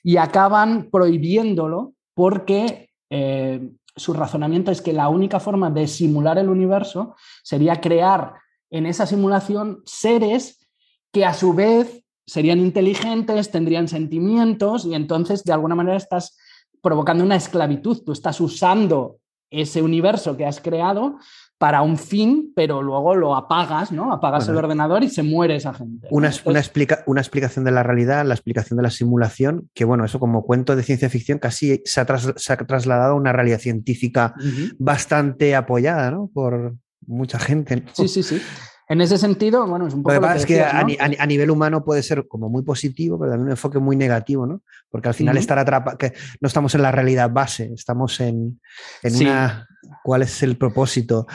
Y 0.03 0.17
acaban 0.17 0.89
prohibiéndolo 0.91 1.93
porque 2.13 2.89
eh, 3.09 3.71
su 3.95 4.11
razonamiento 4.11 4.71
es 4.71 4.81
que 4.81 4.91
la 4.91 5.07
única 5.07 5.39
forma 5.39 5.71
de 5.71 5.87
simular 5.87 6.37
el 6.37 6.49
universo 6.49 7.15
sería 7.43 7.79
crear 7.79 8.33
en 8.69 8.85
esa 8.87 9.05
simulación 9.05 9.83
seres 9.85 10.67
que 11.13 11.23
a 11.23 11.33
su 11.33 11.53
vez 11.53 12.04
serían 12.25 12.59
inteligentes, 12.59 13.51
tendrían 13.51 13.87
sentimientos 13.87 14.85
y 14.85 14.95
entonces 14.95 15.43
de 15.43 15.53
alguna 15.53 15.75
manera 15.75 15.97
estás 15.97 16.37
provocando 16.81 17.23
una 17.23 17.35
esclavitud, 17.35 18.03
tú 18.03 18.11
estás 18.11 18.39
usando 18.41 19.19
ese 19.49 19.81
universo 19.81 20.35
que 20.37 20.45
has 20.45 20.59
creado 20.59 21.17
para 21.57 21.81
un 21.81 21.97
fin, 21.97 22.51
pero 22.55 22.81
luego 22.81 23.15
lo 23.15 23.35
apagas, 23.35 23.91
¿no? 23.91 24.11
Apagas 24.11 24.47
el 24.49 24.57
ordenador 24.57 25.03
y 25.03 25.09
se 25.09 25.23
muere 25.23 25.55
esa 25.55 25.73
gente. 25.73 26.07
Una, 26.11 26.31
una, 26.43 26.61
una, 27.05 27.21
explicación 27.21 27.63
de 27.63 27.71
la 27.71 27.81
realidad, 27.81 28.25
la 28.25 28.33
explicación 28.33 28.75
de 28.77 28.83
la 28.83 28.89
simulación, 28.89 29.69
que 29.73 29.85
bueno, 29.85 30.03
eso 30.03 30.19
como 30.19 30.43
cuento 30.43 30.75
de 30.75 30.83
ciencia 30.83 31.09
ficción 31.09 31.39
casi 31.39 31.81
se 31.85 32.01
ha, 32.01 32.05
trasladado 32.05 33.13
a 33.13 33.15
una 33.15 33.31
realidad 33.31 33.59
científica 33.59 34.33
bastante 34.77 35.55
apoyada, 35.55 36.11
¿no? 36.11 36.29
Por 36.33 36.75
mucha 37.07 37.39
gente. 37.39 37.85
Sí, 37.93 38.09
sí, 38.09 38.21
sí. 38.21 38.41
En 38.87 39.01
ese 39.01 39.17
sentido, 39.17 39.65
bueno, 39.65 39.87
es 39.87 39.93
un 39.93 40.03
poco. 40.03 40.13
Lo 40.13 40.21
que 40.21 40.27
pasa 40.27 40.37
es 40.37 40.45
que 40.45 40.61
a, 40.61 41.25
nivel 41.25 41.49
humano 41.49 41.83
puede 41.83 42.03
ser 42.03 42.27
como 42.27 42.49
muy 42.49 42.61
positivo, 42.61 43.17
pero 43.17 43.31
también 43.31 43.47
un 43.47 43.51
enfoque 43.51 43.79
muy 43.79 43.95
negativo, 43.95 44.45
¿no? 44.45 44.61
Porque 44.89 45.07
al 45.07 45.15
final 45.15 45.37
estar 45.37 45.57
atrapado, 45.57 45.97
que 45.97 46.13
no 46.39 46.47
estamos 46.47 46.75
en 46.75 46.83
la 46.83 46.91
realidad 46.91 47.31
base, 47.31 47.71
estamos 47.73 48.19
en, 48.19 48.59
una. 49.03 49.67
¿Cuál 50.03 50.21
es 50.21 50.43
el 50.43 50.57
propósito? 50.57 51.25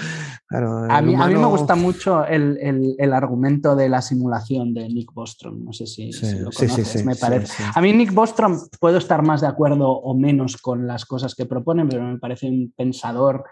a, 0.50 1.02
mí, 1.02 1.16
me 1.16 1.46
gusta 1.46 1.74
mucho 1.74 2.24
el, 2.24 3.12
argumento 3.12 3.74
de 3.74 3.88
la 3.88 4.00
simulación 4.00 4.72
de 4.72 4.88
Nick 4.88 5.12
Bostrom. 5.12 5.64
No 5.64 5.72
sé 5.72 5.86
si, 5.86 6.12
lo 6.38 6.50
conoces, 6.50 7.04
me 7.04 7.16
parece. 7.16 7.64
A 7.74 7.80
mí, 7.80 7.92
Nick 7.92 8.12
Bostrom, 8.12 8.60
puedo 8.78 8.98
estar 8.98 9.22
más 9.22 9.40
de 9.40 9.48
acuerdo 9.48 9.90
o 9.90 10.16
menos 10.16 10.56
con 10.56 10.86
las 10.86 11.04
cosas 11.04 11.34
que 11.34 11.46
proponen, 11.46 11.88
pero 11.88 12.04
me 12.04 12.18
parece 12.18 12.48
un 12.48 12.72
pensador 12.76 13.44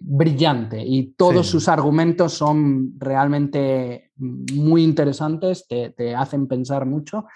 brillante 0.00 0.82
y 0.84 1.12
todos 1.12 1.46
sus 1.46 1.68
argumentos 1.68 2.32
son 2.32 2.94
realmente 2.98 4.10
muy 4.16 4.82
interesantes, 4.82 5.66
te, 5.68 6.14
hacen 6.14 6.48
pensar 6.48 6.86
mucho 6.86 7.26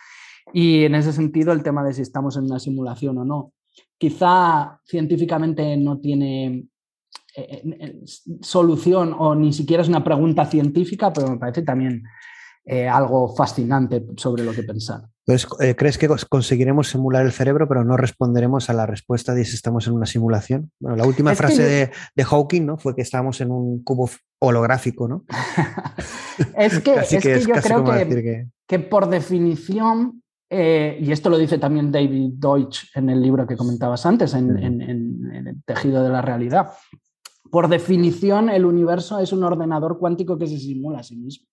y 0.53 0.85
en 0.85 0.95
ese 0.95 1.13
sentido 1.13 1.53
el 1.53 1.63
tema 1.63 1.85
de 1.85 1.93
si 1.93 2.03
estamos 2.03 2.37
en 2.37 2.45
una 2.45 2.59
simulación 2.59 3.19
o 3.19 3.25
no. 3.25 3.53
Quizá 3.99 4.81
científicamente 4.85 5.77
no 5.77 5.99
tiene 5.99 6.67
eh, 7.37 7.63
eh, 7.65 8.01
solución 8.41 9.15
o 9.19 9.35
ni 9.35 9.53
siquiera 9.53 9.83
es 9.83 9.89
una 9.89 10.03
pregunta 10.03 10.47
científica, 10.47 11.13
pero 11.13 11.29
me 11.29 11.39
parece 11.39 11.63
también 11.63 12.03
eh, 12.65 12.89
algo 12.89 13.35
fascinante 13.35 14.05
sobre 14.17 14.43
lo 14.43 14.53
que 14.53 14.63
pensar. 14.63 15.03
Entonces, 15.27 15.49
eh, 15.61 15.75
¿crees 15.75 15.97
que 15.97 16.09
conseguiremos 16.29 16.89
simular 16.89 17.25
el 17.25 17.33
cerebro, 17.33 17.67
pero 17.67 17.83
no 17.83 17.97
responderemos 17.97 18.69
a 18.69 18.75
la 18.75 18.85
respuesta 18.85 19.33
de 19.35 19.45
si 19.47 19.55
estamos 19.55 19.87
en 19.87 19.95
una 19.95 20.05
simulación? 20.05 20.71
Bueno, 20.79 20.97
la 20.97 21.07
última 21.07 21.35
frase 21.35 21.91
de, 22.15 22.25
Hawking 22.25 22.67
¿no? 22.67 22.77
fue 22.77 22.95
que 22.95 23.01
estábamos 23.01 23.41
en 23.41 23.51
un 23.51 23.83
cubo 23.83 24.11
holográfico, 24.41 25.09
¿no? 25.09 25.25
es 26.59 26.79
que, 26.81 26.95
es 27.11 27.23
que, 27.23 27.41
yo 27.41 27.55
creo 27.55 27.85
que, 28.67 28.79
por 28.81 29.09
definición, 29.09 30.23
eh, 30.51 30.99
y 31.01 31.11
esto 31.11 31.31
lo 31.31 31.39
dice 31.39 31.57
también 31.57 31.91
David 31.91 32.33
Deutsch 32.35 32.95
en 32.95 33.09
el 33.09 33.23
libro 33.23 33.47
que 33.47 33.57
comentabas 33.57 34.05
antes, 34.05 34.35
en, 34.35 34.59
en 34.59 35.47
el 35.47 35.63
tejido 35.65 36.03
de 36.03 36.11
la 36.11 36.21
realidad, 36.21 36.73
por 37.51 37.69
definición 37.69 38.51
el 38.51 38.67
universo 38.67 39.21
es 39.21 39.33
un 39.33 39.43
ordenador 39.43 39.99
cuántico 39.99 40.37
que 40.37 40.47
se 40.47 40.59
simula 40.59 40.99
a 40.99 41.03
sí 41.03 41.17
mismo 41.17 41.47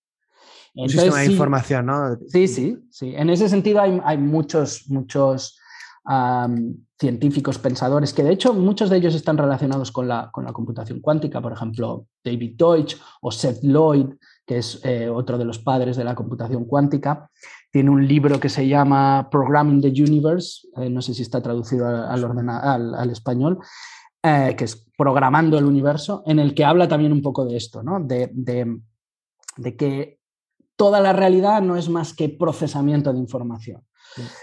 un 0.74 0.90
sistema 0.90 1.20
de 1.20 1.26
información, 1.26 1.86
¿no? 1.86 2.18
Sí, 2.28 2.48
sí, 2.48 2.78
sí. 2.90 3.14
En 3.16 3.30
ese 3.30 3.50
sentido 3.50 3.82
hay, 3.82 4.18
muchos, 4.18 4.90
muchos 4.90 5.60
científicos, 7.00 7.58
pensadores, 7.58 8.14
que 8.14 8.24
de 8.24 8.32
hecho 8.32 8.54
muchos 8.54 8.90
de 8.90 8.98
ellos 8.98 9.16
están 9.16 9.38
relacionados 9.38 9.92
con 9.92 10.08
la, 10.08 10.30
con 10.32 10.46
la 10.46 10.54
computación 10.54 11.00
cuántica, 11.00 11.42
por 11.42 11.52
ejemplo, 11.52 12.06
David 12.24 12.56
Deutsch 12.58 12.96
o 13.22 13.32
Seth 13.32 13.64
Lloyd, 13.64 14.08
que 14.46 14.58
es 14.58 14.80
eh, 14.84 15.10
otro 15.10 15.38
de 15.38 15.46
los 15.46 15.60
padres 15.60 15.98
de 15.98 16.04
la 16.04 16.16
computación 16.16 16.66
cuántica. 16.66 17.30
Tiene 17.72 17.90
un 17.90 18.08
libro 18.08 18.40
que 18.40 18.50
se 18.50 18.68
llama 18.68 19.30
Programming 19.32 19.82
the 19.82 19.90
Universe, 19.90 20.68
eh, 20.78 20.90
no 20.90 21.02
sé 21.02 21.14
si 21.14 21.22
está 21.22 21.42
traducido 21.42 21.88
al, 21.88 22.94
al, 22.96 23.10
español, 23.10 23.60
eh, 24.22 24.56
que 24.58 24.66
es 24.66 24.88
Programando 24.98 25.58
el 25.58 25.66
Universo, 25.66 26.24
en 26.26 26.40
el 26.40 26.54
que 26.54 26.66
habla 26.66 26.88
también 26.88 27.12
un 27.12 27.22
poco 27.22 27.46
de 27.46 27.58
esto, 27.58 27.82
¿no? 27.82 28.00
de, 28.00 28.30
de 28.34 29.76
que 29.76 30.21
toda 30.82 31.00
la 31.00 31.14
realidad 31.14 31.62
no 31.62 31.78
es 31.78 31.90
más 31.90 32.12
que 32.12 32.28
procesamiento 32.28 33.14
de 33.14 33.20
información. 33.20 33.84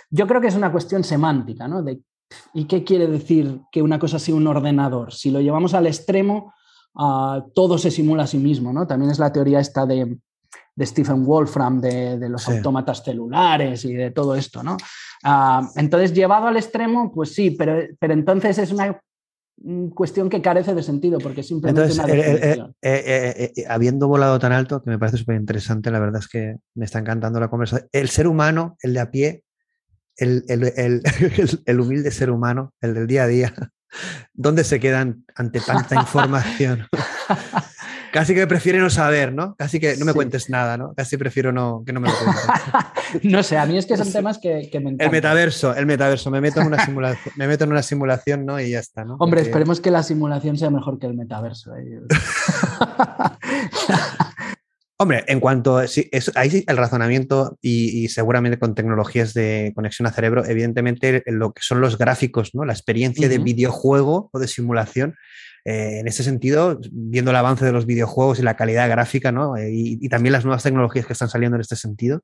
Yo 0.08 0.28
creo 0.28 0.40
que 0.40 0.46
es 0.46 0.54
una 0.54 0.70
cuestión 0.70 1.02
semántica, 1.02 1.66
¿no? 1.66 1.82
De, 1.82 2.00
¿Y 2.54 2.66
qué 2.66 2.84
quiere 2.84 3.08
decir 3.08 3.62
que 3.72 3.82
una 3.82 3.98
cosa 3.98 4.20
sea 4.20 4.36
un 4.36 4.46
ordenador? 4.46 5.12
Si 5.12 5.32
lo 5.32 5.40
llevamos 5.40 5.74
al 5.74 5.88
extremo, 5.88 6.54
ah, 6.94 7.44
todo 7.56 7.76
se 7.76 7.90
simula 7.90 8.22
a 8.22 8.28
sí 8.28 8.38
mismo, 8.38 8.72
¿no? 8.72 8.86
También 8.86 9.10
es 9.10 9.18
la 9.18 9.32
teoría 9.32 9.58
esta 9.58 9.84
de, 9.84 10.16
Stephen 10.80 11.26
Wolfram, 11.26 11.80
de, 11.80 12.28
los 12.28 12.48
autómatas 12.48 13.02
celulares 13.02 13.84
y 13.84 13.94
de 13.94 14.12
todo 14.12 14.36
esto, 14.36 14.62
¿no? 14.62 14.76
Ah, 15.24 15.68
entonces, 15.74 16.14
llevado 16.14 16.46
al 16.46 16.56
extremo, 16.56 17.10
pues 17.10 17.34
sí, 17.34 17.50
pero, 17.50 17.82
pero 17.98 18.14
entonces 18.14 18.58
es 18.58 18.70
una 18.70 18.96
cuestión 19.94 20.28
que 20.28 20.40
carece 20.40 20.74
de 20.74 20.82
sentido, 20.82 21.18
porque 21.18 21.42
simplemente 21.42 21.92
una 21.92 22.04
eh, 22.06 22.72
eh, 22.82 23.52
eh, 23.56 23.64
habiendo 23.68 24.08
volado 24.08 24.38
tan 24.38 24.52
alto, 24.52 24.82
que 24.82 24.90
me 24.90 24.98
parece 24.98 25.18
súper 25.18 25.36
interesante, 25.36 25.90
la 25.90 25.98
verdad 25.98 26.20
es 26.20 26.28
que 26.28 26.56
me 26.74 26.84
está 26.84 26.98
encantando 26.98 27.40
la 27.40 27.48
conversación. 27.48 27.88
El 27.92 28.08
ser 28.08 28.26
humano, 28.26 28.76
el 28.82 28.94
de 28.94 29.00
a 29.00 29.10
pie, 29.10 29.44
el, 30.16 30.44
el 31.64 31.80
humilde 31.80 32.10
ser 32.10 32.30
humano, 32.30 32.74
el 32.80 32.94
del 32.94 33.06
día 33.06 33.24
a 33.24 33.26
día, 33.26 33.54
¿dónde 34.32 34.64
se 34.64 34.80
quedan 34.80 35.24
ante 35.34 35.60
tanta 35.60 35.94
información? 36.00 36.86
Casi 38.12 38.34
que 38.34 38.46
prefiere 38.46 38.78
no 38.78 38.90
saber, 38.90 39.32
¿no? 39.32 39.54
Casi 39.56 39.80
que 39.80 39.96
no 39.96 40.04
me 40.04 40.14
cuentes 40.14 40.50
nada, 40.50 40.76
¿no? 40.76 40.94
Casi 40.94 41.16
prefiero 41.16 41.52
no, 41.52 41.82
que 41.84 41.92
no 41.92 42.00
me 42.00 42.08
lo 42.08 42.14
cuentes. 42.14 42.44
no 43.22 43.42
sé, 43.42 43.56
a 43.56 43.66
mí 43.66 43.76
es 43.76 43.86
que 43.86 43.96
son 43.96 44.12
temas 44.12 44.38
que, 44.38 44.70
me 44.74 44.90
encantan. 44.90 45.06
El 45.06 45.10
metaverso, 45.10 45.74
el 45.74 45.86
metaverso, 45.86 46.30
me 46.30 46.40
meto 46.40 46.60
en 46.60 46.68
una 46.68 46.84
simulación, 46.84 47.34
me 47.36 47.46
meto 47.46 47.64
en 47.64 47.72
una 47.72 47.82
simulación, 47.82 48.46
¿no? 48.46 48.60
Y 48.60 48.70
ya 48.70 48.80
está, 48.80 49.04
¿no? 49.04 49.16
Hombre, 49.18 49.42
esperemos 49.42 49.80
que 49.80 49.90
la 49.90 50.02
simulación 50.02 50.56
sea 50.56 50.70
mejor 50.70 50.98
que 50.98 51.06
el 51.06 51.14
metaverso. 51.14 51.74
¿eh? 51.76 52.00
Hombre, 55.00 55.24
en 55.28 55.38
cuanto 55.38 55.86
sí, 55.86 56.08
es, 56.10 56.32
ahí 56.34 56.64
el 56.66 56.76
razonamiento 56.76 57.56
y, 57.62 58.08
seguramente 58.08 58.58
con 58.58 58.74
tecnologías 58.74 59.32
de 59.32 59.70
conexión 59.76 60.08
a 60.08 60.12
cerebro, 60.12 60.44
evidentemente 60.44 61.22
lo 61.26 61.52
que 61.52 61.62
son 61.62 61.80
los 61.80 61.98
gráficos, 61.98 62.52
¿no? 62.52 62.64
La 62.64 62.72
experiencia 62.72 63.28
de 63.28 63.38
videojuego 63.38 64.28
o 64.32 64.38
de 64.40 64.48
simulación 64.48 65.14
eh, 65.64 65.98
en 66.00 66.08
ese 66.08 66.22
sentido, 66.22 66.80
viendo 66.90 67.30
el 67.30 67.36
avance 67.36 67.64
de 67.64 67.72
los 67.72 67.86
videojuegos 67.86 68.38
y 68.38 68.42
la 68.42 68.56
calidad 68.56 68.88
gráfica, 68.88 69.32
¿no? 69.32 69.56
Eh, 69.56 69.70
y, 69.72 70.08
también 70.08 70.32
las 70.32 70.44
nuevas 70.44 70.62
tecnologías 70.62 71.06
que 71.06 71.12
están 71.12 71.28
saliendo 71.28 71.56
en 71.56 71.60
este 71.60 71.76
sentido, 71.76 72.22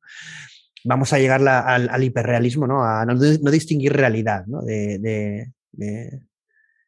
vamos 0.84 1.12
a 1.12 1.18
llegar 1.18 1.46
al, 1.46 2.02
hiperrealismo, 2.02 2.66
¿no? 2.66 2.84
A 2.84 3.04
no, 3.04 3.16
distinguir 3.16 3.92
realidad, 3.92 4.44
¿no? 4.46 4.62
De, 4.62 5.50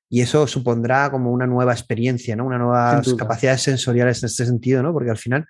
y 0.08 0.20
eso 0.20 0.46
supondrá 0.46 1.10
como 1.10 1.32
una 1.32 1.46
nueva 1.46 1.72
experiencia, 1.72 2.36
¿no? 2.36 2.46
Una 2.46 2.58
nuevas 2.58 3.14
capacidades 3.14 3.62
sensoriales 3.62 4.22
en 4.22 4.28
este 4.28 4.46
sentido, 4.46 4.82
¿no? 4.82 4.92
Porque 4.92 5.10
al 5.10 5.18
final 5.18 5.46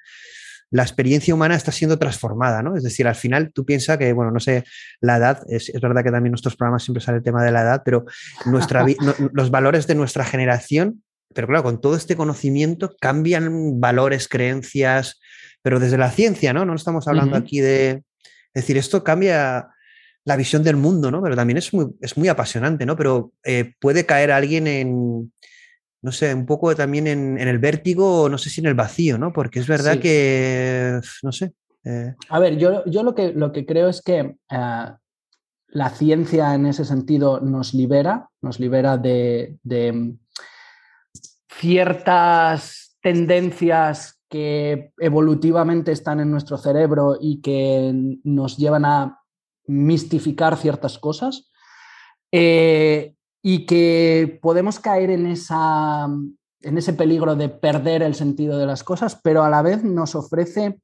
la 0.70 0.82
experiencia 0.82 1.34
humana 1.34 1.54
está 1.54 1.70
siendo 1.72 1.98
transformada, 1.98 2.62
¿no? 2.62 2.76
Es 2.76 2.82
decir, 2.82 3.06
al 3.06 3.14
final 3.14 3.52
tú 3.52 3.64
piensas 3.64 3.98
que, 3.98 4.12
bueno, 4.12 4.30
no 4.30 4.40
sé, 4.40 4.64
la 5.00 5.16
edad, 5.16 5.42
es, 5.48 5.70
verdad 5.80 6.02
que 6.02 6.10
también 6.10 6.26
en 6.26 6.32
nuestros 6.32 6.56
programas 6.56 6.82
siempre 6.82 7.02
sale 7.02 7.18
el 7.18 7.24
tema 7.24 7.44
de 7.44 7.52
la 7.52 7.62
edad, 7.62 7.82
pero 7.84 8.04
nuestra, 8.46 8.84
los 9.32 9.50
valores 9.50 9.86
de 9.86 9.94
nuestra 9.94 10.24
generación, 10.24 11.02
pero 11.34 11.46
claro, 11.46 11.62
con 11.62 11.80
todo 11.80 11.96
este 11.96 12.16
conocimiento 12.16 12.96
cambian 13.00 13.80
valores, 13.80 14.28
creencias, 14.28 15.20
pero 15.62 15.78
desde 15.78 15.98
la 15.98 16.10
ciencia, 16.10 16.52
¿no? 16.52 16.64
No 16.64 16.74
estamos 16.74 17.06
hablando 17.08 17.36
aquí 17.36 17.60
de... 17.60 18.02
Es 18.54 18.62
decir, 18.62 18.78
esto 18.78 19.04
cambia 19.04 19.68
la 20.24 20.36
visión 20.36 20.62
del 20.62 20.76
mundo, 20.76 21.10
¿no? 21.10 21.22
Pero 21.22 21.36
también 21.36 21.58
es 21.58 21.72
muy, 21.74 21.86
es 22.00 22.16
muy 22.16 22.28
apasionante, 22.28 22.86
¿no? 22.86 22.96
Pero 22.96 23.32
eh, 23.44 23.74
puede 23.78 24.06
caer 24.06 24.32
alguien 24.32 24.66
en, 24.66 25.32
no 26.02 26.12
sé, 26.12 26.34
un 26.34 26.46
poco 26.46 26.74
también 26.74 27.06
en, 27.06 27.38
el 27.38 27.58
vértigo, 27.58 28.28
no 28.28 28.38
sé 28.38 28.50
si 28.50 28.60
en 28.60 28.66
el 28.66 28.74
vacío, 28.74 29.18
¿no? 29.18 29.32
Porque 29.32 29.60
es 29.60 29.66
verdad 29.66 29.98
que, 29.98 31.00
no 31.22 31.32
sé. 31.32 31.52
Eh. 31.84 32.14
A 32.28 32.38
ver, 32.38 32.56
yo, 32.56 32.84
yo, 32.86 33.02
lo, 33.02 33.14
que, 33.14 33.32
lo 33.32 33.52
que 33.52 33.64
creo 33.64 33.88
es 33.88 34.02
que 34.02 34.36
eh, 34.50 34.86
la 35.68 35.90
ciencia 35.90 36.54
en 36.54 36.66
ese 36.66 36.84
sentido 36.84 37.40
nos 37.40 37.74
libera, 37.74 38.30
nos 38.40 38.60
libera 38.60 38.96
de, 38.96 39.58
ciertas 41.48 42.96
tendencias 43.02 44.20
que 44.28 44.92
evolutivamente 44.98 45.92
están 45.92 46.20
en 46.20 46.30
nuestro 46.30 46.58
cerebro 46.58 47.16
y 47.20 47.40
que 47.40 47.92
nos 48.24 48.56
llevan 48.56 48.84
a 48.84 49.20
mistificar 49.66 50.56
ciertas 50.56 50.98
cosas. 50.98 51.50
Eh, 52.32 53.15
y 53.48 53.64
que 53.64 54.40
podemos 54.42 54.80
caer 54.80 55.08
en, 55.10 55.24
esa, 55.28 56.08
en 56.62 56.78
ese 56.78 56.92
peligro 56.94 57.36
de 57.36 57.48
perder 57.48 58.02
el 58.02 58.16
sentido 58.16 58.58
de 58.58 58.66
las 58.66 58.82
cosas, 58.82 59.20
pero 59.22 59.44
a 59.44 59.48
la 59.48 59.62
vez 59.62 59.84
nos 59.84 60.16
ofrece 60.16 60.80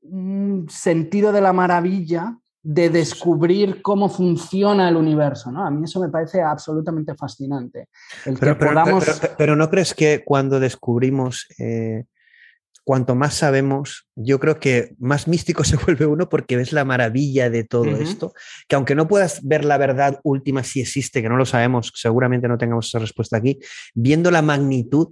un 0.00 0.66
sentido 0.70 1.32
de 1.32 1.42
la 1.42 1.52
maravilla 1.52 2.38
de 2.62 2.88
descubrir 2.88 3.82
cómo 3.82 4.08
funciona 4.08 4.88
el 4.88 4.96
universo, 4.96 5.52
¿no? 5.52 5.66
A 5.66 5.70
mí 5.70 5.84
eso 5.84 6.00
me 6.00 6.08
parece 6.08 6.40
absolutamente 6.40 7.14
fascinante. 7.14 7.90
pero, 9.36 9.54
¿no 9.54 9.68
crees 9.68 9.92
que 9.92 10.24
cuando 10.24 10.60
descubrimos 10.60 11.46
eh, 11.58 12.06
cuanto 12.84 13.14
más 13.14 13.34
sabemos, 13.34 14.08
yo 14.16 14.40
creo 14.40 14.58
que 14.58 14.94
más 14.98 15.28
místico 15.28 15.64
se 15.64 15.76
vuelve 15.76 16.06
uno 16.06 16.28
porque 16.28 16.56
ves 16.56 16.72
la 16.72 16.84
maravilla 16.84 17.50
de 17.50 17.64
todo 17.64 17.96
esto, 17.96 18.32
que 18.68 18.76
aunque 18.76 18.94
no 18.94 19.08
puedas 19.08 19.46
ver 19.46 19.64
la 19.64 19.78
verdad 19.78 20.20
última 20.22 20.62
si 20.64 20.80
existe, 20.80 21.22
que 21.22 21.28
no 21.28 21.36
lo 21.36 21.46
sabemos, 21.46 21.92
seguramente 21.94 22.48
no 22.48 22.58
tengamos 22.58 22.88
esa 22.88 22.98
respuesta 22.98 23.36
aquí, 23.36 23.58
viendo 23.94 24.30
la 24.30 24.42
magnitud, 24.42 25.08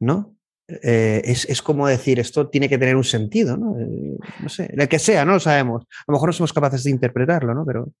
¿no? 0.00 0.34
Eh, 0.68 1.22
es, 1.24 1.60
como 1.60 1.86
decir, 1.86 2.18
esto 2.18 2.48
tiene 2.48 2.68
que 2.68 2.78
tener 2.78 2.96
un 2.96 3.04
sentido, 3.04 3.56
¿no? 3.56 3.78
Eh, 3.78 4.16
no 4.42 4.48
sé, 4.48 4.72
el 4.74 4.88
que 4.88 4.98
sea, 4.98 5.24
no 5.24 5.32
lo 5.32 5.40
sabemos. 5.40 5.82
A 5.82 6.04
lo 6.08 6.12
mejor 6.12 6.28
no 6.28 6.32
somos 6.32 6.52
capaces 6.52 6.84
de 6.84 6.90
interpretarlo, 6.90 7.54
¿no? 7.54 7.66
Pero... 7.66 7.92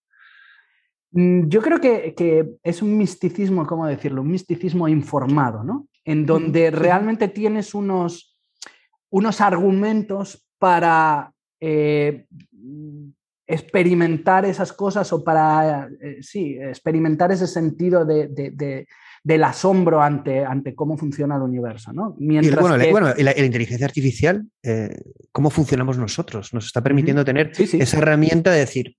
Mm, 1.10 1.48
yo 1.48 1.60
creo 1.60 1.80
que, 1.80 2.56
es 2.62 2.82
un 2.82 2.96
misticismo, 2.96 3.66
¿cómo 3.66 3.86
decirlo? 3.86 4.22
Un 4.22 4.30
misticismo 4.30 4.88
informado, 4.88 5.64
¿no? 5.64 5.88
En 6.04 6.24
donde 6.24 6.70
realmente 6.70 7.28
tienes 7.28 7.74
unos 7.74 8.31
unos 9.12 9.40
argumentos 9.40 10.44
para 10.58 11.32
eh, 11.60 12.24
experimentar 13.46 14.44
esas 14.46 14.72
cosas 14.72 15.12
o 15.12 15.22
para, 15.22 15.88
eh, 16.00 16.18
sí, 16.22 16.56
experimentar 16.58 17.30
ese 17.30 17.46
sentido 17.46 18.06
de, 18.06 18.86
del 19.22 19.44
asombro 19.44 20.00
ante, 20.00 20.44
ante 20.44 20.74
cómo 20.74 20.96
funciona 20.96 21.36
el 21.36 21.42
universo. 21.42 21.92
¿no? 21.92 22.16
Mientras 22.18 22.86
y, 22.86 22.90
bueno, 22.90 23.12
la, 23.16 23.38
inteligencia 23.38 23.86
artificial, 23.86 24.46
eh, 24.62 24.96
¿cómo 25.30 25.50
funcionamos 25.50 25.98
nosotros? 25.98 26.54
Nos 26.54 26.66
está 26.66 26.82
permitiendo 26.82 27.24
tener 27.24 27.52
esa 27.58 27.98
herramienta 27.98 28.50
de 28.50 28.60
decir, 28.60 28.96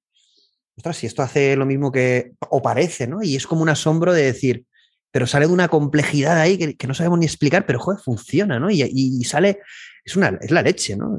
ostras, 0.77 0.97
si 0.97 1.07
esto 1.07 1.23
hace 1.23 1.55
lo 1.55 1.65
mismo 1.65 1.91
que, 1.91 2.33
o 2.49 2.61
parece, 2.61 3.07
¿no? 3.07 3.23
Y 3.23 3.35
es 3.35 3.47
como 3.47 3.63
un 3.63 3.69
asombro 3.69 4.13
de 4.13 4.25
decir, 4.25 4.65
pero 5.13 5.27
sale 5.27 5.47
de 5.47 5.53
una 5.53 5.69
complejidad 5.69 6.37
ahí 6.37 6.57
que, 6.57 6.87
no 6.87 6.93
sabemos 6.93 7.19
ni 7.19 7.25
explicar, 7.25 7.65
pero 7.65 7.79
joder, 7.79 8.01
funciona, 8.01 8.59
¿no? 8.59 8.69
y 8.69 9.23
sale 9.23 9.59
es, 10.05 10.17
una, 10.17 10.37
es 10.41 10.51
la 10.51 10.61
leche, 10.61 10.95
¿no? 10.95 11.17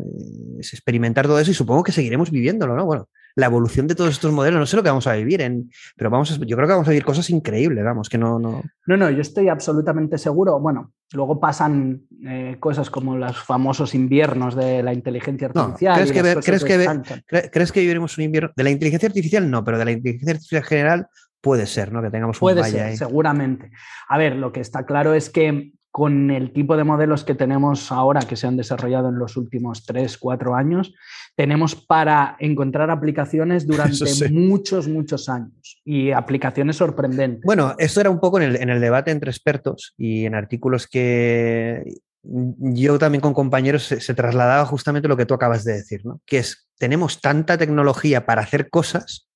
Es 0.58 0.72
experimentar 0.74 1.26
todo 1.26 1.38
eso 1.38 1.50
y 1.50 1.54
supongo 1.54 1.82
que 1.82 1.92
seguiremos 1.92 2.30
viviéndolo, 2.30 2.76
¿no? 2.76 2.84
Bueno, 2.84 3.08
la 3.36 3.46
evolución 3.46 3.86
de 3.86 3.94
todos 3.94 4.10
estos 4.10 4.32
modelos, 4.32 4.60
no 4.60 4.66
sé 4.66 4.76
lo 4.76 4.82
que 4.82 4.90
vamos 4.90 5.06
a 5.06 5.14
vivir, 5.14 5.40
en, 5.40 5.70
pero 5.96 6.10
vamos 6.10 6.38
yo 6.38 6.56
creo 6.56 6.68
que 6.68 6.74
vamos 6.74 6.86
a 6.86 6.90
vivir 6.90 7.04
cosas 7.04 7.30
increíbles, 7.30 7.82
vamos, 7.82 8.08
que 8.08 8.18
no... 8.18 8.38
No, 8.38 8.62
no, 8.86 8.96
no 8.96 9.10
yo 9.10 9.22
estoy 9.22 9.48
absolutamente 9.48 10.18
seguro. 10.18 10.60
Bueno, 10.60 10.92
luego 11.12 11.40
pasan 11.40 12.02
eh, 12.26 12.56
cosas 12.60 12.90
como 12.90 13.16
los 13.16 13.36
famosos 13.38 13.94
inviernos 13.94 14.54
de 14.54 14.82
la 14.82 14.92
inteligencia 14.92 15.48
artificial. 15.48 15.94
¿crees, 15.94 16.12
que, 16.12 16.40
¿crees, 16.42 16.64
que, 16.64 17.50
¿crees 17.50 17.72
que 17.72 17.80
viviremos 17.80 18.16
un 18.18 18.24
invierno? 18.24 18.50
De 18.54 18.64
la 18.64 18.70
inteligencia 18.70 19.08
artificial 19.08 19.50
no, 19.50 19.64
pero 19.64 19.78
de 19.78 19.84
la 19.86 19.92
inteligencia 19.92 20.34
artificial 20.34 20.64
general 20.64 21.06
puede 21.44 21.66
ser, 21.66 21.92
¿no? 21.92 22.02
Que 22.02 22.10
tengamos 22.10 22.38
un 22.38 22.40
Puede 22.40 22.64
ser, 22.64 22.96
seguramente. 22.96 23.70
A 24.08 24.16
ver, 24.16 24.34
lo 24.34 24.50
que 24.50 24.60
está 24.60 24.86
claro 24.86 25.12
es 25.12 25.28
que 25.28 25.72
con 25.90 26.30
el 26.30 26.52
tipo 26.52 26.76
de 26.76 26.84
modelos 26.84 27.22
que 27.22 27.34
tenemos 27.34 27.92
ahora, 27.92 28.22
que 28.22 28.34
se 28.34 28.46
han 28.46 28.56
desarrollado 28.56 29.10
en 29.10 29.18
los 29.18 29.36
últimos 29.36 29.84
3, 29.84 30.16
4 30.18 30.56
años, 30.56 30.94
tenemos 31.36 31.76
para 31.76 32.34
encontrar 32.40 32.90
aplicaciones 32.90 33.66
durante 33.68 34.30
muchos, 34.30 34.88
muchos 34.88 35.28
años 35.28 35.82
y 35.84 36.10
aplicaciones 36.12 36.76
sorprendentes. 36.76 37.42
Bueno, 37.44 37.74
esto 37.78 38.00
era 38.00 38.10
un 38.10 38.20
poco 38.20 38.40
en 38.40 38.70
el, 38.70 38.80
debate 38.80 39.10
entre 39.10 39.30
expertos 39.30 39.94
y 39.98 40.24
en 40.24 40.34
artículos 40.34 40.88
que 40.88 41.84
yo 42.22 42.98
también 42.98 43.20
con 43.20 43.34
compañeros 43.34 43.84
se, 43.84 44.14
trasladaba 44.14 44.64
justamente 44.64 45.08
lo 45.08 45.16
que 45.16 45.26
tú 45.26 45.34
acabas 45.34 45.62
de 45.62 45.74
decir, 45.74 46.06
¿no? 46.06 46.22
que 46.24 46.38
es, 46.38 46.70
tenemos 46.78 47.20
tanta 47.20 47.58
tecnología 47.58 48.24
para 48.24 48.40
hacer 48.40 48.70
cosas 48.70 49.28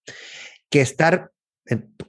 que 0.70 0.80
estar 0.80 1.30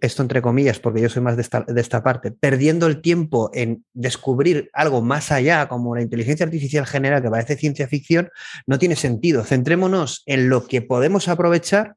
esto 0.01 0.21
entre 0.21 0.41
comillas, 0.41 0.79
porque 0.79 1.01
yo 1.01 1.09
soy 1.09 1.21
más 1.21 1.35
de 1.35 1.41
esta, 1.81 2.03
parte, 2.03 2.31
perdiendo 2.31 2.87
el 2.87 3.01
tiempo 3.01 3.49
en 3.53 3.83
descubrir 3.93 4.69
algo 4.73 5.01
más 5.01 5.31
allá, 5.31 5.67
como 5.67 5.95
la 5.95 6.01
inteligencia 6.01 6.45
artificial 6.45 6.85
general, 6.85 7.21
que 7.21 7.29
parece 7.29 7.57
ciencia 7.57 7.87
ficción, 7.87 8.29
no 8.65 8.79
tiene 8.79 8.95
sentido. 8.95 9.43
Centrémonos 9.43 10.23
en 10.25 10.49
lo 10.49 10.67
que 10.67 10.81
podemos 10.81 11.27
aprovechar, 11.27 11.95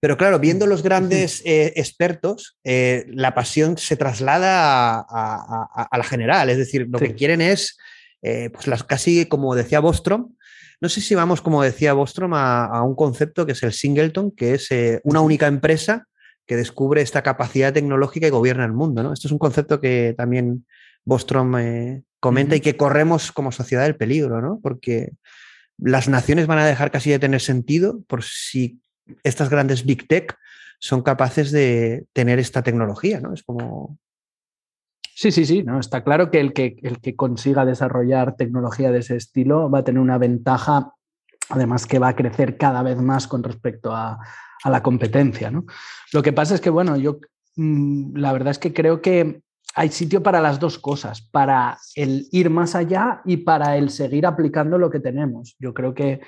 pero 0.00 0.16
claro, 0.16 0.38
viendo 0.38 0.66
los 0.66 0.82
grandes 0.82 1.42
eh, 1.44 1.72
expertos, 1.76 2.56
eh, 2.64 3.04
la 3.08 3.34
pasión 3.34 3.76
se 3.76 3.96
traslada 3.96 5.04
a, 5.08 5.88
la 5.96 6.04
general, 6.04 6.50
es 6.50 6.56
decir, 6.56 6.86
lo 6.88 6.98
que 6.98 7.14
quieren 7.14 7.40
es, 7.40 7.76
eh, 8.22 8.50
pues 8.50 8.66
las, 8.68 8.84
casi 8.84 9.26
como 9.26 9.54
decía 9.54 9.80
Bostrom, 9.80 10.34
no 10.80 10.88
sé 10.88 11.00
si 11.00 11.16
vamos, 11.16 11.42
como 11.42 11.62
decía 11.62 11.92
Bostrom, 11.92 12.32
a, 12.34 12.82
un 12.84 12.94
concepto 12.94 13.44
que 13.44 13.52
es 13.52 13.62
el 13.64 13.72
singleton, 13.72 14.30
que 14.30 14.54
es 14.54 14.68
una 15.02 15.20
única 15.20 15.48
empresa 15.48 16.06
que 16.48 16.56
descubre 16.56 17.02
esta 17.02 17.22
capacidad 17.22 17.74
tecnológica 17.74 18.26
y 18.26 18.30
gobierna 18.30 18.64
el 18.64 18.72
mundo. 18.72 19.02
¿no? 19.02 19.12
Esto 19.12 19.28
es 19.28 19.32
un 19.32 19.38
concepto 19.38 19.80
que 19.80 20.14
también 20.16 20.66
Bostrom 21.04 21.56
eh, 21.58 22.02
comenta 22.20 22.56
y 22.56 22.60
que 22.60 22.76
corremos 22.76 23.30
como 23.32 23.52
sociedad 23.52 23.86
el 23.86 23.96
peligro, 23.96 24.40
¿no? 24.40 24.58
porque 24.62 25.12
las 25.76 26.08
naciones 26.08 26.46
van 26.46 26.58
a 26.58 26.66
dejar 26.66 26.90
casi 26.90 27.10
de 27.10 27.18
tener 27.18 27.42
sentido 27.42 28.00
por 28.08 28.24
si 28.24 28.80
estas 29.22 29.50
grandes 29.50 29.84
big 29.84 30.08
tech 30.08 30.36
son 30.80 31.02
capaces 31.02 31.52
de 31.52 32.06
tener 32.14 32.38
esta 32.38 32.62
tecnología. 32.62 33.20
¿no? 33.20 33.34
Es 33.34 33.42
como... 33.42 33.98
Sí, 35.14 35.30
sí, 35.30 35.44
sí, 35.44 35.62
no, 35.64 35.78
está 35.78 36.02
claro 36.02 36.30
que 36.30 36.40
el, 36.40 36.54
que 36.54 36.76
el 36.82 37.00
que 37.00 37.14
consiga 37.14 37.66
desarrollar 37.66 38.36
tecnología 38.36 38.90
de 38.90 39.00
ese 39.00 39.16
estilo 39.16 39.68
va 39.68 39.80
a 39.80 39.84
tener 39.84 40.00
una 40.00 40.16
ventaja, 40.16 40.94
además 41.50 41.86
que 41.86 41.98
va 41.98 42.08
a 42.08 42.16
crecer 42.16 42.56
cada 42.56 42.82
vez 42.82 42.96
más 42.96 43.26
con 43.26 43.42
respecto 43.42 43.94
a, 43.94 44.18
a 44.64 44.70
la 44.70 44.82
competencia. 44.82 45.50
¿no? 45.50 45.64
Lo 46.12 46.22
que 46.22 46.32
pasa 46.32 46.54
es 46.54 46.60
que, 46.60 46.70
bueno, 46.70 46.96
yo 46.96 47.18
mm, 47.56 48.16
la 48.16 48.32
verdad 48.32 48.50
es 48.50 48.58
que 48.58 48.72
creo 48.72 49.00
que 49.00 49.42
hay 49.74 49.90
sitio 49.90 50.22
para 50.22 50.40
las 50.40 50.58
dos 50.58 50.78
cosas, 50.78 51.20
para 51.20 51.78
el 51.94 52.26
ir 52.32 52.50
más 52.50 52.74
allá 52.74 53.20
y 53.24 53.38
para 53.38 53.76
el 53.76 53.90
seguir 53.90 54.26
aplicando 54.26 54.78
lo 54.78 54.90
que 54.90 55.00
tenemos. 55.00 55.56
Yo 55.58 55.72
creo 55.74 55.94
que 55.94 56.20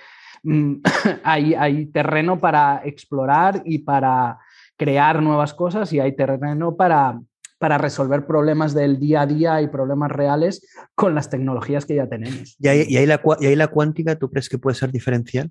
mm, 0.42 0.74
hay, 1.24 1.54
hay 1.54 1.86
terreno 1.86 2.40
para 2.40 2.82
explorar 2.84 3.62
y 3.64 3.78
para 3.78 4.38
crear 4.76 5.22
nuevas 5.22 5.52
cosas 5.52 5.92
y 5.92 6.00
hay 6.00 6.16
terreno 6.16 6.76
para, 6.76 7.20
para 7.58 7.76
resolver 7.76 8.24
problemas 8.24 8.72
del 8.72 8.98
día 8.98 9.22
a 9.22 9.26
día 9.26 9.60
y 9.60 9.68
problemas 9.68 10.10
reales 10.10 10.66
con 10.94 11.14
las 11.14 11.28
tecnologías 11.28 11.84
que 11.84 11.96
ya 11.96 12.08
tenemos. 12.08 12.56
¿Y 12.58 12.68
ahí, 12.68 12.86
y 12.88 13.06
la, 13.06 13.20
y 13.40 13.46
ahí 13.46 13.56
la 13.56 13.68
cuántica 13.68 14.16
tú 14.16 14.30
crees 14.30 14.48
que 14.48 14.58
puede 14.58 14.76
ser 14.76 14.90
diferencial? 14.90 15.50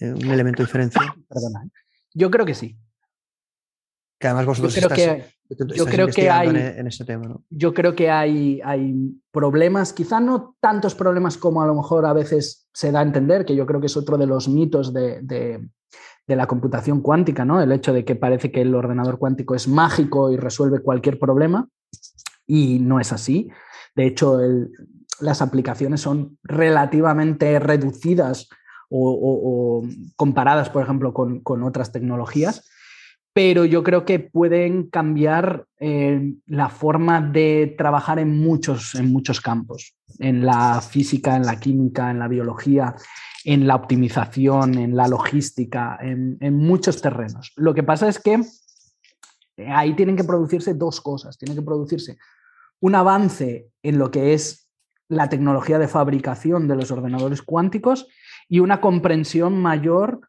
Eh, 0.00 0.12
¿Un 0.12 0.26
elemento 0.30 0.64
diferencial? 0.64 1.06
Perdona. 1.28 1.64
¿eh? 1.64 1.83
Yo 2.14 2.30
creo 2.30 2.46
que 2.46 2.54
sí. 2.54 2.78
Que 4.18 4.28
además 4.28 4.46
vosotros 4.46 4.74
yo 4.74 4.88
creo 4.88 4.96
que, 4.96 5.24
yo 5.74 5.84
creo 5.84 6.06
que 6.06 6.30
hay, 6.30 6.48
en, 6.48 6.86
ese 6.86 7.04
tema. 7.04 7.26
¿no? 7.26 7.44
Yo 7.50 7.74
creo 7.74 7.94
que 7.94 8.10
hay, 8.10 8.60
hay 8.64 8.94
problemas, 9.30 9.92
quizá 9.92 10.20
no 10.20 10.56
tantos 10.60 10.94
problemas 10.94 11.36
como 11.36 11.60
a 11.60 11.66
lo 11.66 11.74
mejor 11.74 12.06
a 12.06 12.12
veces 12.12 12.68
se 12.72 12.92
da 12.92 13.00
a 13.00 13.02
entender, 13.02 13.44
que 13.44 13.56
yo 13.56 13.66
creo 13.66 13.80
que 13.80 13.86
es 13.86 13.96
otro 13.96 14.16
de 14.16 14.26
los 14.26 14.48
mitos 14.48 14.94
de, 14.94 15.20
de, 15.22 15.68
la 16.26 16.46
computación 16.46 17.02
cuántica, 17.02 17.44
¿no? 17.44 17.60
El 17.60 17.72
hecho 17.72 17.92
de 17.92 18.04
que 18.04 18.16
parece 18.16 18.50
que 18.50 18.62
el 18.62 18.74
ordenador 18.74 19.18
cuántico 19.18 19.54
es 19.54 19.68
mágico 19.68 20.32
y 20.32 20.36
resuelve 20.36 20.78
cualquier 20.78 21.18
problema, 21.18 21.68
y 22.46 22.78
no 22.78 23.00
es 23.00 23.12
así. 23.12 23.50
De 23.94 24.06
hecho, 24.06 24.40
las 25.20 25.42
aplicaciones 25.42 26.00
son 26.00 26.38
relativamente 26.42 27.58
reducidas 27.58 28.48
o, 28.90 29.82
comparadas, 30.16 30.70
por 30.70 30.82
ejemplo, 30.82 31.12
con, 31.12 31.62
otras 31.62 31.92
tecnologías, 31.92 32.68
pero 33.32 33.64
yo 33.64 33.82
creo 33.82 34.04
que 34.04 34.20
pueden 34.20 34.88
cambiar 34.88 35.66
eh, 35.80 36.34
la 36.46 36.68
forma 36.68 37.20
de 37.20 37.74
trabajar 37.76 38.18
en 38.20 38.38
muchos, 38.38 38.94
en 38.94 39.12
muchos 39.12 39.40
campos, 39.40 39.96
en 40.20 40.46
la 40.46 40.80
física, 40.80 41.34
en 41.34 41.44
la 41.44 41.58
química, 41.58 42.10
en 42.10 42.20
la 42.20 42.28
biología, 42.28 42.94
en 43.44 43.66
la 43.66 43.74
optimización, 43.74 44.74
en 44.74 44.94
la 44.94 45.08
logística, 45.08 45.98
en, 46.00 46.38
en 46.40 46.56
muchos 46.56 47.02
terrenos. 47.02 47.52
Lo 47.56 47.74
que 47.74 47.82
pasa 47.82 48.08
es 48.08 48.20
que 48.20 48.40
ahí 49.68 49.94
tienen 49.94 50.16
que 50.16 50.24
producirse 50.24 50.74
dos 50.74 51.00
cosas. 51.00 51.38
Tiene 51.38 51.54
que 51.54 51.62
producirse 51.62 52.18
un 52.80 52.94
avance 52.94 53.68
en 53.82 53.98
lo 53.98 54.10
que 54.10 54.34
es 54.34 54.68
la 55.08 55.28
tecnología 55.28 55.78
de 55.78 55.88
fabricación 55.88 56.66
de 56.68 56.76
los 56.76 56.90
ordenadores 56.90 57.42
cuánticos 57.42 58.08
y 58.48 58.60
una 58.60 58.80
comprensión 58.80 59.60
mayor 59.60 60.20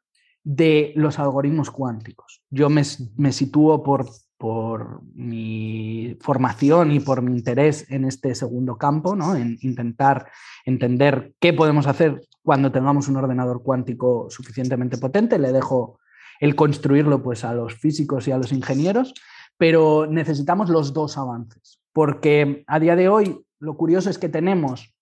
de 0.43 0.93
los 0.95 1.17
algoritmos 1.17 1.71
cuánticos. 1.71 2.43
Yo 2.49 2.69
me, 2.69 2.83
sitúo 2.83 3.83
por, 3.83 4.05
por, 4.37 5.01
mi 5.15 6.15
formación 6.21 6.91
y 6.91 6.99
por 6.99 7.23
mi 7.23 7.31
interés 7.31 7.89
en 7.89 8.05
este 8.05 8.35
segundo 8.35 8.77
campo, 8.77 9.15
¿no? 9.15 9.35
en 9.35 9.57
intentar 9.61 10.27
entender 10.65 11.33
qué 11.39 11.51
podemos 11.51 11.87
hacer 11.87 12.21
cuando 12.43 12.71
tengamos 12.71 13.07
un 13.07 13.17
ordenador 13.17 13.63
cuántico 13.63 14.27
suficientemente 14.29 14.99
potente. 14.99 15.39
Le 15.39 15.51
dejo 15.51 15.99
el 16.39 16.55
construirlo 16.55 17.23
pues, 17.23 17.43
a 17.43 17.53
los 17.55 17.73
físicos 17.73 18.27
y 18.27 18.31
a 18.31 18.37
los 18.37 18.51
ingenieros, 18.51 19.15
pero 19.57 20.05
necesitamos 20.05 20.69
los 20.69 20.93
dos 20.93 21.17
avances, 21.17 21.81
porque 21.91 22.63
a 22.67 22.79
día 22.79 22.95
de 22.95 23.09
hoy 23.09 23.45
lo 23.59 23.77
curioso 23.77 24.09
es 24.09 24.19
que 24.19 24.29
tenemos 24.29 24.93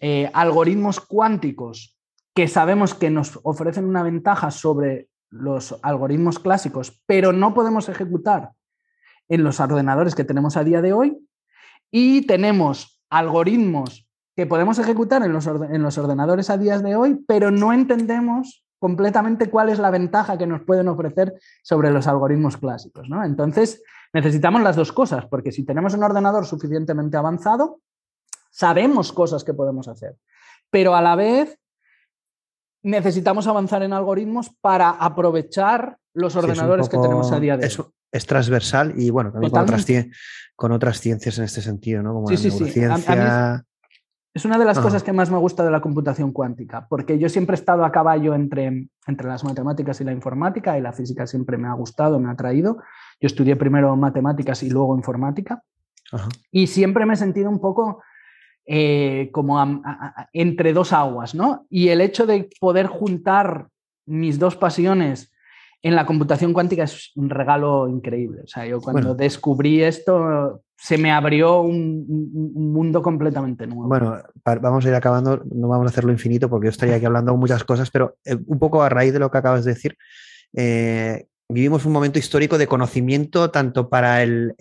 eh, 0.00 0.30
algoritmos 0.32 0.98
cuánticos 0.98 1.99
que 2.40 2.48
sabemos 2.48 2.94
que 2.94 3.10
nos 3.10 3.38
ofrecen 3.42 3.84
una 3.84 4.02
ventaja 4.02 4.50
sobre 4.50 5.10
los 5.28 5.78
algoritmos 5.82 6.38
clásicos, 6.38 6.98
pero 7.04 7.34
no 7.34 7.52
podemos 7.52 7.90
ejecutar 7.90 8.52
en 9.28 9.44
los 9.44 9.60
ordenadores 9.60 10.14
que 10.14 10.24
tenemos 10.24 10.56
a 10.56 10.64
día 10.64 10.80
de 10.80 10.94
hoy. 10.94 11.18
Y 11.90 12.26
tenemos 12.26 12.98
algoritmos 13.10 14.08
que 14.34 14.46
podemos 14.46 14.78
ejecutar 14.78 15.22
en 15.22 15.34
los, 15.34 15.46
en 15.48 15.82
los 15.82 15.98
ordenadores 15.98 16.48
a 16.48 16.56
día 16.56 16.78
de 16.78 16.96
hoy, 16.96 17.22
pero 17.28 17.50
no 17.50 17.74
entendemos 17.74 18.64
completamente 18.78 19.50
cuál 19.50 19.68
es 19.68 19.78
la 19.78 19.90
ventaja 19.90 20.38
que 20.38 20.46
nos 20.46 20.62
pueden 20.62 20.88
ofrecer 20.88 21.34
sobre 21.62 21.90
los 21.90 22.06
algoritmos 22.06 22.56
clásicos. 22.56 23.06
¿no? 23.10 23.22
Entonces, 23.22 23.82
necesitamos 24.14 24.62
las 24.62 24.76
dos 24.76 24.92
cosas, 24.92 25.26
porque 25.26 25.52
si 25.52 25.66
tenemos 25.66 25.92
un 25.92 26.04
ordenador 26.04 26.46
suficientemente 26.46 27.18
avanzado, 27.18 27.80
sabemos 28.50 29.12
cosas 29.12 29.44
que 29.44 29.52
podemos 29.52 29.88
hacer, 29.88 30.16
pero 30.70 30.94
a 30.94 31.02
la 31.02 31.16
vez 31.16 31.59
necesitamos 32.82 33.46
avanzar 33.46 33.82
en 33.82 33.92
algoritmos 33.92 34.50
para 34.60 34.90
aprovechar 34.90 35.98
los 36.14 36.36
ordenadores 36.36 36.88
que 36.88 36.98
tenemos 36.98 37.30
a 37.32 37.40
día 37.40 37.56
de 37.56 37.66
hoy. 37.66 37.84
Es, 38.12 38.26
transversal 38.26 38.94
y 38.96 39.10
bueno, 39.10 39.30
también 39.30 39.52
con 40.56 40.72
otras, 40.72 41.00
ciencias 41.00 41.38
en 41.38 41.44
este 41.44 41.62
sentido, 41.62 42.02
¿no? 42.02 42.12
Como 42.12 42.30
la 42.30 42.36
neurociencia. 42.36 43.64
Es 44.32 44.44
una 44.44 44.58
de 44.58 44.64
las 44.64 44.78
cosas 44.78 45.02
que 45.02 45.12
más 45.12 45.28
me 45.28 45.38
gusta 45.38 45.64
de 45.64 45.72
la 45.72 45.80
computación 45.80 46.32
cuántica, 46.32 46.86
porque 46.88 47.18
yo 47.18 47.28
siempre 47.28 47.54
he 47.54 47.58
estado 47.58 47.84
a 47.84 47.90
caballo 47.90 48.34
entre, 48.34 48.88
entre 49.06 49.26
las 49.26 49.42
matemáticas 49.42 50.00
y 50.00 50.04
la 50.04 50.12
informática, 50.12 50.78
y 50.78 50.80
la 50.80 50.92
física 50.92 51.26
siempre 51.26 51.56
me 51.56 51.66
ha 51.66 51.72
gustado, 51.72 52.20
me 52.20 52.28
ha 52.28 52.32
atraído. 52.32 52.78
Yo 53.20 53.26
estudié 53.26 53.56
primero 53.56 53.94
matemáticas 53.96 54.62
y 54.62 54.70
luego 54.70 54.96
informática, 54.96 55.62
y 56.50 56.68
siempre 56.68 57.06
me 57.06 57.14
he 57.14 57.16
sentido 57.16 57.50
un 57.50 57.60
poco 57.60 58.02
eh, 58.66 59.30
como 59.32 59.82
entre 60.32 60.72
dos 60.72 60.92
aguas, 60.92 61.34
¿no? 61.34 61.66
Y 61.70 61.88
el 61.88 62.00
hecho 62.00 62.26
de 62.26 62.48
poder 62.60 62.86
juntar 62.86 63.68
mis 64.06 64.38
dos 64.38 64.56
pasiones 64.56 65.32
en 65.82 65.94
la 65.94 66.04
computación 66.04 66.52
cuántica 66.52 66.84
es 66.84 67.12
un 67.16 67.30
regalo 67.30 67.88
increíble. 67.88 68.42
O 68.44 68.46
sea, 68.46 68.66
yo 68.66 68.80
cuando 68.80 69.14
descubrí 69.14 69.82
esto 69.82 70.62
se 70.76 70.96
me 70.96 71.10
abrió 71.10 71.60
un, 71.60 72.06
mundo 72.54 73.02
completamente 73.02 73.66
nuevo. 73.66 73.88
Bueno, 73.88 74.16
vamos 74.60 74.84
a 74.84 74.88
ir 74.88 74.94
acabando, 74.94 75.42
no 75.52 75.68
vamos 75.68 75.86
a 75.86 75.90
hacerlo 75.90 76.10
infinito 76.12 76.48
porque 76.48 76.66
yo 76.66 76.70
estaría 76.70 76.96
aquí 76.96 77.04
hablando 77.04 77.36
muchas 77.36 77.64
cosas, 77.64 77.90
pero 77.90 78.16
eh, 78.24 78.36
un 78.46 78.58
poco 78.58 78.82
a 78.82 78.88
raíz 78.88 79.12
de 79.12 79.18
lo 79.18 79.30
que 79.30 79.38
acabas 79.38 79.64
de 79.64 79.74
decir, 79.74 79.96
eh, 80.54 81.26
vivimos 81.50 81.84
un 81.84 81.92
momento 81.92 82.18
histórico 82.18 82.58
de 82.58 82.66
conocimiento 82.66 83.50
tanto 83.50 83.88
para 83.88 84.22
el, 84.22 84.54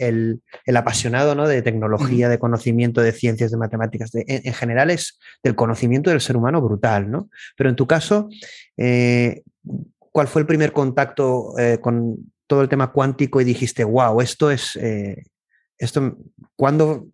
apasionado 0.73 1.35
¿no? 1.35 1.47
de 1.47 1.61
tecnología, 1.61 2.29
de 2.29 2.39
conocimiento 2.39 3.01
de 3.01 3.11
ciencias, 3.11 3.51
de 3.51 3.57
matemáticas, 3.57 4.11
en, 4.13 4.53
general 4.53 4.89
es 4.89 5.19
del 5.43 5.55
conocimiento 5.55 6.09
del 6.09 6.21
ser 6.21 6.37
humano 6.37 6.61
brutal, 6.61 7.09
¿no? 7.09 7.29
Pero 7.55 7.69
en 7.69 7.75
tu 7.75 7.87
caso, 7.87 8.29
eh, 8.77 9.43
¿cuál 10.11 10.27
fue 10.27 10.41
el 10.41 10.47
primer 10.47 10.73
contacto 10.73 11.53
con 11.81 12.31
todo 12.47 12.61
el 12.61 12.69
tema 12.69 12.91
cuántico 12.91 13.39
y 13.39 13.43
dijiste, 13.43 13.83
wow, 13.83 14.21
esto 14.21 14.49
es, 14.51 14.77
esto, 15.77 16.17
¿cuándo 16.55 17.07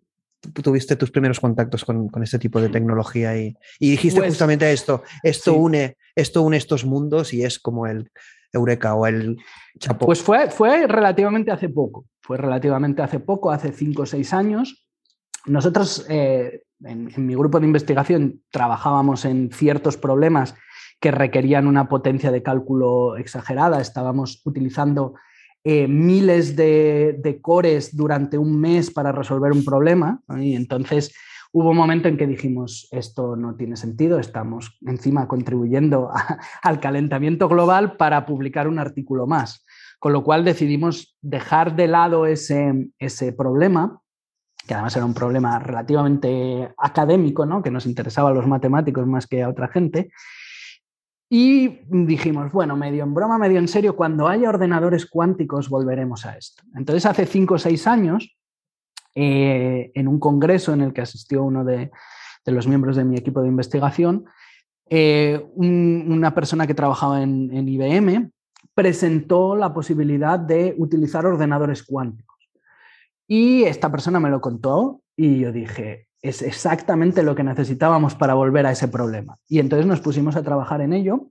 tuviste 0.52 0.96
tus 0.96 1.10
primeros 1.10 1.40
contactos 1.40 1.84
con, 1.84 2.10
este 2.22 2.38
tipo 2.38 2.60
de 2.60 2.68
tecnología 2.68 3.36
y, 3.36 3.56
dijiste 3.80 4.20
pues 4.20 4.30
justamente 4.30 4.70
esto, 4.72 5.02
esto, 5.22 5.54
une, 5.54 5.96
esto 6.14 6.42
une 6.42 6.56
estos 6.56 6.84
mundos 6.84 7.32
y 7.32 7.44
es 7.44 7.58
como 7.58 7.86
el 7.86 8.10
Eureka 8.52 8.94
o 8.94 9.06
el 9.06 9.36
Pues 9.98 10.22
fue, 10.22 10.50
fue 10.50 10.86
relativamente 10.86 11.50
hace 11.50 11.68
poco, 11.68 12.06
fue 12.20 12.38
relativamente 12.38 13.02
hace 13.02 13.20
poco, 13.20 13.50
hace 13.50 13.72
cinco 13.72 14.02
o 14.02 14.06
seis 14.06 14.32
años. 14.32 14.86
Nosotros 15.44 16.06
eh, 16.08 16.62
en, 16.82 17.10
en 17.14 17.26
mi 17.26 17.34
grupo 17.34 17.60
de 17.60 17.66
investigación 17.66 18.42
trabajábamos 18.50 19.24
en 19.24 19.50
ciertos 19.52 19.96
problemas 19.96 20.54
que 21.00 21.10
requerían 21.10 21.66
una 21.66 21.88
potencia 21.88 22.30
de 22.30 22.42
cálculo 22.42 23.16
exagerada, 23.16 23.80
estábamos 23.80 24.40
utilizando 24.44 25.14
eh, 25.68 25.88
miles 25.88 26.54
de, 26.54 27.40
cores 27.42 27.96
durante 27.96 28.38
un 28.38 28.60
mes 28.60 28.88
para 28.92 29.10
resolver 29.10 29.50
un 29.50 29.64
problema. 29.64 30.22
Y 30.38 30.54
entonces 30.54 31.12
hubo 31.52 31.70
un 31.70 31.76
momento 31.76 32.06
en 32.06 32.16
que 32.16 32.28
dijimos, 32.28 32.86
esto 32.92 33.34
no 33.34 33.56
tiene 33.56 33.76
sentido, 33.76 34.20
estamos 34.20 34.78
encima 34.86 35.26
contribuyendo 35.26 36.10
al 36.62 36.78
calentamiento 36.78 37.48
global 37.48 37.96
para 37.96 38.24
publicar 38.26 38.68
un 38.68 38.78
artículo 38.78 39.26
más. 39.26 39.65
Con 39.98 40.12
lo 40.12 40.22
cual 40.22 40.44
decidimos 40.44 41.16
dejar 41.22 41.74
de 41.76 41.88
lado 41.88 42.26
ese, 42.26 42.90
ese 42.98 43.32
problema 43.32 44.00
que 44.66 44.74
además 44.74 44.96
era 44.96 45.04
un 45.04 45.14
problema 45.14 45.58
relativamente 45.58 46.74
académico, 46.76 47.46
¿no? 47.46 47.62
que 47.62 47.70
nos 47.70 47.86
interesaba 47.86 48.30
a 48.30 48.34
los 48.34 48.46
matemáticos 48.46 49.06
más 49.06 49.26
que 49.26 49.42
a 49.42 49.48
otra 49.48 49.68
gente, 49.68 50.10
y 51.28 51.80
dijimos, 51.88 52.52
bueno, 52.52 52.76
medio 52.76 53.02
en 53.02 53.12
broma, 53.12 53.38
medio 53.38 53.58
en 53.58 53.66
serio, 53.66 53.96
cuando 53.96 54.28
haya 54.28 54.48
ordenadores 54.48 55.06
cuánticos 55.06 55.68
volveremos 55.68 56.24
a 56.24 56.36
esto. 56.36 56.62
Entonces, 56.76 57.04
hace 57.04 57.26
cinco 57.26 57.54
o 57.54 57.58
seis 57.58 57.86
años, 57.88 58.36
eh, 59.14 59.90
en 59.94 60.06
un 60.06 60.20
congreso 60.20 60.72
en 60.72 60.82
el 60.82 60.92
que 60.92 61.00
asistió 61.00 61.42
uno 61.42 61.64
de, 61.64 61.90
los 62.44 62.68
miembros 62.68 62.94
de 62.94 63.04
mi 63.04 63.16
equipo 63.16 63.42
de 63.42 63.48
investigación, 63.48 64.26
eh, 64.88 65.44
una 65.56 66.32
persona 66.32 66.64
que 66.64 66.74
trabajaba 66.74 67.20
en, 67.22 67.50
en 67.52 67.68
IBM 67.68 68.30
presentó 68.76 69.56
la 69.56 69.72
posibilidad 69.72 70.38
de 70.38 70.74
utilizar 70.76 71.24
ordenadores 71.24 71.82
cuánticos. 71.82 72.36
Y 73.26 73.64
esta 73.64 73.90
persona 73.90 74.20
me 74.20 74.28
lo 74.28 74.42
contó 74.42 75.00
y 75.16 75.40
yo 75.40 75.50
dije, 75.50 76.08
es 76.20 76.42
exactamente 76.42 77.22
lo 77.22 77.34
que 77.34 77.42
necesitábamos 77.42 78.14
para 78.14 78.34
volver 78.34 78.66
a 78.66 78.72
ese 78.72 78.88
problema. 78.88 79.38
Y 79.48 79.60
entonces 79.60 79.86
nos 79.86 80.02
pusimos 80.02 80.36
a 80.36 80.42
trabajar 80.42 80.82
en 80.82 80.92
ello 80.92 81.30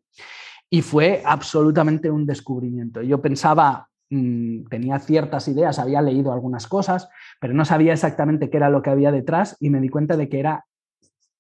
y 0.72 0.82
fue 0.82 1.22
absolutamente 1.24 2.10
un 2.10 2.26
descubrimiento. 2.26 3.04
Yo 3.04 3.22
pensaba, 3.22 3.90
mm, 4.10 4.64
tenía 4.66 4.98
ciertas 4.98 5.48
ideas, 5.48 5.78
había 5.78 6.02
leído 6.02 6.34
algunas 6.34 6.66
cosas, 6.66 7.10
pero 7.40 7.54
no 7.54 7.64
sabía 7.64 7.94
exactamente 7.94 8.50
qué 8.50 8.58
era 8.58 8.72
lo 8.72 8.82
que 8.82 8.90
había 8.90 9.12
detrás 9.12 9.56
y 9.60 9.70
me 9.70 9.82
di 9.82 9.90
cuenta 9.90 10.18
de 10.18 10.30
que 10.30 10.40
era 10.40 10.66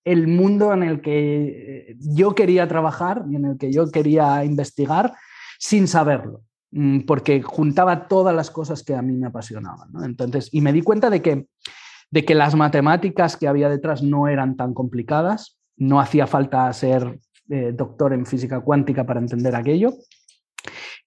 el 0.03 0.27
mundo 0.27 0.72
en 0.72 0.84
el 0.84 1.02
que 1.02 1.88
eh, 1.90 1.95
yo 1.99 2.36
quería 2.36 2.68
trabajar 2.68 3.23
y 3.27 3.38
en 3.38 3.45
el 3.45 3.57
que 3.57 3.72
yo 3.72 3.90
quería 3.90 4.45
investigar 4.45 5.15
sin 5.66 5.88
saberlo 5.88 6.44
mm, 6.72 7.02
porque 7.02 7.42
juntaba 7.42 8.08
todas 8.08 8.36
las 8.36 8.52
cosas 8.52 8.84
que 8.84 8.96
a 8.96 9.02
mí 9.02 9.14
me 9.14 9.28
apasionaban. 9.28 9.90
Entonces, 10.04 10.50
y 10.52 10.62
me 10.62 10.74
di 10.74 10.82
cuenta 10.82 11.10
de 11.10 11.22
que 11.22 11.48
de 12.12 12.24
que 12.24 12.36
las 12.36 12.56
matemáticas 12.56 13.36
que 13.36 13.48
había 13.48 13.68
detrás 13.68 14.02
no 14.04 14.28
eran 14.28 14.56
tan 14.56 14.74
complicadas, 14.74 15.58
no 15.76 16.00
hacía 16.00 16.28
falta 16.28 16.72
ser 16.72 17.20
eh, 17.50 17.74
doctor 17.76 18.14
en 18.14 18.26
física 18.26 18.62
cuántica 18.62 19.06
para 19.06 19.20
entender 19.20 19.56
aquello. 19.56 19.94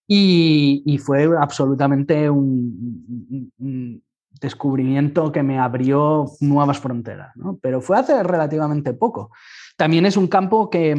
Y, 0.07 0.99
fue 1.05 1.29
absolutamente 1.39 2.29
un, 2.31 4.03
descubrimiento 4.41 5.33
que 5.33 5.43
me 5.43 5.59
abrió 5.59 6.27
nuevas 6.41 6.79
fronteras, 6.79 7.35
pero 7.61 7.81
fue 7.81 7.99
hace 7.99 8.23
relativamente 8.23 8.95
poco. 8.95 9.31
También 9.77 10.07
es 10.07 10.17
un 10.17 10.29
campo 10.29 10.71
que, 10.71 10.95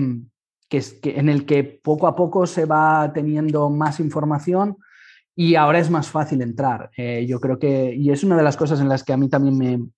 en 0.72 1.30
el 1.30 1.46
que 1.46 1.64
poco 1.64 2.08
a 2.08 2.16
poco 2.16 2.46
se 2.46 2.66
va 2.66 3.12
teniendo 3.14 3.70
más 3.70 4.00
información, 4.00 4.78
y 5.36 5.56
ahora 5.56 5.80
es 5.80 5.90
más 5.90 6.10
fácil 6.10 6.41
entrar. 6.41 6.91
Eh, 6.98 7.26
yo 7.26 7.40
creo 7.40 7.58
que, 7.58 7.96
y 7.96 8.12
es 8.12 8.26
una 8.26 8.36
de 8.36 8.44
las 8.44 8.58
cosas 8.58 8.82
en 8.82 8.90
las 8.90 9.06
que 9.06 9.14
a 9.14 9.18
mí 9.18 9.30
también 9.30 9.58
me, 9.58 9.90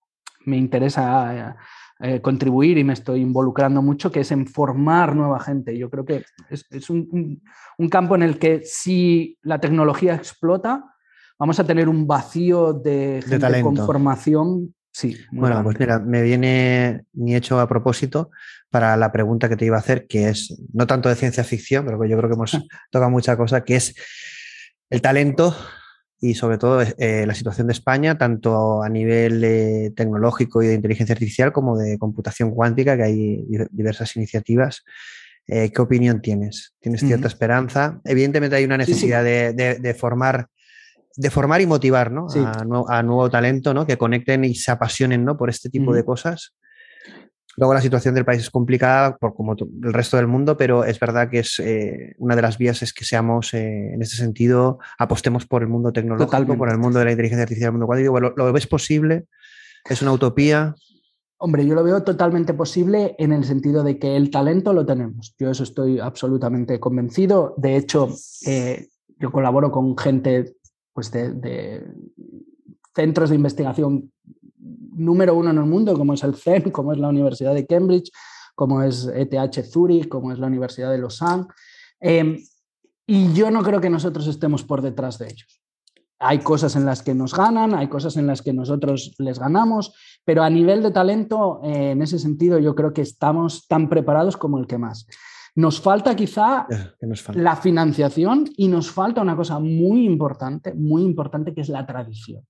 me 0.45 0.55
interesa 0.55 1.35
eh, 1.35 1.55
eh, 2.03 2.21
contribuir 2.21 2.77
y 2.77 2.83
me 2.83 2.93
estoy 2.93 3.21
involucrando 3.21 3.81
mucho, 3.81 4.11
que 4.11 4.19
es 4.19 4.31
en 4.31 4.45
formar 4.45 5.15
nueva 5.15 5.39
gente. 5.39 5.75
Yo 5.77 5.89
creo 5.89 6.05
que 6.05 6.25
es, 6.49 6.89
un, 6.91 7.41
campo 7.89 8.13
en 8.13 8.21
el 8.21 8.37
que 8.37 8.61
si 8.63 9.37
la 9.41 9.59
tecnología 9.59 10.13
explota, 10.13 10.83
vamos 11.39 11.59
a 11.59 11.65
tener 11.65 11.89
un 11.89 12.05
vacío 12.05 12.73
de 12.73 13.23
gente 13.27 13.63
con 13.63 13.77
formación. 13.77 14.75
Sí, 14.93 15.17
bueno, 15.31 15.63
pues 15.63 15.79
mira, 15.79 15.99
me 15.99 16.21
viene 16.21 17.03
ni 17.13 17.35
hecho 17.35 17.59
a 17.59 17.67
propósito 17.67 18.29
para 18.69 18.97
la 18.97 19.11
pregunta 19.11 19.47
que 19.47 19.55
te 19.55 19.65
iba 19.65 19.77
a 19.77 19.79
hacer, 19.79 20.05
que 20.05 20.29
es 20.29 20.61
no 20.73 20.85
tanto 20.85 21.07
de 21.07 21.15
ciencia 21.15 21.43
ficción, 21.45 21.85
pero 21.85 22.03
yo 22.05 22.17
creo 22.17 22.29
que 22.29 22.35
hemos 22.35 22.51
tocado 22.91 23.09
mucha 23.09 23.37
cosa, 23.37 23.63
que 23.63 23.77
es 23.77 23.95
el 24.89 25.01
talento 25.01 25.55
y 26.19 26.35
sobre 26.35 26.59
todo 26.59 26.81
eh, 26.81 27.25
la 27.25 27.33
situación 27.33 27.67
de 27.67 27.73
España, 27.73 28.17
tanto 28.17 28.83
a 28.83 28.89
nivel 28.89 29.43
eh, 29.43 29.91
tecnológico 29.95 30.61
y 30.61 30.67
de 30.67 30.75
inteligencia 30.75 31.13
artificial 31.13 31.51
como 31.51 31.77
de 31.77 31.97
computación 31.97 32.51
cuántica, 32.51 32.95
que 32.95 33.03
hay 33.03 33.45
diversas 33.71 34.15
iniciativas. 34.15 34.83
Eh, 35.47 35.71
¿Qué 35.73 35.81
opinión 35.81 36.21
tienes? 36.21 36.75
¿Tienes 36.79 37.01
cierta 37.01 37.27
esperanza? 37.27 37.99
Evidentemente 38.05 38.55
hay 38.55 38.65
una 38.65 38.77
necesidad 38.77 39.23
De, 39.23 39.95
formar 39.97 40.47
de 41.15 41.29
formar 41.29 41.61
y 41.61 41.67
motivar 41.67 42.11
¿no? 42.11 42.27
a, 42.87 43.03
nuevo 43.03 43.29
talento, 43.29 43.73
¿no? 43.73 43.85
que 43.85 43.97
conecten 43.97 44.45
y 44.45 44.55
se 44.55 44.71
apasionen 44.71 45.25
¿no? 45.25 45.37
por 45.37 45.49
este 45.49 45.69
tipo 45.69 45.93
de 45.93 46.05
cosas. 46.05 46.53
Luego 47.57 47.73
la 47.73 47.81
situación 47.81 48.15
del 48.15 48.23
país 48.23 48.41
es 48.41 48.49
complicada, 48.49 49.17
por 49.17 49.33
como 49.33 49.53
el 49.53 49.93
resto 49.93 50.15
del 50.15 50.27
mundo, 50.27 50.55
pero 50.55 50.85
es 50.85 50.99
verdad 50.99 51.29
que 51.29 51.39
es 51.39 51.59
eh, 51.59 52.15
una 52.17 52.35
de 52.35 52.41
las 52.41 52.57
vías 52.57 52.81
es 52.81 52.93
que 52.93 53.03
seamos, 53.03 53.53
eh, 53.53 53.93
en 53.93 54.01
este 54.01 54.15
sentido, 54.15 54.79
apostemos 54.97 55.45
por 55.45 55.61
el 55.61 55.67
mundo 55.67 55.91
tecnológico, 55.91 56.57
por 56.57 56.69
el 56.69 56.77
mundo 56.77 56.99
de 56.99 57.05
la 57.05 57.11
inteligencia 57.11 57.43
artificial, 57.43 57.67
el 57.67 57.71
mundo 57.73 57.87
cuántico. 57.87 58.19
¿lo, 58.19 58.53
ves 58.53 58.67
posible? 58.67 59.25
¿Es 59.89 60.01
una 60.01 60.13
utopía? 60.13 60.73
Hombre, 61.37 61.65
yo 61.65 61.75
lo 61.75 61.83
veo 61.83 62.03
totalmente 62.03 62.53
posible 62.53 63.15
en 63.17 63.33
el 63.33 63.43
sentido 63.43 63.83
de 63.83 63.99
que 63.99 64.15
el 64.15 64.29
talento 64.29 64.73
lo 64.73 64.85
tenemos. 64.85 65.35
Yo 65.37 65.49
eso 65.49 65.63
estoy 65.63 65.99
absolutamente 65.99 66.79
convencido. 66.79 67.55
De 67.57 67.75
hecho, 67.75 68.09
eh, 68.45 68.87
yo 69.19 69.31
colaboro 69.31 69.71
con 69.71 69.97
gente 69.97 70.55
pues, 70.93 71.11
de, 71.11 71.85
centros 72.93 73.29
de 73.29 73.35
investigación 73.35 74.11
número 74.57 75.35
uno 75.35 75.49
en 75.49 75.57
el 75.57 75.65
mundo, 75.65 75.97
como 75.97 76.13
es 76.13 76.23
el 76.23 76.35
CEN, 76.35 76.71
como 76.71 76.93
es 76.93 76.99
la 76.99 77.09
Universidad 77.09 77.53
de 77.53 77.65
Cambridge, 77.65 78.11
como 78.55 78.83
es 78.83 79.07
ETH 79.07 79.63
Zurich, 79.65 80.07
como 80.07 80.31
es 80.31 80.39
la 80.39 80.47
Universidad 80.47 80.91
de 80.91 80.97
Lausanne. 80.97 81.47
Em, 81.99 82.37
y 83.07 83.33
yo 83.33 83.49
no 83.51 83.63
creo 83.63 83.81
que 83.81 83.89
nosotros 83.89 84.27
estemos 84.27 84.63
por 84.63 84.81
detrás 84.81 85.17
de 85.17 85.27
ellos. 85.27 85.61
Hay 86.19 86.39
cosas 86.39 86.75
en 86.75 86.85
las 86.85 87.01
que 87.01 87.15
nos 87.15 87.33
ganan, 87.33 87.73
hay 87.73 87.87
cosas 87.87 88.15
en 88.15 88.27
las 88.27 88.43
que 88.43 88.53
nosotros 88.53 89.15
les 89.17 89.39
ganamos, 89.39 89.95
pero 90.23 90.43
a 90.43 90.49
nivel 90.49 90.83
de 90.83 90.91
talento, 90.91 91.61
eh, 91.63 91.91
en 91.91 92.01
ese 92.03 92.19
sentido, 92.19 92.59
yo 92.59 92.75
creo 92.75 92.93
que 92.93 93.01
estamos 93.01 93.67
tan 93.67 93.89
preparados 93.89 94.37
como 94.37 94.59
el 94.59 94.67
que 94.67 94.77
más. 94.77 95.07
Nos 95.55 95.81
falta 95.81 96.15
quizá 96.15 96.65
la 97.33 97.55
financiación 97.57 98.49
y 98.55 98.67
nos 98.69 98.89
falta 98.89 99.21
una 99.21 99.35
cosa 99.35 99.59
muy 99.59 100.05
importante, 100.05 100.73
muy 100.73 101.03
importante, 101.03 101.53
que 101.53 101.61
es 101.61 101.69
la 101.69 101.85
tradición. 101.85 102.45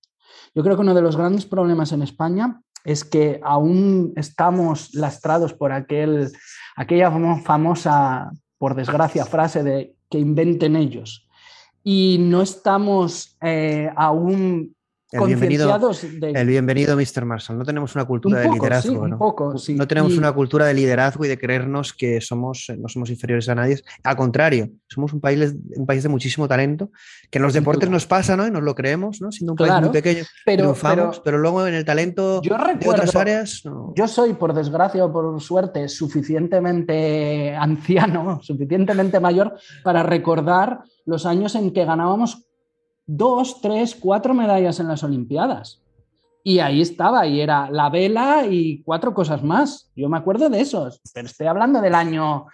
Yo 0.53 0.63
creo 0.63 0.75
que 0.75 0.81
uno 0.81 0.93
de 0.93 1.01
los 1.01 1.17
grandes 1.17 1.45
problemas 1.45 1.91
en 1.91 2.03
España 2.03 2.61
es 2.83 3.03
que 3.03 3.39
aún 3.43 4.13
estamos 4.15 4.93
lastrados 4.93 5.53
por 5.53 5.71
aquel, 5.71 6.31
aquella 6.75 7.11
famosa, 7.43 8.31
por 8.57 8.75
desgracia, 8.75 9.25
frase 9.25 9.63
de 9.63 9.95
que 10.09 10.19
inventen 10.19 10.75
ellos. 10.75 11.27
Y 11.83 12.17
no 12.19 12.41
estamos 12.41 13.37
eh, 13.41 13.91
aún 13.95 14.75
el 15.11 15.25
bienvenido, 15.25 15.91
el 16.21 16.47
bienvenido, 16.47 16.95
Mr. 16.95 17.25
Marshall. 17.25 17.57
No 17.57 17.65
tenemos 17.65 17.95
una 17.95 18.05
cultura 18.05 18.39
de 18.39 18.49
liderazgo. 18.49 19.07
¿no? 19.07 19.17
Poco, 19.17 19.53
no 19.75 19.87
tenemos 19.87 20.17
una 20.17 20.31
cultura 20.31 20.65
de 20.65 20.73
liderazgo 20.73 21.25
y 21.25 21.27
de 21.27 21.37
creernos 21.37 21.93
que 21.93 22.21
somos, 22.21 22.71
no 22.77 22.87
somos 22.87 23.09
inferiores 23.09 23.49
a 23.49 23.55
nadie. 23.55 23.81
Al 24.03 24.15
contrario, 24.15 24.69
somos 24.87 25.11
un 25.11 25.19
país, 25.19 25.53
un 25.75 25.85
país 25.85 26.03
de 26.03 26.09
muchísimo 26.09 26.47
talento, 26.47 26.91
que 27.29 27.39
en 27.39 27.43
los 27.43 27.53
deportes 27.53 27.89
nos 27.89 28.05
pasa, 28.05 28.37
¿no? 28.37 28.47
Y 28.47 28.51
nos 28.51 28.63
lo 28.63 28.73
creemos, 28.73 29.21
¿no? 29.21 29.31
Siendo 29.31 29.53
un 29.53 29.57
país 29.57 29.73
muy 29.81 29.89
pequeño, 29.89 30.23
pero, 30.45 30.73
pero, 31.23 31.37
luego 31.37 31.67
en 31.67 31.73
el 31.73 31.83
talento 31.83 32.41
yo 32.41 32.57
de 32.57 32.89
otras 32.89 33.15
áreas. 33.15 33.63
Yo 33.95 34.07
soy, 34.07 34.33
por 34.33 34.53
desgracia 34.53 35.03
o 35.03 35.11
por 35.11 35.41
suerte, 35.41 35.89
suficientemente 35.89 37.53
anciano, 37.53 38.39
suficientemente 38.43 39.19
mayor 39.19 39.55
para 39.83 40.03
recordar 40.03 40.83
los 41.05 41.25
años 41.25 41.55
en 41.55 41.71
que 41.73 41.83
ganábamos 41.83 42.45
dos, 43.05 43.61
tres, 43.61 43.95
cuatro 43.95 44.33
medallas 44.33 44.79
en 44.79 44.87
las 44.87 45.03
Olimpiadas. 45.03 45.81
Y 46.43 46.59
ahí 46.59 46.81
estaba, 46.81 47.27
y 47.27 47.39
era 47.39 47.69
la 47.69 47.89
vela 47.89 48.45
y 48.47 48.81
cuatro 48.83 49.13
cosas 49.13 49.43
más. 49.43 49.91
Yo 49.95 50.09
me 50.09 50.17
acuerdo 50.17 50.49
de 50.49 50.61
esos, 50.61 50.99
pero 51.13 51.27
estoy 51.27 51.47
hablando 51.47 51.81
del 51.81 51.93
año 51.93 52.47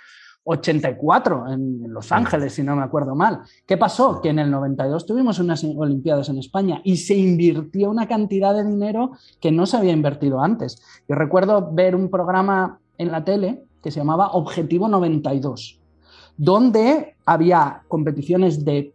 84 0.50 1.52
en 1.52 1.94
Los 1.94 2.12
Ángeles, 2.14 2.54
si 2.54 2.64
no 2.64 2.76
me 2.76 2.84
acuerdo 2.84 3.16
mal. 3.16 3.42
¿Qué 3.66 3.76
pasó? 3.76 4.22
Que 4.22 4.30
en 4.30 4.40
el 4.40 4.50
92 4.50 5.06
tuvimos 5.06 5.40
unas 5.40 5.64
Olimpiadas 5.64 6.30
en 6.30 6.38
España 6.38 6.82
y 6.86 6.98
se 6.98 7.16
invirtió 7.16 7.90
una 7.90 8.08
cantidad 8.08 8.54
de 8.54 8.64
dinero 8.64 9.12
que 9.42 9.52
no 9.52 9.66
se 9.66 9.76
había 9.76 9.92
invertido 9.92 10.42
antes. 10.42 10.82
Yo 11.08 11.16
recuerdo 11.16 11.70
ver 11.74 11.96
un 11.96 12.10
programa 12.10 12.80
en 12.98 13.12
la 13.12 13.26
tele 13.26 13.64
que 13.84 13.92
se 13.92 14.00
llamaba 14.00 14.32
Objetivo 14.32 14.88
92, 14.88 15.82
donde 16.38 17.18
había 17.26 17.84
competiciones 17.90 18.64
de 18.64 18.94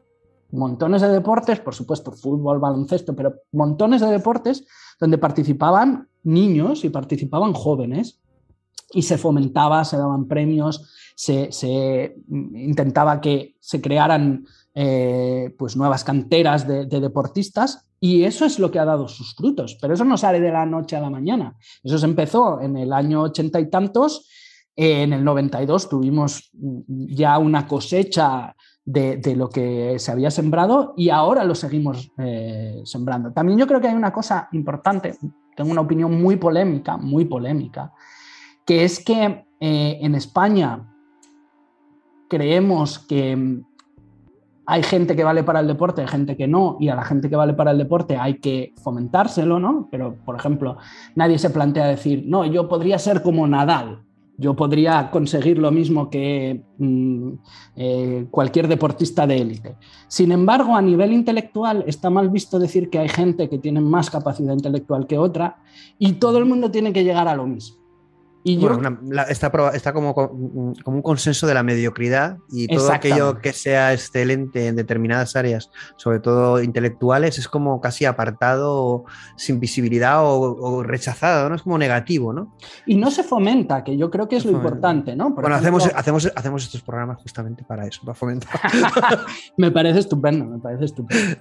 montones 0.53 1.03
de 1.03 1.09
deportes, 1.09 1.61
por 1.61 1.75
supuesto, 1.75 2.13
fútbol, 2.13 2.59
baloncesto, 2.59 3.17
pero 3.17 3.35
montones 3.53 4.01
de 4.01 4.09
deportes 4.09 4.65
donde 5.01 5.19
participaban 5.19 6.09
niños 6.23 6.85
y 6.85 6.91
participaban 6.91 7.53
jóvenes. 7.53 8.21
Y 8.95 9.03
se 9.03 9.17
fomentaba, 9.17 9.85
se 9.87 9.97
daban 9.97 10.29
premios, 10.29 10.91
se, 11.17 12.15
intentaba 12.29 13.21
que 13.21 13.57
se 13.59 13.81
crearan 13.81 14.45
eh, 14.75 15.55
pues 15.59 15.77
nuevas 15.77 16.05
canteras 16.05 16.67
de, 16.69 16.87
deportistas. 16.87 17.87
Y 18.01 18.25
eso 18.25 18.45
es 18.45 18.59
lo 18.59 18.71
que 18.71 18.79
ha 18.79 18.85
dado 18.85 19.09
sus 19.09 19.35
frutos, 19.35 19.79
pero 19.81 19.95
eso 19.95 20.05
no 20.05 20.19
sale 20.19 20.41
de 20.41 20.51
la 20.51 20.67
noche 20.67 20.97
a 20.97 21.01
la 21.01 21.09
mañana, 21.09 21.57
eso 21.85 21.99
se 21.99 22.07
empezó 22.07 22.61
en 22.61 22.77
el 22.77 22.93
año 22.93 23.23
ochenta 23.23 23.61
y 23.61 23.71
tantos, 23.71 24.29
en 24.75 25.13
el 25.13 25.23
92 25.23 25.89
tuvimos 25.89 26.51
ya 26.53 27.39
una 27.39 27.69
cosecha 27.69 28.57
de, 28.85 29.37
lo 29.37 29.49
que 29.49 29.99
se 29.99 30.11
había 30.11 30.31
sembrado 30.31 30.95
y 30.97 31.11
ahora 31.11 31.45
lo 31.45 31.55
seguimos 31.55 32.13
eh, 32.19 32.83
sembrando. 32.85 33.33
También 33.33 33.59
yo 33.59 33.67
creo 33.67 33.81
que 33.81 33.89
hay 33.89 33.95
una 33.95 34.13
cosa 34.13 34.49
importante, 34.53 35.17
tengo 35.57 35.71
una 35.71 35.81
opinión 35.81 36.21
muy 36.21 36.37
polémica, 36.37 36.97
muy 36.97 37.25
polémica, 37.25 37.93
que 38.65 38.85
es 38.85 39.05
que 39.05 39.45
eh, 39.61 39.99
en 40.01 40.15
España 40.15 40.89
creemos 42.29 42.99
que 42.99 43.63
hay 44.65 44.83
gente 44.83 45.17
que 45.17 45.25
vale 45.25 45.43
para 45.43 45.61
el 45.61 45.67
deporte, 45.67 46.03
hay 46.03 46.09
gente 46.09 46.37
que 46.37 46.47
no, 46.47 46.77
y 46.81 46.89
a 46.89 46.95
la 46.95 47.05
gente 47.05 47.29
que 47.29 47.37
vale 47.37 47.53
para 47.53 47.73
el 47.73 47.79
deporte 47.79 48.17
hay 48.17 48.39
que 48.39 48.73
fomentárselo, 48.83 49.59
¿no? 49.59 49.89
Pero, 49.91 50.17
por 50.25 50.37
ejemplo, 50.37 50.79
nadie 51.15 51.39
se 51.39 51.51
plantea 51.51 51.87
decir, 51.87 52.25
no, 52.27 52.47
yo 52.47 52.69
podría 52.69 52.99
ser 52.99 53.23
como 53.23 53.47
Nadal, 53.47 54.05
yo 54.43 54.55
podría 54.55 55.09
conseguir 55.11 55.59
lo 55.59 55.71
mismo 55.71 56.11
que 56.11 56.65
mm, 56.79 57.29
eh, 57.77 58.27
cualquier 58.31 58.67
deportista 58.67 59.25
de 59.27 59.37
élite. 59.37 59.77
Sin 60.09 60.33
embargo, 60.33 60.75
a 60.75 60.83
nivel 60.83 61.13
intelectual 61.13 61.85
está 61.87 62.11
mal 62.11 62.29
visto 62.29 62.59
decir 62.59 62.91
que 62.91 62.99
hay 62.99 63.09
gente 63.09 63.49
que 63.49 63.59
tiene 63.59 63.81
más 63.81 64.11
capacidad 64.11 64.53
intelectual 64.53 65.07
que 65.07 65.17
otra 65.17 65.63
y 65.97 66.15
todo 66.15 66.39
el 66.39 66.45
mundo 66.45 66.73
tiene 66.73 66.93
que 66.93 67.05
llegar 67.05 67.29
a 67.29 67.37
lo 67.37 67.47
mismo 67.47 67.82
está, 68.45 69.93
como, 69.93 70.15
como, 70.15 70.33
un 70.85 71.03
consenso 71.03 71.47
de 71.47 71.55
la 71.55 71.63
mediocridad 71.63 72.39
y 72.51 72.67
todo 72.67 72.93
aquello 72.93 73.39
que 73.39 73.53
sea 73.53 73.93
excelente 73.93 74.67
en 74.67 74.77
determinadas 74.77 75.37
áreas, 75.37 75.71
sobre 75.97 76.19
todo 76.19 76.61
intelectuales, 76.63 77.39
es 77.39 77.49
como 77.49 77.81
casi 77.81 78.05
apartado, 78.05 79.05
sin 79.37 79.61
visibilidad 79.61 80.19
o, 80.23 80.83
rechazado, 80.83 81.49
¿no? 81.49 81.55
Es 81.55 81.63
como 81.63 81.79
negativo, 81.79 82.33
¿no? 82.33 82.57
Y 82.87 82.97
no 82.97 83.11
se 83.11 83.23
fomenta, 83.23 83.85
que 83.85 83.97
yo 83.97 84.11
creo 84.11 84.29
que 84.29 84.37
es 84.37 84.45
lo 84.45 84.53
importante, 84.53 85.15
¿no? 85.15 85.31
bueno, 85.31 85.55
hacemos, 85.55 85.89
hacemos, 85.95 86.31
hacemos 86.35 86.65
estos 86.65 86.83
programas 86.83 87.19
justamente 87.23 87.65
para 87.65 87.87
eso, 87.87 88.01
para 88.05 88.15
fomentar. 88.15 88.61
me 89.57 89.71
parece 89.71 90.01
estupendo, 90.01 90.45
me 90.45 90.59
parece 90.59 90.87
estupendo. 90.87 91.37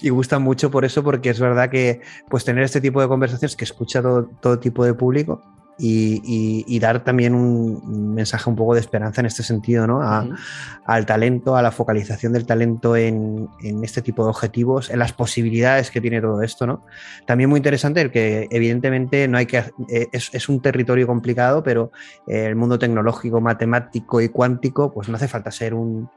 y 0.00 0.08
gusta 0.08 0.38
mucho 0.38 0.70
por 0.70 0.84
eso, 0.84 1.02
porque 1.02 1.30
es 1.30 1.40
verdad 1.40 1.68
que 1.70 2.00
pues 2.28 2.44
tener 2.44 2.64
este 2.64 2.80
tipo 2.80 3.00
de 3.00 3.08
conversaciones 3.08 3.56
que 3.56 3.64
escucha 3.64 4.00
todo, 4.00 4.30
todo 4.40 4.58
tipo 4.58 4.84
de 4.84 4.94
público, 4.94 5.42
y, 5.78 6.78
dar 6.78 7.04
también 7.04 7.34
un 7.34 8.14
mensaje 8.14 8.48
un 8.48 8.56
poco 8.56 8.74
de 8.74 8.80
esperanza 8.80 9.20
en 9.20 9.26
este 9.26 9.42
sentido, 9.42 9.86
¿no? 9.86 10.00
Al 10.84 11.06
talento, 11.06 11.56
a 11.56 11.62
la 11.62 11.70
focalización 11.70 12.32
del 12.32 12.46
talento 12.46 12.96
en, 12.96 13.48
este 13.82 14.02
tipo 14.02 14.24
de 14.24 14.30
objetivos, 14.30 14.90
en 14.90 14.98
las 14.98 15.12
posibilidades 15.12 15.90
que 15.90 16.00
tiene 16.00 16.20
todo 16.20 16.42
esto, 16.42 16.66
¿no? 16.66 16.84
También 17.26 17.50
muy 17.50 17.58
interesante 17.58 18.00
el 18.00 18.10
que 18.10 18.48
evidentemente 18.50 19.26
no 19.28 19.38
hay 19.38 19.46
que 19.46 19.58
eh, 19.88 20.08
es, 20.12 20.48
un 20.48 20.60
territorio 20.60 21.06
complicado, 21.06 21.62
pero 21.62 21.92
eh, 22.26 22.46
el 22.46 22.56
mundo 22.56 22.78
tecnológico, 22.78 23.40
matemático 23.40 24.20
y 24.20 24.28
cuántico, 24.28 24.92
pues 24.92 25.08
no 25.08 25.16
hace 25.16 25.28
falta 25.28 25.50
ser 25.50 25.74
un, 25.74 26.10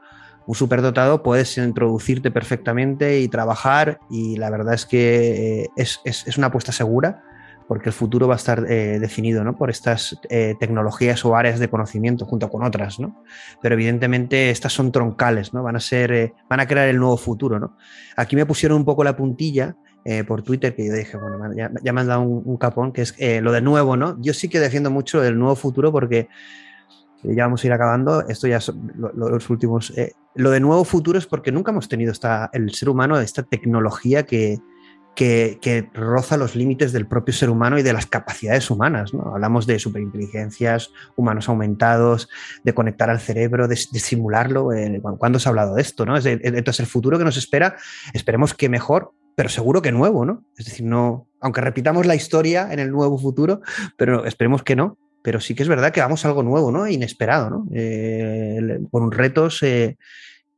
un 0.46 0.54
superdotado, 0.54 1.22
puedes 1.22 1.56
introducirte 1.58 2.30
perfectamente 2.30 3.20
y 3.20 3.28
trabajar 3.28 4.00
y 4.10 4.36
la 4.36 4.50
verdad 4.50 4.74
es 4.74 4.86
que 4.86 5.62
eh, 5.62 5.68
es, 5.76 6.00
es 6.04 6.38
una 6.38 6.48
apuesta 6.48 6.72
segura 6.72 7.22
porque 7.68 7.88
el 7.88 7.92
futuro 7.92 8.28
va 8.28 8.34
a 8.34 8.36
estar 8.36 8.64
eh, 8.68 8.98
definido 9.00 9.42
¿no? 9.42 9.56
por 9.56 9.70
estas 9.70 10.18
eh, 10.28 10.54
tecnologías 10.58 11.24
o 11.24 11.34
áreas 11.34 11.58
de 11.58 11.68
conocimiento 11.68 12.24
junto 12.24 12.48
con 12.48 12.64
otras, 12.64 13.00
¿no? 13.00 13.22
Pero 13.60 13.74
evidentemente 13.74 14.50
estas 14.50 14.72
son 14.72 14.92
troncales, 14.92 15.52
¿no? 15.52 15.62
Van 15.62 15.76
a 15.76 15.80
ser, 15.80 16.12
eh, 16.12 16.34
van 16.48 16.60
a 16.60 16.66
crear 16.66 16.88
el 16.88 16.98
nuevo 16.98 17.16
futuro, 17.16 17.58
¿no? 17.58 17.76
Aquí 18.16 18.36
me 18.36 18.46
pusieron 18.46 18.78
un 18.78 18.84
poco 18.84 19.04
la 19.04 19.16
puntilla 19.16 19.76
por 20.28 20.42
Twitter 20.42 20.72
que 20.76 20.86
yo 20.86 20.92
dije, 20.92 21.16
bueno, 21.16 21.52
ya, 21.56 21.92
me 21.92 22.00
han 22.00 22.06
dado 22.06 22.20
un, 22.20 22.56
capón, 22.58 22.92
que 22.92 23.02
es 23.02 23.16
lo 23.42 23.50
de 23.50 23.60
nuevo, 23.60 23.96
¿no? 23.96 24.16
Yo 24.20 24.34
sí 24.34 24.48
que 24.48 24.60
defiendo 24.60 24.88
mucho 24.88 25.24
el 25.24 25.36
nuevo 25.36 25.56
futuro 25.56 25.90
porque 25.90 26.28
ya 27.24 27.42
vamos 27.42 27.64
a 27.64 27.66
ir 27.66 27.72
acabando, 27.72 28.24
esto 28.28 28.46
ya 28.46 28.60
son 28.60 28.92
los 28.94 29.50
últimos. 29.50 29.92
lo 30.36 30.52
de 30.52 30.60
nuevo 30.60 30.84
futuro 30.84 31.18
es 31.18 31.26
porque 31.26 31.50
nunca 31.50 31.72
hemos 31.72 31.88
tenido 31.88 32.12
esta, 32.12 32.50
el 32.52 32.72
ser 32.72 32.88
humano 32.88 33.18
esta 33.18 33.42
tecnología 33.42 34.22
que, 34.22 34.60
que, 35.16 35.88
roza 35.94 36.36
los 36.36 36.54
límites 36.54 36.92
del 36.92 37.06
propio 37.08 37.34
ser 37.34 37.50
humano 37.50 37.78
y 37.78 37.82
de 37.82 37.92
las 37.92 38.06
capacidades 38.06 38.70
humanas. 38.70 39.12
¿no? 39.14 39.32
Hablamos 39.34 39.66
de 39.66 39.78
superinteligencias, 39.78 40.90
humanos 41.16 41.48
aumentados, 41.48 42.28
de 42.62 42.74
conectar 42.74 43.10
al 43.10 43.18
cerebro, 43.18 43.66
de, 43.66 43.76
simularlo. 43.76 44.72
Eh, 44.72 45.00
¿Cuándo 45.18 45.40
se 45.40 45.48
ha 45.48 45.50
hablado 45.50 45.74
de 45.74 45.82
esto? 45.82 46.04
¿no? 46.06 46.16
Entonces, 46.16 46.80
el 46.80 46.86
futuro 46.86 47.18
que 47.18 47.24
nos 47.24 47.36
espera, 47.36 47.76
esperemos 48.12 48.54
que 48.54 48.68
mejor, 48.68 49.12
pero 49.34 49.48
seguro 49.48 49.82
que 49.82 49.90
nuevo, 49.90 50.24
¿no? 50.24 50.44
Es 50.56 50.66
decir, 50.66 50.86
no, 50.86 51.26
aunque 51.40 51.60
repitamos 51.60 52.06
la 52.06 52.14
historia 52.14 52.72
en 52.72 52.78
el 52.78 52.90
nuevo 52.90 53.18
futuro, 53.18 53.60
pero 53.96 54.24
esperemos 54.26 54.62
que 54.62 54.76
no. 54.76 54.98
Pero 55.22 55.40
sí 55.40 55.56
que 55.56 55.64
es 55.64 55.68
verdad 55.68 55.92
que 55.92 56.00
vamos 56.00 56.24
a 56.24 56.28
algo 56.28 56.44
nuevo, 56.44 56.70
¿no? 56.70 56.86
Inesperado, 56.86 57.50
¿no? 57.50 57.66
Eh, 57.74 58.78
con 58.92 59.10
retos 59.10 59.60
eh, 59.64 59.96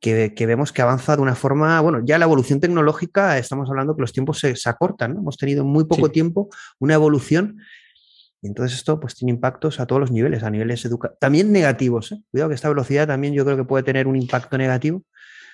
que, 0.00 0.46
vemos 0.46 0.72
que 0.72 0.82
avanza 0.82 1.16
de 1.16 1.22
una 1.22 1.34
forma, 1.34 1.80
bueno, 1.80 2.00
ya 2.04 2.18
la 2.18 2.24
evolución 2.24 2.60
tecnológica, 2.60 3.38
estamos 3.38 3.68
hablando 3.68 3.96
que 3.96 4.02
los 4.02 4.12
tiempos 4.12 4.38
se, 4.38 4.54
acortan, 4.68 5.14
¿no? 5.14 5.20
Hemos 5.20 5.36
tenido 5.36 5.64
muy 5.64 5.84
poco 5.84 6.10
tiempo 6.10 6.48
una 6.78 6.94
evolución 6.94 7.58
Y 8.40 8.46
entonces 8.46 8.78
esto 8.78 9.00
pues 9.00 9.16
tiene 9.16 9.32
impactos 9.32 9.80
a 9.80 9.86
todos 9.86 10.00
los 10.00 10.12
niveles, 10.12 10.44
a 10.44 10.50
niveles 10.50 10.84
educativos, 10.84 11.18
también 11.18 11.50
negativos. 11.50 12.12
¿eh? 12.12 12.22
Cuidado 12.30 12.50
que 12.50 12.54
esta 12.54 12.68
velocidad 12.68 13.08
también 13.08 13.34
yo 13.34 13.44
creo 13.44 13.56
que 13.56 13.64
puede 13.64 13.82
tener 13.82 14.06
un 14.06 14.16
impacto 14.16 14.56
negativo. 14.56 15.02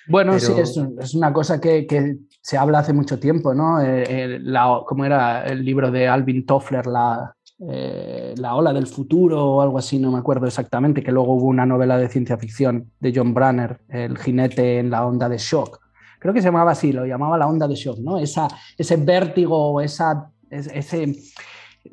Bueno, 0.07 0.39
sí, 0.39 0.53
es, 0.55 1.15
una 1.15 1.33
cosa 1.33 1.59
que, 1.59 2.17
se 2.41 2.57
habla 2.57 2.77
hace 2.77 2.93
mucho 2.93 3.17
tiempo, 3.17 3.55
¿no? 3.55 3.81
Eh, 3.81 4.03
eh, 4.07 4.39
la, 4.39 4.81
¿Cómo 4.85 5.03
era 5.03 5.43
el 5.45 5.65
libro 5.65 5.89
de 5.89 6.07
Alvin 6.07 6.45
Toffler, 6.45 6.85
la, 6.85 7.34
la 7.57 8.55
ola 8.55 8.73
del 8.73 8.87
futuro 8.87 9.43
o 9.43 9.61
algo 9.61 9.77
así, 9.77 9.97
no 9.97 10.11
me 10.11 10.19
acuerdo 10.19 10.45
exactamente, 10.45 11.01
que 11.01 11.11
luego 11.11 11.33
hubo 11.33 11.45
una 11.45 11.65
novela 11.65 11.97
de 11.97 12.09
ciencia 12.09 12.37
ficción 12.37 12.91
de 12.99 13.13
John 13.15 13.33
Branner, 13.33 13.79
El 13.89 14.17
jinete 14.17 14.79
en 14.79 14.89
la 14.89 15.05
onda 15.05 15.29
de 15.29 15.37
shock. 15.37 15.79
Creo 16.19 16.33
que 16.33 16.41
se 16.41 16.47
llamaba 16.47 16.71
así, 16.71 16.91
lo 16.91 17.05
llamaba 17.05 17.37
la 17.37 17.47
onda 17.47 17.67
de 17.67 17.75
shock, 17.75 17.99
¿no? 17.99 18.17
Esa, 18.17 18.47
ese 18.77 18.97
vértigo, 18.97 19.79
esa, 19.79 20.31
ese 20.49 21.15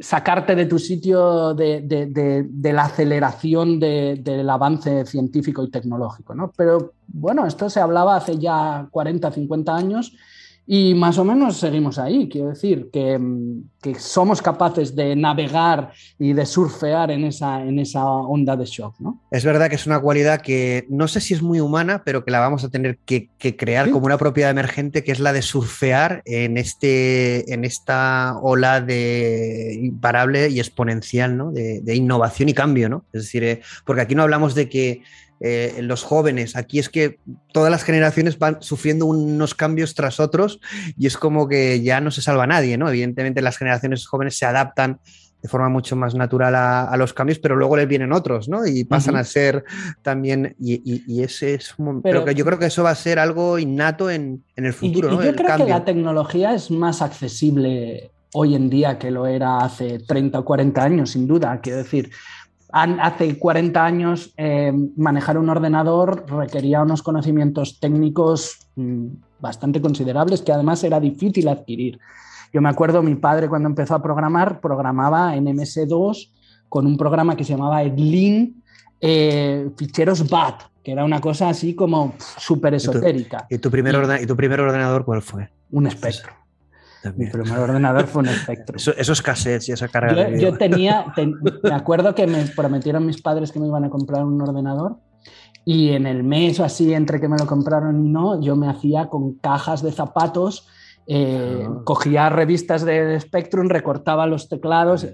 sacarte 0.01 0.55
de 0.55 0.67
tu 0.67 0.79
sitio 0.79 1.55
de, 1.55 2.49
la 2.63 2.85
aceleración 2.85 3.79
del 3.79 4.49
avance 4.49 5.05
científico 5.07 5.63
y 5.65 5.71
tecnológico. 5.71 6.35
¿no? 6.35 6.53
Pero 6.57 6.95
bueno, 7.09 7.47
esto 7.47 7.69
se 7.69 7.81
hablaba 7.81 8.17
hace 8.17 8.39
ya 8.39 8.89
40, 8.91 9.31
50 9.31 9.77
años 9.77 10.17
y 10.67 10.95
más 10.95 11.19
o 11.19 11.25
menos 11.25 11.57
seguimos 11.57 11.99
ahí, 11.99 12.29
quiero 12.29 12.49
decir, 12.49 12.89
que, 12.93 13.19
somos 13.99 14.41
capaces 14.41 14.95
de 14.95 15.17
navegar 15.17 15.91
y 16.17 16.35
de 16.35 16.47
surfear 16.47 17.11
en 17.11 17.25
esa, 17.25 17.65
en 17.65 17.81
esa 17.81 18.05
onda 18.07 18.55
de 18.55 18.65
shock. 18.65 18.95
¿no? 19.01 19.21
Es 19.33 19.45
verdad 19.45 19.69
que 19.69 19.75
es 19.75 19.87
una 19.87 20.01
cualidad 20.01 20.41
que 20.41 20.87
no 20.89 21.09
sé 21.09 21.21
si 21.21 21.35
es 21.35 21.43
muy 21.43 21.59
humana, 21.59 22.03
pero 22.05 22.25
que 22.25 22.31
la 22.31 22.39
vamos 22.39 22.63
a 22.63 22.69
tener 22.69 22.99
que, 22.99 23.29
crear 23.57 23.91
como 23.91 24.07
una 24.07 24.19
propiedad 24.19 24.53
emergente, 24.53 25.03
que 25.03 25.11
es 25.11 25.19
la 25.19 25.33
de 25.33 25.43
surfear 25.43 26.23
en, 26.27 26.59
este, 26.59 27.53
en 27.53 27.65
esta 27.65 28.39
ola 28.41 28.81
de 28.81 29.77
imparable 29.83 30.49
y 30.49 30.61
exponencial 30.61 31.37
¿no? 31.37 31.51
de, 31.51 31.81
de, 31.81 31.97
innovación 31.97 32.51
y 32.51 32.55
cambio. 32.55 32.89
¿no? 32.89 33.05
Es 33.13 33.23
decir, 33.23 33.43
eh, 33.43 33.63
porque 33.85 34.03
aquí 34.03 34.15
no 34.15 34.23
hablamos 34.23 34.55
de 34.55 34.69
que 34.69 35.03
eh, 35.45 35.81
los 35.83 36.05
jóvenes. 36.05 36.55
Aquí 36.55 36.79
es 36.79 36.89
que 36.89 37.19
todas 37.53 37.69
las 37.69 37.83
generaciones 37.83 38.39
van 38.39 38.63
sufriendo 38.63 39.07
unos 39.07 39.57
cambios 39.57 39.95
tras 39.95 40.21
otros 40.21 40.61
y 40.97 41.09
es 41.09 41.17
como 41.17 41.49
que 41.49 41.83
ya 41.83 42.01
no 42.01 42.13
se 42.13 42.23
salva 42.23 42.47
nadie, 42.47 42.79
¿no? 42.79 42.89
Evidentemente 42.89 43.43
las 43.43 43.59
generaciones 43.59 44.07
jóvenes 44.07 44.39
se 44.39 44.47
adaptan 44.47 45.01
de 45.43 45.49
forma 45.49 45.69
mucho 45.69 45.97
más 45.97 46.15
natural 46.15 46.55
a, 46.55 46.97
los 46.97 47.13
cambios, 47.13 47.41
pero 47.41 47.57
luego 47.57 47.77
les 47.77 47.89
vienen 47.89 48.13
otros, 48.13 48.49
¿no? 48.49 48.65
Y 48.65 48.85
pasan 48.85 49.17
a 49.17 49.25
ser 49.25 49.65
también, 50.01 50.55
y, 50.61 51.21
ese 51.21 51.55
es 51.55 51.75
un, 51.77 52.01
pero, 52.01 52.25
que 52.25 52.37
yo 52.37 52.45
creo 52.45 52.61
que 52.61 52.67
eso 52.67 52.85
va 52.85 52.91
a 52.91 52.95
ser 52.95 53.19
algo 53.19 53.59
innato 53.59 54.09
en, 54.09 54.45
el 54.55 54.73
futuro, 54.73 55.11
¿no? 55.11 55.25
Yo 55.25 55.35
creo 55.35 55.57
que 55.57 55.65
la 55.65 55.85
tecnología 55.85 56.55
es 56.55 56.71
más 56.71 57.03
accesible 57.03 58.13
hoy 58.35 58.55
en 58.55 58.71
día 58.71 58.99
que 58.99 59.11
lo 59.11 59.27
era 59.27 59.59
hace 59.59 59.99
30 59.99 60.39
o 60.39 60.45
40 60.45 60.83
años, 60.83 61.11
sin 61.11 61.27
duda. 61.27 61.61
Quiero 61.61 61.79
decir, 61.79 62.11
hace 62.73 63.39
40 63.39 63.85
años 63.85 64.33
eh, 64.37 64.73
manejar 64.97 65.39
un 65.39 65.51
ordenador 65.51 66.25
requería 66.27 66.83
unos 66.83 67.03
conocimientos 67.03 67.79
técnicos 67.79 68.71
mm, 68.77 69.07
bastante 69.41 69.81
considerables 69.81 70.41
que 70.43 70.53
además 70.53 70.83
era 70.85 70.99
difícil 70.99 71.49
adquirir. 71.49 71.99
Yo 72.53 72.61
me 72.61 72.69
acuerdo, 72.69 73.03
mi 73.03 73.15
padre 73.15 73.49
cuando 73.49 73.69
empezó 73.69 73.95
a 73.95 74.03
programar, 74.03 74.61
programaba 74.61 75.37
en 75.37 75.47
MS2 75.47 76.31
con 76.69 76.87
un 76.87 76.97
programa 76.97 77.37
que 77.37 77.45
se 77.45 77.53
llamaba 77.53 77.83
Edlin, 77.83 78.63
eh, 79.01 79.71
ficheros 79.77 80.29
BAT, 80.29 80.63
que 80.83 80.93
era 80.93 81.05
una 81.05 81.21
cosa 81.21 81.49
así 81.49 81.75
como 81.75 82.15
súper 82.19 82.75
esotérica. 82.75 83.47
¿Y 83.51 83.59
tu, 83.59 83.71
primer 83.71 83.97
¿Y 84.21 84.27
tu 84.27 84.37
primer 84.37 84.61
ordenador 84.61 85.05
cuál 85.05 85.23
fue? 85.23 85.51
Un 85.71 85.87
espectro. 85.87 86.42
Mi 87.17 87.27
primer 87.27 87.59
ordenador 87.59 88.07
fue 88.07 88.23
un 88.23 88.29
espectro. 88.31 88.77
esos 88.77 89.23
cassettes 89.23 89.69
y 89.69 89.73
esa 89.73 89.89
carga 89.89 90.15
yo, 90.15 90.31
de 90.31 90.41
Yo 90.41 90.53
tenía, 90.59 91.07
me 91.63 91.75
acuerdo 91.75 92.15
que 92.15 92.27
me 92.27 92.45
prometieron 92.47 93.07
mis 93.07 93.21
padres 93.21 93.53
que 93.53 93.59
me 93.59 93.67
iban 93.67 93.85
a 93.85 93.91
comprar 93.91 94.25
un 94.25 94.41
ordenador 94.41 94.99
y 95.65 95.91
en 95.91 96.07
el 96.07 96.25
mes 96.25 96.59
o 96.61 96.65
así, 96.65 96.93
entre 96.93 97.21
que 97.21 97.29
me 97.29 97.39
lo 97.39 97.47
compraron 97.47 98.05
y 98.05 98.09
no, 98.09 98.41
yo 98.41 98.57
me 98.57 98.69
hacía 98.69 99.07
con 99.09 99.35
cajas 99.35 99.83
de 99.83 99.93
zapatos. 99.93 100.67
Eh, 101.07 101.67
ah. 101.67 101.81
Cogía 101.85 102.29
revistas 102.29 102.85
de 102.85 103.19
Spectrum, 103.21 103.69
recortaba 103.69 104.27
los 104.27 104.49
teclados, 104.49 105.07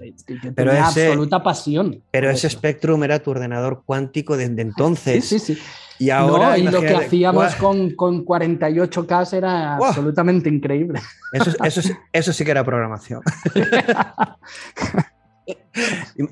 pero 0.55 0.71
tenía 0.71 0.87
absoluta 0.87 1.41
pasión. 1.43 2.03
Pero 2.11 2.29
ese 2.29 2.49
Spectrum 2.49 3.03
era 3.03 3.19
tu 3.19 3.31
ordenador 3.31 3.83
cuántico 3.85 4.37
desde 4.37 4.61
entonces. 4.61 5.25
Sí, 5.25 5.39
sí, 5.39 5.55
sí. 5.55 5.61
Y 5.99 6.09
ahora. 6.09 6.57
y 6.57 6.63
lo 6.63 6.81
que 6.81 6.95
hacíamos 6.95 7.55
con, 7.55 7.91
con 7.91 8.25
48K 8.25 9.33
era 9.33 9.75
absolutamente 9.75 10.49
increíble. 10.49 10.99
Eso, 11.33 11.51
eso, 11.63 11.81
eso 12.11 12.33
sí 12.33 12.43
que 12.43 12.51
era 12.51 12.63
programación. 12.63 13.21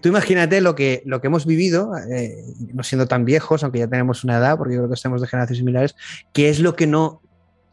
Tú 0.01 0.09
imagínate 0.09 0.61
lo 0.61 0.75
que, 0.75 1.01
lo 1.05 1.21
que 1.21 1.27
hemos 1.27 1.45
vivido, 1.45 1.91
eh, 2.11 2.43
no 2.73 2.83
siendo 2.83 3.07
tan 3.07 3.25
viejos, 3.25 3.63
aunque 3.63 3.79
ya 3.79 3.87
tenemos 3.87 4.23
una 4.23 4.37
edad, 4.37 4.57
porque 4.57 4.73
yo 4.75 4.81
creo 4.81 4.89
que 4.89 4.95
estamos 4.95 5.21
de 5.21 5.27
generaciones 5.27 5.59
similares, 5.59 5.95
que 6.33 6.49
es 6.49 6.59
lo 6.59 6.75
que 6.75 6.87
no 6.87 7.21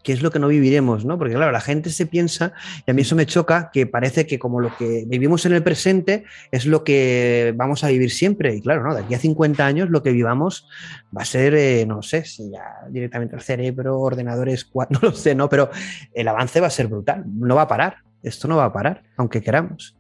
qué 0.05 0.13
es 0.13 0.23
lo 0.23 0.31
que 0.31 0.39
no 0.39 0.49
viviremos, 0.49 1.05
¿no? 1.05 1.19
Porque 1.19 1.35
claro, 1.35 1.51
la 1.51 1.61
gente 1.61 1.91
se 1.91 2.07
piensa, 2.07 2.53
y 2.87 2.91
a 2.91 2.95
mí 2.95 3.03
eso 3.03 3.17
me 3.17 3.27
choca, 3.27 3.71
que 3.73 3.87
parece 3.87 4.27
que 4.27 4.39
como 4.39 4.61
lo 4.61 4.77
que 4.77 5.05
vivimos 5.09 5.47
en 5.47 5.55
el 5.55 5.65
presente 5.65 6.25
es 6.53 6.67
lo 6.67 6.85
que 6.85 7.55
vamos 7.57 7.83
a 7.83 7.89
vivir 7.89 8.11
siempre. 8.11 8.55
Y 8.55 8.61
claro, 8.61 8.85
¿no? 8.85 8.95
De 8.95 9.01
aquí 9.01 9.15
a 9.15 9.19
50 9.19 9.67
años 9.67 9.91
lo 9.91 10.03
que 10.03 10.13
vivamos 10.13 10.69
va 11.17 11.23
a 11.23 11.25
ser, 11.25 11.55
eh, 11.55 11.87
no 11.87 12.03
sé, 12.03 12.25
si 12.27 12.51
ya 12.51 12.87
directamente 12.91 13.35
el 13.35 13.43
cerebro, 13.43 13.99
ordenadores, 13.99 14.71
no 14.91 14.99
lo 15.01 15.13
sé, 15.13 15.35
¿no? 15.35 15.49
Pero 15.49 15.71
el 16.13 16.29
avance 16.29 16.61
va 16.61 16.67
a 16.69 16.71
ser 16.71 16.87
brutal, 16.87 17.25
no 17.27 17.57
va 17.57 17.63
a 17.63 17.69
parar. 17.69 17.97
Esto 18.23 18.47
no 18.47 18.57
va 18.57 18.67
a 18.67 18.73
parar, 18.73 19.03
aunque 19.17 19.43
queramos. 19.43 19.97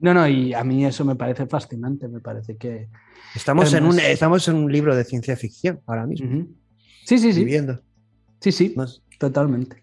No, 0.00 0.14
no, 0.14 0.26
y 0.26 0.54
a 0.54 0.64
mí 0.64 0.84
eso 0.86 1.04
me 1.04 1.14
parece 1.14 1.46
fascinante, 1.46 2.08
me 2.08 2.20
parece 2.20 2.56
que... 2.56 2.88
Estamos, 3.34 3.72
en 3.74 3.84
un, 3.84 3.98
estamos 4.00 4.48
en 4.48 4.56
un 4.56 4.72
libro 4.72 4.96
de 4.96 5.04
ciencia 5.04 5.36
ficción 5.36 5.80
ahora 5.86 6.06
mismo. 6.06 6.46
Sí, 7.04 7.18
sí, 7.18 7.32
sí. 7.32 7.40
Viviendo. 7.40 7.80
Sí, 8.40 8.52
sí, 8.52 8.74
totalmente. 9.18 9.82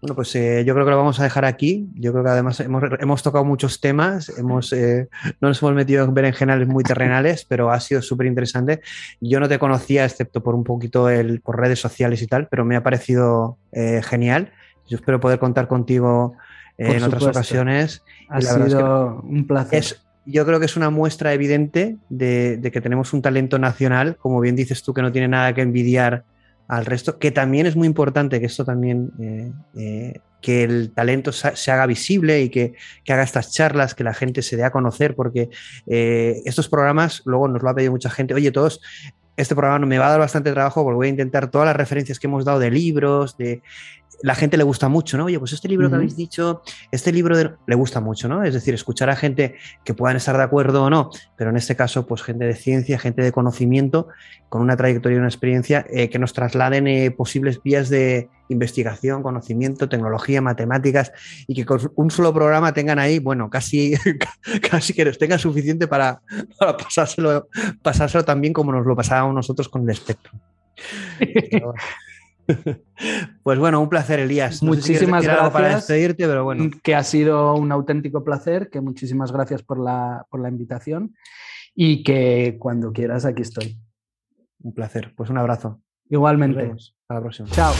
Bueno, 0.00 0.14
pues 0.14 0.32
eh, 0.36 0.62
yo 0.64 0.74
creo 0.74 0.86
que 0.86 0.92
lo 0.92 0.96
vamos 0.96 1.18
a 1.18 1.24
dejar 1.24 1.44
aquí. 1.44 1.88
Yo 1.94 2.12
creo 2.12 2.22
que 2.22 2.30
además 2.30 2.60
hemos, 2.60 3.22
tocado 3.22 3.44
muchos 3.44 3.80
temas, 3.80 4.28
hemos, 4.38 4.72
eh, 4.72 5.08
no 5.40 5.48
nos 5.48 5.60
hemos 5.60 5.74
metido 5.74 6.04
en 6.04 6.14
berenjenales 6.14 6.68
muy 6.68 6.84
terrenales, 6.84 7.44
pero 7.44 7.72
ha 7.72 7.80
sido 7.80 8.00
súper 8.00 8.28
interesante. 8.28 8.80
Yo 9.20 9.40
no 9.40 9.48
te 9.48 9.58
conocía, 9.58 10.04
excepto 10.04 10.40
por 10.40 10.54
un 10.54 10.62
poquito 10.62 11.08
el, 11.08 11.40
por 11.40 11.58
redes 11.58 11.80
sociales 11.80 12.22
y 12.22 12.28
tal, 12.28 12.46
pero 12.46 12.64
me 12.64 12.76
ha 12.76 12.84
parecido 12.84 13.58
eh, 13.72 14.00
genial. 14.04 14.52
Yo 14.86 14.98
espero 14.98 15.18
poder 15.18 15.40
contar 15.40 15.66
contigo 15.66 16.34
en 16.76 17.02
otras 17.02 17.24
ocasiones. 17.24 18.04
Ha 18.28 18.40
sido 18.40 19.20
un 19.24 19.48
placer. 19.48 19.84
yo 20.24 20.46
creo 20.46 20.60
que 20.60 20.66
es 20.66 20.76
una 20.76 20.90
muestra 20.90 21.32
evidente 21.32 21.96
de, 22.08 22.56
de 22.56 22.70
que 22.70 22.80
tenemos 22.80 23.12
un 23.12 23.20
talento 23.20 23.58
nacional, 23.58 24.16
como 24.16 24.40
bien 24.40 24.54
dices 24.54 24.84
tú, 24.84 24.94
que 24.94 25.02
no 25.02 25.10
tiene 25.10 25.26
nada 25.26 25.52
que 25.54 25.62
envidiar 25.62 26.24
al 26.68 26.84
resto, 26.84 27.18
que 27.18 27.30
también 27.30 27.66
es 27.66 27.74
muy 27.74 27.86
importante 27.86 28.38
que 28.40 28.46
esto 28.46 28.64
también, 28.64 29.10
eh, 29.18 29.52
eh, 29.74 30.20
que 30.42 30.62
el 30.62 30.92
talento 30.92 31.32
se 31.32 31.70
haga 31.72 31.86
visible 31.86 32.42
y 32.42 32.50
que, 32.50 32.74
haga 33.08 33.22
estas 33.22 33.52
charlas, 33.52 33.94
que 33.94 34.04
la 34.04 34.14
gente 34.14 34.42
se 34.42 34.56
dé 34.56 34.64
a 34.64 34.70
conocer, 34.70 35.16
porque 35.16 35.48
eh, 35.86 36.42
estos 36.44 36.68
programas, 36.68 37.22
luego 37.24 37.48
nos 37.48 37.62
lo 37.62 37.70
ha 37.70 37.74
pedido 37.74 37.92
mucha 37.92 38.10
gente, 38.10 38.34
oye, 38.34 38.52
todos, 38.52 38.80
este 39.36 39.54
programa 39.54 39.86
me 39.86 39.98
va 39.98 40.08
a 40.08 40.10
dar 40.10 40.20
bastante 40.20 40.52
trabajo 40.52 40.84
porque 40.84 40.96
voy 40.96 41.06
a 41.06 41.10
intentar 41.10 41.50
todas 41.50 41.66
las 41.66 41.76
referencias 41.76 42.18
que 42.18 42.26
hemos 42.26 42.44
dado 42.44 42.58
de 42.58 42.70
libros, 42.70 43.36
de 43.38 43.62
la 44.22 44.34
gente 44.34 44.56
le 44.56 44.64
gusta 44.64 44.88
mucho, 44.88 45.16
¿no? 45.16 45.26
Oye, 45.26 45.38
pues 45.38 45.52
este 45.52 45.68
libro 45.68 45.88
que 45.88 45.96
habéis 45.96 46.16
dicho, 46.16 46.62
este 46.90 47.12
libro 47.12 47.36
le 47.66 47.74
gusta 47.74 48.00
mucho, 48.00 48.28
¿no? 48.28 48.42
Es 48.42 48.54
decir, 48.54 48.74
escuchar 48.74 49.10
a 49.10 49.16
gente 49.16 49.54
que 49.84 49.94
puedan 49.94 50.16
estar 50.16 50.36
de 50.36 50.42
acuerdo 50.42 50.84
o 50.84 50.90
no, 50.90 51.10
pero 51.36 51.50
en 51.50 51.56
este 51.56 51.76
caso, 51.76 52.06
pues 52.06 52.22
gente 52.22 52.44
de 52.44 52.54
ciencia, 52.54 52.98
gente 52.98 53.22
de 53.22 53.32
conocimiento, 53.32 54.08
con 54.48 54.62
una 54.62 54.76
trayectoria 54.76 55.16
y 55.16 55.18
una 55.18 55.28
experiencia 55.28 55.86
eh, 55.90 56.08
que 56.08 56.18
nos 56.18 56.32
trasladen 56.32 56.86
eh, 56.86 57.10
posibles 57.10 57.62
vías 57.62 57.88
de 57.90 58.28
investigación, 58.48 59.22
conocimiento, 59.22 59.88
tecnología, 59.88 60.40
matemáticas 60.40 61.12
y 61.46 61.54
que 61.54 61.66
con 61.66 61.92
un 61.96 62.10
solo 62.10 62.32
programa 62.32 62.72
tengan 62.72 62.98
ahí, 62.98 63.18
bueno, 63.18 63.50
casi, 63.50 63.94
casi 64.70 64.94
que 64.94 65.04
nos 65.04 65.18
tengan 65.18 65.38
suficiente 65.38 65.86
para, 65.86 66.22
pasárselo, 66.58 67.48
pasárselo 67.82 68.24
tan 68.24 68.40
bien 68.40 68.52
como 68.52 68.72
nos 68.72 68.86
lo 68.86 68.96
pasábamos 68.96 69.34
nosotros 69.34 69.68
con 69.68 69.82
el 69.82 69.90
espectro. 69.90 70.32
Pues 73.42 73.58
bueno, 73.58 73.80
un 73.80 73.88
placer, 73.88 74.18
Elías. 74.18 74.62
muchísimas 74.62 75.24
gracias. 75.24 75.50
Para 75.50 75.76
despedirte, 75.76 76.26
pero 76.26 76.44
bueno. 76.44 76.70
Que 76.82 76.94
ha 76.94 77.04
sido 77.04 77.54
un 77.54 77.72
auténtico 77.72 78.24
placer, 78.24 78.68
que 78.70 78.80
muchísimas 78.80 79.32
gracias 79.32 79.62
por 79.62 79.78
la, 79.78 80.26
por 80.30 80.40
la 80.40 80.48
invitación 80.48 81.14
y 81.74 82.02
que 82.02 82.56
cuando 82.58 82.92
quieras 82.92 83.24
aquí 83.24 83.42
estoy. 83.42 83.78
Un 84.60 84.74
placer. 84.74 85.12
Pues 85.16 85.30
un 85.30 85.38
abrazo. 85.38 85.80
Igualmente. 86.10 86.72
Hasta 86.72 87.14
la 87.14 87.20
próxima. 87.20 87.48
Chao. 87.50 87.72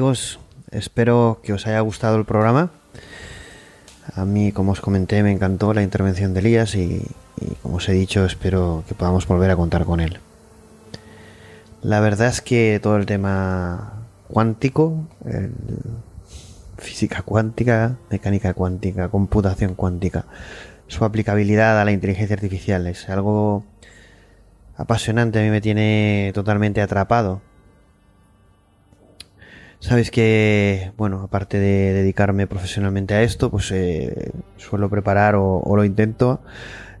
Amigos, 0.00 0.40
espero 0.70 1.40
que 1.42 1.52
os 1.52 1.66
haya 1.66 1.80
gustado 1.80 2.16
el 2.16 2.24
programa. 2.24 2.70
A 4.14 4.24
mí, 4.24 4.50
como 4.50 4.72
os 4.72 4.80
comenté, 4.80 5.22
me 5.22 5.30
encantó 5.30 5.74
la 5.74 5.82
intervención 5.82 6.32
de 6.32 6.40
Elías 6.40 6.74
y, 6.74 7.06
como 7.62 7.76
os 7.76 7.88
he 7.90 7.92
dicho, 7.92 8.24
espero 8.24 8.82
que 8.88 8.94
podamos 8.94 9.26
volver 9.26 9.50
a 9.50 9.56
contar 9.56 9.84
con 9.84 10.00
él. 10.00 10.18
La 11.82 12.00
verdad 12.00 12.28
es 12.28 12.40
que 12.40 12.80
todo 12.82 12.96
el 12.96 13.04
tema 13.04 13.92
cuántico, 14.28 15.06
física 16.78 17.20
cuántica, 17.20 17.96
mecánica 18.08 18.54
cuántica, 18.54 19.10
computación 19.10 19.74
cuántica, 19.74 20.24
su 20.86 21.04
aplicabilidad 21.04 21.78
a 21.78 21.84
la 21.84 21.92
inteligencia 21.92 22.36
artificial 22.36 22.86
es 22.86 23.06
algo 23.10 23.64
apasionante, 24.78 25.40
a 25.40 25.42
mí 25.42 25.50
me 25.50 25.60
tiene 25.60 26.30
totalmente 26.32 26.80
atrapado. 26.80 27.42
Sabéis 29.80 30.10
que, 30.10 30.92
bueno, 30.98 31.22
aparte 31.22 31.58
de 31.58 31.94
dedicarme 31.94 32.46
profesionalmente 32.46 33.14
a 33.14 33.22
esto, 33.22 33.50
pues 33.50 33.72
eh, 33.72 34.30
suelo 34.58 34.90
preparar 34.90 35.36
o, 35.36 35.74
lo 35.74 35.84
intento 35.84 36.42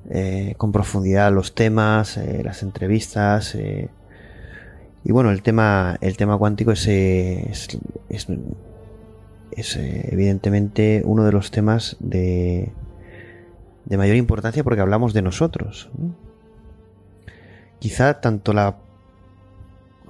eh, 0.08 0.54
con 0.56 0.72
profundidad 0.72 1.30
los 1.30 1.54
temas, 1.54 2.16
eh, 2.16 2.40
las 2.42 2.62
entrevistas. 2.62 3.54
y 3.54 5.12
bueno, 5.12 5.30
el 5.30 5.42
tema, 5.42 5.98
el 6.00 6.16
tema 6.16 6.38
cuántico 6.38 6.72
es, 6.72 6.86
es, 6.88 7.68
es, 8.08 9.76
evidentemente 9.76 11.02
uno 11.04 11.24
de 11.24 11.32
los 11.32 11.50
temas 11.50 11.98
de, 12.00 12.72
de 13.84 13.96
mayor 13.98 14.16
importancia 14.16 14.64
porque 14.64 14.80
hablamos 14.80 15.12
de 15.12 15.20
nosotros. 15.20 15.90
Quizá 17.78 18.22
tanto 18.22 18.54
la 18.54 18.78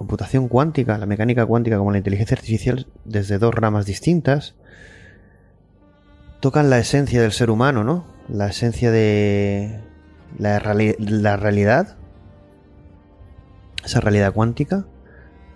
computación 0.01 0.49
cuántica, 0.49 0.97
la 0.97 1.05
mecánica 1.05 1.45
cuántica 1.45 1.77
como 1.77 1.91
la 1.91 1.99
inteligencia 1.99 2.35
artificial, 2.35 2.87
desde 3.05 3.37
dos 3.37 3.55
ramas 3.55 3.85
distintas, 3.85 4.55
tocan 6.41 6.71
la 6.71 6.79
esencia 6.79 7.21
del 7.21 7.33
ser 7.33 7.51
humano, 7.51 7.85
¿no? 7.85 8.07
La 8.27 8.47
esencia 8.47 8.91
de 8.91 9.79
la, 10.39 10.59
realidad, 10.59 11.99
esa 13.85 14.01
realidad 14.01 14.33
cuántica, 14.33 14.87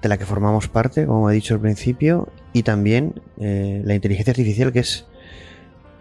de 0.02 0.10
la 0.10 0.18
que 0.18 0.26
formamos 0.26 0.68
parte, 0.68 1.06
como 1.06 1.30
he 1.30 1.32
dicho 1.32 1.54
al 1.54 1.60
principio, 1.60 2.28
y 2.52 2.64
también 2.64 3.22
eh, 3.38 3.80
la 3.82 3.94
inteligencia 3.94 4.32
artificial, 4.32 4.74
que 4.74 4.80
es 4.80 5.06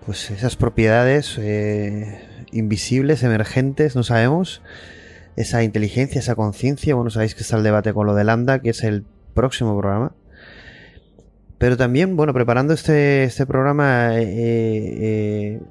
pues 0.06 0.32
esas 0.32 0.58
propiedades 0.58 1.38
eh, 1.40 2.20
invisibles, 2.52 3.24
emergentes, 3.24 3.96
no 3.96 4.04
sabemos, 4.04 4.62
esa 5.36 5.64
inteligencia, 5.64 6.20
esa 6.20 6.36
conciencia. 6.36 6.96
Bueno, 6.96 7.10
sabéis 7.10 7.36
que 7.36 7.42
está 7.42 7.58
el 7.58 7.64
debate 7.64 7.94
con 7.94 8.06
lo 8.06 8.16
de 8.16 8.24
Lambda, 8.24 8.60
que 8.60 8.70
es 8.70 8.84
el 8.84 9.06
próximo 9.34 9.78
programa. 9.78 10.14
Pero 11.58 11.78
también, 11.78 12.16
bueno, 12.16 12.34
preparando 12.34 12.74
este, 12.74 13.24
este 13.24 13.46
programa, 13.46 14.18
eh, 14.18 14.24
eh, 14.26 15.62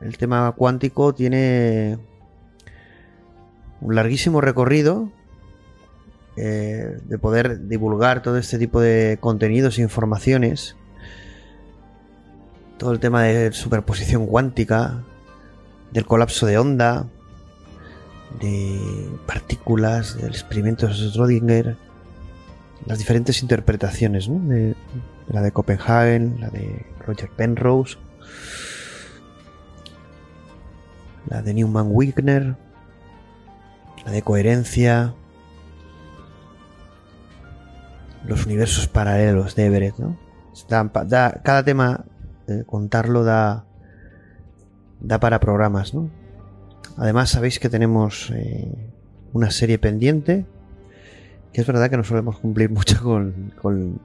el 0.00 0.16
tema 0.18 0.52
cuántico 0.52 1.14
tiene 1.14 1.98
un 3.80 3.94
larguísimo 3.94 4.40
recorrido 4.40 5.10
eh, 6.36 6.98
de 7.04 7.18
poder 7.18 7.66
divulgar 7.66 8.22
todo 8.22 8.36
este 8.36 8.58
tipo 8.58 8.80
de 8.80 9.18
contenidos 9.20 9.78
e 9.78 9.82
informaciones. 9.82 10.76
Todo 12.78 12.92
el 12.92 13.00
tema 13.00 13.22
de 13.22 13.52
superposición 13.52 14.26
cuántica, 14.26 15.02
del 15.92 16.04
colapso 16.04 16.46
de 16.46 16.58
onda, 16.58 17.08
de 18.40 19.10
partículas, 19.26 20.16
del 20.16 20.30
experimento 20.30 20.86
de 20.86 20.92
Schrödinger, 20.92 21.76
las 22.84 22.98
diferentes 22.98 23.42
interpretaciones, 23.42 24.28
de, 24.28 24.74
la 25.28 25.42
de 25.42 25.52
Copenhagen, 25.52 26.40
la 26.40 26.50
de 26.50 26.86
Roger 27.06 27.30
Penrose, 27.30 27.96
la 31.28 31.42
de 31.42 31.54
Newman 31.54 31.88
Wigner, 31.90 32.56
la 34.04 34.12
de 34.12 34.22
coherencia, 34.22 35.14
los 38.24 38.46
universos 38.46 38.86
paralelos 38.88 39.54
de 39.54 39.66
Everett, 39.66 39.98
¿no? 39.98 40.16
cada 40.68 41.64
tema, 41.64 42.04
eh, 42.46 42.64
contarlo 42.66 43.24
da, 43.24 43.66
da 45.00 45.20
para 45.20 45.40
programas, 45.40 45.92
¿no? 45.92 46.08
Además, 46.96 47.30
sabéis 47.30 47.58
que 47.58 47.68
tenemos 47.68 48.30
eh, 48.34 48.90
una 49.32 49.50
serie 49.50 49.78
pendiente. 49.78 50.46
Que 51.52 51.60
es 51.60 51.66
verdad 51.66 51.90
que 51.90 51.96
no 51.96 52.04
solemos 52.04 52.38
cumplir 52.38 52.70
mucho 52.70 53.02
con, 53.02 54.00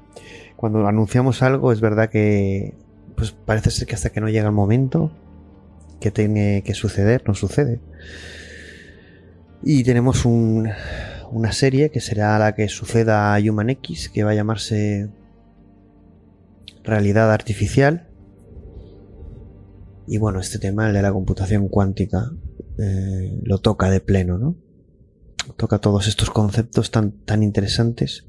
Cuando 0.56 0.88
anunciamos 0.88 1.42
algo, 1.42 1.72
es 1.72 1.82
verdad 1.82 2.10
que. 2.10 2.76
Pues 3.16 3.32
parece 3.32 3.72
ser 3.72 3.88
que 3.88 3.96
hasta 3.96 4.10
que 4.10 4.22
no 4.22 4.30
llega 4.30 4.48
el 4.48 4.54
momento 4.54 5.12
que 6.00 6.12
tiene 6.12 6.64
que 6.64 6.74
suceder, 6.74 7.24
no 7.28 7.36
sucede. 7.36 7.80
Y 9.64 9.84
tenemos 9.84 10.26
una 10.26 11.52
serie 11.52 11.92
que 11.92 12.02
será 12.02 12.40
la 12.40 12.56
que 12.56 12.68
suceda 12.68 13.36
a 13.36 13.40
Human 13.40 13.70
X, 13.70 14.10
que 14.10 14.24
va 14.24 14.32
a 14.32 14.34
llamarse 14.34 15.10
Realidad 16.84 17.32
Artificial. 17.32 18.08
Y 20.08 20.18
bueno, 20.18 20.40
este 20.40 20.58
tema, 20.58 20.88
el 20.88 20.94
de 20.94 21.04
la 21.04 21.12
computación 21.12 21.68
cuántica, 21.68 22.32
eh, 22.82 23.40
lo 23.44 23.60
toca 23.60 23.92
de 23.92 24.00
pleno, 24.00 24.40
¿no? 24.40 24.56
Toca 25.56 25.78
todos 25.78 26.08
estos 26.08 26.32
conceptos 26.32 26.90
tan, 26.90 27.12
tan 27.12 27.44
interesantes. 27.44 28.26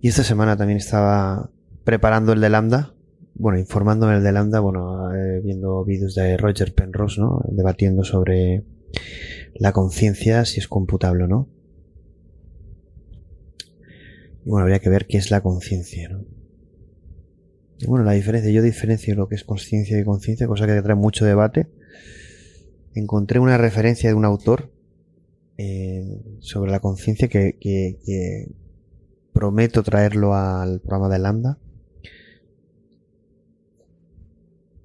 Y 0.00 0.08
esta 0.08 0.24
semana 0.24 0.56
también 0.56 0.78
estaba 0.78 1.50
preparando 1.84 2.32
el 2.32 2.40
de 2.40 2.50
Lambda, 2.50 2.94
bueno, 3.34 3.58
informándome 3.58 4.16
el 4.16 4.24
de 4.24 4.32
Lambda, 4.32 4.60
bueno, 4.60 5.14
eh, 5.14 5.40
viendo 5.42 5.84
vídeos 5.84 6.14
de 6.14 6.36
Roger 6.36 6.74
Penrose, 6.74 7.20
¿no? 7.20 7.42
Debatiendo 7.48 8.02
sobre 8.04 8.64
la 9.54 9.72
conciencia, 9.72 10.44
si 10.44 10.58
es 10.58 10.66
computable 10.66 11.24
o 11.24 11.28
no. 11.28 11.48
Y 14.44 14.50
bueno, 14.50 14.64
habría 14.64 14.80
que 14.80 14.90
ver 14.90 15.06
qué 15.06 15.18
es 15.18 15.30
la 15.30 15.40
conciencia, 15.40 16.08
¿no? 16.08 16.24
Y 17.78 17.86
bueno, 17.86 18.04
la 18.04 18.12
diferencia, 18.12 18.50
yo 18.50 18.62
diferencio 18.62 19.14
lo 19.14 19.28
que 19.28 19.34
es 19.36 19.44
conciencia 19.44 19.98
y 19.98 20.04
conciencia, 20.04 20.46
cosa 20.46 20.66
que 20.66 20.82
trae 20.82 20.96
mucho 20.96 21.24
debate 21.24 21.68
encontré 22.94 23.38
una 23.40 23.58
referencia 23.58 24.08
de 24.08 24.14
un 24.14 24.24
autor 24.24 24.70
eh, 25.58 26.20
sobre 26.40 26.70
la 26.70 26.80
conciencia 26.80 27.28
que, 27.28 28.48
prometo 29.32 29.82
traerlo 29.82 30.34
al 30.34 30.80
programa 30.80 31.08
de 31.08 31.18
Lambda. 31.18 31.58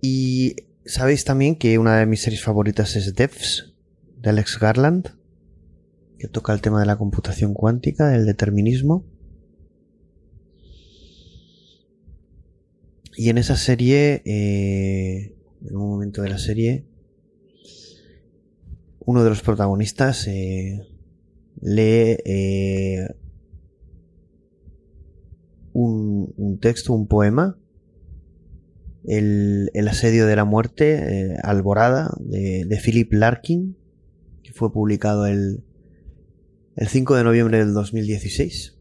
Y 0.01 0.55
sabéis 0.85 1.25
también 1.25 1.55
que 1.55 1.77
una 1.77 1.97
de 1.97 2.05
mis 2.05 2.21
series 2.21 2.43
favoritas 2.43 2.95
es 2.95 3.13
Devs, 3.13 3.73
de 4.21 4.29
Alex 4.29 4.59
Garland, 4.59 5.09
que 6.17 6.27
toca 6.27 6.53
el 6.53 6.61
tema 6.61 6.79
de 6.79 6.85
la 6.85 6.97
computación 6.97 7.53
cuántica, 7.53 8.09
del 8.09 8.25
determinismo. 8.25 9.03
Y 13.15 13.29
en 13.29 13.37
esa 13.37 13.57
serie, 13.57 14.21
eh, 14.25 15.35
en 15.65 15.75
un 15.75 15.89
momento 15.89 16.21
de 16.21 16.29
la 16.29 16.37
serie, 16.37 16.85
uno 19.07 19.23
de 19.23 19.29
los 19.29 19.41
protagonistas 19.41 20.27
eh, 20.27 20.85
lee 21.61 22.17
eh, 22.25 23.07
un, 25.71 26.59
texto, 26.61 26.91
un 26.91 27.07
poema, 27.07 27.57
el, 29.05 29.71
asedio 29.89 30.27
de 30.27 30.35
la 30.35 30.43
muerte, 30.43 30.95
eh, 30.95 31.37
Alborada, 31.41 32.13
de, 32.19 32.81
Philip 32.83 33.13
Larkin, 33.13 33.77
que 34.43 34.51
fue 34.51 34.73
publicado 34.73 35.25
el, 35.25 35.63
el 36.75 36.87
5 36.89 37.15
de 37.15 37.23
noviembre 37.23 37.59
del 37.59 37.73
2016. 37.73 38.77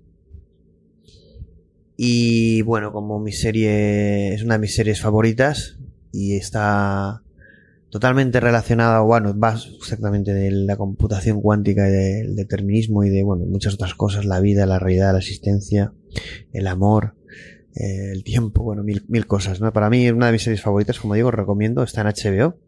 Y 1.97 2.62
bueno, 2.62 2.90
como 2.90 3.20
mi 3.20 3.31
serie 3.31 4.35
es 4.35 4.43
una 4.43 4.55
de 4.55 4.61
mis 4.61 4.74
series 4.74 5.01
favoritas 5.01 5.78
y 6.11 6.35
está 6.35 7.23
totalmente 7.97 8.40
relacionada, 8.40 9.01
bueno, 9.01 9.35
va 9.39 9.55
exactamente 9.55 10.35
de 10.35 10.51
la 10.51 10.77
computación 10.77 11.40
cuántica 11.40 11.89
y 11.89 11.93
del 11.93 12.36
determinismo 12.36 13.05
y 13.05 13.09
de, 13.09 13.23
bueno, 13.23 13.47
muchas 13.47 13.73
otras 13.73 13.94
cosas, 13.94 14.27
la 14.27 14.39
vida, 14.39 14.66
la 14.66 14.78
realidad, 14.78 15.14
la 15.14 15.20
existencia, 15.20 15.94
el 16.52 16.66
amor, 16.66 17.14
eh, 17.74 18.10
el 18.12 18.23
tiempo, 18.23 18.64
bueno, 18.64 18.82
mil, 18.82 19.06
mil 19.09 19.27
cosas, 19.27 19.62
¿no? 19.62 19.73
Para 19.73 19.89
mí, 19.89 20.10
una 20.10 20.27
de 20.27 20.32
mis 20.32 20.43
series 20.43 20.60
favoritas, 20.60 21.01
como 21.01 21.14
digo, 21.14 21.31
recomiendo, 21.31 21.82
está 21.82 22.02
en 22.02 22.09
HBO. 22.09 22.59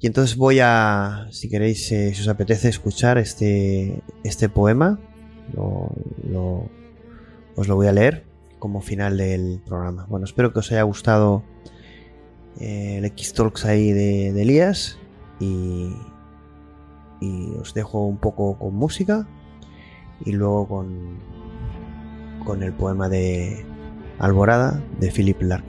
Y 0.00 0.06
entonces 0.06 0.36
voy 0.36 0.58
a, 0.60 1.28
si 1.30 1.48
queréis, 1.48 1.90
eh, 1.90 2.12
si 2.12 2.20
os 2.20 2.28
apetece 2.28 2.68
escuchar 2.68 3.16
este, 3.16 4.02
este 4.22 4.50
poema, 4.50 5.00
os 5.56 7.68
lo 7.68 7.74
voy 7.74 7.86
a 7.86 7.92
leer 7.92 8.26
como 8.58 8.82
final 8.82 9.16
del 9.16 9.62
programa. 9.64 10.04
Bueno, 10.10 10.26
espero 10.26 10.52
que 10.52 10.58
os 10.58 10.70
haya 10.72 10.82
gustado 10.82 11.42
eh, 12.60 12.96
el 12.98 13.04
X-Talks 13.04 13.64
ahí 13.64 13.92
de, 13.92 14.28
Elías 14.40 14.98
y, 15.40 15.94
y 17.20 17.50
os 17.60 17.74
dejo 17.74 18.06
un 18.06 18.18
poco 18.18 18.58
con 18.58 18.74
música 18.74 19.26
y 20.24 20.32
luego 20.32 20.68
con, 20.68 21.18
con 22.44 22.62
el 22.62 22.72
poema 22.72 23.08
de, 23.08 23.64
Alborada 24.22 24.80
de 25.00 25.10
Philip 25.10 25.42
Lark. 25.42 25.64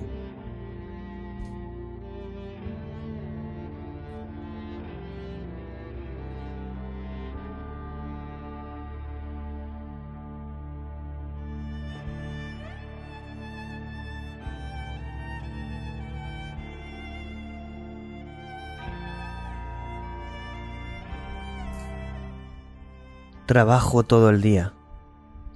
Trabajo 23.46 24.04
todo 24.04 24.30
el 24.30 24.42
día 24.42 24.72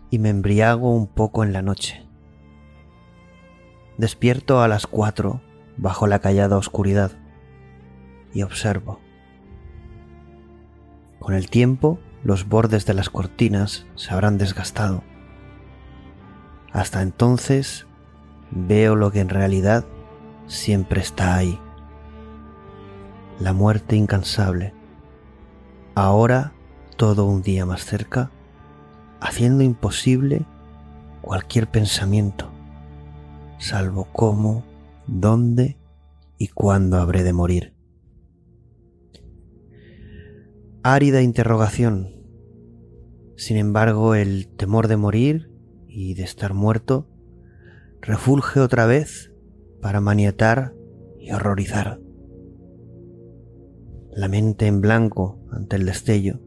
y 0.10 0.20
me 0.20 0.28
embriago 0.28 0.92
un 0.92 1.08
poco 1.08 1.46
en 1.46 1.54
la 1.54 1.62
noche. 1.62 2.06
Despierto 3.98 4.62
a 4.62 4.68
las 4.68 4.88
cuatro 4.88 5.42
bajo 5.78 6.06
la 6.06 6.20
callada 6.20 6.58
oscuridad 6.58 7.14
y 8.34 8.42
observo. 8.42 9.00
Con 11.20 11.34
el 11.34 11.50
tiempo 11.50 11.98
los 12.26 12.50
bordes 12.50 12.86
de 12.86 12.94
las 12.94 13.10
cortinas 13.10 13.86
se 13.96 14.14
habrán 14.14 14.38
desgastado. 14.38 15.02
Hasta 16.74 17.02
entonces 17.02 17.88
veo 18.52 18.98
lo 18.98 19.12
que 19.12 19.22
en 19.22 19.30
realidad 19.30 19.86
siempre 20.46 21.00
está 21.00 21.38
ahí. 21.38 21.58
La 23.40 23.54
muerte 23.54 23.96
incansable. 23.96 24.74
Ahora 25.96 26.52
todo 26.98 27.26
un 27.26 27.44
día 27.44 27.66
más 27.66 27.86
cerca, 27.86 28.32
haciendo 29.22 29.64
imposible 29.64 30.46
cualquier 31.22 31.70
pensamiento, 31.70 32.50
salvo 33.60 34.08
cómo, 34.12 34.64
dónde 35.06 35.78
y 36.40 36.48
cuándo 36.48 36.98
habré 36.98 37.24
de 37.24 37.34
morir. 37.34 37.74
Árida 40.82 41.22
interrogación. 41.22 42.16
Sin 43.36 43.58
embargo, 43.58 44.16
el 44.16 44.48
temor 44.48 44.88
de 44.88 44.98
morir 44.98 45.52
y 45.88 46.16
de 46.16 46.24
estar 46.24 46.54
muerto 46.54 47.08
refulge 48.02 48.60
otra 48.60 48.88
vez 48.88 49.32
para 49.82 50.02
maniatar 50.02 50.74
y 51.20 51.32
horrorizar. 51.32 52.00
La 54.12 54.28
mente 54.28 54.66
en 54.66 54.82
blanco 54.82 55.40
ante 55.52 55.76
el 55.76 55.86
destello 55.86 56.47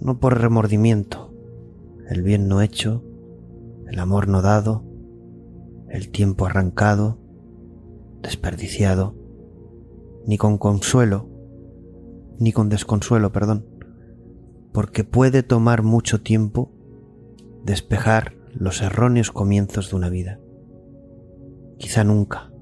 no 0.00 0.18
por 0.18 0.40
remordimiento, 0.40 1.34
el 2.08 2.22
bien 2.22 2.48
no 2.48 2.62
hecho, 2.62 3.04
el 3.86 3.98
amor 3.98 4.28
no 4.28 4.40
dado, 4.40 4.84
el 5.88 6.10
tiempo 6.10 6.46
arrancado, 6.46 7.18
desperdiciado, 8.22 9.14
ni 10.26 10.38
con 10.38 10.56
consuelo, 10.56 11.28
ni 12.38 12.52
con 12.52 12.68
desconsuelo, 12.68 13.32
perdón, 13.32 13.66
porque 14.72 15.04
puede 15.04 15.42
tomar 15.42 15.82
mucho 15.82 16.22
tiempo 16.22 16.72
despejar 17.64 18.34
los 18.54 18.80
erróneos 18.80 19.30
comienzos 19.30 19.90
de 19.90 19.96
una 19.96 20.08
vida. 20.08 20.40
Quizá 21.78 22.04
nunca, 22.04 22.52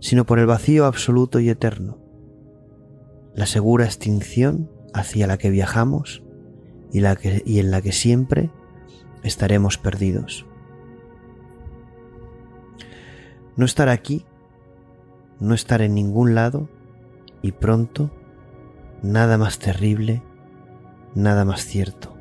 sino 0.00 0.24
por 0.24 0.38
el 0.38 0.46
vacío 0.46 0.84
absoluto 0.84 1.40
y 1.40 1.48
eterno, 1.48 1.98
la 3.34 3.46
segura 3.46 3.84
extinción 3.84 4.70
hacia 4.94 5.26
la 5.26 5.38
que 5.38 5.50
viajamos 5.50 6.22
y, 6.92 7.00
la 7.00 7.16
que, 7.16 7.42
y 7.46 7.58
en 7.58 7.70
la 7.70 7.82
que 7.82 7.92
siempre 7.92 8.50
estaremos 9.22 9.78
perdidos. 9.78 10.46
No 13.56 13.64
estar 13.64 13.88
aquí, 13.88 14.24
no 15.38 15.54
estar 15.54 15.82
en 15.82 15.94
ningún 15.94 16.34
lado 16.34 16.68
y 17.42 17.52
pronto 17.52 18.10
nada 19.02 19.38
más 19.38 19.58
terrible, 19.58 20.22
nada 21.14 21.44
más 21.44 21.64
cierto. 21.64 22.14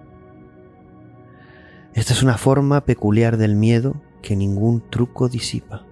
Esta 1.94 2.14
es 2.14 2.24
una 2.24 2.38
forma 2.38 2.86
peculiar 2.86 3.38
del 3.38 3.56
miedo 3.56 4.02
que 4.22 4.36
ningún 4.36 4.82
truco 4.90 5.28
disipa. 5.28 5.86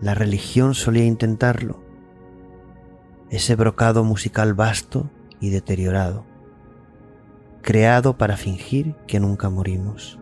La 0.00 0.14
religión 0.14 0.74
solía 0.74 1.04
intentarlo. 1.04 1.82
Ese 3.30 3.56
brocado 3.56 4.04
musical 4.04 4.54
vasto 4.54 5.10
y 5.44 5.50
deteriorado, 5.50 6.24
creado 7.60 8.16
para 8.16 8.38
fingir 8.38 8.94
que 9.06 9.20
nunca 9.20 9.50
morimos. 9.50 10.18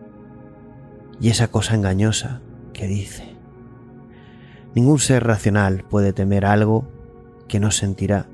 Y 1.21 1.29
esa 1.29 1.47
cosa 1.47 1.75
engañosa 1.75 2.41
que 2.73 2.87
dice, 2.87 3.37
ningún 4.75 4.99
ser 4.99 5.23
racional 5.23 5.85
puede 5.89 6.11
temer 6.11 6.45
algo 6.45 6.85
que 7.47 7.61
no 7.61 7.71
sentirá, 7.71 8.27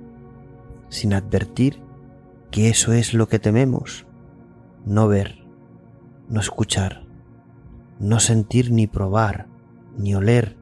sin 0.89 1.13
advertir 1.13 1.79
que 2.49 2.69
eso 2.69 2.93
es 2.93 3.13
lo 3.13 3.27
que 3.27 3.37
tememos, 3.37 4.07
no 4.83 5.07
ver, 5.07 5.43
no 6.27 6.39
escuchar, 6.39 7.03
no 7.99 8.19
sentir 8.19 8.71
ni 8.71 8.87
probar, 8.87 9.45
ni 9.95 10.15
oler, 10.15 10.57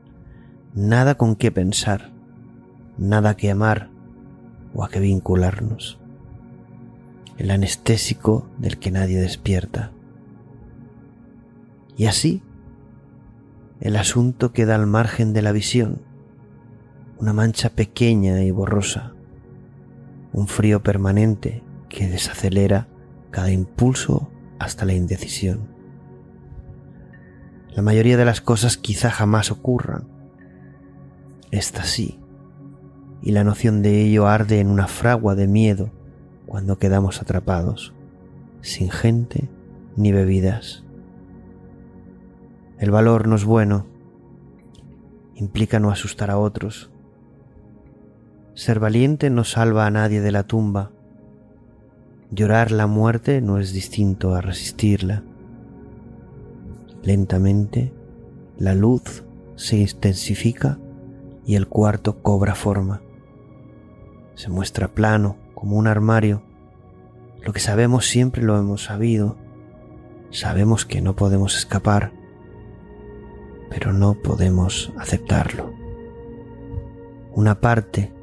nada 0.73 1.15
con 1.15 1.37
qué 1.37 1.53
pensar, 1.53 2.11
nada 2.97 3.37
que 3.37 3.49
amar 3.49 3.91
o 4.73 4.83
a 4.83 4.89
qué 4.89 4.99
vincularnos 4.99 6.01
el 7.37 7.51
anestésico 7.51 8.49
del 8.57 8.77
que 8.79 8.91
nadie 8.91 9.19
despierta. 9.19 9.91
Y 11.95 12.05
así, 12.05 12.43
el 13.79 13.95
asunto 13.95 14.51
queda 14.53 14.75
al 14.75 14.87
margen 14.87 15.33
de 15.33 15.41
la 15.41 15.51
visión, 15.51 16.01
una 17.19 17.33
mancha 17.33 17.69
pequeña 17.69 18.41
y 18.43 18.51
borrosa, 18.51 19.13
un 20.33 20.47
frío 20.47 20.81
permanente 20.81 21.63
que 21.89 22.07
desacelera 22.07 22.87
cada 23.31 23.51
impulso 23.51 24.31
hasta 24.59 24.85
la 24.85 24.93
indecisión. 24.93 25.75
La 27.69 27.83
mayoría 27.83 28.17
de 28.17 28.25
las 28.25 28.41
cosas 28.41 28.77
quizá 28.77 29.11
jamás 29.11 29.51
ocurran. 29.51 30.07
Esta 31.51 31.83
sí, 31.83 32.19
y 33.21 33.31
la 33.31 33.43
noción 33.43 33.83
de 33.83 34.01
ello 34.01 34.27
arde 34.27 34.59
en 34.59 34.69
una 34.69 34.87
fragua 34.87 35.35
de 35.35 35.47
miedo 35.47 35.91
cuando 36.47 36.79
quedamos 36.79 37.21
atrapados, 37.21 37.93
sin 38.61 38.89
gente 38.89 39.49
ni 39.95 40.11
bebidas. 40.11 40.83
El 42.79 42.89
valor 42.89 43.27
no 43.27 43.35
es 43.35 43.45
bueno, 43.45 43.85
implica 45.35 45.79
no 45.79 45.91
asustar 45.91 46.31
a 46.31 46.37
otros. 46.37 46.89
Ser 48.53 48.79
valiente 48.79 49.29
no 49.29 49.43
salva 49.43 49.85
a 49.85 49.91
nadie 49.91 50.21
de 50.21 50.31
la 50.31 50.43
tumba. 50.43 50.91
Llorar 52.31 52.71
la 52.71 52.87
muerte 52.87 53.41
no 53.41 53.59
es 53.59 53.73
distinto 53.73 54.33
a 54.33 54.41
resistirla. 54.41 55.23
Lentamente, 57.03 57.93
la 58.57 58.73
luz 58.73 59.23
se 59.55 59.77
intensifica 59.77 60.79
y 61.45 61.55
el 61.55 61.67
cuarto 61.67 62.21
cobra 62.21 62.55
forma. 62.55 63.01
Se 64.35 64.49
muestra 64.49 64.87
plano, 64.89 65.37
como 65.57 65.77
un 65.77 65.87
armario. 65.87 66.43
Lo 67.41 67.51
que 67.51 67.59
sabemos 67.59 68.05
siempre 68.05 68.43
lo 68.43 68.59
hemos 68.59 68.83
sabido. 68.83 69.37
Sabemos 70.29 70.85
que 70.85 71.01
no 71.01 71.15
podemos 71.15 71.57
escapar, 71.57 72.11
pero 73.67 73.91
no 73.91 74.13
podemos 74.13 74.93
aceptarlo. 74.99 75.73
Una 77.33 77.59
parte 77.59 78.13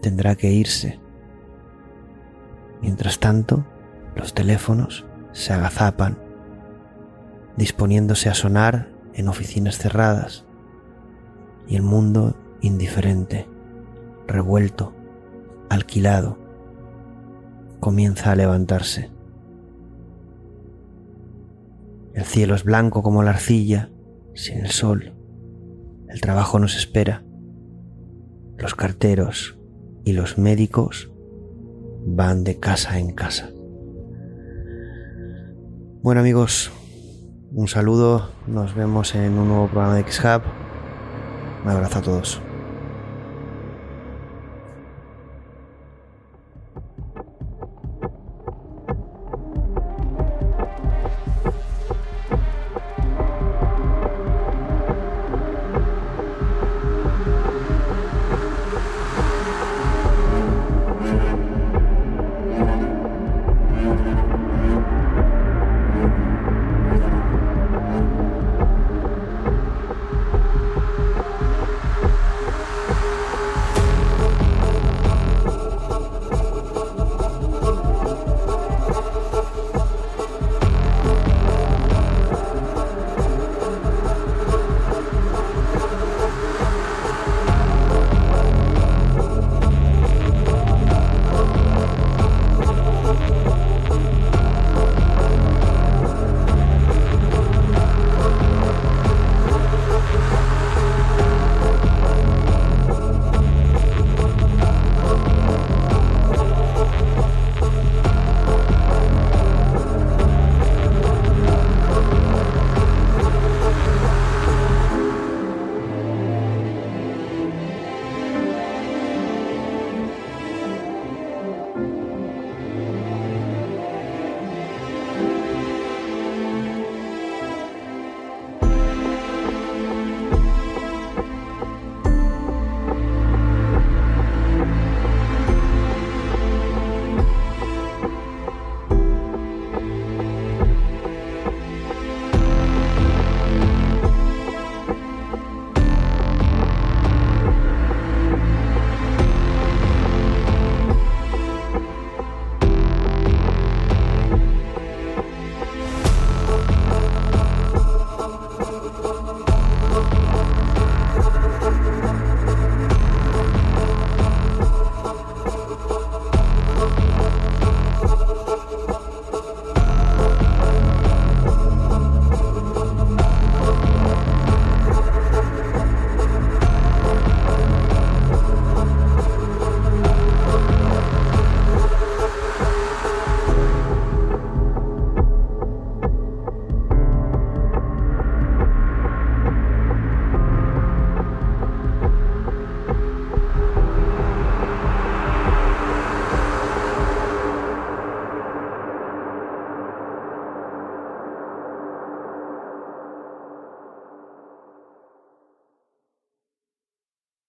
tendrá 0.00 0.34
que 0.34 0.50
irse. 0.50 0.98
Mientras 2.80 3.20
tanto, 3.20 3.64
los 4.16 4.34
teléfonos 4.34 5.06
se 5.30 5.52
agazapan, 5.52 6.18
disponiéndose 7.56 8.28
a 8.28 8.34
sonar 8.34 8.90
en 9.14 9.28
oficinas 9.28 9.78
cerradas, 9.78 10.46
y 11.68 11.76
el 11.76 11.82
mundo 11.82 12.34
indiferente, 12.60 13.48
revuelto, 14.26 14.92
alquilado, 15.70 16.41
comienza 17.82 18.30
a 18.30 18.36
levantarse. 18.36 19.10
El 22.14 22.22
cielo 22.22 22.54
es 22.54 22.62
blanco 22.62 23.02
como 23.02 23.24
la 23.24 23.30
arcilla, 23.30 23.90
sin 24.34 24.58
el 24.58 24.70
sol. 24.70 25.14
El 26.08 26.20
trabajo 26.20 26.60
nos 26.60 26.76
espera. 26.76 27.24
Los 28.56 28.76
carteros 28.76 29.58
y 30.04 30.12
los 30.12 30.38
médicos 30.38 31.10
van 32.06 32.44
de 32.44 32.60
casa 32.60 33.00
en 33.00 33.16
casa. 33.16 33.50
Bueno 36.02 36.20
amigos, 36.20 36.70
un 37.50 37.66
saludo, 37.66 38.30
nos 38.46 38.76
vemos 38.76 39.12
en 39.16 39.32
un 39.32 39.48
nuevo 39.48 39.66
programa 39.66 39.96
de 39.96 40.02
X-Hub. 40.02 40.42
Un 41.64 41.68
abrazo 41.68 41.98
a 41.98 42.02
todos. 42.02 42.42